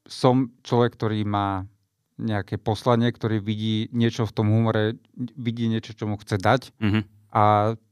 som 0.10 0.36
človek, 0.64 0.92
ktorý 0.98 1.22
má 1.24 1.66
nejaké 2.20 2.60
poslanie, 2.60 3.08
ktorý 3.16 3.40
vidí 3.40 3.88
niečo 3.96 4.28
v 4.28 4.36
tom 4.36 4.52
humore, 4.52 5.00
vidí 5.40 5.72
niečo, 5.72 5.96
čo 5.96 6.04
mu 6.04 6.20
chce 6.20 6.36
dať 6.36 6.76
mm-hmm. 6.76 7.04
a 7.32 7.44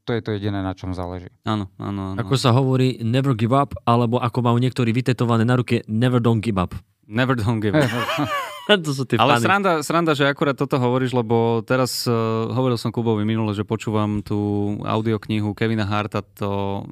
to 0.08 0.16
je 0.16 0.24
to 0.24 0.32
jediné, 0.32 0.64
na 0.64 0.72
čom 0.72 0.96
záleží. 0.96 1.28
Áno, 1.44 1.68
áno, 1.76 2.16
áno. 2.16 2.18
Ako 2.24 2.40
sa 2.40 2.56
hovorí 2.56 2.96
never 3.04 3.36
give 3.36 3.52
up, 3.52 3.76
alebo 3.84 4.16
ako 4.16 4.40
majú 4.40 4.56
niektorí 4.56 4.96
vytetované 4.96 5.44
na 5.44 5.60
ruke 5.60 5.84
never 5.84 6.16
don't 6.16 6.40
give 6.40 6.56
up. 6.56 6.72
Never 7.04 7.36
don't 7.36 7.60
give 7.60 7.76
up. 7.76 7.92
to 8.84 8.92
sú 8.96 9.04
tie 9.04 9.20
Ale 9.20 9.36
sranda, 9.36 9.84
sranda, 9.84 10.16
že 10.16 10.24
akurát 10.24 10.56
toto 10.56 10.80
hovoríš, 10.80 11.12
lebo 11.12 11.60
teraz 11.60 12.08
uh, 12.08 12.48
hovoril 12.48 12.80
som 12.80 12.88
Kubovi 12.88 13.28
minule, 13.28 13.52
že 13.52 13.68
počúvam 13.68 14.24
tú 14.24 14.72
audioknihu 14.80 15.52
Kevina 15.52 15.84
Harta, 15.84 16.24
to... 16.24 16.84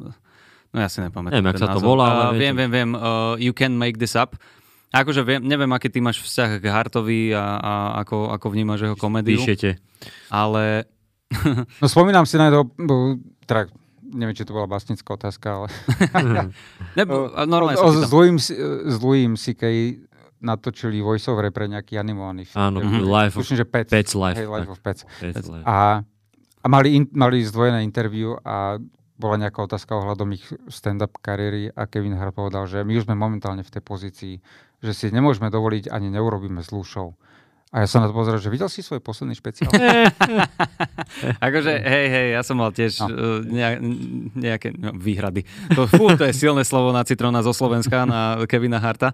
No 0.72 0.76
ja 0.76 0.92
si 0.92 1.00
nepamätám. 1.00 1.40
Neviem, 1.40 1.56
sa 1.56 1.72
to 1.72 1.80
volá. 1.80 2.28
Ale 2.28 2.36
uh, 2.36 2.40
viem, 2.40 2.52
viem, 2.52 2.68
viem. 2.68 2.90
Uh, 2.92 3.32
you 3.40 3.56
can 3.56 3.80
make 3.80 3.96
this 3.96 4.12
up. 4.12 4.36
Akože 4.92 5.24
viem, 5.24 5.40
neviem, 5.40 5.68
aký 5.72 5.88
ty 5.88 6.04
máš 6.04 6.20
vzťah 6.20 6.50
k 6.60 6.64
Hartovi 6.68 7.32
a, 7.32 7.56
a 7.60 7.72
ako, 8.04 8.32
ako 8.36 8.46
vnímaš 8.52 8.84
jeho 8.84 8.96
komédiu. 8.96 9.40
Píšete. 9.40 9.80
Ale... 10.28 10.84
no 11.82 11.86
spomínam 11.86 12.24
si 12.24 12.38
na 12.38 12.50
to, 12.50 12.70
teda, 13.44 13.66
neviem, 14.02 14.34
či 14.34 14.46
to 14.46 14.54
bola 14.54 14.70
básnická 14.70 15.18
otázka, 15.18 15.46
ale... 15.62 15.68
Nebo, 16.98 17.34
normálne 17.44 17.78
o, 17.78 17.90
o, 17.90 18.06
s 18.06 18.10
Louis, 18.12 18.38
s 18.86 18.96
Louis 19.02 19.26
C.K. 19.34 19.62
natočili 20.38 21.02
voiceover 21.02 21.50
pre 21.50 21.66
nejaký 21.66 21.98
animovaný 21.98 22.46
film. 22.46 22.62
Áno, 22.62 22.78
mm-hmm. 22.78 23.02
Life 23.02 23.34
of 23.38 23.42
Tuším, 23.42 23.58
že 23.58 23.66
Pets. 23.66 23.90
Pets 23.90 24.12
Life. 24.14 24.36
Hey, 24.38 24.46
Life 24.46 24.70
of 24.70 24.78
Pets. 24.78 25.02
Pets 25.18 25.46
Life. 25.50 25.64
A, 25.66 26.02
a 26.62 26.66
mali, 26.70 27.02
in, 27.02 27.04
mali 27.10 27.42
zdvojené 27.42 27.82
interview 27.82 28.38
a 28.46 28.78
bola 29.16 29.40
nejaká 29.40 29.64
otázka 29.64 29.96
ohľadom 29.96 30.28
ich 30.36 30.44
stand-up 30.68 31.16
kariéry 31.24 31.72
a 31.72 31.88
Kevin 31.88 32.20
Hart 32.20 32.36
povedal, 32.36 32.68
že 32.68 32.84
my 32.84 33.00
už 33.00 33.08
sme 33.08 33.16
momentálne 33.16 33.64
v 33.64 33.72
tej 33.72 33.82
pozícii, 33.82 34.34
že 34.84 34.92
si 34.92 35.08
nemôžeme 35.08 35.48
dovoliť 35.48 35.88
ani 35.88 36.12
neurobíme 36.12 36.60
zlú 36.60 36.84
show. 36.84 37.16
A 37.74 37.82
ja 37.82 37.86
som 37.90 37.98
na 37.98 38.06
to 38.06 38.14
pozeral, 38.14 38.38
že 38.38 38.46
videl 38.46 38.70
si 38.70 38.78
svoj 38.78 39.02
posledný 39.02 39.34
špeciál? 39.34 39.74
akože, 41.46 41.72
hej, 41.82 42.06
hej, 42.08 42.26
ja 42.38 42.42
som 42.46 42.62
mal 42.62 42.70
tiež 42.70 43.02
no. 43.02 43.06
uh, 43.10 43.42
nejaké 44.38 44.70
no, 44.78 44.94
výhrady. 44.94 45.42
To, 45.74 45.90
fú, 45.90 46.14
to 46.14 46.24
je 46.30 46.34
silné 46.34 46.62
slovo 46.62 46.94
na 46.94 47.02
Citrona 47.02 47.42
zo 47.42 47.50
Slovenska, 47.50 48.06
na 48.06 48.38
Kevina 48.46 48.78
Harta. 48.78 49.10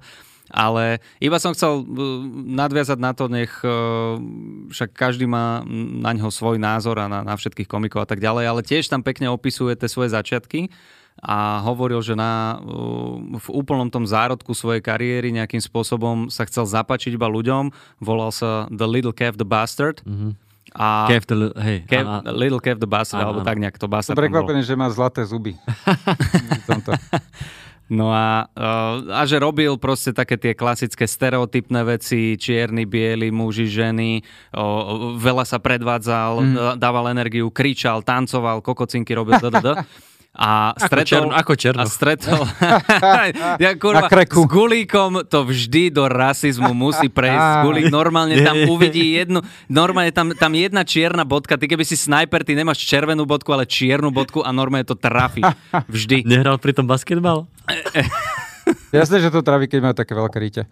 Ale 0.52 1.00
iba 1.16 1.40
som 1.40 1.56
chcel 1.56 1.80
uh, 1.80 1.84
nadviazať 2.44 2.98
na 3.00 3.16
to, 3.16 3.32
nech 3.32 3.50
uh, 3.64 4.20
však 4.68 4.92
každý 4.92 5.24
má 5.24 5.64
na 6.04 6.12
ňo 6.12 6.28
svoj 6.28 6.60
názor 6.60 7.00
a 7.00 7.08
na, 7.08 7.24
na 7.24 7.32
všetkých 7.32 7.64
komikov 7.64 8.04
a 8.04 8.08
tak 8.08 8.20
ďalej, 8.20 8.44
ale 8.52 8.60
tiež 8.60 8.84
tam 8.84 9.00
pekne 9.00 9.32
opisuje 9.32 9.72
tie 9.80 9.88
svoje 9.88 10.12
začiatky 10.12 10.68
a 11.22 11.62
hovoril, 11.62 12.00
že 12.02 12.18
na, 12.18 12.58
v 13.38 13.48
úplnom 13.52 13.86
tom 13.92 14.02
zárodku 14.08 14.56
svojej 14.56 14.82
kariéry 14.82 15.30
nejakým 15.30 15.62
spôsobom 15.62 16.32
sa 16.32 16.42
chcel 16.48 16.66
zapačiť 16.66 17.14
iba 17.14 17.30
ľuďom. 17.30 17.70
Volal 18.02 18.34
sa 18.34 18.66
The 18.72 18.88
Little 18.88 19.14
Kev 19.14 19.38
the 19.38 19.46
Bastard. 19.46 20.02
Mm-hmm. 20.02 20.32
A 20.72 21.04
Kev 21.04 21.22
the, 21.28 21.36
hey, 21.60 21.78
Kev, 21.84 22.08
a, 22.08 22.24
Little 22.32 22.58
Kev 22.58 22.80
the 22.80 22.88
Bastard, 22.88 23.22
a, 23.22 23.28
alebo 23.28 23.44
tak 23.44 23.60
nejak 23.60 23.76
to 23.76 23.86
Bastard. 23.86 24.16
Som 24.16 24.24
prekvapený, 24.24 24.64
že 24.64 24.74
má 24.74 24.88
zlaté 24.88 25.22
zuby. 25.28 25.54
No 27.92 28.08
a, 28.08 28.48
a 29.12 29.22
že 29.28 29.36
robil 29.36 29.76
proste 29.76 30.16
také 30.16 30.40
tie 30.40 30.56
klasické 30.56 31.04
stereotypné 31.04 31.84
veci, 31.84 32.40
čierny, 32.40 32.88
biely, 32.88 33.28
muži, 33.28 33.68
ženy, 33.68 34.24
veľa 35.20 35.44
sa 35.44 35.60
predvádzal, 35.60 36.32
mm. 36.40 36.56
dával 36.80 37.12
energiu, 37.12 37.52
kričal, 37.52 38.00
tancoval, 38.00 38.64
kokocinky 38.64 39.12
robil, 39.12 39.36
ddd. 39.36 39.76
A 40.32 40.72
stretol, 40.80 41.28
ako 41.28 41.52
černo. 41.60 41.84
A 41.84 41.86
stretol, 41.92 42.40
ja, 43.64 43.70
kurva, 43.76 44.08
s 44.08 44.32
gulíkom 44.32 45.28
to 45.28 45.44
vždy 45.44 45.92
do 45.92 46.08
rasizmu 46.08 46.72
musí 46.72 47.12
prejsť. 47.12 47.68
Gulík 47.68 47.92
normálne 47.92 48.40
tam 48.40 48.56
uvidí 48.64 49.12
jednu, 49.12 49.44
normálne 49.68 50.08
tam, 50.08 50.32
tam 50.32 50.56
jedna 50.56 50.88
čierna 50.88 51.28
bodka, 51.28 51.60
ty 51.60 51.68
keby 51.68 51.84
si 51.84 52.00
sniper, 52.00 52.48
ty 52.48 52.56
nemáš 52.56 52.80
červenú 52.80 53.28
bodku, 53.28 53.52
ale 53.52 53.68
čiernu 53.68 54.08
bodku 54.08 54.40
a 54.40 54.48
normálne 54.56 54.88
to 54.88 54.96
trafi. 54.96 55.44
Vždy. 55.92 56.24
Nehral 56.24 56.56
pri 56.56 56.72
tom 56.72 56.88
basketbal? 56.88 57.44
Jasné, 58.96 59.20
že 59.20 59.28
to 59.28 59.44
trafi, 59.44 59.68
keď 59.68 59.78
majú 59.84 59.94
také 60.00 60.16
veľké 60.16 60.38
ríte. 60.40 60.62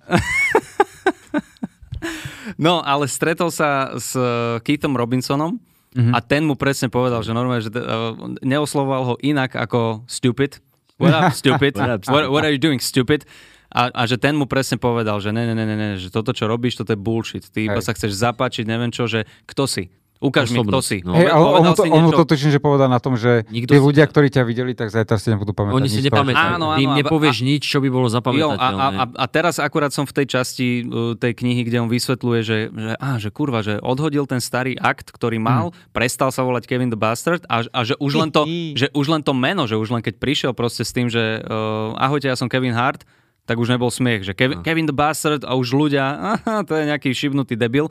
No, 2.56 2.80
ale 2.80 3.08
stretol 3.08 3.52
sa 3.52 3.92
s 3.96 4.16
Keithom 4.64 4.96
Robinsonom, 4.96 5.60
Mm-hmm. 5.90 6.14
A 6.14 6.18
ten 6.22 6.46
mu 6.46 6.54
presne 6.54 6.86
povedal, 6.86 7.26
že 7.26 7.34
normálne, 7.34 7.66
že 7.66 7.72
uh, 7.74 8.14
neoslovoval 8.46 9.02
ho 9.10 9.14
inak 9.20 9.58
ako 9.58 10.06
stupid. 10.06 10.62
What 11.02 11.16
up, 11.16 11.34
stupid? 11.34 11.74
what, 12.12 12.30
what 12.30 12.42
are 12.46 12.54
you 12.54 12.62
doing, 12.62 12.78
stupid? 12.78 13.26
A, 13.70 13.90
a 13.94 14.02
že 14.06 14.18
ten 14.18 14.34
mu 14.34 14.50
presne 14.50 14.78
povedal, 14.82 15.22
že 15.22 15.30
ne, 15.30 15.46
ne, 15.46 15.54
ne, 15.54 15.66
ne, 15.66 15.88
že 15.94 16.10
toto, 16.10 16.34
čo 16.34 16.50
robíš, 16.50 16.78
toto 16.78 16.90
je 16.94 16.98
bullshit. 16.98 17.46
Ty 17.46 17.70
iba 17.70 17.80
sa 17.82 17.94
chceš 17.94 18.18
zapáčiť, 18.18 18.66
neviem 18.66 18.90
čo, 18.90 19.06
že 19.06 19.26
kto 19.46 19.70
si. 19.70 19.94
Ukáž 20.20 20.52
mi, 20.52 20.60
kto 20.60 20.84
si. 20.84 21.00
No. 21.00 21.16
Hey, 21.16 21.32
ale 21.32 21.64
ono 21.64 21.72
to, 21.72 21.88
ono 21.88 22.12
to 22.12 22.28
tuším, 22.28 22.52
že 22.52 22.60
povedal 22.60 22.92
na 22.92 23.00
tom, 23.00 23.16
že 23.16 23.48
Nikto 23.48 23.72
tí 23.72 23.76
ľudia, 23.80 24.04
ktorí 24.04 24.28
ťa 24.28 24.44
videli, 24.44 24.76
tak 24.76 24.92
zajtra 24.92 25.16
si 25.16 25.32
nebudú 25.32 25.56
pamätať 25.56 25.80
Oni 25.80 25.88
si 25.88 26.04
nepamätajú. 26.04 26.60
Áno, 26.60 26.66
áno, 26.70 26.76
Ty 26.76 26.82
im 26.84 26.92
nepovieš 27.00 27.40
a, 27.40 27.44
nič, 27.48 27.62
čo 27.64 27.80
by 27.80 27.88
bolo 27.88 28.04
zapamätateľné. 28.12 28.84
Jo, 28.84 28.84
a, 28.84 28.86
a, 29.00 29.04
a, 29.16 29.24
teraz 29.32 29.56
akurát 29.56 29.96
som 29.96 30.04
v 30.04 30.12
tej 30.20 30.26
časti 30.28 30.84
uh, 30.84 31.16
tej 31.16 31.32
knihy, 31.40 31.64
kde 31.64 31.80
on 31.80 31.88
vysvetľuje, 31.88 32.40
že, 32.44 32.58
že, 32.68 32.92
á, 33.00 33.16
že 33.16 33.32
kurva, 33.32 33.64
že 33.64 33.80
odhodil 33.80 34.28
ten 34.28 34.44
starý 34.44 34.76
akt, 34.76 35.08
ktorý 35.08 35.40
mal, 35.40 35.72
hmm. 35.72 35.96
prestal 35.96 36.28
sa 36.28 36.44
volať 36.44 36.68
Kevin 36.68 36.92
the 36.92 37.00
Bastard 37.00 37.40
a, 37.48 37.64
a 37.64 37.80
že, 37.88 37.96
už 37.96 38.12
len 38.20 38.28
to, 38.28 38.44
že 38.76 38.92
už 38.92 39.06
len 39.08 39.24
to 39.24 39.32
meno, 39.32 39.64
že 39.64 39.80
už 39.80 39.88
len 39.88 40.04
keď 40.04 40.20
prišiel 40.20 40.52
proste 40.52 40.84
s 40.84 40.92
tým, 40.92 41.08
že 41.08 41.40
uh, 41.40 41.96
ahojte, 41.96 42.28
ja 42.28 42.36
som 42.36 42.52
Kevin 42.52 42.76
Hart, 42.76 43.08
tak 43.48 43.56
už 43.56 43.72
nebol 43.72 43.88
smiech, 43.88 44.22
že 44.22 44.36
Kevin, 44.36 44.60
Kevin 44.60 44.84
the 44.84 44.92
Bastard 44.92 45.48
a 45.48 45.56
už 45.56 45.72
ľudia, 45.72 46.04
aha, 46.36 46.60
to 46.60 46.76
je 46.76 46.84
nejaký 46.92 47.08
šibnutý 47.16 47.56
debil. 47.56 47.88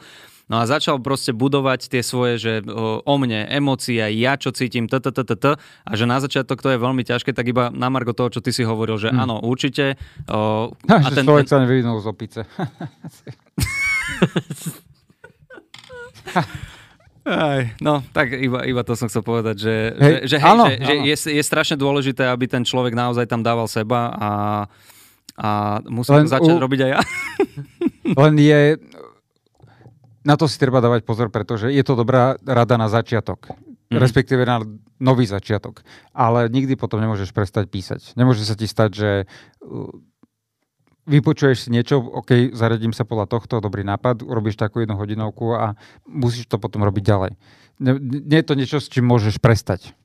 No 0.49 0.57
a 0.57 0.65
začal 0.65 0.97
proste 0.97 1.29
budovať 1.29 1.93
tie 1.93 2.01
svoje, 2.01 2.41
že 2.41 2.53
o, 2.65 3.15
mne, 3.21 3.45
emócie, 3.53 4.01
ja 4.01 4.33
čo 4.33 4.49
cítim, 4.49 4.89
t, 4.89 4.97
t, 4.97 5.13
t, 5.13 5.21
t, 5.21 5.45
a 5.61 5.91
že 5.93 6.05
na 6.09 6.17
začiatok 6.17 6.57
to 6.65 6.73
je 6.73 6.81
veľmi 6.81 7.05
ťažké, 7.05 7.37
tak 7.37 7.45
iba 7.45 7.69
na 7.69 7.93
margo 7.93 8.17
toho, 8.17 8.33
čo 8.33 8.41
ty 8.41 8.49
si 8.49 8.65
hovoril, 8.65 8.97
že 8.97 9.13
hmm. 9.13 9.21
áno, 9.21 9.45
určite. 9.45 10.01
O, 10.25 10.73
a 10.89 11.09
ten, 11.13 11.21
človek 11.21 11.45
sa 11.45 11.61
nevyvinul 11.61 12.01
z 12.01 12.07
opice. 12.09 12.39
Aj, 17.29 17.61
no, 17.77 18.01
tak 18.09 18.33
iba, 18.33 18.65
iba 18.65 18.81
to 18.81 18.97
som 18.97 19.05
chcel 19.05 19.21
povedať, 19.21 19.61
že, 19.61 19.75
hej, 20.01 20.25
že, 20.25 20.33
že, 20.33 20.37
hej, 20.41 20.49
áno, 20.49 20.65
že, 20.65 20.73
áno. 20.81 20.87
že 20.87 20.93
je, 21.05 21.15
je 21.37 21.43
strašne 21.45 21.77
dôležité, 21.77 22.25
aby 22.25 22.49
ten 22.49 22.65
človek 22.65 22.97
naozaj 22.97 23.29
tam 23.29 23.45
dával 23.45 23.69
seba 23.69 24.09
a, 24.17 24.31
a 25.37 25.49
musím 25.85 26.25
Len 26.25 26.31
začať 26.31 26.57
u... 26.57 26.63
robiť 26.63 26.89
aj 26.89 26.89
ja. 26.89 26.99
Len 28.17 28.33
je, 28.33 28.61
na 30.23 30.35
to 30.35 30.45
si 30.47 30.59
treba 30.59 30.83
dávať 30.83 31.07
pozor, 31.07 31.31
pretože 31.31 31.71
je 31.71 31.83
to 31.83 31.95
dobrá 31.95 32.35
rada 32.43 32.75
na 32.75 32.91
začiatok. 32.91 33.55
Mm. 33.89 33.97
Respektíve 33.97 34.45
na 34.45 34.61
nový 35.01 35.25
začiatok. 35.25 35.81
Ale 36.13 36.45
nikdy 36.45 36.77
potom 36.77 37.01
nemôžeš 37.01 37.33
prestať 37.33 37.65
písať. 37.71 38.13
Nemôže 38.13 38.45
sa 38.45 38.53
ti 38.53 38.69
stať, 38.69 38.89
že 38.93 39.09
uh, 39.25 39.89
vypočuješ 41.09 41.65
si 41.65 41.69
niečo, 41.73 41.97
OK, 41.97 42.53
zaradím 42.53 42.93
sa 42.93 43.01
podľa 43.01 43.25
tohto, 43.25 43.57
dobrý 43.57 43.81
nápad, 43.81 44.21
urobíš 44.21 44.61
takú 44.61 44.85
jednu 44.85 44.93
hodinovku 44.93 45.57
a 45.57 45.73
musíš 46.05 46.45
to 46.45 46.61
potom 46.61 46.85
robiť 46.85 47.03
ďalej. 47.03 47.31
Nie, 47.81 47.97
nie 47.97 48.37
je 48.37 48.45
to 48.45 48.53
niečo, 48.53 48.77
s 48.77 48.91
čím 48.93 49.09
môžeš 49.09 49.41
prestať. 49.41 49.97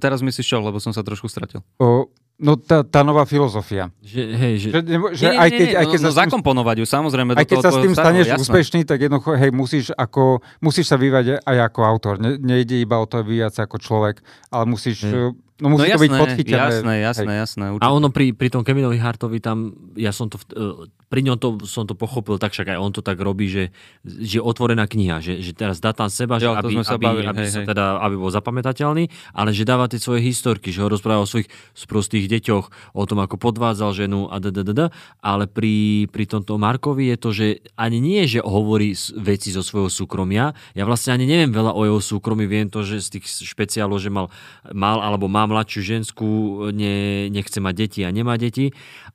Teraz 0.00 0.24
myslíš 0.24 0.46
čo, 0.48 0.58
lebo 0.64 0.80
som 0.80 0.96
sa 0.96 1.04
trošku 1.04 1.28
stratil. 1.28 1.60
O, 1.76 2.08
No 2.34 2.58
tá, 2.58 2.82
tá 2.82 3.06
nová 3.06 3.22
filozofia. 3.30 3.94
Že, 4.02 4.22
hej, 4.34 4.54
že... 4.58 4.68
že, 4.74 4.80
že 5.14 5.24
nie, 5.30 5.38
aj 5.38 5.50
keď, 5.54 5.68
nie, 5.70 5.78
aj 5.78 5.86
keď 5.86 6.00
no, 6.02 6.10
no, 6.10 6.18
zakomponovať 6.18 6.76
ju, 6.82 6.86
samozrejme. 6.90 7.30
Aj 7.38 7.46
keď 7.46 7.62
sa 7.62 7.70
s 7.70 7.78
tým 7.78 7.94
staneš 7.94 8.26
jasné. 8.26 8.42
úspešný, 8.42 8.80
tak 8.82 8.98
jednoducho, 9.06 9.38
hej, 9.38 9.50
musíš, 9.54 9.84
ako, 9.94 10.42
musíš 10.58 10.90
sa 10.90 10.98
vyvať 10.98 11.46
aj 11.46 11.56
ako 11.70 11.80
autor. 11.86 12.18
Ne, 12.18 12.34
nejde 12.34 12.74
iba 12.82 12.98
o 12.98 13.06
to 13.06 13.22
vyvíjať 13.22 13.52
sa 13.54 13.60
ako 13.70 13.78
človek, 13.78 14.18
ale 14.50 14.64
musíš 14.66 15.06
hej. 15.06 15.30
No 15.62 15.70
musí 15.70 15.86
no, 15.86 15.94
jasné, 15.94 15.94
to 15.94 16.02
byť 16.02 16.12
podchytené. 16.18 16.58
Jasné, 16.58 16.94
jasné, 16.98 17.32
jasné. 17.38 17.64
Určite. 17.70 17.86
A 17.86 17.94
ono 17.94 18.10
pri, 18.10 18.34
pri 18.34 18.50
tom 18.50 18.66
Kevinovi 18.66 18.98
Hartovi 18.98 19.38
tam, 19.38 19.70
ja 19.94 20.10
som 20.10 20.26
to, 20.26 20.42
uh, 20.58 20.90
pri 21.06 21.22
ňom 21.22 21.38
to, 21.38 21.62
som 21.62 21.86
to 21.86 21.94
pochopil, 21.94 22.42
tak 22.42 22.50
však 22.50 22.74
aj 22.74 22.78
on 22.82 22.90
to 22.90 22.98
tak 22.98 23.22
robí, 23.22 23.46
že, 23.46 23.70
že 24.02 24.42
otvorená 24.42 24.90
kniha, 24.90 25.22
že, 25.22 25.38
že 25.38 25.54
teraz 25.54 25.78
dá 25.78 25.94
tam 25.94 26.10
seba, 26.10 26.42
jo, 26.42 26.58
že 26.58 26.58
aby, 26.58 26.74
aby, 26.82 27.04
bavili, 27.06 27.26
aby, 27.30 27.42
hej, 27.46 27.54
sa 27.54 27.60
hej. 27.62 27.70
teda, 27.70 28.02
aby 28.02 28.14
bol 28.18 28.34
zapamätateľný, 28.34 29.04
ale 29.30 29.54
že 29.54 29.62
dáva 29.62 29.86
tie 29.86 30.02
svoje 30.02 30.26
historky, 30.26 30.74
že 30.74 30.82
ho 30.82 30.90
rozpráva 30.90 31.22
o 31.22 31.30
svojich 31.30 31.46
sprostých 31.70 32.26
deťoch, 32.26 32.98
o 32.98 33.04
tom, 33.06 33.22
ako 33.22 33.38
podvádzal 33.38 33.94
ženu 33.94 34.26
a 34.26 34.42
dddd, 34.42 34.90
ale 35.22 35.46
pri, 35.46 36.10
pri 36.10 36.24
tomto 36.26 36.58
Markovi 36.58 37.14
je 37.14 37.16
to, 37.22 37.30
že 37.30 37.46
ani 37.78 38.02
nie, 38.02 38.26
že 38.26 38.42
hovorí 38.42 38.90
veci 39.22 39.54
zo 39.54 39.62
svojho 39.62 39.94
súkromia, 39.94 40.50
ja 40.74 40.82
vlastne 40.82 41.14
ani 41.14 41.30
neviem 41.30 41.54
veľa 41.54 41.78
o 41.78 41.86
jeho 41.86 42.02
súkromí, 42.02 42.50
viem 42.50 42.66
to, 42.66 42.82
že 42.82 42.98
z 43.06 43.22
tých 43.22 43.54
špeciálov, 43.54 44.02
že 44.02 44.10
mal, 44.10 44.34
mal 44.74 44.98
alebo 44.98 45.30
má 45.30 45.43
mladšiu 45.46 45.80
žensku, 45.80 46.26
ne, 46.74 47.28
nechce 47.28 47.58
mať 47.60 47.74
deti 47.74 48.00
a 48.04 48.10
nemá 48.10 48.36
deti, 48.36 48.72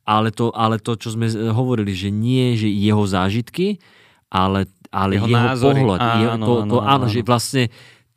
ale 0.08 0.34
to, 0.34 0.50
ale 0.54 0.82
to, 0.82 0.98
čo 0.98 1.14
sme 1.14 1.30
hovorili, 1.50 1.94
že 1.94 2.10
nie, 2.10 2.58
že 2.58 2.70
jeho 2.70 3.06
zážitky, 3.06 3.82
ale, 4.30 4.70
ale 4.90 5.18
jeho, 5.18 5.28
jeho 5.28 5.58
pohľad. 5.58 6.00
Áno, 6.00 6.20
jeho, 6.22 6.36
to, 6.38 6.54
to, 6.54 6.56
áno, 6.64 6.76
áno, 6.82 6.90
áno, 6.90 7.06
že 7.10 7.20
vlastne 7.26 7.64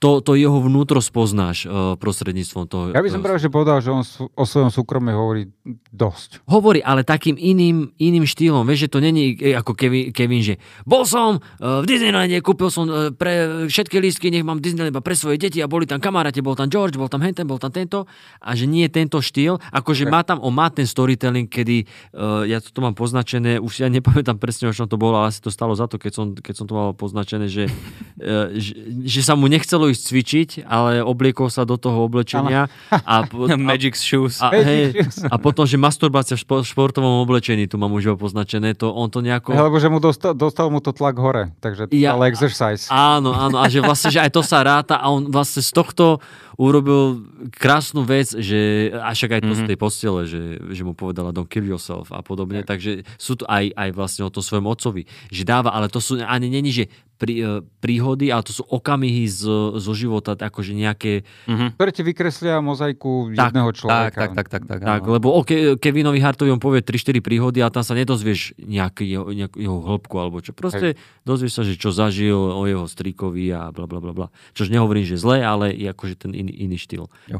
to, 0.03 0.19
to 0.19 0.35
jeho 0.35 0.59
vnútro 0.59 0.99
spoznáš 0.99 1.63
uh, 1.63 1.95
prostredníctvom 1.95 2.65
toho. 2.67 2.83
Ja 2.91 2.99
by 2.99 3.07
som 3.15 3.23
práve 3.23 3.39
že 3.39 3.47
povedal, 3.47 3.79
že 3.79 3.95
on 3.95 4.03
o 4.35 4.43
svojom 4.43 4.75
súkromí 4.75 5.15
hovorí 5.15 5.47
dosť. 5.95 6.43
Hovorí, 6.51 6.83
ale 6.83 7.07
takým 7.07 7.39
iným, 7.39 7.95
iným 8.03 8.27
štýlom. 8.27 8.67
Vieš, 8.67 8.91
že 8.91 8.93
to 8.93 8.99
není 8.99 9.39
e, 9.39 9.55
ako 9.55 9.79
Kevin, 9.79 10.11
Kevin 10.11 10.43
že 10.43 10.59
bol 10.83 11.07
som 11.07 11.39
uh, 11.39 11.79
v 11.81 11.87
Disneylande, 11.87 12.43
kúpil 12.43 12.67
som 12.67 12.91
uh, 12.91 13.15
pre 13.15 13.71
všetky 13.71 14.03
lístky, 14.03 14.35
nech 14.35 14.43
mám 14.43 14.59
Disneyland 14.59 14.91
iba 14.91 14.99
pre 14.99 15.15
svoje 15.15 15.39
deti 15.39 15.63
a 15.63 15.71
boli 15.71 15.87
tam 15.87 16.03
kamaráti, 16.03 16.43
bol 16.43 16.59
tam 16.59 16.67
George, 16.67 16.99
bol 16.99 17.07
tam 17.07 17.23
Henten, 17.23 17.47
bol 17.47 17.63
tam 17.63 17.71
tento. 17.71 18.11
A 18.43 18.59
že 18.59 18.67
nie 18.67 18.91
je 18.91 18.99
tento 18.99 19.23
štýl, 19.23 19.63
akože 19.71 20.11
má 20.11 20.27
tam, 20.27 20.43
on 20.43 20.51
má 20.51 20.67
ten 20.75 20.91
storytelling, 20.91 21.47
kedy 21.47 21.87
uh, 22.19 22.43
ja 22.43 22.59
to 22.59 22.83
mám 22.83 22.99
poznačené, 22.99 23.63
už 23.63 23.87
ja 23.87 23.89
nepamätám 23.93 24.43
presne, 24.43 24.67
o 24.67 24.75
čom 24.75 24.91
to 24.91 24.99
bolo, 24.99 25.23
ale 25.23 25.31
asi 25.31 25.39
to 25.39 25.55
stalo 25.55 25.79
za 25.79 25.87
to, 25.87 26.03
keď 26.03 26.11
som, 26.11 26.27
keď 26.35 26.55
som 26.59 26.67
to 26.67 26.75
mal 26.75 26.91
poznačené, 26.91 27.47
že, 27.47 27.71
uh, 28.19 28.51
že, 28.59 28.75
že 29.07 29.23
sa 29.23 29.39
mu 29.39 29.47
nechcelo 29.47 29.91
ísť 29.93 30.03
cvičiť, 30.03 30.49
ale 30.64 31.05
obliekol 31.05 31.53
sa 31.53 31.68
do 31.68 31.76
toho 31.76 32.09
oblečenia. 32.09 32.66
A, 32.90 33.22
a, 33.22 33.57
Magic 33.61 33.95
shoes. 33.95 34.40
A, 34.40 34.51
hej, 34.57 34.97
a 35.28 35.36
potom, 35.36 35.68
že 35.68 35.76
masturbácia 35.76 36.34
v 36.34 36.45
športovom 36.64 37.22
oblečení, 37.22 37.68
tu 37.68 37.76
mám 37.76 37.93
už 37.93 38.16
poznačené, 38.16 38.74
to 38.74 38.90
on 38.90 39.12
to 39.12 39.20
nejako... 39.20 39.53
Lebo 39.55 39.78
že 39.78 39.88
mu 39.93 40.01
dostal, 40.01 40.32
dostal 40.32 40.72
mu 40.72 40.80
to 40.80 40.90
tlak 40.90 41.20
hore, 41.20 41.53
takže 41.61 41.93
ja, 41.93 42.16
ale 42.16 42.32
exercise. 42.32 42.88
Áno, 42.88 43.30
áno, 43.36 43.61
a 43.61 43.68
že 43.68 43.84
vlastne, 43.84 44.11
že 44.11 44.20
aj 44.20 44.32
to 44.32 44.43
sa 44.43 44.64
ráta 44.64 44.99
a 44.99 45.07
on 45.12 45.28
vlastne 45.28 45.61
z 45.61 45.70
tohto 45.70 46.18
urobil 46.61 47.24
krásnu 47.57 48.05
vec, 48.05 48.32
že 48.36 48.93
a 48.93 49.12
však 49.16 49.40
aj 49.40 49.43
to 49.43 49.53
mm-hmm. 49.53 49.64
z 49.64 49.68
tej 49.68 49.78
postele, 49.78 50.20
že, 50.28 50.43
že 50.72 50.82
mu 50.84 50.93
povedala 50.93 51.32
don't 51.32 51.49
kill 51.49 51.64
yourself 51.64 52.12
a 52.12 52.20
podobne, 52.20 52.61
tak. 52.62 52.76
takže 52.78 53.09
sú 53.16 53.40
to 53.40 53.45
aj, 53.49 53.72
aj 53.72 53.88
vlastne 53.97 54.22
o 54.28 54.30
to 54.32 54.45
svojom 54.45 54.68
otcovi, 54.68 55.09
že 55.32 55.43
dáva, 55.43 55.72
ale 55.72 55.88
to 55.88 55.99
sú 55.99 56.20
ani 56.20 56.49
není, 56.53 56.70
že 56.70 56.84
prí, 57.23 57.39
e, 57.39 57.62
príhody, 57.79 58.35
ale 58.35 58.43
to 58.43 58.51
sú 58.51 58.66
okamihy 58.66 59.31
z, 59.31 59.47
zo 59.79 59.93
života, 59.95 60.35
akože 60.35 60.75
nejaké... 60.75 61.23
Mm-hmm. 61.47 61.79
Ktoré 61.79 61.91
ti 61.95 62.03
vykreslia 62.03 62.59
mozaiku 62.59 63.31
tak, 63.31 63.55
jedného 63.55 63.70
človeka. 63.70 64.18
Tak, 64.18 64.31
tak, 64.35 64.47
tak. 64.51 64.62
tak, 64.66 64.81
tak 64.83 65.03
lebo 65.07 65.31
o 65.31 65.47
Ke- 65.47 65.79
Kevinovi 65.79 66.18
Hartovi 66.18 66.51
on 66.51 66.59
povie 66.59 66.83
3-4 66.83 67.23
príhody 67.23 67.62
a 67.62 67.70
tam 67.70 67.87
sa 67.87 67.95
nedozvieš 67.95 68.59
nejaký 68.59 69.07
jeho, 69.07 69.31
nejakú 69.31 69.62
jeho 69.62 69.79
hĺbku 69.79 70.18
alebo 70.18 70.43
čo. 70.43 70.51
Proste 70.51 70.99
Hej. 70.99 71.23
dozvieš 71.23 71.53
sa, 71.55 71.62
že 71.62 71.79
čo 71.79 71.95
zažil 71.95 72.35
o 72.35 72.66
jeho 72.66 72.91
strikovi 72.91 73.55
a 73.55 73.70
bla 73.70 73.87
bla 73.87 74.03
bla 74.03 74.11
bla. 74.11 74.27
Čož 74.59 74.75
nehovorím, 74.75 75.07
že 75.07 75.14
zle, 75.14 75.47
ale 75.47 75.70
je 75.70 75.87
akože 75.87 76.27
ten 76.27 76.35
iný, 76.35 76.51
iný 76.51 76.75
štýl. 76.75 77.07
Jo. 77.31 77.39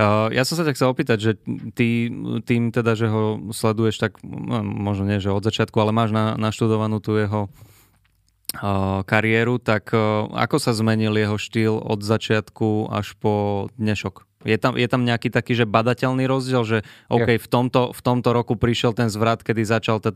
Uh, 0.00 0.32
ja 0.32 0.48
som 0.48 0.56
sa 0.56 0.64
ťa 0.64 0.72
chcel 0.72 0.88
opýtať, 0.88 1.18
že 1.20 1.32
ty 1.76 2.08
tým 2.48 2.72
teda, 2.72 2.96
že 2.96 3.12
ho 3.12 3.52
sleduješ 3.52 4.00
tak, 4.00 4.16
no, 4.24 4.64
možno 4.64 5.04
nie, 5.04 5.20
že 5.20 5.28
od 5.28 5.44
začiatku, 5.44 5.76
ale 5.76 5.92
máš 5.92 6.16
na, 6.16 6.40
naštudovanú 6.40 7.04
tú 7.04 7.20
jeho 7.20 7.52
uh, 7.52 7.69
kariéru, 9.06 9.62
tak 9.62 9.94
ako 10.34 10.56
sa 10.58 10.74
zmenil 10.74 11.14
jeho 11.14 11.38
štýl 11.38 11.74
od 11.78 12.02
začiatku 12.02 12.90
až 12.90 13.14
po 13.16 13.66
dnešok? 13.78 14.26
Je 14.42 14.56
tam, 14.56 14.72
je 14.72 14.88
tam 14.88 15.04
nejaký 15.04 15.28
taký, 15.28 15.52
že 15.52 15.68
badateľný 15.68 16.24
rozdiel, 16.24 16.64
že 16.64 16.78
OK, 17.12 17.36
v 17.36 17.48
tomto, 17.48 17.92
v 17.92 18.00
tomto 18.00 18.32
roku 18.32 18.56
prišiel 18.56 18.96
ten 18.96 19.12
zvrat, 19.12 19.44
kedy 19.44 19.62
začal 19.68 20.00
t 20.00 20.08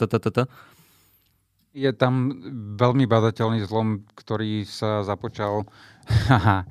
Je 1.77 1.91
tam 1.93 2.33
veľmi 2.81 3.05
badateľný 3.05 3.61
zlom, 3.69 4.09
ktorý 4.17 4.65
sa 4.65 5.05
započal 5.05 5.69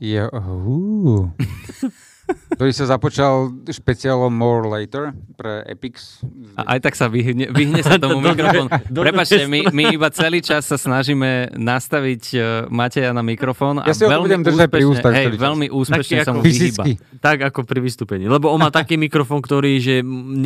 je... 0.00 0.24
Uh. 0.32 1.28
ktorý 2.54 2.70
sa 2.72 2.86
započal 2.88 3.52
špeciálom 3.66 4.30
More 4.30 4.64
Later 4.70 5.12
pre 5.34 5.66
Epics. 5.68 6.22
A 6.56 6.78
aj 6.78 6.88
tak 6.88 6.94
sa 6.94 7.10
vyhne, 7.10 7.50
vyhne 7.50 7.82
sa 7.82 7.98
tomu 8.00 8.22
mikrofón. 8.24 8.70
Prepačte, 8.88 9.44
my, 9.50 9.68
my 9.74 9.82
iba 9.92 10.08
celý 10.14 10.40
čas 10.40 10.64
sa 10.64 10.78
snažíme 10.78 11.52
nastaviť 11.58 12.22
uh, 12.38 12.42
Mateja 12.70 13.12
na 13.12 13.20
mikrofón 13.20 13.82
a 13.82 13.90
ja 13.90 13.94
si 13.94 14.06
veľmi 14.06 14.40
úspešne, 14.40 14.70
pri 14.70 14.84
ústach 14.86 15.12
hej, 15.12 15.26
veľmi 15.36 15.66
úspešne 15.68 16.16
sa 16.24 16.32
mu 16.32 16.40
vyhýba. 16.40 16.84
Tak 17.20 17.52
ako 17.52 17.66
pri 17.66 17.80
vystúpení. 17.82 18.30
Lebo 18.30 18.48
on 18.48 18.62
má 18.62 18.70
taký 18.72 18.96
mikrofón, 18.96 19.42
ktorý 19.42 19.76
že 19.82 20.00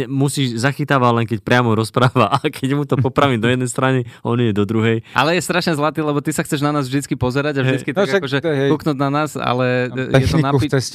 musí 0.09 0.57
zachytávať 0.57 1.13
len 1.15 1.27
keď 1.29 1.39
priamo 1.45 1.77
rozpráva 1.77 2.33
a 2.35 2.39
keď 2.49 2.71
mu 2.75 2.85
to 2.89 2.99
popravím 2.99 3.39
do 3.39 3.47
jednej 3.47 3.69
strany, 3.71 3.99
on 4.25 4.41
je 4.41 4.51
do 4.51 4.65
druhej. 4.65 5.05
Ale 5.13 5.37
je 5.39 5.43
strašne 5.45 5.77
zlatý, 5.77 6.03
lebo 6.03 6.19
ty 6.25 6.35
sa 6.35 6.43
chceš 6.43 6.65
na 6.65 6.73
nás 6.75 6.89
vždy 6.89 7.15
pozerať 7.15 7.61
a 7.61 7.63
vždy 7.63 7.77
hey. 7.85 7.95
tak 7.95 8.09
no, 8.09 8.17
akože 8.25 8.39
kúknúť 8.73 8.99
na 8.99 9.09
nás, 9.13 9.37
ale 9.37 9.93
je 9.93 10.27
to, 10.27 10.39
na, 10.41 10.51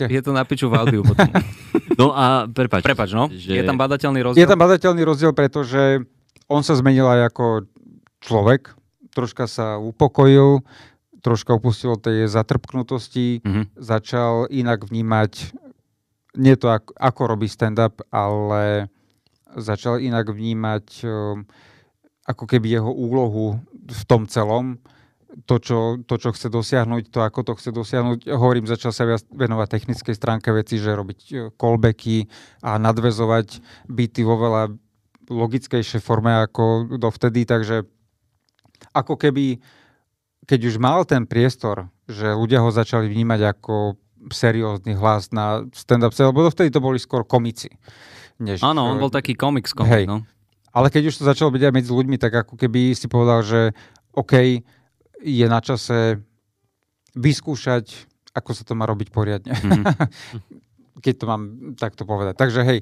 je 0.09 0.21
to 0.21 0.31
na 0.33 0.43
piču 0.43 0.72
v 0.73 0.77
áudiu 0.81 1.01
potom. 1.05 1.29
No 1.93 2.09
a 2.09 2.49
prepač. 2.49 2.81
Prepač, 2.81 3.13
no. 3.13 3.29
Že... 3.29 3.53
Je 3.53 3.63
tam 3.65 3.77
badateľný 3.77 4.25
rozdiel? 4.25 4.41
Je 4.41 4.49
tam 4.49 4.57
badateľný 4.61 5.05
rozdiel, 5.05 5.29
pretože 5.33 6.01
on 6.49 6.65
sa 6.65 6.73
zmenil 6.73 7.05
aj 7.05 7.33
ako 7.33 7.45
človek. 8.21 8.73
Troška 9.13 9.45
sa 9.45 9.77
upokojil, 9.77 10.65
troška 11.21 11.53
upustil 11.53 11.97
tej 12.01 12.25
zatrpknutosti, 12.25 13.45
mm-hmm. 13.45 13.65
začal 13.77 14.49
inak 14.49 14.89
vnímať, 14.89 15.53
nie 16.41 16.57
to 16.57 16.73
ako, 16.73 16.97
ako 16.97 17.21
robí 17.29 17.45
stand-up, 17.45 18.01
ale 18.09 18.89
začal 19.53 20.01
inak 20.01 20.33
vnímať 20.33 20.85
um, 21.05 21.45
ako 22.25 22.43
keby 22.49 22.81
jeho 22.81 22.89
úlohu 22.89 23.61
v 23.71 24.03
tom 24.09 24.25
celom 24.25 24.81
to 25.45 25.55
čo, 25.57 25.79
to, 26.05 26.15
čo 26.21 26.29
chce 26.29 26.47
dosiahnuť, 26.53 27.09
to, 27.09 27.19
ako 27.25 27.41
to 27.41 27.53
chce 27.57 27.73
dosiahnuť. 27.73 28.29
Hovorím, 28.29 28.69
začal 28.69 28.93
sa 28.93 29.09
viac 29.09 29.25
venovať 29.33 29.67
technickej 29.69 30.15
stránke 30.15 30.53
veci, 30.53 30.77
že 30.77 30.93
robiť 30.93 31.19
e, 31.29 31.33
callbacky 31.57 32.29
a 32.61 32.77
nadvezovať 32.77 33.59
byty 33.89 34.21
vo 34.21 34.37
veľa 34.37 34.63
logickejšej 35.27 36.01
forme 36.03 36.29
ako 36.45 36.95
dovtedy, 36.99 37.47
takže 37.49 37.87
ako 38.93 39.15
keby, 39.17 39.57
keď 40.45 40.59
už 40.69 40.75
mal 40.77 41.07
ten 41.07 41.25
priestor, 41.25 41.89
že 42.05 42.35
ľudia 42.35 42.61
ho 42.61 42.69
začali 42.69 43.07
vnímať 43.07 43.41
ako 43.57 43.97
seriózny 44.31 44.95
hlas 44.95 45.31
na 45.35 45.67
stand-up 45.75 46.15
lebo 46.15 46.47
dovtedy 46.47 46.71
to 46.71 46.83
boli 46.83 46.99
skôr 46.99 47.27
komici. 47.27 47.71
Než, 48.39 48.63
Áno, 48.63 48.91
on 48.91 48.99
bol 48.99 49.11
taký 49.11 49.35
komik 49.35 49.67
komik, 49.71 50.07
no. 50.07 50.23
Ale 50.73 50.89
keď 50.89 51.13
už 51.13 51.21
to 51.21 51.29
začalo 51.29 51.53
byť 51.53 51.69
aj 51.69 51.73
medzi 51.73 51.91
ľuďmi, 51.93 52.17
tak 52.17 52.33
ako 52.33 52.57
keby 52.57 52.97
si 52.97 53.05
povedal, 53.05 53.45
že 53.45 53.77
OK, 54.17 54.65
je 55.23 55.45
na 55.47 55.59
čase 55.63 56.19
vyskúšať, 57.15 58.09
ako 58.35 58.51
sa 58.51 58.63
to 58.67 58.73
má 58.75 58.83
robiť 58.83 59.09
poriadne. 59.09 59.53
Mm-hmm. 59.55 59.85
Keď 61.03 61.15
to 61.19 61.25
mám 61.25 61.41
takto 61.73 62.05
povedať. 62.05 62.37
Takže 62.37 62.61
hej, 62.63 62.79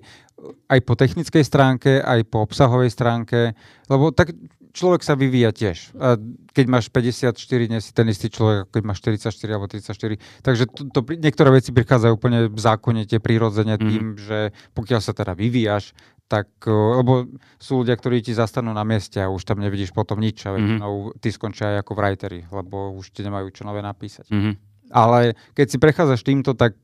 aj 0.68 0.80
po 0.84 0.94
technickej 1.00 1.48
stránke, 1.48 2.04
aj 2.04 2.28
po 2.28 2.44
obsahovej 2.44 2.92
stránke, 2.92 3.56
lebo 3.88 4.12
tak 4.12 4.36
človek 4.72 5.04
sa 5.04 5.16
vyvíja 5.16 5.52
tiež. 5.52 5.96
A 6.00 6.20
keď 6.52 6.66
máš 6.68 6.86
54, 6.92 7.72
nie 7.72 7.80
si 7.80 7.92
ten 7.92 8.08
istý 8.08 8.28
človek, 8.32 8.72
keď 8.72 8.84
máš 8.84 9.00
44 9.04 9.56
alebo 9.56 9.68
34. 9.68 10.44
Takže 10.44 10.64
to, 10.72 10.82
to, 10.92 11.00
niektoré 11.20 11.56
veci 11.56 11.76
prichádzajú 11.76 12.12
úplne 12.16 12.52
zákonite, 12.56 13.20
prirodzene 13.24 13.76
mhm. 13.80 13.84
tým, 13.84 14.06
mm. 14.16 14.20
že 14.20 14.40
pokiaľ 14.76 15.00
sa 15.04 15.16
teda 15.16 15.36
vyvíjaš, 15.36 15.96
tak, 16.32 16.48
lebo 16.72 17.28
sú 17.60 17.84
ľudia, 17.84 18.00
ktorí 18.00 18.24
ti 18.24 18.32
zastanú 18.32 18.72
na 18.72 18.88
mieste 18.88 19.20
a 19.20 19.28
už 19.28 19.44
tam 19.44 19.60
nevidíš 19.60 19.92
potom 19.92 20.16
nič 20.24 20.48
a 20.48 20.56
mm-hmm. 20.56 21.20
ty 21.20 21.28
skončia 21.28 21.76
aj 21.76 21.84
ako 21.84 21.92
writeri, 22.00 22.48
lebo 22.48 22.96
už 22.96 23.12
ti 23.12 23.28
nemajú 23.28 23.52
čo 23.52 23.68
nové 23.68 23.84
napísať. 23.84 24.32
Mm-hmm. 24.32 24.54
Ale 24.96 25.36
keď 25.52 25.68
si 25.68 25.78
prechádzaš 25.80 26.24
týmto, 26.24 26.56
tak 26.56 26.80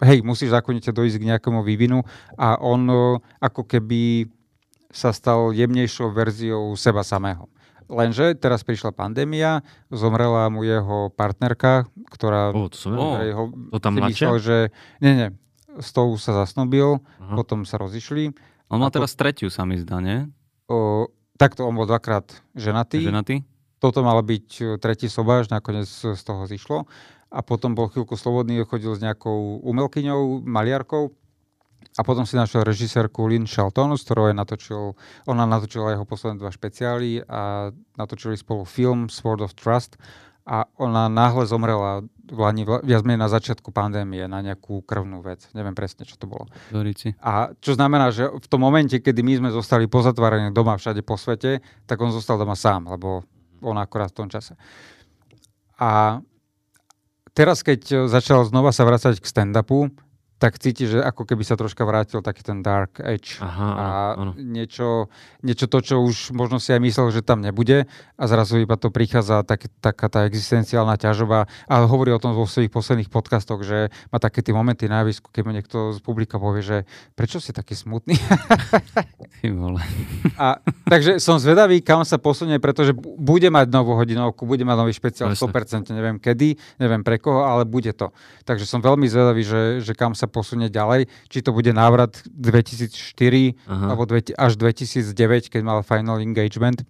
hej, 0.00 0.24
musíš 0.24 0.56
zákonite 0.56 0.96
dojsť 0.96 1.16
k 1.20 1.28
nejakému 1.28 1.60
vývinu 1.60 2.00
a 2.40 2.56
on 2.56 2.88
ako 3.40 3.68
keby 3.68 4.32
sa 4.88 5.12
stal 5.12 5.52
jemnejšou 5.52 6.08
verziou 6.16 6.72
seba 6.80 7.04
samého. 7.04 7.52
Lenže 7.86 8.34
teraz 8.34 8.66
prišla 8.66 8.96
pandémia, 8.96 9.62
zomrela 9.92 10.48
mu 10.50 10.66
jeho 10.66 11.12
partnerka, 11.14 11.86
ktorá 12.10 12.50
oh, 12.50 12.66
to, 12.66 12.76
som 12.76 12.98
oh, 12.98 13.20
ho, 13.20 13.44
to 13.76 13.78
tam 13.78 14.00
myslel, 14.02 14.42
že 14.42 14.56
nie, 14.98 15.12
nie, 15.14 15.28
s 15.78 15.94
tou 15.94 16.10
sa 16.18 16.34
zasnobil, 16.44 16.98
uh-huh. 16.98 17.36
potom 17.38 17.62
sa 17.62 17.78
rozišli 17.78 18.34
on 18.72 18.78
má 18.82 18.88
teraz 18.90 19.14
tretiu, 19.14 19.50
sa 19.50 19.62
mi 19.62 19.78
zdá, 19.78 20.02
nie? 20.02 20.26
O, 20.66 21.06
takto, 21.38 21.66
on 21.66 21.74
bol 21.76 21.86
dvakrát 21.86 22.26
ženatý. 22.58 23.02
Ženatý? 23.02 23.46
Toto 23.78 24.00
mal 24.00 24.18
byť 24.24 24.80
tretí 24.80 25.06
sobáš, 25.06 25.52
nakoniec 25.52 25.86
z 25.90 26.22
toho 26.24 26.48
zišlo. 26.48 26.88
a 27.30 27.40
potom 27.42 27.74
bol 27.74 27.90
chvíľku 27.90 28.14
slobodný, 28.14 28.62
chodil 28.62 28.94
s 28.94 29.02
nejakou 29.02 29.60
umelkyňou, 29.66 30.46
maliarkou 30.46 31.10
a 31.98 32.02
potom 32.06 32.24
si 32.28 32.38
našiel 32.38 32.62
režisérku 32.62 33.26
Lynn 33.26 33.48
Shelton, 33.48 33.92
s 33.96 34.06
ktorou 34.06 34.30
je 34.30 34.36
natočil, 34.36 34.82
ona 35.26 35.44
natočila 35.48 35.92
jeho 35.96 36.06
posledné 36.06 36.38
dva 36.38 36.52
špeciály 36.52 37.24
a 37.26 37.72
natočili 37.98 38.38
spolu 38.38 38.62
film 38.64 39.10
Sword 39.10 39.42
of 39.42 39.56
Trust 39.58 39.98
a 40.46 40.70
ona 40.78 41.10
náhle 41.10 41.42
zomrela 41.50 42.06
v 42.26 42.38
Lani, 42.38 42.62
viac 42.62 43.02
menej 43.02 43.22
na 43.22 43.30
začiatku 43.30 43.74
pandémie 43.74 44.26
na 44.30 44.42
nejakú 44.42 44.82
krvnú 44.82 45.22
vec. 45.22 45.46
Neviem 45.54 45.74
presne, 45.74 46.06
čo 46.06 46.14
to 46.18 46.30
bolo. 46.30 46.46
Dorici. 46.70 47.14
A 47.22 47.50
čo 47.58 47.74
znamená, 47.74 48.14
že 48.14 48.30
v 48.30 48.46
tom 48.46 48.62
momente, 48.62 48.98
kedy 48.98 49.26
my 49.26 49.32
sme 49.42 49.50
zostali 49.50 49.90
pozatvorení 49.90 50.54
doma 50.54 50.78
všade 50.78 51.02
po 51.02 51.18
svete, 51.18 51.62
tak 51.86 51.98
on 51.98 52.14
zostal 52.14 52.38
doma 52.38 52.54
sám, 52.54 52.90
lebo 52.90 53.26
on 53.62 53.78
akorát 53.78 54.10
v 54.14 54.18
tom 54.22 54.28
čase. 54.30 54.54
A 55.78 56.22
teraz, 57.34 57.66
keď 57.66 58.06
začal 58.06 58.46
znova 58.46 58.70
sa 58.70 58.86
vrácať 58.86 59.18
k 59.18 59.26
stand-upu, 59.26 59.90
tak 60.36 60.60
cíti, 60.60 60.84
že 60.84 61.00
ako 61.00 61.24
keby 61.24 61.48
sa 61.48 61.56
troška 61.56 61.80
vrátil 61.88 62.20
taký 62.20 62.44
ten 62.44 62.60
dark 62.60 63.00
edge. 63.00 63.40
Aha, 63.40 63.68
a 63.72 63.86
áno. 64.20 64.36
niečo, 64.36 65.08
niečo 65.40 65.64
to, 65.64 65.80
čo 65.80 66.04
už 66.04 66.36
možno 66.36 66.60
si 66.60 66.76
aj 66.76 66.80
myslel, 66.84 67.08
že 67.08 67.24
tam 67.24 67.40
nebude 67.40 67.88
a 68.20 68.24
zrazu 68.28 68.60
iba 68.60 68.76
to 68.76 68.92
prichádza 68.92 69.48
tak, 69.48 69.68
taká 69.80 70.12
tá 70.12 70.28
existenciálna 70.28 71.00
ťažoba. 71.00 71.48
A 71.64 71.74
hovorí 71.88 72.12
o 72.12 72.20
tom 72.20 72.36
vo 72.36 72.44
svojich 72.44 72.68
posledných 72.68 73.08
podcastoch, 73.08 73.64
že 73.64 73.88
má 74.12 74.20
také 74.20 74.44
tie 74.44 74.52
momenty 74.52 74.92
na 74.92 75.00
javisku, 75.04 75.32
keď 75.32 75.42
mu 75.48 75.52
niekto 75.56 75.96
z 75.96 76.04
publika 76.04 76.36
povie, 76.36 76.60
že 76.60 76.76
prečo 77.16 77.40
si 77.40 77.56
taký 77.56 77.72
smutný? 77.72 78.20
A, 80.36 80.60
takže 80.84 81.16
som 81.16 81.40
zvedavý, 81.40 81.80
kam 81.80 82.04
sa 82.04 82.20
posunie, 82.20 82.60
pretože 82.60 82.92
bude 82.96 83.48
mať 83.48 83.72
novú 83.72 83.96
hodinovku, 83.96 84.44
bude 84.44 84.68
mať 84.68 84.76
nový 84.76 84.92
špeciál, 84.92 85.32
Jasne. 85.32 85.88
100%, 85.88 85.96
neviem 85.96 86.20
kedy, 86.20 86.60
neviem 86.76 87.00
pre 87.00 87.16
koho, 87.16 87.46
ale 87.46 87.64
bude 87.64 87.92
to. 87.96 88.12
Takže 88.44 88.68
som 88.68 88.84
veľmi 88.84 89.08
zvedavý, 89.08 89.42
že, 89.46 89.62
že 89.80 89.92
kam 89.96 90.12
sa 90.12 90.25
posunie 90.28 90.68
ďalej, 90.70 91.10
či 91.30 91.42
to 91.42 91.50
bude 91.50 91.70
návrat 91.72 92.20
2004 92.30 92.90
Aha. 93.66 93.94
alebo 93.94 94.04
dve, 94.04 94.22
až 94.34 94.52
2009, 94.58 95.50
keď 95.50 95.60
mal 95.62 95.80
final 95.86 96.20
engagement. 96.22 96.84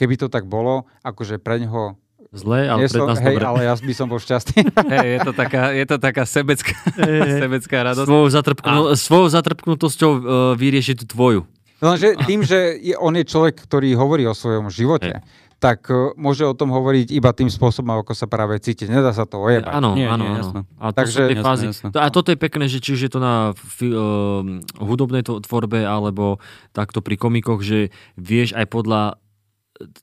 Keby 0.00 0.16
to 0.16 0.26
tak 0.32 0.48
bolo, 0.48 0.88
akože 1.04 1.36
pre 1.40 1.60
neho 1.60 2.00
Zlé, 2.30 2.70
ale 2.70 2.86
som, 2.86 3.10
nás 3.10 3.18
hej, 3.18 3.42
dobre. 3.42 3.42
ale 3.42 3.60
ja 3.66 3.74
by 3.74 3.90
som 3.90 4.06
bol 4.06 4.22
šťastný. 4.22 4.62
Hej, 4.94 5.08
je 5.18 5.20
to 5.26 5.32
taká, 5.34 5.74
je 5.74 5.82
to 5.82 5.96
taká 5.98 6.22
sebecká, 6.22 6.78
sebecká 7.42 7.76
radosť. 7.90 8.06
Svojou, 8.06 8.28
zatrpknu, 8.30 8.80
svojou 8.94 9.28
zatrpknutosťou 9.34 10.10
uh, 10.14 10.22
vyrieši 10.54 10.94
tú 10.94 11.10
tvoju. 11.10 11.42
Lenže 11.82 12.14
tým, 12.28 12.46
že 12.46 12.78
je, 12.78 12.94
on 12.94 13.18
je 13.18 13.26
človek, 13.26 13.58
ktorý 13.66 13.98
hovorí 13.98 14.30
o 14.30 14.36
svojom 14.36 14.70
živote, 14.70 15.26
tak 15.60 15.92
uh, 15.92 16.16
môže 16.16 16.48
o 16.48 16.56
tom 16.56 16.72
hovoriť 16.72 17.12
iba 17.12 17.36
tým 17.36 17.52
spôsobom, 17.52 18.00
ako 18.00 18.16
sa 18.16 18.24
práve 18.24 18.56
cíti. 18.58 18.88
Nedá 18.88 19.12
sa 19.12 19.28
to 19.28 19.36
ojebať. 19.38 19.70
Áno, 19.76 19.92
áno, 19.92 20.24
áno. 20.24 20.24
jasné. 20.40 20.60
A 20.80 20.84
to 20.90 20.96
Takže- 21.04 21.24
Jasné, 21.30 21.44
fázy. 21.44 21.64
jasné. 21.68 21.86
To- 21.92 22.00
A 22.00 22.08
toto 22.08 22.32
je 22.32 22.38
pekné, 22.40 22.64
že 22.66 22.80
či 22.80 22.96
už 22.96 23.00
je 23.06 23.12
to 23.12 23.20
na 23.20 23.52
uh, 23.52 24.40
hudobnej 24.80 25.20
tvorbe, 25.20 25.84
alebo 25.84 26.40
takto 26.72 27.04
pri 27.04 27.20
komikoch, 27.20 27.60
že 27.60 27.92
vieš 28.16 28.56
aj 28.56 28.66
podľa 28.72 29.20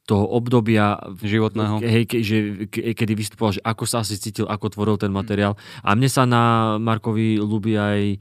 toho 0.10 0.26
obdobia 0.34 0.98
Životného. 1.22 1.78
Hej, 1.86 2.04
ke, 2.10 2.18
že, 2.26 2.38
ke, 2.66 2.98
kedy 2.98 3.14
vystupoval, 3.14 3.54
že 3.58 3.62
ako 3.62 3.84
sa 3.86 4.02
asi 4.02 4.18
cítil, 4.18 4.50
ako 4.50 4.74
tvoril 4.74 4.98
ten 4.98 5.14
materiál. 5.14 5.54
A 5.86 5.94
mne 5.94 6.10
sa 6.10 6.26
na 6.26 6.76
Markovi 6.82 7.38
ľúbi 7.38 7.78
aj 7.78 8.18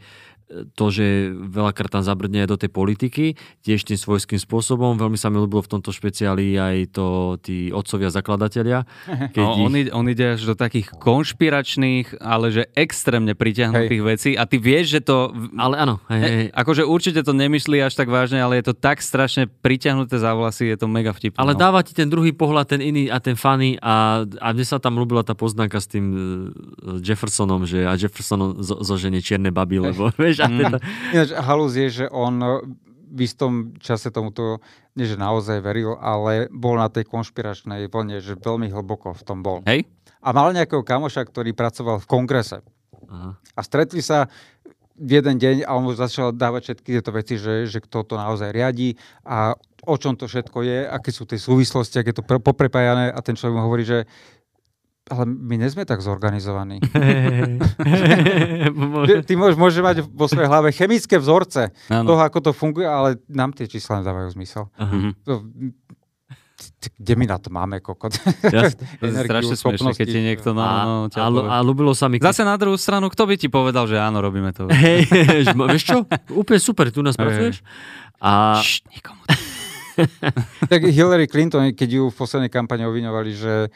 to, 0.47 0.85
že 0.89 1.07
veľakrát 1.35 1.91
tam 1.91 2.07
zabrdne 2.07 2.47
aj 2.47 2.49
do 2.49 2.59
tej 2.59 2.71
politiky, 2.71 3.25
tiež 3.67 3.83
tým 3.83 3.99
svojským 3.99 4.39
spôsobom. 4.39 4.95
Veľmi 4.95 5.19
sa 5.19 5.27
mi 5.27 5.43
ľúbilo 5.43 5.59
v 5.61 5.73
tomto 5.75 5.91
špeciáli 5.91 6.55
aj 6.55 6.77
to 6.95 7.07
tí 7.43 7.75
otcovia 7.75 8.15
zakladatelia. 8.15 8.87
Keď 9.35 9.43
No, 9.43 9.59
ich- 9.59 9.67
on, 9.67 9.73
ide, 9.75 9.91
on 9.91 10.07
ide 10.07 10.39
až 10.39 10.47
do 10.47 10.55
takých 10.55 10.95
konšpiračných, 11.37 12.23
ale 12.23 12.55
že 12.55 12.63
extrémne 12.79 13.35
pritiahnutých 13.35 14.03
vecí 14.03 14.31
a 14.39 14.47
ty 14.47 14.63
vieš, 14.63 14.99
že 14.99 15.01
to... 15.03 15.35
Ale 15.59 15.75
áno, 15.77 15.99
hej, 16.07 16.21
hej, 16.23 16.35
He, 16.47 16.55
akože 16.55 16.83
určite 16.87 17.21
to 17.27 17.35
nemyslí 17.35 17.83
až 17.83 17.99
tak 17.99 18.07
vážne, 18.07 18.39
ale 18.39 18.63
je 18.63 18.71
to 18.71 18.75
tak 18.79 19.03
strašne 19.03 19.51
pritiahnuté 19.51 20.17
za 20.17 20.31
vlasy, 20.33 20.71
je 20.71 20.79
to 20.79 20.87
mega 20.87 21.11
vtipné. 21.11 21.37
Ale 21.43 21.53
no. 21.55 21.61
dáva 21.61 21.83
ti 21.83 21.91
ten 21.91 22.07
druhý 22.07 22.31
pohľad, 22.31 22.71
ten 22.71 22.81
iný 22.81 23.11
a 23.11 23.19
ten 23.19 23.35
funny 23.35 23.75
a, 23.83 24.23
a 24.23 24.47
mne 24.55 24.63
sa 24.63 24.79
tam 24.79 24.95
ľúbila 24.95 25.27
tá 25.27 25.35
poznámka 25.35 25.83
s 25.83 25.91
tým 25.91 26.05
uh, 26.07 26.19
Jeffersonom, 27.03 27.67
že 27.67 27.83
a 27.83 27.99
Jefferson 27.99 28.63
zo, 28.63 28.79
zoženie 28.81 29.19
čierne 29.19 29.51
baby, 29.51 29.83
lebo 29.83 30.13
vieš, 30.21 30.36
a 30.43 30.49
teda, 30.49 30.79
Ináč 31.15 31.31
halus 31.37 31.73
je, 31.77 31.89
že 32.03 32.07
on 32.13 32.35
uh, 32.41 32.61
v 33.17 33.21
istom 33.25 33.73
čase 33.79 34.11
tomuto, 34.11 34.61
nie 34.99 35.07
že 35.09 35.17
naozaj 35.17 35.63
veril, 35.63 35.97
ale 35.97 36.51
bol 36.51 36.77
na 36.77 36.91
tej 36.91 37.07
konšpiračnej 37.09 37.89
vlne, 37.89 38.21
že 38.21 38.37
veľmi 38.37 38.69
hlboko 38.69 39.15
v 39.15 39.23
tom 39.23 39.41
bol. 39.41 39.63
Hej? 39.65 39.87
A 40.21 40.35
mal 40.35 40.51
nejakého 40.51 40.83
kamoša, 40.83 41.23
ktorý 41.25 41.55
pracoval 41.55 42.03
v 42.03 42.11
kongrese. 42.11 42.61
aha. 43.09 43.39
A 43.57 43.61
stretli 43.63 44.03
sa 44.03 44.27
v 44.97 45.21
jeden 45.21 45.37
deň 45.37 45.69
a 45.69 45.77
on 45.77 45.85
mu 45.85 45.93
začal 45.93 46.33
dávať 46.33 46.73
všetky 46.73 46.89
tieto 46.97 47.13
veci, 47.13 47.37
že, 47.37 47.69
že 47.69 47.85
kto 47.85 48.01
to 48.05 48.17
naozaj 48.17 48.49
riadi 48.49 48.97
a 49.29 49.53
o 49.87 49.97
čom 50.01 50.17
to 50.17 50.25
všetko 50.25 50.65
je, 50.65 50.79
aké 50.89 51.13
sú 51.13 51.29
tie 51.29 51.37
súvislosti, 51.37 52.01
aké 52.01 52.17
je 52.17 52.19
to 52.19 52.25
pre- 52.25 52.41
poprepájané 52.41 53.13
a 53.13 53.21
ten 53.21 53.37
človek 53.37 53.55
mu 53.55 53.63
hovorí, 53.69 53.85
že 53.85 54.09
ale 55.07 55.23
my 55.27 55.55
nie 55.55 55.71
sme 55.71 55.87
tak 55.87 56.03
zorganizovaní. 56.03 56.83
Ty 59.27 59.33
môžeš, 59.39 59.57
môže 59.57 59.79
mať 59.79 60.03
vo 60.03 60.27
svojej 60.27 60.51
hlave 60.51 60.75
chemické 60.75 61.23
vzorce 61.23 61.71
Áno. 61.87 62.11
toho, 62.11 62.21
ako 62.27 62.39
to 62.43 62.51
funguje, 62.51 62.91
ale 62.91 63.23
nám 63.31 63.55
tie 63.55 63.71
čísla 63.71 64.03
nedávajú 64.03 64.35
zmysel. 64.35 64.67
T- 66.57 66.89
kde 66.97 67.21
my 67.21 67.29
na 67.29 67.37
to 67.39 67.53
máme, 67.53 67.85
kokot? 67.85 68.17
Jasne. 68.43 68.83
To 68.99 69.05
je 69.07 69.13
strašne 69.29 69.55
smiešne, 69.55 69.93
keď 69.93 70.07
ti 70.09 70.21
niekto 70.25 70.57
no, 70.57 71.07
no, 71.07 71.41
A, 71.47 71.61
ľúbilo 71.61 71.93
sa 71.93 72.09
mi... 72.09 72.17
Zase 72.17 72.43
na 72.43 72.57
druhú 72.57 72.81
stranu, 72.81 73.13
kto 73.13 73.29
by 73.29 73.37
ti 73.37 73.53
povedal, 73.53 73.85
že 73.87 74.01
áno, 74.01 74.25
robíme 74.25 74.57
to? 74.57 74.67
Hej, 74.73 75.05
vieš 75.53 75.85
čo? 75.85 76.09
Úplne 76.33 76.59
super, 76.59 76.89
tu 76.91 77.05
nás 77.05 77.15
pracuješ. 77.15 77.61
A 78.19 78.57
Šš, 78.59 78.89
nikomu. 78.91 79.21
tak 80.73 80.81
Hillary 80.89 81.29
Clinton, 81.29 81.69
keď 81.77 81.89
ju 82.01 82.09
v 82.09 82.17
poslednej 82.17 82.49
kampani 82.49 82.89
obviňovali, 82.89 83.31
že 83.37 83.69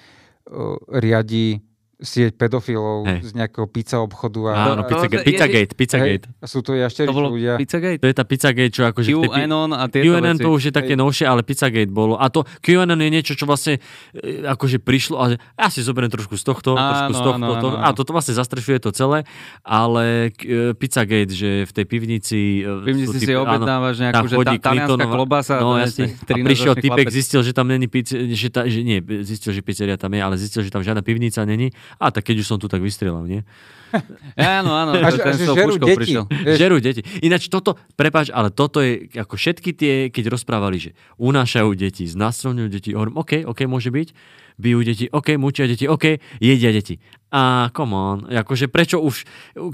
riadi 0.89 1.61
sieť 2.01 2.33
pedofilov 2.35 3.05
Hej. 3.05 3.19
z 3.23 3.33
nejakého 3.35 3.67
pizza 3.67 3.97
obchodu. 3.99 4.41
A, 4.49 4.53
áno, 4.73 4.83
a, 4.83 4.89
to- 4.89 5.05
Pizzagate, 5.23 5.69
je- 5.69 5.77
Pizzagate, 5.77 6.27
a 6.35 6.47
sú 6.47 6.59
to 6.61 6.73
bolo 7.07 7.37
ľudia. 7.37 7.55
Pizzagate? 7.55 7.99
To 7.99 8.07
je 8.07 8.15
tá 8.15 8.25
Pizzagate, 8.25 8.71
čo 8.71 8.83
akože... 8.85 9.09
QAnon 9.13 9.71
a 9.71 9.85
tieto 9.87 10.09
QAnon 10.11 10.35
veci. 10.35 10.43
to 10.43 10.49
už 10.51 10.63
je 10.63 10.73
také 10.73 10.95
novšie, 10.95 11.25
ale 11.25 11.41
Pizzagate 11.41 11.87
bolo. 11.87 12.17
A 12.17 12.27
to 12.27 12.49
QAnon 12.59 12.97
je 12.97 13.11
niečo, 13.11 13.33
čo 13.35 13.45
vlastne 13.45 13.85
e, 14.13 14.41
akože 14.43 14.79
prišlo 14.79 15.15
a 15.15 15.25
že 15.27 15.37
ja 15.37 15.69
si 15.69 15.81
zoberiem 15.81 16.09
trošku 16.09 16.35
z 16.35 16.43
tohto, 16.43 16.73
trošku 16.73 17.13
z 17.13 17.15
Áno, 17.15 17.21
tohto, 17.23 17.37
áno, 17.37 17.55
to, 17.55 17.69
áno. 17.71 17.79
a 17.79 17.89
toto 17.91 18.11
vlastne 18.11 18.33
zastrešuje 18.33 18.81
to 18.81 18.91
celé, 18.91 19.29
ale 19.61 20.33
e, 20.35 20.73
Pizzagate, 20.73 21.31
že 21.31 21.51
v 21.63 21.73
tej 21.73 21.85
pivnici... 21.85 22.41
e, 22.59 22.81
V 22.81 22.87
pivnici 22.87 23.07
sú 23.09 23.19
si 23.19 23.29
typ- 23.29 23.39
objednávaš 23.39 23.97
áno, 23.99 24.05
nejakú, 24.07 24.25
že 24.25 24.37
tá- 24.39 24.63
talianská 24.63 25.07
klobasa 25.07 25.53
a 25.53 25.61
No 25.61 25.77
jasne. 25.77 26.05
A 26.09 26.17
13-ročný 26.17 26.43
prišiel 26.43 26.75
typek, 26.75 27.07
zistil, 27.11 27.41
že 27.43 27.53
tam 27.53 27.67
není 27.67 27.87
pizzeria, 27.87 28.25
že, 28.31 28.49
tá, 28.49 28.65
že 28.65 28.81
nie, 28.81 28.99
zistil, 29.21 29.53
že 29.53 29.61
pizzeria 29.61 29.95
tam 29.95 30.11
je, 30.11 30.21
ale 30.21 30.35
zistil, 30.35 30.61
že 30.61 30.71
tam 30.71 30.81
žiadna 30.81 31.01
pivnica 31.01 31.45
není. 31.45 31.69
A 31.97 32.11
tak 32.11 32.23
keď 32.23 32.37
už 32.39 32.47
som 32.47 32.57
tu, 32.57 32.67
tak 32.67 32.79
vystrelal, 32.79 33.25
nie? 33.25 33.43
Áno, 34.37 34.71
áno, 34.71 34.95
A, 34.95 35.11
to 35.11 35.19
že- 35.19 35.19
a 35.19 35.27
ten 35.27 35.35
že 35.35 35.43
s 35.43 35.49
tou 35.49 35.57
žerú 35.57 35.69
puškou 35.75 35.87
deti. 35.89 35.99
prišiel. 35.99 36.25
Žerú 36.31 36.77
deti. 36.79 37.03
Ináč 37.21 37.49
toto, 37.49 37.75
prepáč, 37.93 38.31
ale 38.31 38.49
toto 38.49 38.79
je, 38.79 39.11
ako 39.13 39.35
všetky 39.35 39.71
tie, 39.73 39.95
keď 40.09 40.31
rozprávali, 40.31 40.79
že 40.79 40.91
unášajú 41.17 41.75
deti, 41.75 42.07
znásilňujú 42.07 42.69
deti, 42.69 42.91
hovorím, 42.93 43.17
OK, 43.17 43.43
OK, 43.43 43.67
môže 43.67 43.91
byť, 43.91 44.09
bijú 44.57 44.81
deti, 44.81 45.05
OK, 45.09 45.35
mučia 45.35 45.67
deti, 45.67 45.85
OK, 45.85 46.07
jedia 46.39 46.71
deti. 46.71 47.03
A 47.31 47.71
come 47.71 47.95
on, 47.95 48.19
akože 48.27 48.67
prečo 48.67 48.99
už, 48.99 49.23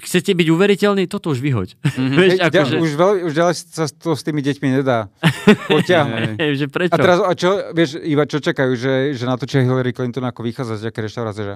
chcete 0.05 0.37
byť 0.37 0.49
uveriteľní, 0.53 1.09
toto 1.09 1.33
už 1.33 1.41
vyhoď. 1.41 1.81
Mm-hmm. 1.81 2.17
Vieš, 2.21 2.33
akože, 2.45 2.77
už, 2.85 2.91
veľ, 2.93 3.13
už 3.25 3.33
ďalej 3.33 3.55
sa 3.73 3.89
to 3.89 4.13
s 4.13 4.23
tými 4.29 4.45
deťmi 4.45 4.77
nedá 4.77 5.09
potiahnuť. 5.73 6.37
že 6.37 6.67
prečo? 6.69 6.93
A 6.93 6.97
teraz, 7.01 7.19
a 7.25 7.33
čo, 7.33 7.73
vieš, 7.73 7.97
iba 8.05 8.29
čo 8.29 8.45
čakajú, 8.45 8.77
že, 8.77 9.17
že 9.17 9.25
natočia 9.25 9.65
Hillary 9.65 9.97
Clinton 9.97 10.29
ako 10.29 10.45
vychádza 10.45 10.77
z 10.77 10.83
nejaké 10.89 11.01
reštaurácie, 11.09 11.45
že? 11.49 11.55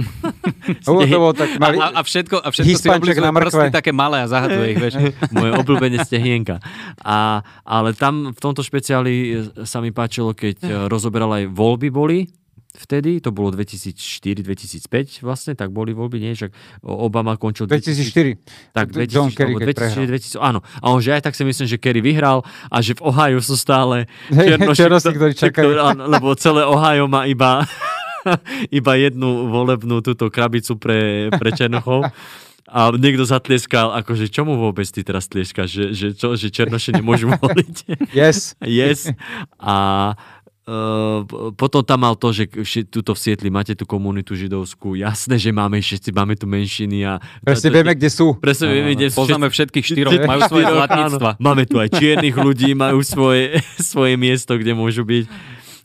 Lebo 0.84 1.00
to 1.08 1.16
bolo 1.16 1.32
tak 1.32 1.48
A, 1.56 1.58
malý, 1.58 1.76
a, 1.80 1.96
a 1.96 2.00
všetko, 2.04 2.36
a 2.36 2.48
všetko 2.52 2.76
si 2.76 3.20
na 3.24 3.32
prsty 3.32 3.72
také 3.72 3.96
malé 3.96 4.20
a 4.20 4.26
zahaduje 4.28 4.76
ich, 4.76 4.78
vieš. 4.78 4.94
Moje 5.32 5.50
obľúbene 5.56 5.96
stehienka. 6.04 6.60
A, 7.00 7.40
ale 7.64 7.96
tam 7.96 8.36
v 8.36 8.40
tomto 8.40 8.60
špeciáli 8.60 9.48
sa 9.64 9.80
mi 9.80 9.96
páčilo, 9.96 10.36
keď 10.36 10.56
e, 10.60 10.68
rozoberal 10.92 11.32
aj 11.40 11.44
voľby 11.48 11.88
boli, 11.88 12.18
vtedy, 12.76 13.18
to 13.18 13.34
bolo 13.34 13.50
2004-2005 13.50 15.26
vlastne, 15.26 15.52
tak 15.58 15.74
boli 15.74 15.90
voľby, 15.90 16.22
nie? 16.22 16.32
Však 16.38 16.50
Obama 16.86 17.34
končil... 17.34 17.66
2004. 17.66 18.70
Tak, 18.70 18.86
John 19.10 19.30
2000, 19.30 19.34
Kerry, 19.34 19.52
alebo 19.54 19.66
keď 19.66 19.76
prehral. 19.76 20.06
2000, 20.06 20.38
2000, 20.38 20.48
áno. 20.50 20.60
A 20.78 20.86
on, 20.94 21.00
že 21.02 21.10
aj 21.18 21.22
tak 21.26 21.34
si 21.34 21.42
myslím, 21.42 21.66
že 21.66 21.76
Kerry 21.82 22.00
vyhral 22.02 22.46
a 22.70 22.76
že 22.78 22.94
v 22.94 23.02
Ohio 23.10 23.42
sú 23.42 23.58
stále 23.58 24.06
černoši, 24.30 24.78
černoši, 24.86 25.10
ktorí 25.10 25.32
čakajú. 25.34 25.70
lebo 26.14 26.28
celé 26.38 26.62
Ohio 26.62 27.10
má 27.10 27.26
iba, 27.26 27.66
iba 28.78 28.92
jednu 28.94 29.50
volebnú 29.50 29.98
túto 30.04 30.30
krabicu 30.30 30.78
pre, 30.78 31.30
pre 31.34 31.50
černochov. 31.50 32.06
A 32.70 32.94
niekto 32.94 33.26
zatlieskal, 33.26 33.90
akože 33.98 34.30
čomu 34.30 34.54
vôbec 34.54 34.86
ty 34.86 35.02
teraz 35.02 35.26
tlieskáš, 35.26 35.74
že, 35.74 35.86
že, 35.90 36.08
čo, 36.14 36.38
že 36.38 36.54
černoši 36.54 37.02
nemôžu 37.02 37.26
voliť? 37.34 38.06
Yes. 38.14 38.54
yes. 38.62 39.10
A 39.58 40.14
potom 41.56 41.82
tam 41.82 42.06
mal 42.06 42.14
to, 42.14 42.30
že 42.30 42.46
tuto 42.86 43.16
v 43.16 43.18
Sietli 43.18 43.50
máte 43.50 43.74
tú 43.74 43.88
komunitu 43.88 44.38
židovskú. 44.38 44.94
Jasné, 44.94 45.40
že 45.40 45.50
máme 45.50 45.82
všetci, 45.82 46.14
máme 46.14 46.38
tu 46.38 46.46
menšiny 46.46 47.02
a... 47.06 47.18
Presne 47.42 47.74
vieme, 47.74 47.92
kde 47.96 48.10
sú. 48.12 48.38
Presne 48.38 48.70
vieme, 48.70 48.94
kde 48.94 49.10
sú. 49.10 49.24
Poznáme 49.24 49.50
všetkých 49.50 49.86
štyroch, 49.86 50.14
majú 50.22 50.40
svoje 50.46 50.64
zlatníctva. 50.70 51.30
Máme 51.42 51.64
tu 51.66 51.82
aj 51.82 51.88
čiernych 51.96 52.36
ľudí, 52.36 52.76
majú 52.78 53.02
svoje, 53.02 53.58
svoje 53.92 54.14
miesto, 54.14 54.54
kde 54.54 54.72
môžu 54.76 55.02
byť. 55.02 55.24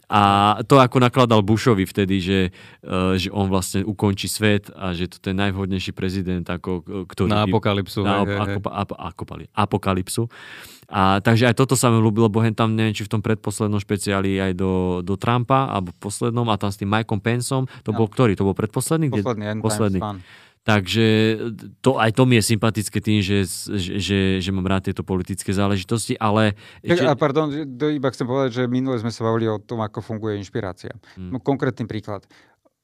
A 0.05 0.21
to 0.69 0.77
ako 0.77 1.01
nakladal 1.01 1.41
Bushovi 1.41 1.89
vtedy, 1.89 2.21
že, 2.21 2.39
uh, 2.85 3.17
že 3.17 3.33
on 3.33 3.49
vlastne 3.49 3.81
ukončí 3.81 4.29
svet 4.29 4.69
a 4.73 4.93
že 4.93 5.09
to 5.09 5.33
je 5.33 5.35
najvhodnejší 5.35 5.91
prezident, 5.97 6.45
ako, 6.45 7.05
ktorý... 7.09 7.29
Na 7.33 7.49
apokalypsu. 7.49 8.05
Na 8.05 8.21
hej, 8.21 8.37
hej. 8.37 8.61
Ako, 8.61 8.69
ako, 9.01 9.23
apokalypsu. 9.53 10.29
A, 10.85 11.17
takže 11.17 11.49
aj 11.49 11.57
toto 11.57 11.73
sa 11.73 11.89
mi 11.89 11.97
ľúbilo, 11.97 12.29
bo 12.29 12.45
tam, 12.53 12.77
neviem, 12.77 12.93
či 12.93 13.01
v 13.01 13.17
tom 13.17 13.21
predposlednom 13.25 13.81
špeciáli 13.81 14.37
aj 14.37 14.53
do, 14.53 15.01
do 15.01 15.17
Trumpa, 15.17 15.73
alebo 15.73 15.89
poslednom, 15.97 16.45
a 16.53 16.61
tam 16.61 16.69
s 16.69 16.77
tým 16.77 16.89
Mikeom 16.93 17.17
Pensom, 17.17 17.65
to 17.81 17.89
no. 17.89 17.97
bol 17.97 18.07
ktorý? 18.07 18.37
To 18.37 18.45
bol 18.45 18.53
predposledný? 18.53 19.09
Posledný, 19.09 19.57
Kde, 19.57 19.65
posledný. 19.65 19.99
Takže 20.65 21.05
to, 21.85 22.01
aj 22.01 22.09
to 22.17 22.25
mi 22.25 22.41
je 22.41 22.49
sympatické 22.57 22.97
tým, 22.97 23.21
že, 23.21 23.45
že, 23.77 24.01
že, 24.01 24.19
že 24.41 24.49
mám 24.49 24.65
rád 24.65 24.89
tieto 24.89 25.05
politické 25.05 25.53
záležitosti, 25.53 26.17
ale... 26.17 26.57
Tak, 26.81 26.97
že... 26.97 27.05
A 27.05 27.13
pardon, 27.13 27.53
iba 27.69 28.09
chcem 28.09 28.25
povedať, 28.25 28.49
že 28.49 28.63
minule 28.65 28.97
sme 28.97 29.13
sa 29.13 29.29
bavili 29.29 29.45
o 29.45 29.61
tom, 29.61 29.85
ako 29.85 30.01
funguje 30.01 30.41
inšpirácia. 30.41 30.97
Hmm. 31.13 31.37
Konkrétny 31.37 31.85
príklad. 31.85 32.25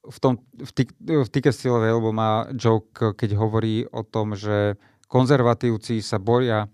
V, 0.06 0.18
tom, 0.22 0.45
v, 0.62 0.72
t- 0.78 0.94
v 1.02 1.26
Tickest 1.34 1.66
lebo 1.66 2.14
má 2.14 2.45
joke, 2.53 3.18
keď 3.18 3.34
hovorí 3.34 3.90
o 3.90 4.06
tom, 4.06 4.38
že 4.38 4.78
konzervatívci 5.10 6.06
sa 6.06 6.22
boria 6.22 6.70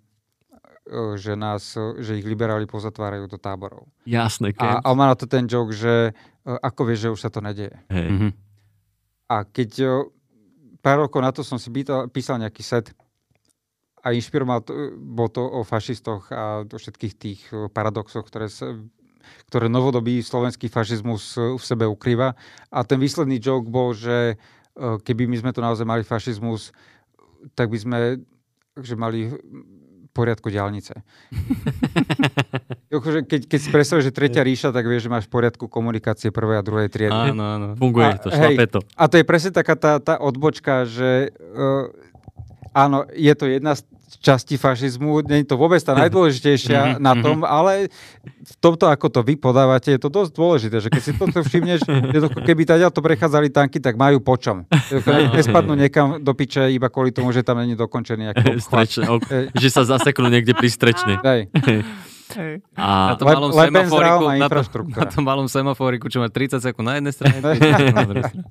E, 0.88 1.20
že, 1.20 1.36
nás, 1.36 1.76
že 2.00 2.16
ich 2.16 2.26
liberáli 2.26 2.64
pozatvárajú 2.64 3.28
do 3.28 3.36
táborov. 3.36 3.92
Jasné. 4.08 4.56
A, 4.58 4.80
a 4.80 4.90
má 4.96 5.12
na 5.12 5.16
to 5.20 5.28
ten 5.28 5.44
joke, 5.44 5.76
že 5.76 6.12
e, 6.12 6.52
ako 6.64 6.82
vieš, 6.88 7.00
že 7.08 7.14
už 7.14 7.20
sa 7.20 7.30
to 7.32 7.44
nedieje. 7.44 7.76
Hey. 7.92 8.08
Mm-hmm. 8.08 8.32
A 9.28 9.36
keď 9.44 9.72
e, 9.84 9.88
pár 10.88 11.04
rokov 11.04 11.20
na 11.20 11.36
to 11.36 11.44
som 11.44 11.60
si 11.60 11.68
pýtal, 11.68 12.08
písal 12.08 12.40
nejaký 12.40 12.64
set 12.64 12.96
a 14.00 14.16
inšpiroval 14.16 14.64
to, 14.64 14.96
bol 14.96 15.28
to 15.28 15.44
o 15.44 15.68
fašistoch 15.68 16.32
a 16.32 16.64
o 16.64 16.78
všetkých 16.80 17.14
tých 17.20 17.42
paradoxoch, 17.76 18.24
ktoré, 18.24 18.48
sa, 18.48 18.72
ktoré 19.52 19.68
novodobý 19.68 20.24
slovenský 20.24 20.72
fašizmus 20.72 21.36
v 21.36 21.60
sebe 21.60 21.84
ukrýva. 21.84 22.40
A 22.72 22.88
ten 22.88 23.04
výsledný 23.04 23.36
joke 23.36 23.68
bol, 23.68 23.92
že 23.92 24.40
keby 24.80 25.28
my 25.28 25.44
sme 25.44 25.52
tu 25.52 25.60
naozaj 25.60 25.84
mali 25.84 26.08
fašizmus, 26.08 26.72
tak 27.52 27.68
by 27.68 27.78
sme 27.84 28.00
že 28.78 28.94
mali 28.94 29.34
poriadku 30.18 30.50
diálnice. 30.50 30.98
akože 32.90 33.30
keď, 33.30 33.42
keď 33.46 33.60
si 33.62 33.70
predstavíš, 33.70 34.06
že 34.10 34.14
tretia 34.16 34.42
ríša, 34.42 34.74
tak 34.74 34.90
vieš, 34.90 35.06
že 35.06 35.14
máš 35.14 35.26
v 35.30 35.38
poriadku 35.38 35.70
komunikácie 35.70 36.34
prvej 36.34 36.58
a 36.58 36.64
druhej 36.66 36.90
triedy. 36.90 37.38
Áno, 37.38 37.44
áno. 37.46 37.66
Funguje 37.82 38.10
a, 38.10 38.18
to, 38.18 38.28
hej, 38.34 38.58
to. 38.68 38.82
A 38.98 39.04
to 39.06 39.16
je 39.22 39.26
presne 39.26 39.52
taká 39.54 39.78
tá, 39.78 40.02
tá 40.02 40.18
odbočka, 40.18 40.90
že 40.90 41.30
uh, 41.38 41.94
áno, 42.74 43.06
je 43.14 43.34
to 43.38 43.46
jedna 43.46 43.78
z 43.78 43.86
časti 44.08 44.56
fašizmu, 44.56 45.20
nie 45.28 45.44
je 45.44 45.52
to 45.52 45.60
vôbec 45.60 45.84
tá 45.84 45.92
najdôležitejšia 45.96 46.98
mhm, 46.98 47.04
na 47.04 47.14
mhm. 47.14 47.22
tom, 47.24 47.38
ale 47.44 47.92
v 48.24 48.56
tomto, 48.64 48.88
ako 48.88 49.12
to 49.12 49.20
vy 49.24 49.36
podávate, 49.36 49.92
je 49.92 50.00
to 50.00 50.08
dosť 50.08 50.32
dôležité, 50.32 50.78
že 50.80 50.90
keď 50.90 51.02
si 51.04 51.12
toto 51.16 51.40
všimneš, 51.44 51.80
to, 52.24 52.30
keby 52.48 52.64
teda 52.64 52.88
to 52.88 53.04
prechádzali 53.04 53.52
tanky, 53.52 53.84
tak 53.84 54.00
majú 54.00 54.24
počom. 54.24 54.64
Nespadnú 55.38 55.76
niekam 55.76 56.24
do 56.24 56.32
piče 56.32 56.72
iba 56.72 56.88
kvôli 56.88 57.12
tomu, 57.12 57.36
že 57.36 57.44
tam 57.44 57.60
není 57.60 57.76
dokončený 57.76 58.32
nejaký 58.32 58.46
obchvat. 58.58 58.88
že 59.54 59.70
sa 59.70 59.84
zaseknú 59.84 60.32
niekde 60.32 60.56
pri 60.56 60.70
A 62.76 63.14
na 63.14 63.16
tom 63.16 63.28
malom 63.32 63.52
semaforiku, 63.56 64.26
na, 64.36 64.48
to, 64.48 64.80
na 65.02 65.08
tom 65.08 65.24
malom 65.24 65.48
semaforiku, 65.48 66.06
čo 66.12 66.20
má 66.20 66.28
30 66.28 66.60
sekúnd 66.60 66.86
na 66.88 67.00
jednej 67.00 67.14
strane, 67.16 67.40
30 67.40 67.94
na 67.98 68.08
druhej 68.08 68.26
strane. 68.28 68.48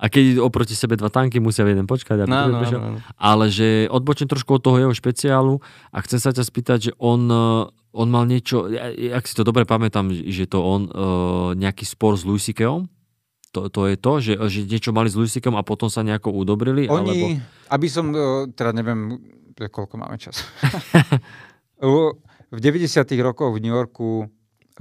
A 0.00 0.04
keď 0.10 0.42
oproti 0.42 0.74
sebe 0.74 0.98
dva 0.98 1.12
tanky, 1.12 1.38
musia 1.38 1.62
jeden 1.68 1.86
počkať. 1.86 2.26
no, 2.26 2.48
no, 2.48 2.60
no, 2.64 2.88
no. 2.96 2.98
Ale 3.20 3.52
že 3.52 3.86
odbočím 3.92 4.26
trošku 4.26 4.58
od 4.58 4.62
toho 4.64 4.76
jeho 4.82 4.94
špeciálu 4.96 5.62
a 5.94 5.98
chcem 6.02 6.18
sa 6.18 6.34
ťa 6.34 6.42
spýtať, 6.42 6.78
že 6.90 6.92
on, 6.98 7.28
on 7.94 8.08
mal 8.10 8.24
niečo, 8.26 8.66
ak 9.14 9.24
si 9.28 9.34
to 9.36 9.46
dobre 9.46 9.68
pamätám, 9.68 10.10
že 10.10 10.50
to 10.50 10.58
on 10.64 10.82
uh, 10.90 11.52
nejaký 11.54 11.86
spor 11.86 12.16
s 12.16 12.26
Louis 12.26 12.42
To, 13.50 13.60
to 13.66 13.80
je 13.90 13.96
to, 13.98 14.12
že, 14.22 14.32
že 14.46 14.60
niečo 14.66 14.90
mali 14.94 15.10
s 15.10 15.18
Louis 15.18 15.30
a 15.30 15.62
potom 15.66 15.90
sa 15.90 16.06
nejako 16.06 16.32
udobrili? 16.32 16.86
Oni, 16.86 17.10
alebo... 17.10 17.26
aby 17.70 17.86
som, 17.90 18.06
uh, 18.14 18.46
teda 18.50 18.72
neviem, 18.72 19.18
koľko 19.68 20.00
máme 20.00 20.16
čas. 20.16 20.40
v 22.50 22.58
90. 22.60 23.10
rokoch 23.22 23.54
v 23.54 23.62
New 23.62 23.72
Yorku 23.72 24.26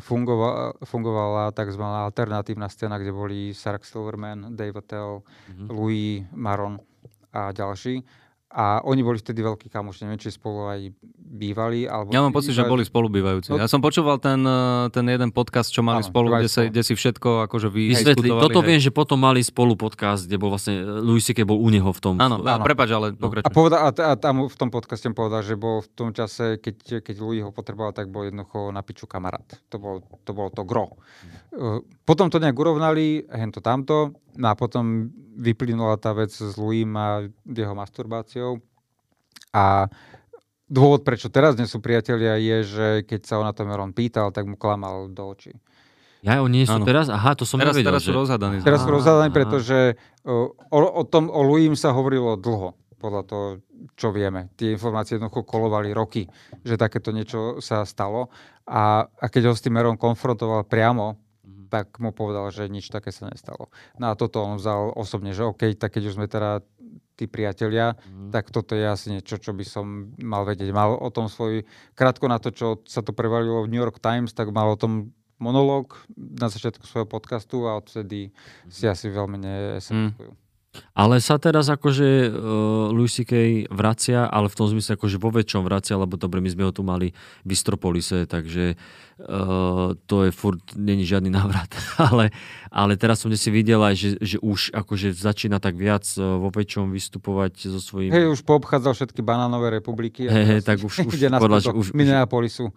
fungovala, 0.02 0.74
fungovala 0.86 1.52
tzv. 1.52 1.82
alternatívna 1.82 2.70
scéna, 2.70 2.98
kde 2.98 3.12
boli 3.12 3.54
Sark 3.54 3.86
Silverman, 3.86 4.56
Dave 4.56 4.80
Attell, 4.80 5.22
mm-hmm. 5.22 5.68
Louis 5.70 6.26
Maron 6.32 6.80
a 7.34 7.52
ďalší. 7.52 8.04
A 8.50 8.82
oni 8.82 9.06
boli 9.06 9.22
vtedy 9.22 9.46
veľkí 9.46 9.70
kamoši, 9.70 10.10
neviem, 10.10 10.18
či 10.18 10.34
spolu 10.34 10.74
aj 10.74 10.90
bývali. 11.14 11.86
Alebo 11.86 12.10
ja 12.10 12.26
mám 12.26 12.34
pocit, 12.34 12.58
že 12.58 12.66
boli 12.66 12.82
spolubývajúci. 12.82 13.54
No, 13.54 13.62
ja 13.62 13.70
som 13.70 13.78
počúval 13.78 14.18
ten, 14.18 14.42
eh, 14.42 14.90
ten 14.90 15.06
jeden 15.06 15.30
podcast, 15.30 15.70
čo 15.70 15.86
mali 15.86 16.02
áno, 16.02 16.10
spolu, 16.10 16.34
kde, 16.34 16.50
sa, 16.50 16.66
kde 16.66 16.82
si 16.82 16.98
všetko 16.98 17.46
akože 17.46 17.70
vydiskutovali. 17.70 18.42
Toto 18.50 18.66
hej. 18.66 18.68
viem, 18.74 18.80
že 18.82 18.90
potom 18.90 19.22
mali 19.22 19.46
spolu 19.46 19.78
podcast, 19.78 20.26
kde 20.26 20.42
bol 20.42 20.50
vlastne, 20.50 20.82
eh, 20.82 21.06
Louis 21.06 21.22
C.K. 21.22 21.46
bol 21.46 21.62
u 21.62 21.70
neho 21.70 21.94
v 21.94 22.00
tom. 22.02 22.18
Áno, 22.18 22.42
áno. 22.42 22.66
prepač, 22.66 22.90
ale 22.90 23.14
no. 23.14 23.30
A, 23.30 23.50
povedal, 23.54 23.86
a, 23.86 23.94
a, 23.94 24.18
tam 24.18 24.50
v 24.50 24.58
tom 24.58 24.74
podcaste 24.74 25.06
povedal, 25.14 25.46
že 25.46 25.54
bol 25.54 25.86
v 25.86 25.90
tom 25.94 26.10
čase, 26.10 26.58
keď, 26.58 27.06
keď 27.06 27.16
Louis 27.22 27.46
ho 27.46 27.54
potreboval, 27.54 27.94
tak 27.94 28.10
bol 28.10 28.26
jednoducho 28.26 28.74
na 28.74 28.82
piču 28.82 29.06
kamarát. 29.06 29.46
To, 29.70 29.78
bol, 29.78 30.02
to 30.26 30.34
bolo 30.34 30.50
to 30.50 30.66
gro. 30.66 30.98
Mm. 31.54 31.86
Potom 32.02 32.34
to 32.34 32.42
nejak 32.42 32.58
urovnali, 32.58 33.30
hento 33.30 33.62
tamto, 33.62 34.18
no 34.36 34.48
a 34.52 34.56
potom 34.58 35.10
vyplynula 35.40 35.96
tá 35.98 36.12
vec 36.14 36.30
s 36.30 36.54
Louis 36.60 36.84
a 36.94 37.26
jeho 37.48 37.74
masturbáciou 37.74 38.60
a 39.56 39.88
dôvod, 40.70 41.02
prečo 41.02 41.34
teraz 41.34 41.58
nie 41.58 41.66
sú 41.66 41.82
priatelia, 41.82 42.38
je, 42.38 42.58
že 42.66 42.88
keď 43.10 43.22
sa 43.26 43.34
ho 43.42 43.44
na 43.44 43.56
tom 43.56 43.72
Ron 43.72 43.96
pýtal, 43.96 44.30
tak 44.30 44.46
mu 44.46 44.54
klamal 44.54 45.10
do 45.10 45.34
očí. 45.34 45.58
Ja, 46.20 46.44
oni 46.44 46.68
sú 46.68 46.84
teraz? 46.84 47.08
Aha, 47.08 47.32
to 47.32 47.48
som 47.48 47.58
teraz, 47.64 47.74
nevedel. 47.74 47.96
Teraz 47.96 48.04
že... 48.04 48.12
sú 48.12 48.14
rozhadaní. 48.14 48.56
Teraz 48.60 48.80
sú 48.84 48.92
rozhadaní, 48.92 49.32
pretože 49.32 49.96
o, 50.28 50.52
o, 50.76 51.04
tom, 51.08 51.32
o 51.32 51.42
Louis 51.48 51.72
sa 51.80 51.96
hovorilo 51.96 52.36
dlho, 52.36 52.76
podľa 53.00 53.24
toho, 53.24 53.46
čo 53.96 54.12
vieme. 54.12 54.52
Tie 54.60 54.76
informácie 54.76 55.16
jednoducho 55.16 55.48
kolovali 55.48 55.96
roky, 55.96 56.28
že 56.68 56.76
takéto 56.76 57.16
niečo 57.16 57.64
sa 57.64 57.88
stalo. 57.88 58.28
A, 58.68 59.08
a 59.08 59.26
keď 59.32 59.50
ho 59.50 59.54
s 59.56 59.64
tým 59.64 59.80
Meron 59.80 59.96
konfrontoval 59.96 60.68
priamo. 60.68 61.16
Tak 61.70 62.02
mu 62.02 62.10
povedal, 62.10 62.50
že 62.50 62.66
nič 62.68 62.90
také 62.90 63.14
sa 63.14 63.30
nestalo. 63.30 63.70
No 64.02 64.12
a 64.12 64.18
toto 64.18 64.42
on 64.42 64.58
vzal 64.58 64.92
osobne, 64.98 65.32
že 65.32 65.46
OK, 65.46 65.78
tak 65.78 65.96
keď 65.96 66.10
už 66.10 66.16
sme 66.18 66.26
teda 66.26 66.66
tí 67.20 67.28
priatelia, 67.28 68.00
mm. 68.00 68.32
tak 68.32 68.50
toto 68.50 68.74
je 68.74 68.88
asi 68.88 69.20
niečo, 69.20 69.38
čo 69.38 69.52
by 69.52 69.66
som 69.68 70.16
mal 70.24 70.48
vedieť. 70.48 70.72
Mal 70.72 70.96
o 70.96 71.10
tom 71.12 71.28
svoj, 71.28 71.68
krátko 71.94 72.32
na 72.32 72.40
to, 72.40 72.50
čo 72.56 72.80
sa 72.88 73.04
to 73.04 73.12
prevalilo 73.12 73.68
v 73.68 73.72
New 73.76 73.82
York 73.84 74.00
Times, 74.00 74.32
tak 74.32 74.56
mal 74.56 74.72
o 74.72 74.80
tom 74.80 75.12
monológ 75.36 76.00
na 76.16 76.52
začiatku 76.52 76.84
svojho 76.84 77.08
podcastu 77.08 77.68
a 77.68 77.80
odtedy 77.80 78.32
mm. 78.32 78.72
si 78.72 78.88
asi 78.88 79.12
veľmi 79.12 79.38
nesemkujú. 79.40 80.32
Mm. 80.32 80.49
Ale 80.94 81.18
sa 81.18 81.42
teraz 81.42 81.66
akože 81.66 82.30
uh, 82.30 82.94
Louis 82.94 83.10
C.K. 83.10 83.66
vracia, 83.74 84.30
ale 84.30 84.54
v 84.54 84.58
tom 84.58 84.68
zmysle 84.70 85.02
akože 85.02 85.18
vo 85.18 85.34
väčšom 85.34 85.66
vracia, 85.66 85.98
lebo 85.98 86.14
dobre, 86.14 86.46
my 86.46 86.50
sme 86.52 86.68
ho 86.70 86.72
tu 86.76 86.86
mali 86.86 87.10
v 87.42 87.50
Istropolise, 87.50 88.30
takže 88.30 88.78
uh, 88.78 89.98
to 90.06 90.30
je 90.30 90.32
furt, 90.36 90.62
není 90.78 91.10
žiadny 91.10 91.34
návrat. 91.40 91.74
ale, 91.98 92.30
ale 92.70 92.94
teraz 93.02 93.26
som 93.26 93.34
si 93.34 93.50
videl 93.50 93.82
aj, 93.82 93.96
že, 93.98 94.10
že 94.22 94.38
už 94.46 94.70
akože 94.76 95.10
začína 95.10 95.58
tak 95.58 95.74
viac 95.74 96.06
uh, 96.22 96.38
vo 96.38 96.54
väčšom 96.54 96.94
vystupovať 96.94 97.74
so 97.74 97.82
svojím... 97.82 98.14
Hej, 98.14 98.30
už 98.30 98.46
poobchádzal 98.46 98.94
všetky 98.94 99.26
banánové 99.26 99.74
republiky. 99.82 100.30
Hej, 100.30 100.46
hej, 100.46 100.62
tak 100.62 100.86
už, 100.86 100.94
už 101.10 101.18
podľa, 101.34 101.60
že 101.66 101.74
už... 101.74 101.86
Minneapolisu. 101.98 102.70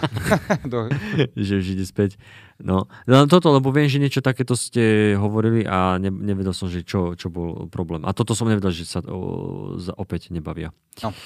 do... 0.72 0.88
že 1.36 1.52
už 1.60 1.66
ide 1.76 1.84
späť. 1.84 2.16
No, 2.60 2.86
no 3.08 3.24
toto, 3.24 3.48
lebo 3.56 3.72
viem, 3.72 3.88
že 3.88 3.96
niečo 3.96 4.20
takéto 4.20 4.52
ste 4.52 5.16
hovorili 5.16 5.64
a 5.64 5.96
ne, 5.96 6.12
nevedel 6.12 6.52
som, 6.52 6.68
že 6.68 6.84
čo, 6.84 7.16
čo 7.16 7.32
bol 7.32 7.66
problém. 7.72 8.04
A 8.04 8.12
toto 8.12 8.36
som 8.36 8.48
nevedel, 8.48 8.72
že 8.72 8.84
sa 8.84 9.00
o, 9.04 9.76
za, 9.80 9.96
opäť 9.96 10.28
nebavia. 10.28 10.70
No. 11.00 11.16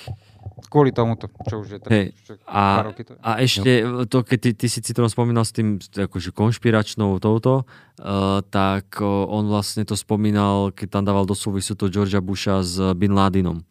Kvôli 0.69 0.93
tomuto, 0.93 1.27
čo 1.49 1.65
už 1.65 1.69
je 1.73 1.79
hey, 1.89 2.13
a, 2.45 2.85
roky 2.85 3.03
to 3.03 3.17
je. 3.17 3.19
a 3.25 3.31
ešte 3.41 3.71
to, 4.13 4.19
keď 4.21 4.39
ty, 4.39 4.51
ty 4.53 4.67
si 4.69 4.85
Citron 4.85 5.09
spomínal 5.09 5.43
s 5.43 5.57
tým 5.57 5.81
akože 5.81 6.37
konšpiračnou 6.37 7.17
touto, 7.17 7.65
uh, 7.65 8.45
tak 8.53 9.01
uh, 9.01 9.09
on 9.33 9.49
vlastne 9.49 9.89
to 9.89 9.97
spomínal, 9.97 10.69
keď 10.71 11.01
tam 11.01 11.05
dával 11.09 11.25
do 11.25 11.33
súvisu 11.33 11.75
to 11.75 11.89
Georgia 11.89 12.21
Busha 12.21 12.61
s 12.61 12.77
Bin 12.93 13.17
Ladinom. 13.17 13.65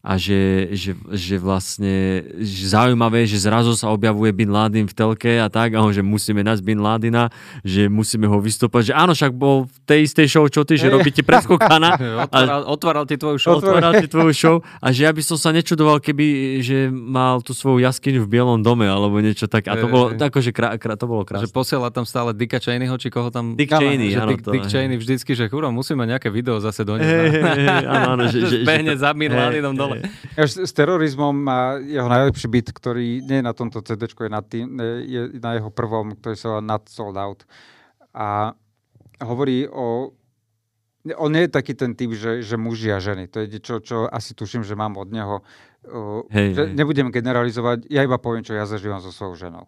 A 0.00 0.16
že, 0.16 0.72
že, 0.72 0.96
že 1.12 1.36
vlastne 1.36 2.24
že 2.40 2.72
zaujímavé, 2.72 3.28
že 3.28 3.36
zrazu 3.36 3.76
sa 3.76 3.92
objavuje 3.92 4.32
Bin 4.32 4.48
Laden 4.48 4.88
v 4.88 4.94
telke 4.96 5.36
a 5.36 5.52
tak, 5.52 5.76
a 5.76 5.84
on, 5.84 5.92
že 5.92 6.00
musíme 6.00 6.40
nájsť 6.40 6.62
Bin 6.64 6.80
Ladena, 6.80 7.28
že 7.60 7.84
musíme 7.92 8.24
ho 8.24 8.40
vystúpať, 8.40 8.90
že 8.90 8.94
áno, 8.96 9.12
však 9.12 9.36
bol 9.36 9.68
v 9.68 9.76
tej 9.84 10.00
istej 10.08 10.26
show, 10.32 10.44
čo 10.48 10.64
ty, 10.64 10.80
že 10.80 10.88
robíte 10.88 11.20
preskokana. 11.20 12.00
otváral, 12.24 12.60
otváral 12.64 13.04
ti 13.04 13.20
tvoju 13.20 13.36
show. 13.36 13.60
Otváral 13.60 14.00
ti 14.00 14.08
tvoju 14.08 14.32
show 14.32 14.56
a 14.84 14.88
že 14.88 15.04
ja 15.04 15.12
by 15.12 15.20
som 15.20 15.36
sa 15.36 15.52
nečudoval, 15.52 16.00
keby, 16.00 16.58
že 16.64 16.88
mal 16.88 17.44
tú 17.44 17.52
svoju 17.52 17.84
jaskyňu 17.84 18.24
v 18.24 18.28
Bielom 18.40 18.64
dome, 18.64 18.88
alebo 18.88 19.20
niečo 19.20 19.52
tak. 19.52 19.68
A 19.68 19.76
to 19.76 19.84
bolo, 19.84 20.16
akože 20.16 20.56
krá, 20.56 20.80
krá, 20.80 20.96
to 20.96 21.04
bolo 21.04 21.28
krásne. 21.28 21.44
Že 21.44 21.52
posiela 21.52 21.92
tam 21.92 22.08
stále 22.08 22.32
Dicka 22.32 22.56
Cheneyho, 22.56 22.96
či 22.96 23.12
koho 23.12 23.28
tam... 23.28 23.52
Dick 23.52 23.68
Cheney, 23.68 24.16
áno. 24.16 24.32
Dick, 24.32 24.48
Dick 24.48 24.64
Cheney 24.64 24.96
vždycky, 24.96 25.36
že 25.36 25.52
churo, 25.52 25.68
musíme 25.68 26.08
nejaké 26.08 26.32
video 26.32 26.56
zase 26.56 26.88
doniesť. 26.88 27.04
Hey, 27.04 27.28
hey, 27.28 27.44
hey, 27.68 27.84
áno, 27.84 28.08
áno, 28.16 28.22
že, 28.32 28.38
že, 28.50 28.56
že, 28.64 28.94
za 28.96 29.12
Bin 29.12 29.28
Ladenom 29.28 29.76
dole. 29.76 29.89
S 30.68 30.72
terorizmom 30.72 31.34
má 31.34 31.76
jeho 31.82 32.06
najlepší 32.06 32.46
byt, 32.46 32.68
ktorý 32.70 33.24
nie 33.24 33.40
je 33.40 33.44
na 33.44 33.54
tomto 33.54 33.82
CD, 33.82 34.06
je 34.06 34.30
na, 34.30 34.42
tým, 34.42 34.78
je 35.04 35.40
na 35.40 35.58
jeho 35.58 35.70
prvom, 35.72 36.14
ktorý 36.14 36.34
sa 36.38 36.46
volá 36.54 36.62
Not 36.62 36.88
Sold 36.88 37.16
Out. 37.18 37.40
A 38.14 38.54
hovorí 39.22 39.66
o 39.70 40.14
on 41.16 41.32
nie 41.32 41.48
je 41.48 41.56
taký 41.56 41.72
ten 41.72 41.96
typ, 41.96 42.12
že, 42.12 42.44
že 42.44 42.60
muži 42.60 42.92
a 42.92 43.00
ženy. 43.00 43.24
To 43.32 43.40
je 43.40 43.56
čo, 43.56 43.80
čo 43.80 44.04
asi 44.04 44.36
tuším, 44.36 44.60
že 44.68 44.76
mám 44.76 45.00
od 45.00 45.08
neho. 45.08 45.40
Hej, 46.28 46.52
že 46.52 46.62
hej. 46.68 46.76
Nebudem 46.76 47.08
generalizovať, 47.08 47.88
ja 47.88 48.04
iba 48.04 48.20
poviem, 48.20 48.44
čo 48.44 48.52
ja 48.52 48.68
zažívam 48.68 49.00
so 49.00 49.08
svojou 49.08 49.48
ženou. 49.48 49.64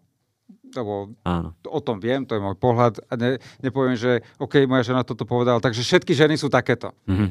Lebo 0.73 1.09
Áno. 1.25 1.57
o 1.57 1.79
tom 1.81 1.97
viem, 1.97 2.21
to 2.29 2.37
je 2.37 2.41
môj 2.41 2.53
pohľad. 2.57 3.01
A 3.09 3.17
ne, 3.17 3.41
nepoviem, 3.65 3.97
že 3.97 4.21
OK, 4.37 4.69
moja 4.69 4.85
žena 4.85 5.01
toto 5.01 5.25
povedala, 5.25 5.57
takže 5.57 5.81
všetky 5.81 6.13
ženy 6.13 6.37
sú 6.37 6.53
takéto. 6.53 6.93
Mm-hmm. 7.09 7.29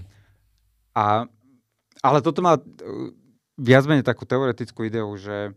A 0.98 1.30
ale 2.02 2.18
toto 2.20 2.42
má 2.42 2.58
uh, 2.58 2.62
viac 3.56 3.86
menej 3.86 4.02
takú 4.02 4.26
teoretickú 4.26 4.84
ideu, 4.84 5.08
že 5.14 5.54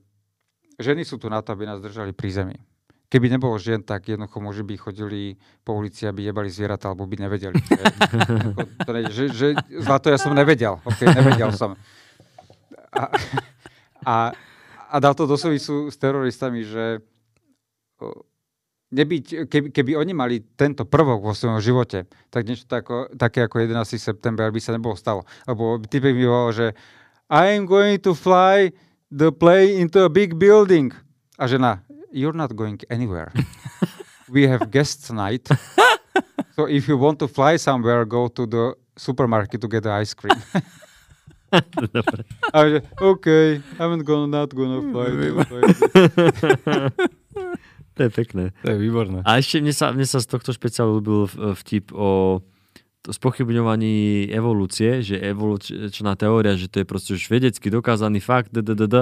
ženy 0.77 1.03
sú 1.03 1.17
tu 1.17 1.27
na 1.27 1.41
to, 1.41 1.51
aby 1.51 1.65
nás 1.65 1.81
držali 1.81 2.13
pri 2.13 2.29
zemi. 2.31 2.57
Keby 3.05 3.29
nebolo 3.29 3.55
žien, 3.61 3.85
tak 3.85 4.09
jednoducho 4.09 4.41
muži 4.41 4.63
by 4.65 4.75
chodili 4.81 5.21
po 5.61 5.77
ulici, 5.77 6.09
aby 6.09 6.25
jebali 6.25 6.49
zvieratá, 6.49 6.89
alebo 6.89 7.05
by 7.05 7.15
nevedeli. 7.21 7.53
Že, 7.61 7.83
to 8.81 8.91
ne, 8.91 9.01
že, 9.13 9.23
že, 9.29 9.47
zlato 9.77 10.09
ja 10.09 10.17
som 10.17 10.33
nevedel. 10.33 10.81
Okay, 10.83 11.13
nevedel 11.13 11.53
som. 11.53 11.77
A, 12.89 13.03
a, 14.03 14.15
a 14.89 14.95
dal 14.97 15.13
to 15.13 15.29
do 15.29 15.37
súvisu 15.37 15.93
s 15.93 15.95
teroristami, 16.01 16.65
že 16.65 17.05
nebyť, 18.95 19.51
keby, 19.51 19.67
keby 19.75 19.91
oni 19.99 20.13
mali 20.15 20.35
tento 20.55 20.87
prvok 20.87 21.19
vo 21.19 21.35
svojom 21.35 21.59
živote, 21.59 22.07
tak 22.31 22.47
niečo 22.47 22.63
tako, 22.63 23.11
také 23.19 23.43
ako 23.43 23.67
11. 23.67 23.99
september 23.99 24.47
by 24.47 24.59
sa 24.63 24.71
nebolo 24.71 24.95
stalo. 24.95 25.27
Lebo 25.43 25.83
typek 25.83 26.15
by 26.15 26.25
bol, 26.25 26.49
že 26.55 26.71
I'm 27.27 27.67
going 27.67 27.99
to 28.07 28.15
fly 28.15 28.71
the 29.11 29.35
plane 29.35 29.75
into 29.83 30.07
a 30.07 30.09
big 30.09 30.39
building. 30.39 30.95
A 31.35 31.51
žena, 31.51 31.83
you're 32.15 32.37
not 32.37 32.55
going 32.55 32.79
anywhere. 32.87 33.35
We 34.25 34.49
have 34.49 34.73
guests 34.73 35.05
tonight. 35.05 35.45
So 36.55 36.65
if 36.65 36.87
you 36.87 36.97
want 36.97 37.19
to 37.19 37.27
fly 37.27 37.57
somewhere, 37.61 38.05
go 38.05 38.27
to 38.31 38.47
the 38.47 38.73
supermarket 38.97 39.61
to 39.61 39.67
get 39.67 39.83
the 39.83 39.91
ice 39.91 40.15
cream. 40.15 40.39
A 42.55 42.59
že, 42.67 42.81
OK, 42.99 43.27
I'm 43.79 44.01
gonna, 44.03 44.27
not 44.27 44.51
gonna 44.51 44.81
fly. 44.91 45.07
To 47.95 48.01
je 48.03 48.11
pekné. 48.11 48.51
To 48.63 48.75
je 48.75 48.77
výborné. 48.79 49.23
A 49.23 49.39
ešte 49.39 49.63
mne 49.63 49.71
sa, 49.71 49.95
mne 49.95 50.03
sa 50.03 50.19
z 50.19 50.27
tohto 50.27 50.51
špeciálu 50.51 50.99
ľúbil 50.99 51.21
vtip 51.55 51.95
o 51.95 52.43
spochybňovaní 53.05 54.27
evolúcie, 54.33 55.05
že 55.05 55.21
evolučná 55.21 56.17
teória, 56.17 56.57
že 56.57 56.65
to 56.65 56.81
je 56.81 56.89
proste 56.89 57.11
už 57.13 57.29
vedecky 57.29 57.69
dokázaný 57.69 58.17
fakt, 58.17 58.49
d, 58.49 58.65
d, 58.65 58.73
d, 58.73 58.83
d, 58.89 58.95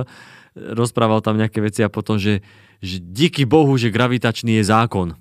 rozprával 0.75 1.23
tam 1.23 1.39
nejaké 1.39 1.63
veci 1.63 1.81
a 1.81 1.89
potom, 1.89 2.19
že, 2.19 2.43
že 2.83 2.99
díky 2.99 3.47
Bohu, 3.47 3.71
že 3.79 3.93
gravitačný 3.93 4.59
je 4.59 4.63
zákon. 4.67 5.15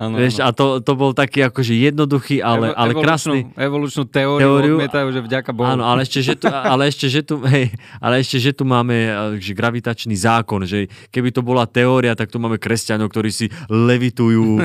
Ano, 0.00 0.16
Vieš, 0.16 0.40
ano. 0.40 0.48
a 0.48 0.56
to, 0.56 0.80
to 0.80 0.96
bol 0.96 1.12
taký 1.12 1.44
akože 1.44 1.76
jednoduchý, 1.76 2.40
ale, 2.40 2.72
Evo, 2.72 2.80
ale 2.80 2.92
krásny. 3.04 3.52
Evolučnú 3.52 4.08
teóriu, 4.08 4.40
teóriu 4.40 4.80
odmietajú, 4.80 5.12
že 5.12 5.20
vďaka 5.20 5.52
Bohu. 5.52 5.68
Áno, 5.68 5.84
ale 5.84 6.08
ešte, 6.08 6.24
že 6.24 6.40
tu, 6.40 6.48
ale 6.72 6.88
ešte, 6.88 7.04
že 7.12 7.20
tu, 7.20 7.36
hej, 7.44 7.68
ale 8.00 8.24
ešte, 8.24 8.40
že 8.40 8.56
tu 8.56 8.64
máme 8.64 8.96
že 9.36 9.52
gravitačný 9.52 10.16
zákon, 10.16 10.64
že 10.64 10.88
keby 11.12 11.36
to 11.36 11.44
bola 11.44 11.68
teória, 11.68 12.16
tak 12.16 12.32
tu 12.32 12.40
máme 12.40 12.56
kresťanov, 12.56 13.12
ktorí 13.12 13.28
si 13.28 13.52
levitujú. 13.68 14.64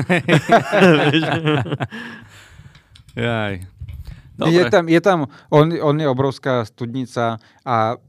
Jaj. 3.12 3.54
Dobre. 4.40 4.56
Je 4.56 4.62
tam, 4.72 4.84
je 4.88 5.00
tam 5.04 5.18
on, 5.52 5.68
on 5.68 5.96
je 6.00 6.08
obrovská 6.08 6.64
studnica 6.64 7.36
a 7.60 8.00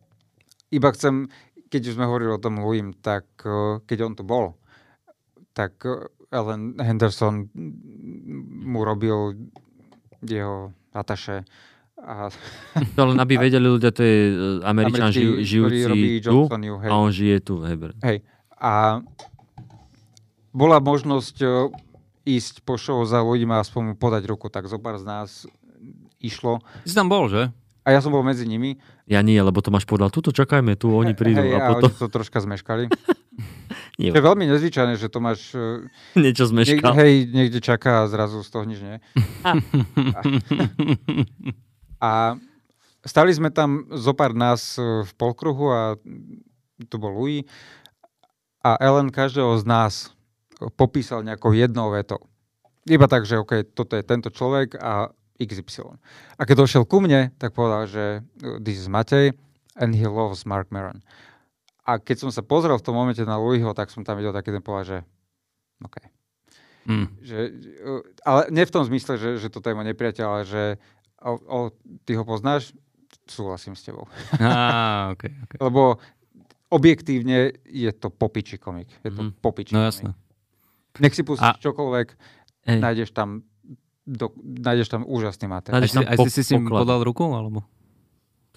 iba 0.72 0.90
chcem, 0.95 1.28
keď 1.68 1.91
už 1.91 1.95
sme 1.99 2.08
hovorili 2.08 2.32
o 2.32 2.40
tom 2.40 2.64
Louis, 2.64 2.88
tak 3.04 3.28
keď 3.84 3.98
on 4.08 4.16
tu 4.16 4.24
bol, 4.24 4.56
tak 5.52 5.76
Ellen 6.32 6.76
Henderson 6.76 7.48
mu 8.52 8.84
robil 8.84 9.48
jeho 10.24 10.76
ataše. 10.91 11.48
A... 11.98 12.30
To 12.94 13.02
len 13.10 13.18
aby 13.18 13.40
vedeli 13.48 13.66
ľudia, 13.66 13.90
to 13.90 14.06
je 14.06 14.18
e, 14.30 14.34
Američan 14.62 15.10
žij, 15.10 15.41
žijúci 15.41 16.22
tu 16.22 16.45
hej. 16.45 16.90
a 16.90 16.94
on 16.94 17.10
žije 17.10 17.38
tu. 17.41 17.64
Hej. 17.66 17.76
hej. 18.06 18.18
A 18.58 19.02
bola 20.54 20.78
možnosť 20.78 21.36
e, 21.41 21.48
ísť 22.28 22.62
po 22.68 22.78
show 22.78 23.02
za 23.08 23.24
ľuďmi 23.24 23.54
a 23.56 23.64
aspoň 23.64 23.98
podať 23.98 24.24
ruku, 24.30 24.52
tak 24.52 24.70
zo 24.70 24.78
pár 24.78 25.02
z 25.02 25.06
nás 25.08 25.30
išlo. 26.22 26.62
Si 26.86 26.94
tam 26.94 27.10
bol, 27.10 27.32
že? 27.32 27.49
A 27.88 27.95
ja 27.95 28.04
som 28.04 28.12
bol 28.12 28.20
medzi 28.20 28.44
nimi. 28.44 28.76
Ja 29.08 29.24
nie, 29.24 29.40
lebo 29.40 29.64
to 29.64 29.72
máš 29.72 29.88
povedal, 29.88 30.12
tuto 30.12 30.36
čakajme, 30.36 30.76
tu 30.76 30.91
oni 30.91 31.16
prídu. 31.16 31.40
Hej, 31.40 31.56
a, 31.56 31.58
a 31.64 31.68
potom... 31.72 31.88
oni 31.88 32.02
to 32.04 32.08
troška 32.12 32.44
zmeškali. 32.44 32.91
Je 33.98 34.14
veľmi 34.14 34.45
nezvyčajné, 34.45 34.94
že 35.02 35.10
to 35.10 35.18
máš... 35.18 35.57
E, 35.57 35.90
Niečo 36.22 36.45
zmeškal. 36.45 36.94
Niekde, 36.94 37.02
hej, 37.02 37.14
niekde 37.34 37.60
čaká 37.60 38.06
a 38.06 38.10
zrazu 38.10 38.45
z 38.45 38.49
toho 38.53 38.64
nič 38.69 38.80
nie. 38.86 39.02
a, 39.41 39.52
a 42.07 42.11
stali 43.02 43.34
sme 43.34 43.49
tam 43.49 43.90
zo 43.90 44.14
pár 44.14 44.38
nás 44.38 44.78
e, 44.78 45.02
v 45.02 45.11
polkruhu 45.18 45.74
a 45.74 45.82
to 46.86 46.95
bol 47.02 47.10
Louis 47.10 47.49
a 48.61 48.78
Ellen 48.78 49.10
každého 49.10 49.57
z 49.57 49.65
nás 49.65 49.94
popísal 50.78 51.26
nejakou 51.26 51.57
jednou 51.57 51.90
vetou. 51.90 52.22
Iba 52.86 53.10
tak, 53.10 53.26
že 53.26 53.41
OK, 53.41 53.65
toto 53.74 53.98
je 53.98 54.06
tento 54.06 54.30
človek 54.30 54.78
a 54.78 55.10
XY. 55.41 55.98
A 56.38 56.41
keď 56.45 56.65
došiel 56.65 56.84
ku 56.86 57.02
mne, 57.02 57.34
tak 57.38 57.53
povedal, 57.53 57.90
že 57.90 58.22
this 58.61 58.78
is 58.78 58.90
Matej 58.90 59.34
and 59.78 59.94
he 59.94 60.06
loves 60.06 60.45
Mark 60.45 60.69
Maron. 60.69 61.02
A 61.88 62.03
keď 62.03 62.27
som 62.27 62.31
sa 62.35 62.43
pozrel 62.43 62.76
v 62.76 62.84
tom 62.84 62.99
momente 62.99 63.23
na 63.23 63.39
Louisho, 63.39 63.72
tak 63.72 63.88
som 63.88 64.03
tam 64.03 64.19
videl 64.19 64.35
taký 64.35 64.51
ten 64.51 64.59
pohľad, 64.59 64.85
že 64.85 64.97
OK. 65.81 65.97
Mm. 66.88 67.07
Že, 67.19 67.38
ale 68.23 68.41
nie 68.51 68.64
v 68.64 68.73
tom 68.73 68.84
zmysle, 68.84 69.19
že, 69.19 69.30
že 69.39 69.47
toto 69.51 69.72
je 69.72 69.76
môj 69.76 69.88
nepriateľ, 69.91 70.26
ale 70.27 70.43
že 70.47 70.64
o, 71.19 71.34
o, 71.35 71.59
ty 72.07 72.15
ho 72.15 72.23
poznáš, 72.23 72.76
súhlasím 73.27 73.76
s 73.76 73.88
tebou. 73.88 74.07
Á, 74.39 75.11
okay, 75.15 75.31
okay. 75.47 75.59
Lebo 75.59 75.99
objektívne 76.72 77.55
je 77.64 77.91
to 77.95 78.11
popiči 78.11 78.59
komik. 78.59 78.91
Je 79.03 79.11
to 79.11 79.31
mm. 79.31 79.31
popiči 79.39 79.72
No 79.76 79.84
jasné. 79.88 80.11
Nech 80.99 81.15
si 81.15 81.23
pustíš 81.23 81.55
A... 81.55 81.61
čokoľvek, 81.61 82.07
Ej. 82.68 82.80
nájdeš 82.84 83.09
tam 83.15 83.47
do, 84.07 84.31
nájdeš 84.39 84.88
tam 84.88 85.03
úžasný 85.03 85.51
materiál. 85.51 85.84
Aj 85.84 85.91
si, 85.91 85.99
aj 85.99 86.18
si 86.23 86.31
si 86.31 86.41
s 86.47 86.49
ním 86.55 86.72
podal 86.72 87.03
ruku? 87.03 87.27
Alebo? 87.27 87.68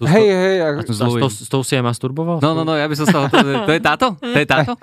To, 0.01 0.09
hej, 0.09 0.27
hej. 0.33 0.57
A... 0.65 0.67
S, 0.81 0.97
to, 0.97 1.29
s 1.29 1.45
tou 1.45 1.61
si 1.61 1.77
aj 1.77 1.85
masturboval? 1.85 2.41
No, 2.41 2.57
no, 2.57 2.65
no, 2.65 2.73
ja 2.73 2.89
by 2.89 2.95
som 2.97 3.05
sa 3.05 3.29
to, 3.29 3.37
to 3.37 3.69
je 3.69 3.81
táto? 3.85 4.17
To 4.17 4.39
je 4.41 4.47
táto? 4.49 4.73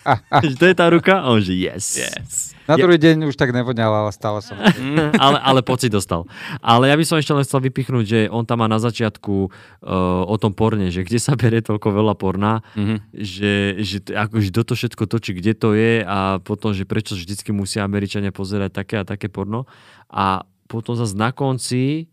to 0.60 0.64
je 0.64 0.72
tá 0.72 0.88
ruka? 0.88 1.28
On 1.28 1.36
že 1.44 1.52
yes. 1.52 2.00
yes. 2.00 2.56
Na 2.64 2.80
druhý 2.80 2.96
ja... 2.96 3.12
deň 3.12 3.28
už 3.28 3.36
tak 3.36 3.52
nevodňal, 3.52 3.92
ale 3.92 4.10
stále 4.16 4.40
som. 4.40 4.56
ale, 5.28 5.38
ale 5.44 5.60
pocit 5.60 5.92
dostal. 5.92 6.24
Ale 6.64 6.88
ja 6.88 6.96
by 6.96 7.04
som 7.04 7.20
ešte 7.20 7.36
len 7.36 7.44
chcel 7.44 7.60
vypichnúť, 7.68 8.04
že 8.08 8.20
on 8.32 8.48
tam 8.48 8.64
má 8.64 8.68
na 8.70 8.80
začiatku 8.80 9.34
uh, 9.44 10.24
o 10.24 10.36
tom 10.40 10.56
porne, 10.56 10.88
že 10.88 11.04
kde 11.04 11.20
sa 11.20 11.36
berie 11.36 11.60
toľko 11.60 11.92
veľa 11.92 12.14
porna, 12.16 12.64
mm-hmm. 12.72 12.98
že, 13.12 13.76
že 13.84 13.96
akože 14.08 14.48
do 14.48 14.62
to 14.64 14.72
všetko 14.72 15.04
točí, 15.04 15.36
kde 15.36 15.52
to 15.52 15.76
je 15.76 16.00
a 16.00 16.40
potom, 16.40 16.72
že 16.72 16.88
prečo 16.88 17.12
vždycky 17.12 17.52
musia 17.52 17.84
Američania 17.84 18.32
pozerať 18.32 18.72
také 18.72 18.94
a 19.02 19.04
také 19.04 19.28
porno. 19.28 19.68
A 20.08 20.48
potom 20.64 20.96
zase 20.96 21.12
na 21.12 21.36
konci 21.36 22.08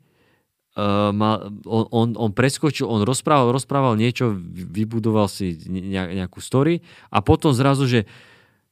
Uh, 0.77 1.09
mal, 1.11 1.49
on, 1.65 1.83
on, 1.89 2.07
on 2.15 2.31
preskočil, 2.31 2.85
on 2.85 3.01
rozprával, 3.01 3.49
rozprával 3.49 3.97
niečo, 3.97 4.31
vybudoval 4.47 5.25
si 5.25 5.57
nejakú 5.67 6.39
story 6.39 6.85
a 7.09 7.25
potom 7.25 7.51
zrazu, 7.51 7.89
že 7.89 8.05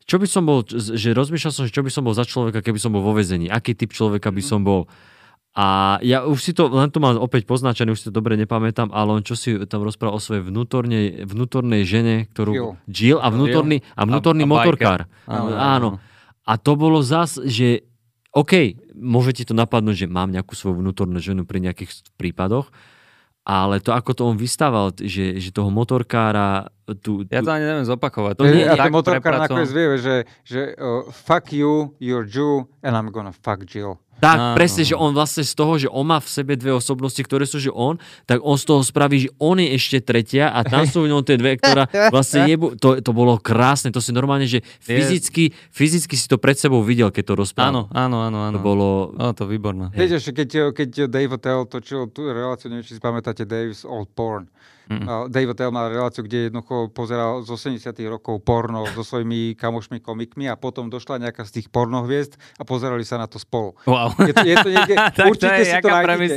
čo 0.08 0.16
by 0.22 0.28
som 0.30 0.48
bol, 0.48 0.64
že 0.72 1.12
rozmýšľal 1.12 1.52
som, 1.52 1.66
že 1.68 1.76
čo 1.76 1.84
by 1.84 1.92
som 1.92 2.08
bol 2.08 2.16
za 2.16 2.24
človeka, 2.24 2.64
keby 2.64 2.80
som 2.80 2.96
bol 2.96 3.04
vo 3.04 3.12
vezení, 3.12 3.52
aký 3.52 3.76
typ 3.76 3.92
človeka 3.92 4.32
by 4.32 4.40
mhm. 4.40 4.48
som 4.48 4.62
bol. 4.64 4.88
A 5.58 5.98
ja 6.06 6.22
už 6.22 6.38
si 6.38 6.54
to, 6.54 6.70
len 6.70 6.94
to 6.94 7.02
mám 7.02 7.18
opäť 7.18 7.50
poznačené, 7.50 7.90
už 7.90 8.06
si 8.06 8.08
to 8.08 8.14
dobre 8.14 8.38
nepamätám, 8.38 8.94
ale 8.94 9.18
on 9.18 9.26
čo 9.26 9.34
si 9.34 9.58
tam 9.66 9.82
rozprával 9.82 10.16
o 10.16 10.22
svojej 10.22 10.46
vnútornej, 10.46 11.26
vnútornej 11.26 11.82
žene, 11.82 12.30
ktorú... 12.30 12.54
Jill. 12.54 12.72
Jill 12.86 13.18
a 13.18 13.34
vnútorný, 13.34 13.82
a 13.98 14.06
vnútorný 14.06 14.46
a, 14.46 14.48
a 14.48 14.52
motorkár. 14.54 15.00
Áno, 15.26 15.50
áno. 15.58 15.90
A 16.46 16.62
to 16.62 16.78
bolo 16.78 17.02
zas, 17.02 17.42
že 17.42 17.90
OK, 18.38 18.78
môže 18.98 19.38
ti 19.38 19.44
to 19.46 19.54
napadnúť, 19.54 20.06
že 20.06 20.08
mám 20.10 20.34
nejakú 20.34 20.58
svoju 20.58 20.82
vnútornú 20.82 21.22
ženu 21.22 21.46
pri 21.46 21.62
nejakých 21.62 22.04
prípadoch, 22.18 22.74
ale 23.48 23.80
to, 23.80 23.96
ako 23.96 24.12
to 24.12 24.22
on 24.28 24.36
vystával, 24.36 24.92
že, 24.92 25.40
že 25.40 25.56
toho 25.56 25.72
motorkára... 25.72 26.68
Tu, 26.84 27.24
tu... 27.24 27.32
Ja 27.32 27.40
to 27.40 27.56
ani 27.56 27.64
neviem 27.64 27.88
zopakovať. 27.88 28.34
To 28.36 28.44
nie, 28.44 28.68
a 28.68 28.76
ten 28.76 28.92
motorkár 28.92 29.40
nakoniec 29.40 29.72
vie, 29.72 29.96
že, 29.96 30.16
že 30.44 30.76
uh, 30.76 31.08
fuck 31.16 31.56
you, 31.56 31.96
you're 32.04 32.28
Jew, 32.28 32.68
and 32.84 32.92
I'm 32.92 33.08
gonna 33.08 33.32
fuck 33.32 33.64
Jill. 33.64 34.04
Tak, 34.18 34.38
no, 34.38 34.46
presne, 34.58 34.82
že 34.82 34.98
on 34.98 35.14
vlastne 35.14 35.46
z 35.46 35.54
toho, 35.54 35.74
že 35.78 35.88
on 35.94 36.06
má 36.10 36.18
v 36.18 36.30
sebe 36.30 36.58
dve 36.58 36.74
osobnosti, 36.74 37.22
ktoré 37.22 37.46
sú, 37.46 37.62
že 37.62 37.70
on, 37.70 38.02
tak 38.26 38.42
on 38.42 38.58
z 38.58 38.66
toho 38.66 38.82
spraví, 38.82 39.30
že 39.30 39.30
on 39.38 39.62
je 39.62 39.70
ešte 39.78 40.02
tretia 40.02 40.50
a 40.50 40.66
tam 40.66 40.90
sú 40.90 41.06
v 41.06 41.14
ňom 41.14 41.22
tie 41.22 41.38
dve, 41.38 41.62
ktorá 41.62 41.86
vlastne 42.10 42.46
jebu, 42.52 42.74
to, 42.82 42.98
to 42.98 43.12
bolo 43.14 43.38
krásne, 43.38 43.94
to 43.94 44.02
si 44.02 44.10
normálne, 44.10 44.50
že 44.50 44.66
fyzicky, 44.82 45.54
fyzicky 45.70 46.18
si 46.18 46.26
to 46.26 46.42
pred 46.42 46.58
sebou 46.58 46.82
videl, 46.82 47.14
keď 47.14 47.24
to 47.30 47.34
rozprával. 47.38 47.70
Áno, 47.70 47.82
áno, 47.94 48.18
áno, 48.26 48.40
áno. 48.50 48.58
To 48.58 48.62
bolo... 48.62 48.88
O, 49.14 49.30
to 49.38 49.46
výborné. 49.46 49.94
Viete, 49.94 50.18
že 50.18 50.34
keď, 50.34 50.74
keď 50.74 50.90
Dave 51.06 51.38
Attell 51.38 51.70
točil 51.70 52.10
tú 52.10 52.26
reláciu, 52.26 52.74
neviem, 52.74 52.86
či 52.86 52.98
si 52.98 53.02
pamätáte 53.02 53.46
Dave's 53.46 53.86
Old 53.86 54.10
Porn, 54.18 54.50
Mm. 54.88 55.28
Dave 55.28 55.52
Attell 55.52 55.72
mal 55.76 55.92
reláciu, 55.92 56.24
kde 56.24 56.48
jednoducho 56.48 56.88
pozeral 56.96 57.44
z 57.44 57.52
80 57.52 57.92
rokov 58.08 58.40
porno 58.40 58.88
so 58.96 59.04
svojimi 59.04 59.52
kamošmi 59.60 60.00
komikmi 60.00 60.48
a 60.48 60.56
potom 60.56 60.88
došla 60.88 61.20
nejaká 61.28 61.44
z 61.44 61.60
tých 61.60 61.68
pornohviezd 61.68 62.40
a 62.56 62.64
pozerali 62.64 63.04
sa 63.04 63.20
na 63.20 63.28
to 63.28 63.36
spolu. 63.36 63.76
Wow. 63.84 64.16
Je 64.24 64.32
to, 64.32 64.48
je 64.48 64.56
to 64.56 64.70
niekde, 64.72 64.96
tak 65.20 65.28
určite 65.28 65.52
to 65.52 65.60
je, 65.60 65.66
si 65.68 65.76
to 65.84 65.90
nájdete. 65.92 66.36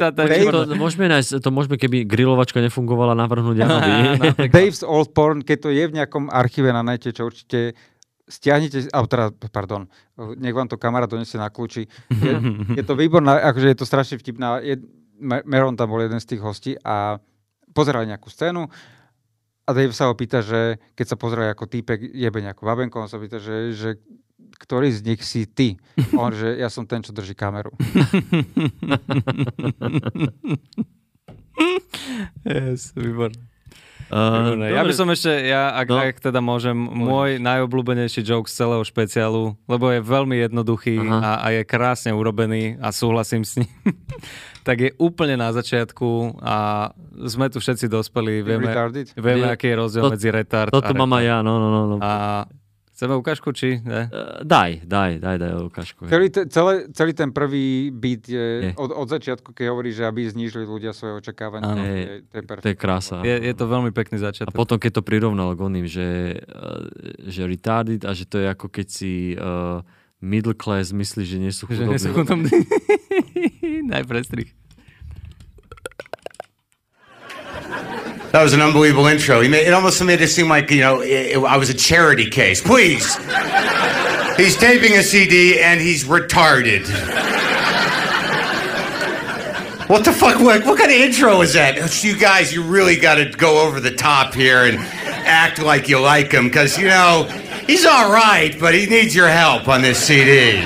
To, 0.51 0.61
to, 0.67 0.75
môžeme 0.75 1.07
nájsť, 1.07 1.31
to 1.39 1.51
môžeme, 1.55 1.77
keby 1.79 2.03
grilovačka 2.03 2.59
nefungovala, 2.59 3.15
navrhnúť 3.15 3.57
Janovi. 3.63 3.95
Dave's 4.55 4.83
Old 4.83 5.15
Porn, 5.15 5.47
keď 5.47 5.59
to 5.63 5.71
je 5.71 5.87
v 5.87 5.93
nejakom 5.95 6.27
archíve 6.27 6.75
na 6.75 6.83
nete, 6.83 7.15
čo 7.15 7.31
určite 7.31 7.79
stiahnite, 8.31 8.91
alebo 8.95 9.07
teda, 9.11 9.27
pardon, 9.51 9.91
nech 10.39 10.55
vám 10.55 10.71
to 10.71 10.79
kamera 10.79 11.11
donesie 11.11 11.39
na 11.39 11.51
kľúči. 11.51 11.91
Je, 12.11 12.35
je 12.79 12.83
to 12.87 12.95
výborná, 12.95 13.43
akože 13.51 13.75
je 13.75 13.79
to 13.79 13.87
strašne 13.87 14.23
vtipná. 14.23 14.63
Je, 14.63 14.79
Meron 15.21 15.77
tam 15.77 15.93
bol 15.93 16.01
jeden 16.01 16.17
z 16.17 16.35
tých 16.35 16.41
hostí 16.41 16.73
a 16.81 17.21
pozerali 17.75 18.07
nejakú 18.11 18.31
scénu 18.31 18.69
a 19.67 19.71
Dave 19.71 19.95
sa 19.95 20.11
ho 20.11 20.15
pýta, 20.19 20.43
že 20.43 20.79
keď 20.99 21.07
sa 21.07 21.17
pozerali 21.21 21.51
ako 21.55 21.71
týpek 21.71 22.03
jebe 22.11 22.43
nejakú 22.43 22.67
babenku, 22.67 22.99
on 22.99 23.07
sa 23.07 23.23
pýta, 23.23 23.39
že, 23.39 23.71
že 23.75 24.03
ktorý 24.59 24.91
z 24.91 25.01
nich 25.07 25.23
si 25.23 25.47
ty? 25.47 25.79
On, 26.19 26.33
že 26.35 26.59
ja 26.59 26.67
som 26.73 26.87
ten, 26.87 27.03
čo 27.03 27.13
drží 27.15 27.35
kameru. 27.39 27.71
yes, 32.47 32.91
výborné. 32.97 33.50
Uh, 34.11 34.59
ja 34.75 34.83
by 34.83 34.91
som 34.91 35.07
ešte, 35.07 35.31
ja, 35.47 35.71
ak, 35.71 35.87
no. 35.87 36.03
ak 36.03 36.19
teda 36.19 36.43
môžem, 36.43 36.75
môj 36.75 37.39
najobľúbenejší 37.39 38.27
joke 38.27 38.51
z 38.51 38.59
celého 38.59 38.83
špeciálu, 38.83 39.55
lebo 39.71 39.87
je 39.95 40.03
veľmi 40.03 40.35
jednoduchý 40.51 40.99
a, 40.99 41.39
a 41.39 41.47
je 41.55 41.63
krásne 41.63 42.11
urobený 42.11 42.75
a 42.83 42.91
súhlasím 42.91 43.47
s 43.47 43.63
ním. 43.63 43.71
tak 44.67 44.77
je 44.83 44.91
úplne 44.99 45.39
na 45.39 45.55
začiatku 45.55 46.43
a 46.43 46.91
sme 47.23 47.49
tu 47.55 47.63
všetci 47.63 47.87
dospelí, 47.87 48.43
vieme, 48.43 48.75
vieme 49.15 49.47
aký 49.47 49.73
je 49.73 49.77
rozdiel 49.79 50.05
to, 50.11 50.13
medzi 50.19 50.29
retard 50.29 50.75
Toto 50.75 50.93
mám 50.93 51.15
aj 51.17 51.25
ja, 51.25 51.39
no, 51.47 51.63
no, 51.63 51.69
no. 51.71 51.83
no. 51.95 51.97
A 52.03 52.45
Chceme 53.01 53.17
ukážku, 53.17 53.49
či 53.57 53.81
ne? 53.81 54.13
Uh, 54.13 54.45
daj, 54.45 54.85
daj, 54.85 55.25
daj, 55.25 55.41
daj 55.41 55.57
ukážku. 55.73 56.05
Celý, 56.05 56.29
te, 56.29 56.45
celé, 56.53 56.85
celý 56.93 57.17
ten 57.17 57.33
prvý 57.33 57.89
beat 57.89 58.29
je, 58.29 58.37
je. 58.37 58.71
Od, 58.77 58.93
od 58.93 59.09
začiatku, 59.09 59.57
keď 59.57 59.73
hovorí, 59.73 59.89
že 59.89 60.05
aby 60.05 60.29
znížili 60.29 60.69
ľudia 60.69 60.93
svoje 60.93 61.17
očakávania. 61.17 61.81
Je, 61.81 62.29
to, 62.29 62.35
je, 62.37 62.61
to 62.61 62.69
je 62.69 62.77
krása. 62.77 63.25
Je, 63.25 63.33
je 63.33 63.55
to 63.57 63.65
veľmi 63.65 63.89
pekný 63.97 64.21
začiatok. 64.21 64.53
A 64.53 64.61
potom, 64.61 64.77
keď 64.77 65.01
to 65.01 65.03
prirovnal 65.09 65.57
k 65.57 65.61
oným, 65.65 65.89
že, 65.89 66.45
uh, 66.45 66.85
že 67.25 67.49
retarded 67.49 68.05
a 68.05 68.13
že 68.13 68.29
to 68.29 68.37
je 68.37 68.53
ako 68.53 68.69
keď 68.69 68.87
si 68.93 69.33
uh, 69.33 69.81
middle 70.21 70.53
class 70.53 70.93
myslí, 70.93 71.25
že 71.25 71.41
nie 71.41 71.57
sú 71.57 71.73
chudobní. 71.73 71.89
Že 71.89 71.93
nie 71.97 72.01
sú 72.05 72.11
chudobní. 72.13 72.53
Najprestrich. 73.97 74.53
That 78.33 78.45
was 78.45 78.53
an 78.53 78.61
unbelievable 78.61 79.07
intro. 79.07 79.41
Made, 79.41 79.67
it 79.67 79.75
almost 79.75 80.03
made 80.05 80.21
it 80.21 80.29
seem 80.29 80.49
like, 80.49 80.71
you 80.71 80.81
know, 80.81 81.01
it, 81.01 81.37
it, 81.37 81.39
I 81.39 81.57
was 81.57 81.69
a 81.69 81.75
charity 81.75 82.31
case. 82.31 82.61
Please. 82.61 83.17
he's 84.37 84.57
taping 84.57 84.93
a 84.93 85.03
CD 85.03 85.61
and 85.61 85.81
he's 85.81 86.05
retarded. 86.05 86.87
What 89.89 90.05
the 90.05 90.13
fuck? 90.13 90.39
What, 90.41 90.65
what 90.65 90.79
kind 90.79 90.93
of 90.93 90.97
intro 90.97 91.41
is 91.41 91.55
that? 91.55 92.05
You 92.05 92.17
guys, 92.17 92.55
you 92.55 92.63
really 92.63 92.95
got 92.95 93.17
to 93.17 93.25
go 93.25 93.67
over 93.67 93.81
the 93.81 93.91
top 93.91 94.35
here 94.35 94.65
and 94.65 94.79
act 94.79 95.61
like 95.61 95.89
you 95.89 95.99
like 95.99 96.31
him 96.31 96.45
because, 96.45 96.79
you 96.79 96.87
know, 96.87 97.25
he's 97.67 97.85
all 97.85 98.13
right, 98.13 98.57
but 98.61 98.73
he 98.73 98.87
needs 98.87 99.13
your 99.13 99.29
help 99.29 99.67
on 99.67 99.83
this 99.83 99.99
CD. 99.99 100.61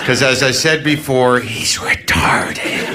Because 0.00 0.22
as 0.22 0.42
I 0.42 0.50
said 0.50 0.82
before, 0.82 1.38
he's 1.38 1.78
retarded. 1.78 2.89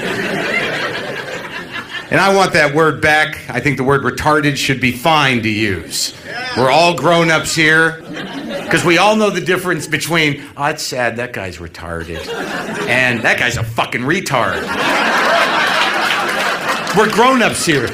And 2.08 2.20
I 2.20 2.34
want 2.34 2.52
that 2.52 2.74
word 2.74 3.00
back. 3.00 3.50
I 3.50 3.58
think 3.58 3.76
the 3.76 3.84
word 3.84 4.02
retarded 4.02 4.56
should 4.56 4.80
be 4.80 4.92
fine 4.92 5.42
to 5.42 5.48
use. 5.48 6.14
We're 6.56 6.70
all 6.70 6.96
grown 6.96 7.30
ups 7.30 7.54
here. 7.54 8.00
Because 8.66 8.84
we 8.84 8.98
all 8.98 9.16
know 9.16 9.30
the 9.30 9.40
difference 9.40 9.86
between, 9.86 10.42
oh, 10.56 10.66
it's 10.66 10.82
sad, 10.82 11.16
that 11.16 11.32
guy's 11.32 11.58
retarded, 11.58 12.26
and 12.88 13.22
that 13.22 13.38
guy's 13.38 13.56
a 13.56 13.62
fucking 13.62 14.00
retard. 14.00 14.60
We're 16.96 17.12
grown 17.12 17.42
ups 17.42 17.64
here. 17.64 17.86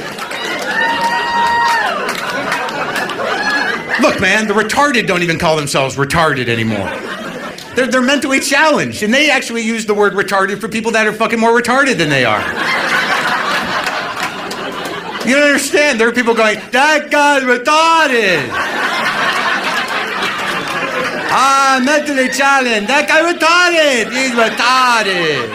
Look, 4.01 4.21
man, 4.21 4.49
the 4.49 4.55
retarded 4.55 5.07
don't 5.07 5.23
even 5.23 5.39
call 5.39 5.57
themselves 5.57 5.97
retarded 5.97 6.49
anymore. 6.49 6.89
They're, 7.75 7.87
they're 7.87 8.03
mentally 8.03 8.41
challenged, 8.41 9.03
and 9.03 9.13
they 9.13 9.31
actually 9.31 9.63
use 9.63 9.87
the 9.87 9.95
word 9.95 10.15
retarded 10.15 10.59
for 10.59 10.69
people 10.69 10.93
that 10.93 11.07
are 11.07 11.13
fucking 11.13 11.39
more 11.39 11.59
retarded 11.59 11.99
than 11.99 12.09
they 12.09 12.25
are. 12.25 12.41
You 15.27 15.37
don't 15.37 15.45
understand. 15.45 16.01
There 16.01 16.09
are 16.09 16.13
people 16.13 16.35
going, 16.35 16.59
that 16.73 17.11
guy's 17.11 17.43
retarded. 17.45 18.49
ah, 21.31 21.81
mentally 21.85 22.29
challenged. 22.29 22.89
That 22.89 23.07
guy 23.07 23.23
retarded. 23.33 24.11
He's 24.11 24.33
retarded. 24.33 25.49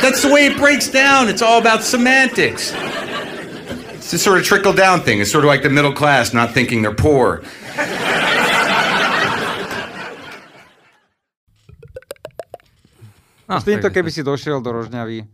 That's 0.00 0.22
the 0.22 0.30
way 0.32 0.46
it 0.46 0.56
breaks 0.56 0.88
down. 0.88 1.28
It's 1.28 1.42
all 1.42 1.58
about 1.60 1.82
semantics. 1.82 2.72
It's 2.74 4.10
this 4.12 4.22
sort 4.22 4.38
of 4.38 4.44
trickle 4.44 4.72
down 4.72 5.00
thing. 5.02 5.20
It's 5.20 5.30
sort 5.30 5.44
of 5.44 5.48
like 5.48 5.62
the 5.62 5.70
middle 5.70 5.92
class 5.92 6.32
not 6.32 6.52
thinking 6.54 6.82
they're 6.82 6.94
poor. 6.94 7.42
No, 13.50 13.58
s 13.58 13.66
týmto, 13.66 13.90
keby 13.90 14.14
si 14.14 14.22
došiel 14.22 14.62
do 14.62 14.70
Rožňavy. 14.70 15.26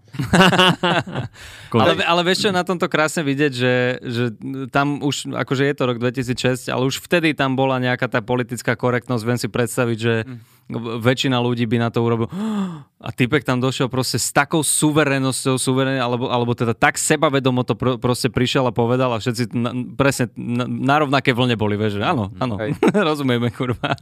ale, 1.76 1.92
ale 2.00 2.20
vieš 2.24 2.48
čo, 2.48 2.50
na 2.50 2.64
tomto 2.64 2.88
krásne 2.88 3.20
vidieť, 3.20 3.52
že, 3.52 3.74
že 4.00 4.24
tam 4.72 5.04
už, 5.04 5.36
akože 5.36 5.68
je 5.68 5.74
to 5.76 5.82
rok 5.84 6.00
2006, 6.00 6.72
ale 6.72 6.88
už 6.88 7.04
vtedy 7.04 7.36
tam 7.36 7.60
bola 7.60 7.76
nejaká 7.76 8.08
tá 8.08 8.24
politická 8.24 8.72
korektnosť. 8.72 9.20
Viem 9.20 9.36
si 9.36 9.52
predstaviť, 9.52 9.98
že 10.00 10.24
mm. 10.24 10.96
väčšina 11.04 11.36
ľudí 11.36 11.68
by 11.68 11.76
na 11.76 11.92
to 11.92 12.00
urobil. 12.00 12.32
A 13.06 13.12
typek 13.12 13.44
tam 13.44 13.60
došiel 13.60 13.92
proste 13.92 14.16
s 14.16 14.32
takou 14.32 14.64
suverenosťou, 14.64 15.60
suverén, 15.60 16.00
alebo, 16.00 16.32
alebo 16.32 16.56
teda 16.56 16.72
tak 16.72 16.96
sebavedomo 16.96 17.68
to 17.68 17.76
pr- 17.76 18.00
proste 18.00 18.32
prišiel 18.32 18.64
a 18.64 18.72
povedal 18.72 19.12
a 19.12 19.20
všetci 19.20 19.52
na, 19.52 19.70
presne 19.92 20.32
na, 20.34 20.64
na 20.64 20.96
rovnaké 21.04 21.36
vlne 21.36 21.60
boli, 21.60 21.76
vieš, 21.76 22.00
že 22.00 22.08
áno, 22.08 22.32
áno, 22.40 22.56
rozumieme, 23.12 23.52
kurva. 23.52 23.92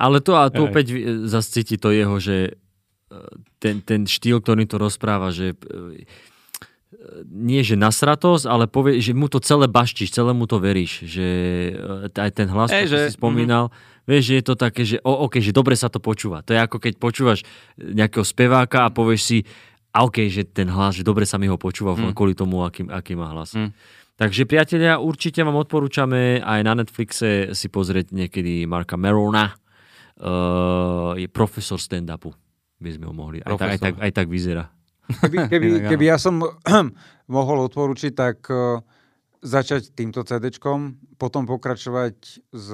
Ale 0.00 0.22
to 0.22 0.32
a 0.38 0.48
tu 0.48 0.64
opäť 0.64 0.96
zase 1.28 1.60
cíti 1.60 1.76
to 1.76 1.92
jeho, 1.92 2.16
že 2.16 2.56
ten, 3.58 3.82
ten 3.82 4.06
štýl, 4.06 4.38
ktorý 4.38 4.64
to 4.70 4.78
rozpráva, 4.78 5.34
že 5.34 5.58
e, 5.58 6.06
nie 7.26 7.62
že 7.66 7.74
nasratosť, 7.74 8.46
ale 8.46 8.70
povie, 8.70 9.02
že 9.02 9.14
mu 9.14 9.26
to 9.26 9.42
celé 9.42 9.66
baštíš, 9.66 10.14
celé 10.14 10.30
mu 10.30 10.46
to 10.46 10.62
veríš, 10.62 11.06
že 11.06 11.28
e, 11.74 12.10
aj 12.10 12.30
ten 12.30 12.46
hlas, 12.50 12.70
hey, 12.70 12.86
že, 12.86 13.10
si 13.10 13.18
spomínal, 13.18 13.70
mm-hmm. 13.70 14.06
vieš, 14.06 14.22
že 14.30 14.34
je 14.38 14.44
to 14.46 14.54
také, 14.54 14.82
že 14.86 14.96
o, 15.02 15.26
OK, 15.26 15.42
že 15.42 15.50
dobre 15.50 15.74
sa 15.74 15.90
to 15.90 15.98
počúva. 15.98 16.46
To 16.46 16.54
je 16.54 16.60
ako 16.62 16.78
keď 16.78 16.92
počúvaš 17.02 17.42
nejakého 17.78 18.22
speváka 18.22 18.86
a 18.86 18.94
povieš 18.94 19.22
si, 19.22 19.38
a 19.90 20.06
OK, 20.06 20.30
že 20.30 20.46
ten 20.46 20.70
hlas, 20.70 20.94
že 20.94 21.02
dobre 21.02 21.26
sa 21.26 21.34
mi 21.34 21.50
ho 21.50 21.58
počúva 21.58 21.98
mm. 21.98 22.14
kvôli 22.14 22.38
tomu, 22.38 22.62
aký, 22.62 22.86
aký 22.86 23.18
má 23.18 23.34
hlas. 23.34 23.58
Mm. 23.58 23.74
Takže 24.14 24.46
priatelia, 24.46 25.02
určite 25.02 25.42
vám 25.42 25.58
odporúčame 25.58 26.44
aj 26.44 26.60
na 26.62 26.78
Netflixe 26.78 27.56
si 27.56 27.66
pozrieť 27.72 28.12
niekedy 28.12 28.68
Marka 28.68 28.94
Merona, 28.94 29.56
uh, 30.20 31.16
je 31.16 31.24
profesor 31.26 31.80
stand-upu 31.80 32.36
by 32.80 32.90
sme 32.96 33.04
ho 33.06 33.14
mohli. 33.14 33.38
Aj 33.44 33.54
tak, 33.54 33.68
aj, 33.76 33.78
tak, 33.78 33.94
aj 34.00 34.12
tak 34.16 34.26
vyzerá. 34.26 34.72
Keby, 35.20 35.36
keby, 35.52 35.66
keby 35.86 36.04
ja 36.08 36.16
som 36.16 36.40
mohol 37.36 37.68
odporučiť, 37.68 38.12
tak 38.16 38.48
uh, 38.48 38.80
začať 39.44 39.92
týmto 39.92 40.24
cd 40.24 40.52
potom 41.16 41.44
pokračovať 41.44 42.16
s 42.52 42.68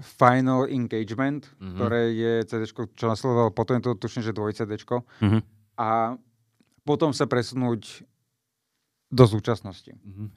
Final 0.00 0.70
Engagement, 0.70 1.50
mm-hmm. 1.50 1.74
ktoré 1.76 2.02
je 2.14 2.32
CD, 2.46 2.62
čo 2.70 3.04
nasledoval, 3.10 3.50
potom 3.50 3.80
je 3.80 3.90
to 3.90 3.98
tuším, 3.98 4.22
že 4.22 4.36
dvoj 4.36 4.54
CD. 4.54 4.78
Mm-hmm. 4.78 5.40
A 5.80 6.14
potom 6.86 7.10
sa 7.10 7.26
presunúť 7.26 8.06
do 9.10 9.24
súčasnosti. 9.26 9.90
Mm-hmm. 9.90 10.28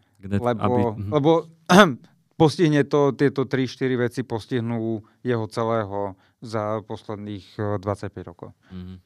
lebo, 0.42 0.46
aby... 0.50 0.82
mm-hmm. 0.82 1.12
lebo 1.14 1.32
postihne 2.36 2.82
to, 2.86 3.14
tieto 3.14 3.46
3-4 3.46 4.10
veci 4.10 4.22
postihnú 4.26 5.02
jeho 5.22 5.46
celého 5.48 6.18
za 6.44 6.84
posledných 6.84 7.80
25 7.80 7.82
eh, 7.82 8.24
rokov. 8.26 8.50
Mm-hmm. 8.70 8.98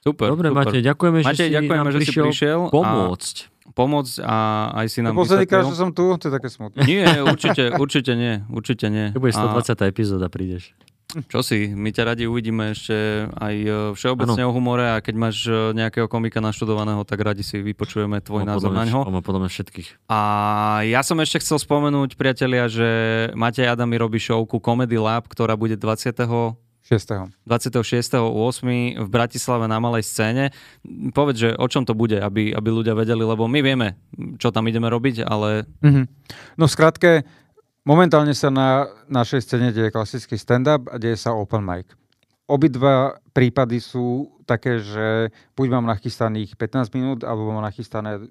Super, 0.00 0.32
Dobre, 0.32 0.48
super. 0.48 0.58
Matej, 0.64 0.80
ďakujeme, 0.80 1.18
Matej, 1.20 1.48
že, 1.52 1.54
ďakujeme, 1.60 1.88
si 1.92 1.92
že 1.92 2.00
si 2.00 2.12
prišiel. 2.16 2.60
pomôcť. 2.72 3.36
A 3.68 3.70
pomôcť 3.76 4.14
a 4.24 4.36
aj 4.80 4.86
si 4.88 4.98
nám 5.04 5.12
Posledný 5.12 5.46
krát, 5.46 5.68
že 5.68 5.76
som 5.76 5.92
tu, 5.92 6.16
to 6.16 6.24
je 6.26 6.32
také 6.32 6.48
smutné. 6.48 6.80
Nie, 6.88 7.20
určite, 7.20 7.76
určite 7.76 8.12
nie, 8.16 8.40
určite 8.48 8.88
nie. 8.88 9.12
Keď 9.12 9.20
bude 9.20 9.34
A 9.36 9.60
120. 9.60 9.92
epizóda, 9.92 10.26
prídeš. 10.32 10.72
Čo 11.26 11.40
si, 11.42 11.70
my 11.70 11.90
ťa 11.90 12.14
radi 12.14 12.24
uvidíme 12.30 12.72
ešte 12.72 13.26
aj 13.34 13.54
e, 13.56 13.70
všeobecne 13.98 14.42
o 14.46 14.52
humore 14.54 14.86
a 14.86 15.02
keď 15.02 15.14
máš 15.18 15.36
e, 15.46 15.74
nejakého 15.74 16.06
komika 16.06 16.38
naštudovaného, 16.38 17.02
tak 17.02 17.18
radi 17.20 17.42
si 17.42 17.58
vypočujeme 17.58 18.22
tvoj 18.22 18.46
názor 18.46 18.70
na 18.70 18.86
ňo. 18.86 19.06
On 19.06 19.14
má 19.14 19.22
podľa 19.22 19.46
mňa 19.46 19.50
všetkých. 19.50 19.88
A 20.06 20.20
ja 20.86 21.02
som 21.02 21.18
ešte 21.18 21.42
chcel 21.42 21.58
spomenúť, 21.58 22.14
priatelia, 22.14 22.70
že 22.70 22.88
Matej 23.34 23.66
Adami 23.66 23.98
robí 23.98 24.22
showku 24.22 24.62
Comedy 24.62 24.96
Lab, 24.96 25.26
ktorá 25.26 25.58
bude 25.58 25.74
20. 25.74 26.58
6. 26.90 27.46
26.8. 27.46 28.98
v 28.98 29.08
Bratislave 29.08 29.70
na 29.70 29.78
malej 29.78 30.02
scéne. 30.10 30.50
Povedz, 31.14 31.38
že 31.38 31.50
o 31.54 31.70
čom 31.70 31.86
to 31.86 31.94
bude, 31.94 32.18
aby, 32.18 32.50
aby 32.50 32.68
ľudia 32.72 32.98
vedeli, 32.98 33.22
lebo 33.22 33.46
my 33.46 33.62
vieme, 33.62 33.94
čo 34.42 34.50
tam 34.50 34.66
ideme 34.66 34.90
robiť, 34.90 35.22
ale 35.22 35.70
Mhm. 35.86 36.02
No 36.58 36.66
v 36.66 36.72
skratke, 36.74 37.10
momentálne 37.90 38.30
sa 38.38 38.54
na 38.54 38.86
našej 39.10 39.42
scéne 39.42 39.68
deje 39.74 39.90
klasický 39.90 40.38
stand-up 40.38 40.86
a 40.86 41.02
deje 41.02 41.18
sa 41.18 41.34
open 41.34 41.66
mic. 41.66 41.90
Obidva 42.46 43.18
prípady 43.34 43.82
sú 43.82 44.38
také, 44.46 44.78
že 44.78 45.30
buď 45.54 45.66
mám 45.74 45.86
nachystaných 45.90 46.54
15 46.54 46.94
minút, 46.94 47.18
alebo 47.26 47.50
mám 47.50 47.66
nachystané 47.66 48.30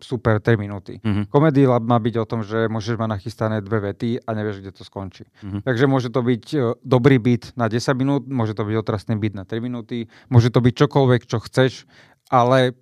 super 0.00 0.42
3 0.42 0.58
minúty. 0.58 0.98
Mhm. 1.00 1.30
Comedy 1.30 1.64
Lab 1.64 1.86
má 1.86 1.96
byť 2.02 2.14
o 2.18 2.26
tom, 2.26 2.40
že 2.42 2.66
môžeš 2.66 2.98
mať 2.98 3.08
nachystané 3.14 3.56
dve 3.62 3.92
vety 3.92 4.20
a 4.26 4.30
nevieš, 4.34 4.60
kde 4.60 4.72
to 4.74 4.82
skončí. 4.82 5.24
Mhm. 5.40 5.62
Takže 5.62 5.84
môže 5.86 6.08
to 6.10 6.20
byť 6.20 6.44
e, 6.52 6.58
dobrý 6.82 7.16
beat 7.22 7.54
na 7.54 7.70
10 7.70 7.94
minút, 7.94 8.22
môže 8.26 8.58
to 8.58 8.66
byť 8.66 8.74
otrasný 8.74 9.14
beat 9.16 9.38
na 9.38 9.46
3 9.46 9.62
minúty, 9.62 10.10
môže 10.28 10.50
to 10.50 10.58
byť 10.58 10.74
čokoľvek, 10.74 11.20
čo 11.30 11.38
chceš, 11.38 11.86
ale 12.28 12.74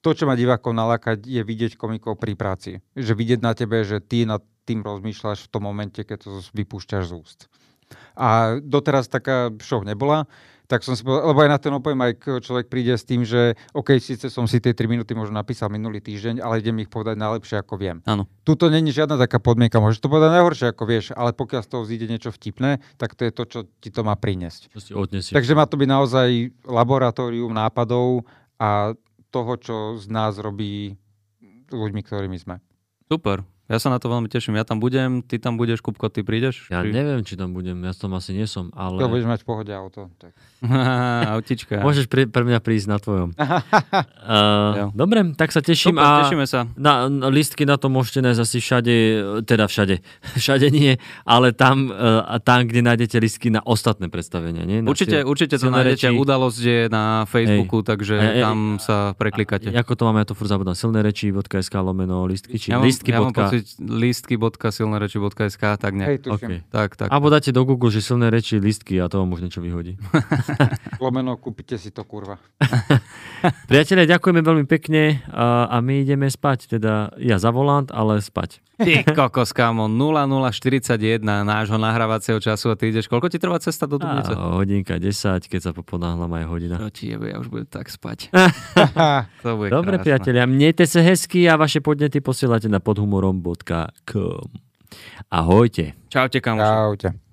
to, 0.00 0.16
čo 0.16 0.24
má 0.24 0.32
divákov 0.32 0.72
nalákať, 0.72 1.28
je 1.28 1.42
vidieť 1.44 1.76
komikov 1.76 2.16
pri 2.16 2.32
práci. 2.32 2.80
Že 2.96 3.12
vidieť 3.20 3.40
na 3.44 3.52
tebe, 3.52 3.84
že 3.84 4.00
ty 4.00 4.24
nad 4.24 4.40
tým 4.70 4.86
rozmýšľaš 4.86 5.50
v 5.50 5.50
tom 5.50 5.66
momente, 5.66 5.98
keď 6.06 6.18
to 6.22 6.30
vypúšťaš 6.54 7.10
z 7.10 7.12
úst. 7.18 7.40
A 8.14 8.62
doteraz 8.62 9.10
taká 9.10 9.50
show 9.58 9.82
nebola, 9.82 10.30
tak 10.70 10.86
som 10.86 10.94
si 10.94 11.02
povedal, 11.02 11.34
lebo 11.34 11.42
aj 11.42 11.50
na 11.50 11.58
ten 11.58 11.74
open 11.74 11.98
mic 11.98 12.22
človek 12.22 12.70
príde 12.70 12.94
s 12.94 13.02
tým, 13.02 13.26
že 13.26 13.58
OK, 13.74 13.98
síce 13.98 14.30
som 14.30 14.46
si 14.46 14.62
tie 14.62 14.70
3 14.70 14.86
minúty 14.86 15.18
možno 15.18 15.34
napísal 15.34 15.66
minulý 15.66 15.98
týždeň, 15.98 16.38
ale 16.38 16.62
idem 16.62 16.78
ich 16.78 16.86
povedať 16.86 17.18
najlepšie, 17.18 17.58
ako 17.58 17.74
viem. 17.74 17.98
áno. 18.06 18.30
Tuto 18.46 18.70
není 18.70 18.94
žiadna 18.94 19.18
taká 19.18 19.42
podmienka, 19.42 19.82
môžeš 19.82 19.98
to 19.98 20.06
povedať 20.06 20.30
najhoršie, 20.38 20.70
ako 20.70 20.84
vieš, 20.86 21.10
ale 21.18 21.34
pokiaľ 21.34 21.66
z 21.66 21.70
toho 21.74 21.82
vzíde 21.82 22.06
niečo 22.06 22.30
vtipné, 22.30 22.78
tak 23.02 23.18
to 23.18 23.26
je 23.26 23.32
to, 23.34 23.42
čo 23.50 23.58
ti 23.82 23.90
to 23.90 24.06
má 24.06 24.14
priniesť. 24.14 24.70
Takže 25.34 25.58
má 25.58 25.66
to 25.66 25.74
byť 25.74 25.88
naozaj 25.90 26.28
laboratórium 26.62 27.50
nápadov 27.50 28.22
a 28.62 28.94
toho, 29.34 29.52
čo 29.58 29.76
z 29.98 30.06
nás 30.06 30.38
robí 30.38 30.94
ľuďmi, 31.74 32.00
ktorými 32.06 32.38
sme. 32.38 32.62
Super. 33.10 33.42
Ja 33.70 33.78
sa 33.78 33.86
na 33.86 33.96
to 33.96 34.06
veľmi 34.06 34.26
teším. 34.26 34.52
Ja 34.52 34.64
tam 34.64 34.76
budem, 34.76 35.22
ty 35.22 35.38
tam 35.38 35.54
budeš, 35.54 35.78
Kupko, 35.78 36.06
ty 36.06 36.20
prídeš? 36.20 36.66
Ja 36.66 36.82
Či- 36.82 36.90
neviem, 36.90 37.22
či 37.22 37.34
tam 37.34 37.50
budem, 37.50 37.78
ja 37.78 37.94
tam 37.94 38.12
asi 38.12 38.34
nie 38.34 38.42
som, 38.44 38.74
ale... 38.74 38.98
To 38.98 39.06
budeš 39.06 39.24
mať 39.24 39.40
v 39.40 39.46
pohode 39.46 39.70
auto. 39.70 40.10
Tak. 40.16 40.34
Autička. 41.30 41.78
Môžeš 41.86 42.04
pre, 42.04 42.26
pre 42.26 42.42
mňa 42.42 42.58
prísť 42.58 42.86
na 42.88 42.98
tvojom. 42.98 43.30
Jo. 44.20 44.86
uh, 44.86 44.92
dobre, 44.92 45.34
tak 45.34 45.48
sa 45.48 45.58
teším 45.58 45.96
Super, 45.96 46.04
a 46.04 46.22
tešíme 46.22 46.44
sa. 46.44 46.68
na, 46.74 47.06
na 47.06 47.26
listky 47.28 47.64
na 47.64 47.74
to 47.74 47.88
môžete 47.88 48.20
nájsť 48.20 48.40
asi 48.40 48.58
všade, 48.58 48.94
teda 49.42 49.64
všade, 49.64 49.94
všade 50.38 50.66
nie, 50.68 50.94
ale 51.24 51.50
tam, 51.50 51.88
uh, 51.88 51.96
a 52.22 52.38
tam, 52.38 52.62
kde 52.62 52.80
nájdete 52.80 53.16
listky 53.16 53.48
na 53.48 53.60
ostatné 53.60 54.06
predstavenia. 54.06 54.62
Nie? 54.62 54.80
Na 54.80 54.86
Určite, 54.86 55.18
sil- 55.18 55.26
určite 55.26 55.56
to 55.56 55.66
nájdete. 55.66 56.06
reči. 56.06 56.14
Udalosť 56.14 56.60
je 56.60 56.80
na 56.86 57.04
Facebooku, 57.24 57.82
takže 57.82 58.14
A 58.14 58.24
ja- 58.30 58.46
tam 58.46 58.58
sa 58.76 58.96
preklikáte. 59.12 59.72
Ako 59.72 59.94
to 59.94 60.02
máme, 60.04 60.20
ja 60.20 60.26
to 60.26 60.34
furt 60.34 60.48
zabudám. 60.48 60.74
Silné 60.74 61.00
reči.sk 61.00 61.74
lomeno 61.76 62.22
listky, 62.24 62.54
či 62.54 62.70
Ja 62.70 62.78
mám, 62.78 62.86
listky. 62.86 63.10
ja 63.10 63.18
mám 63.18 63.32
pocit 63.32 63.59
listky.silnereči.sk, 63.78 65.64
tak 65.76 65.92
nie. 65.92 66.06
Hej, 66.06 66.18
tuším. 66.24 66.60
Okay. 66.60 66.72
Tak, 66.72 66.90
tak. 66.96 67.08
Alebo 67.08 67.28
dáte 67.28 67.50
do 67.50 67.62
Google, 67.64 67.92
že 67.92 68.04
silné 68.04 68.30
reči, 68.30 68.60
listky 68.60 68.98
a 68.98 69.08
to 69.08 69.20
vám 69.20 69.32
už 69.34 69.46
niečo 69.46 69.60
vyhodí. 69.60 69.96
Lomeno, 71.02 71.36
kúpite 71.36 71.76
si 71.76 71.90
to, 71.90 72.04
kurva. 72.04 72.38
Priatelia, 73.70 74.16
ďakujeme 74.16 74.40
veľmi 74.40 74.64
pekne 74.68 75.24
a, 75.30 75.68
a 75.68 75.76
my 75.84 76.04
ideme 76.04 76.28
spať. 76.28 76.78
Teda 76.78 77.12
ja 77.20 77.36
za 77.36 77.50
volant, 77.50 77.88
ale 77.92 78.20
spať. 78.20 78.62
Ty 78.80 79.04
kokos, 79.12 79.52
kámo, 79.52 79.84
0041 79.86 81.20
nášho 81.20 81.76
nahrávacieho 81.76 82.40
času 82.40 82.72
a 82.72 82.74
ty 82.80 82.88
ideš, 82.88 83.12
koľko 83.12 83.28
ti 83.28 83.36
trvá 83.36 83.60
cesta 83.60 83.84
do 83.84 84.00
Dubnice? 84.00 84.32
A, 84.32 84.56
hodinka 84.56 84.96
10, 84.96 85.44
keď 85.46 85.60
sa 85.60 85.70
poponáhľam 85.76 86.32
aj 86.32 86.44
hodina. 86.48 86.76
No 86.80 86.88
ti 86.88 87.12
jebe, 87.12 87.28
ja 87.28 87.36
už 87.36 87.52
budem 87.52 87.68
tak 87.68 87.92
spať. 87.92 88.32
to 89.44 89.48
bude 89.60 89.68
Dobre, 89.68 90.00
krásne. 90.00 90.06
priatelia, 90.08 90.44
mnejte 90.48 90.88
sa 90.88 91.04
hezky 91.04 91.44
a 91.44 91.60
vaše 91.60 91.84
podnety 91.84 92.24
posielate 92.24 92.72
na 92.72 92.80
podhumorom.com. 92.80 94.48
Ahojte. 95.30 95.94
Čaute, 96.08 96.40
kamoši. 96.40 96.66
Čaute. 96.66 97.29